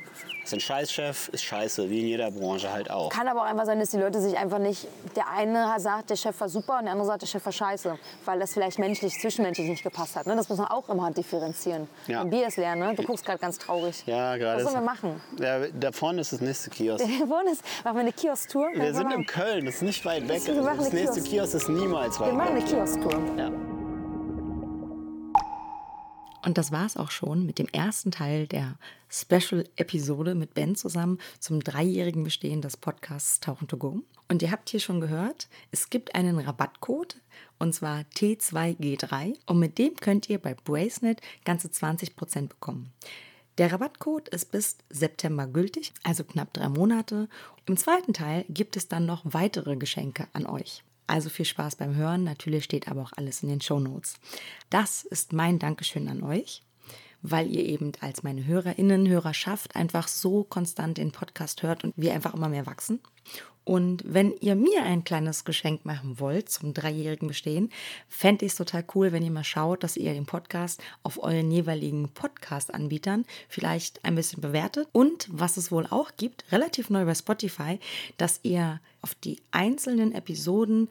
Du 0.51 0.53
einen 0.55 0.61
Scheißchef, 0.61 1.29
ist 1.31 1.43
scheiße, 1.45 1.91
wie 1.91 2.01
in 2.01 2.07
jeder 2.09 2.31
Branche 2.31 2.73
halt 2.73 2.91
auch. 2.91 3.11
Kann 3.11 3.27
aber 3.29 3.43
auch 3.43 3.47
einfach 3.47 3.67
sein, 3.67 3.81
dass 3.81 3.91
die 3.91 3.97
Leute 3.97 4.21
sich 4.21 4.37
einfach 4.39 4.59
nicht. 4.59 4.87
Der 5.17 5.29
eine 5.31 5.75
sagt, 5.79 6.11
der 6.11 6.17
Chef 6.17 6.39
war 6.41 6.49
super 6.49 6.79
und 6.79 6.85
der 6.85 6.93
andere 6.93 7.07
sagt, 7.09 7.23
der 7.23 7.27
Chef 7.27 7.45
war 7.45 7.53
scheiße. 7.53 7.99
Weil 8.25 8.39
das 8.39 8.53
vielleicht 8.53 8.79
menschlich, 8.79 9.19
zwischenmenschlich 9.21 9.69
nicht 9.69 9.83
gepasst 9.83 10.15
hat. 10.17 10.27
Ne? 10.27 10.37
Das 10.37 10.49
muss 10.49 10.59
man 10.59 10.69
auch 10.69 10.89
immer 10.89 11.11
differenzieren. 11.11 11.89
Ja. 12.07 12.21
Ein 12.21 12.31
Bier 12.31 12.47
ist 12.47 12.57
leer, 12.59 12.77
ne? 12.77 12.95
Du 12.95 13.03
guckst 13.03 13.25
gerade 13.25 13.39
ganz 13.39 13.59
traurig. 13.59 14.03
Ja, 14.07 14.37
gerade. 14.37 14.65
Was 14.65 14.73
sollen 14.73 14.85
wir 14.85 14.93
ist- 14.93 15.03
machen? 15.03 15.21
Ja, 15.41 15.59
da 15.79 15.93
vorne 15.93 16.21
ist 16.21 16.33
das 16.33 16.41
nächste 16.41 16.71
Kiosk. 16.71 17.05
Wir 17.07 17.29
wollen 17.29 17.49
es. 17.53 17.59
Machen 17.85 17.97
wir 17.97 18.01
eine 18.03 18.13
Kiosk-Tour? 18.13 18.69
Wir 18.75 18.95
sind 18.95 19.13
in 19.13 19.27
Köln, 19.27 19.67
das 19.67 19.77
ist 19.77 19.83
nicht 19.83 20.05
weit 20.05 20.29
weg. 20.29 20.43
Machen 20.63 20.79
Das 20.79 20.93
nächste 20.93 21.21
Kiosk. 21.23 21.31
Kiosk 21.31 21.55
ist 21.57 21.69
niemals 21.69 22.21
weit 22.21 22.29
Wir 22.29 22.35
machen 22.35 22.49
eine 22.57 22.61
weg. 22.61 22.67
Kiosk-Tour. 22.69 23.21
Ja. 23.37 23.51
Und 26.47 26.59
das 26.59 26.71
war 26.71 26.87
es 26.87 26.97
auch 26.97 27.11
schon 27.11 27.45
mit 27.45 27.59
dem 27.59 27.67
ersten 27.73 28.13
Teil 28.13 28.47
der 28.47 28.79
Special-Episode 29.11 30.37
mit 30.37 30.55
Ben 30.55 30.77
zusammen 30.77 31.19
zum 31.41 31.59
dreijährigen 31.59 32.23
Bestehen 32.23 32.63
des 32.63 32.77
Podcasts 32.77 33.41
Tauchen 33.41 33.67
to 33.67 33.77
Go. 33.77 34.03
Und 34.29 34.43
ihr 34.43 34.53
habt 34.53 34.69
hier 34.71 34.79
schon 34.79 35.01
gehört, 35.01 35.49
es 35.73 35.91
gibt 35.91 36.15
einen 36.15 36.39
Rabattcode 36.39 37.17
und 37.59 37.75
zwar 37.75 38.03
T2G3 38.15 39.37
und 39.47 39.59
mit 39.59 39.77
dem 39.79 39.97
könnt 39.97 40.31
ihr 40.31 40.39
bei 40.39 40.55
Bracenet 40.55 41.21
ganze 41.45 41.67
20% 41.67 42.47
bekommen. 42.47 42.93
Der 43.59 43.73
Rabattcode 43.73 44.29
ist 44.29 44.53
bis 44.53 44.79
September 44.89 45.49
gültig, 45.49 45.95
also 46.05 46.23
knapp 46.23 46.53
drei 46.53 46.69
Monate. 46.69 47.29
Im 47.67 47.77
zweiten 47.77 48.13
Teil 48.13 48.45
gibt 48.49 48.77
es 48.77 48.87
dann 48.87 49.05
noch 49.05 49.23
weitere 49.25 49.75
Geschenke 49.75 50.29
an 50.33 50.47
euch. 50.47 50.85
Also 51.07 51.29
viel 51.29 51.45
Spaß 51.45 51.77
beim 51.77 51.95
Hören. 51.95 52.25
Natürlich 52.25 52.65
steht 52.65 52.89
aber 52.89 53.03
auch 53.03 53.13
alles 53.17 53.43
in 53.43 53.49
den 53.49 53.61
Show 53.61 53.79
Notes. 53.79 54.15
Das 54.71 55.05
ist 55.05 55.33
mein 55.33 55.59
Dankeschön 55.59 56.09
an 56.09 56.23
euch, 56.23 56.63
weil 57.23 57.49
ihr 57.49 57.65
eben 57.65 57.93
als 58.01 58.23
meine 58.23 58.45
Hörerinnen, 58.45 59.09
Hörerschaft 59.09 59.77
einfach 59.77 60.09
so 60.09 60.45
konstant 60.45 60.99
den 60.99 61.13
Podcast 61.13 61.63
hört 61.63 61.85
und 61.85 61.95
wir 61.97 62.13
einfach 62.13 62.35
immer 62.35 62.49
mehr 62.49 62.67
wachsen. 62.67 63.01
Und 63.67 64.05
wenn 64.07 64.33
ihr 64.39 64.55
mir 64.55 64.85
ein 64.85 65.03
kleines 65.03 65.45
Geschenk 65.45 65.85
machen 65.85 66.21
wollt 66.21 66.49
zum 66.49 66.73
dreijährigen 66.73 67.27
Bestehen, 67.27 67.71
fände 68.09 68.45
ich 68.45 68.53
es 68.53 68.59
total 68.59 68.85
cool, 68.95 69.11
wenn 69.11 69.25
ihr 69.25 69.33
mal 69.33 69.43
schaut, 69.43 69.83
dass 69.83 69.97
ihr 69.97 70.15
den 70.15 70.25
Podcast 70.25 70.81
auf 71.03 71.21
euren 71.21 71.51
jeweiligen 71.51 72.09
Podcast-Anbietern 72.11 73.25
vielleicht 73.49 74.05
ein 74.05 74.15
bisschen 74.15 74.41
bewertet. 74.41 74.89
Und 74.93 75.27
was 75.33 75.57
es 75.57 75.73
wohl 75.73 75.85
auch 75.91 76.13
gibt, 76.17 76.45
relativ 76.53 76.91
neu 76.91 77.07
bei 77.07 77.17
Spotify, 77.17 77.81
dass 78.19 78.39
ihr 78.45 78.81
auf 79.07 79.15
die 79.15 79.41
einzelnen 79.53 80.11
Episoden 80.11 80.89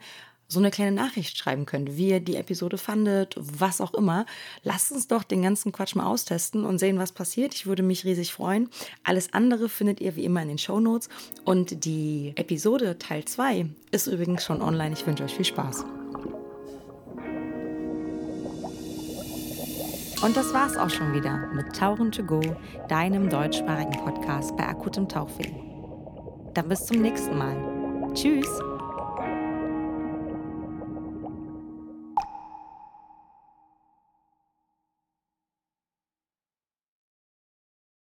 so 0.48 0.58
eine 0.58 0.70
kleine 0.70 0.92
Nachricht 0.92 1.36
schreiben 1.36 1.66
könnt, 1.66 1.98
wie 1.98 2.08
ihr 2.08 2.20
die 2.20 2.36
Episode 2.36 2.78
fandet, 2.78 3.34
was 3.36 3.82
auch 3.82 3.92
immer. 3.92 4.24
Lasst 4.62 4.90
uns 4.90 5.06
doch 5.06 5.22
den 5.22 5.42
ganzen 5.42 5.70
Quatsch 5.70 5.94
mal 5.94 6.06
austesten 6.06 6.64
und 6.64 6.78
sehen, 6.78 6.98
was 6.98 7.12
passiert. 7.12 7.54
Ich 7.54 7.66
würde 7.66 7.82
mich 7.82 8.04
riesig 8.04 8.32
freuen. 8.32 8.70
Alles 9.04 9.34
andere 9.34 9.68
findet 9.68 10.00
ihr 10.00 10.16
wie 10.16 10.24
immer 10.24 10.40
in 10.40 10.48
den 10.48 10.58
Show 10.58 10.80
Notes. 10.80 11.10
Und 11.44 11.84
die 11.84 12.32
Episode 12.36 12.98
Teil 12.98 13.26
2 13.26 13.66
ist 13.90 14.06
übrigens 14.06 14.44
schon 14.44 14.62
online. 14.62 14.94
Ich 14.94 15.06
wünsche 15.06 15.24
euch 15.24 15.34
viel 15.34 15.44
Spaß. 15.44 15.84
Und 20.22 20.36
das 20.36 20.54
war's 20.54 20.78
auch 20.78 20.90
schon 20.90 21.12
wieder 21.12 21.50
mit 21.52 21.76
Tauchen 21.76 22.10
to 22.12 22.24
Go, 22.24 22.40
deinem 22.88 23.28
deutschsprachigen 23.28 23.92
Podcast 24.02 24.56
bei 24.56 24.66
akutem 24.66 25.06
Tauchweh. 25.06 25.52
Dann 26.54 26.68
bis 26.70 26.86
zum 26.86 27.02
nächsten 27.02 27.36
Mal. 27.36 27.75
Tschüss! 28.16 28.75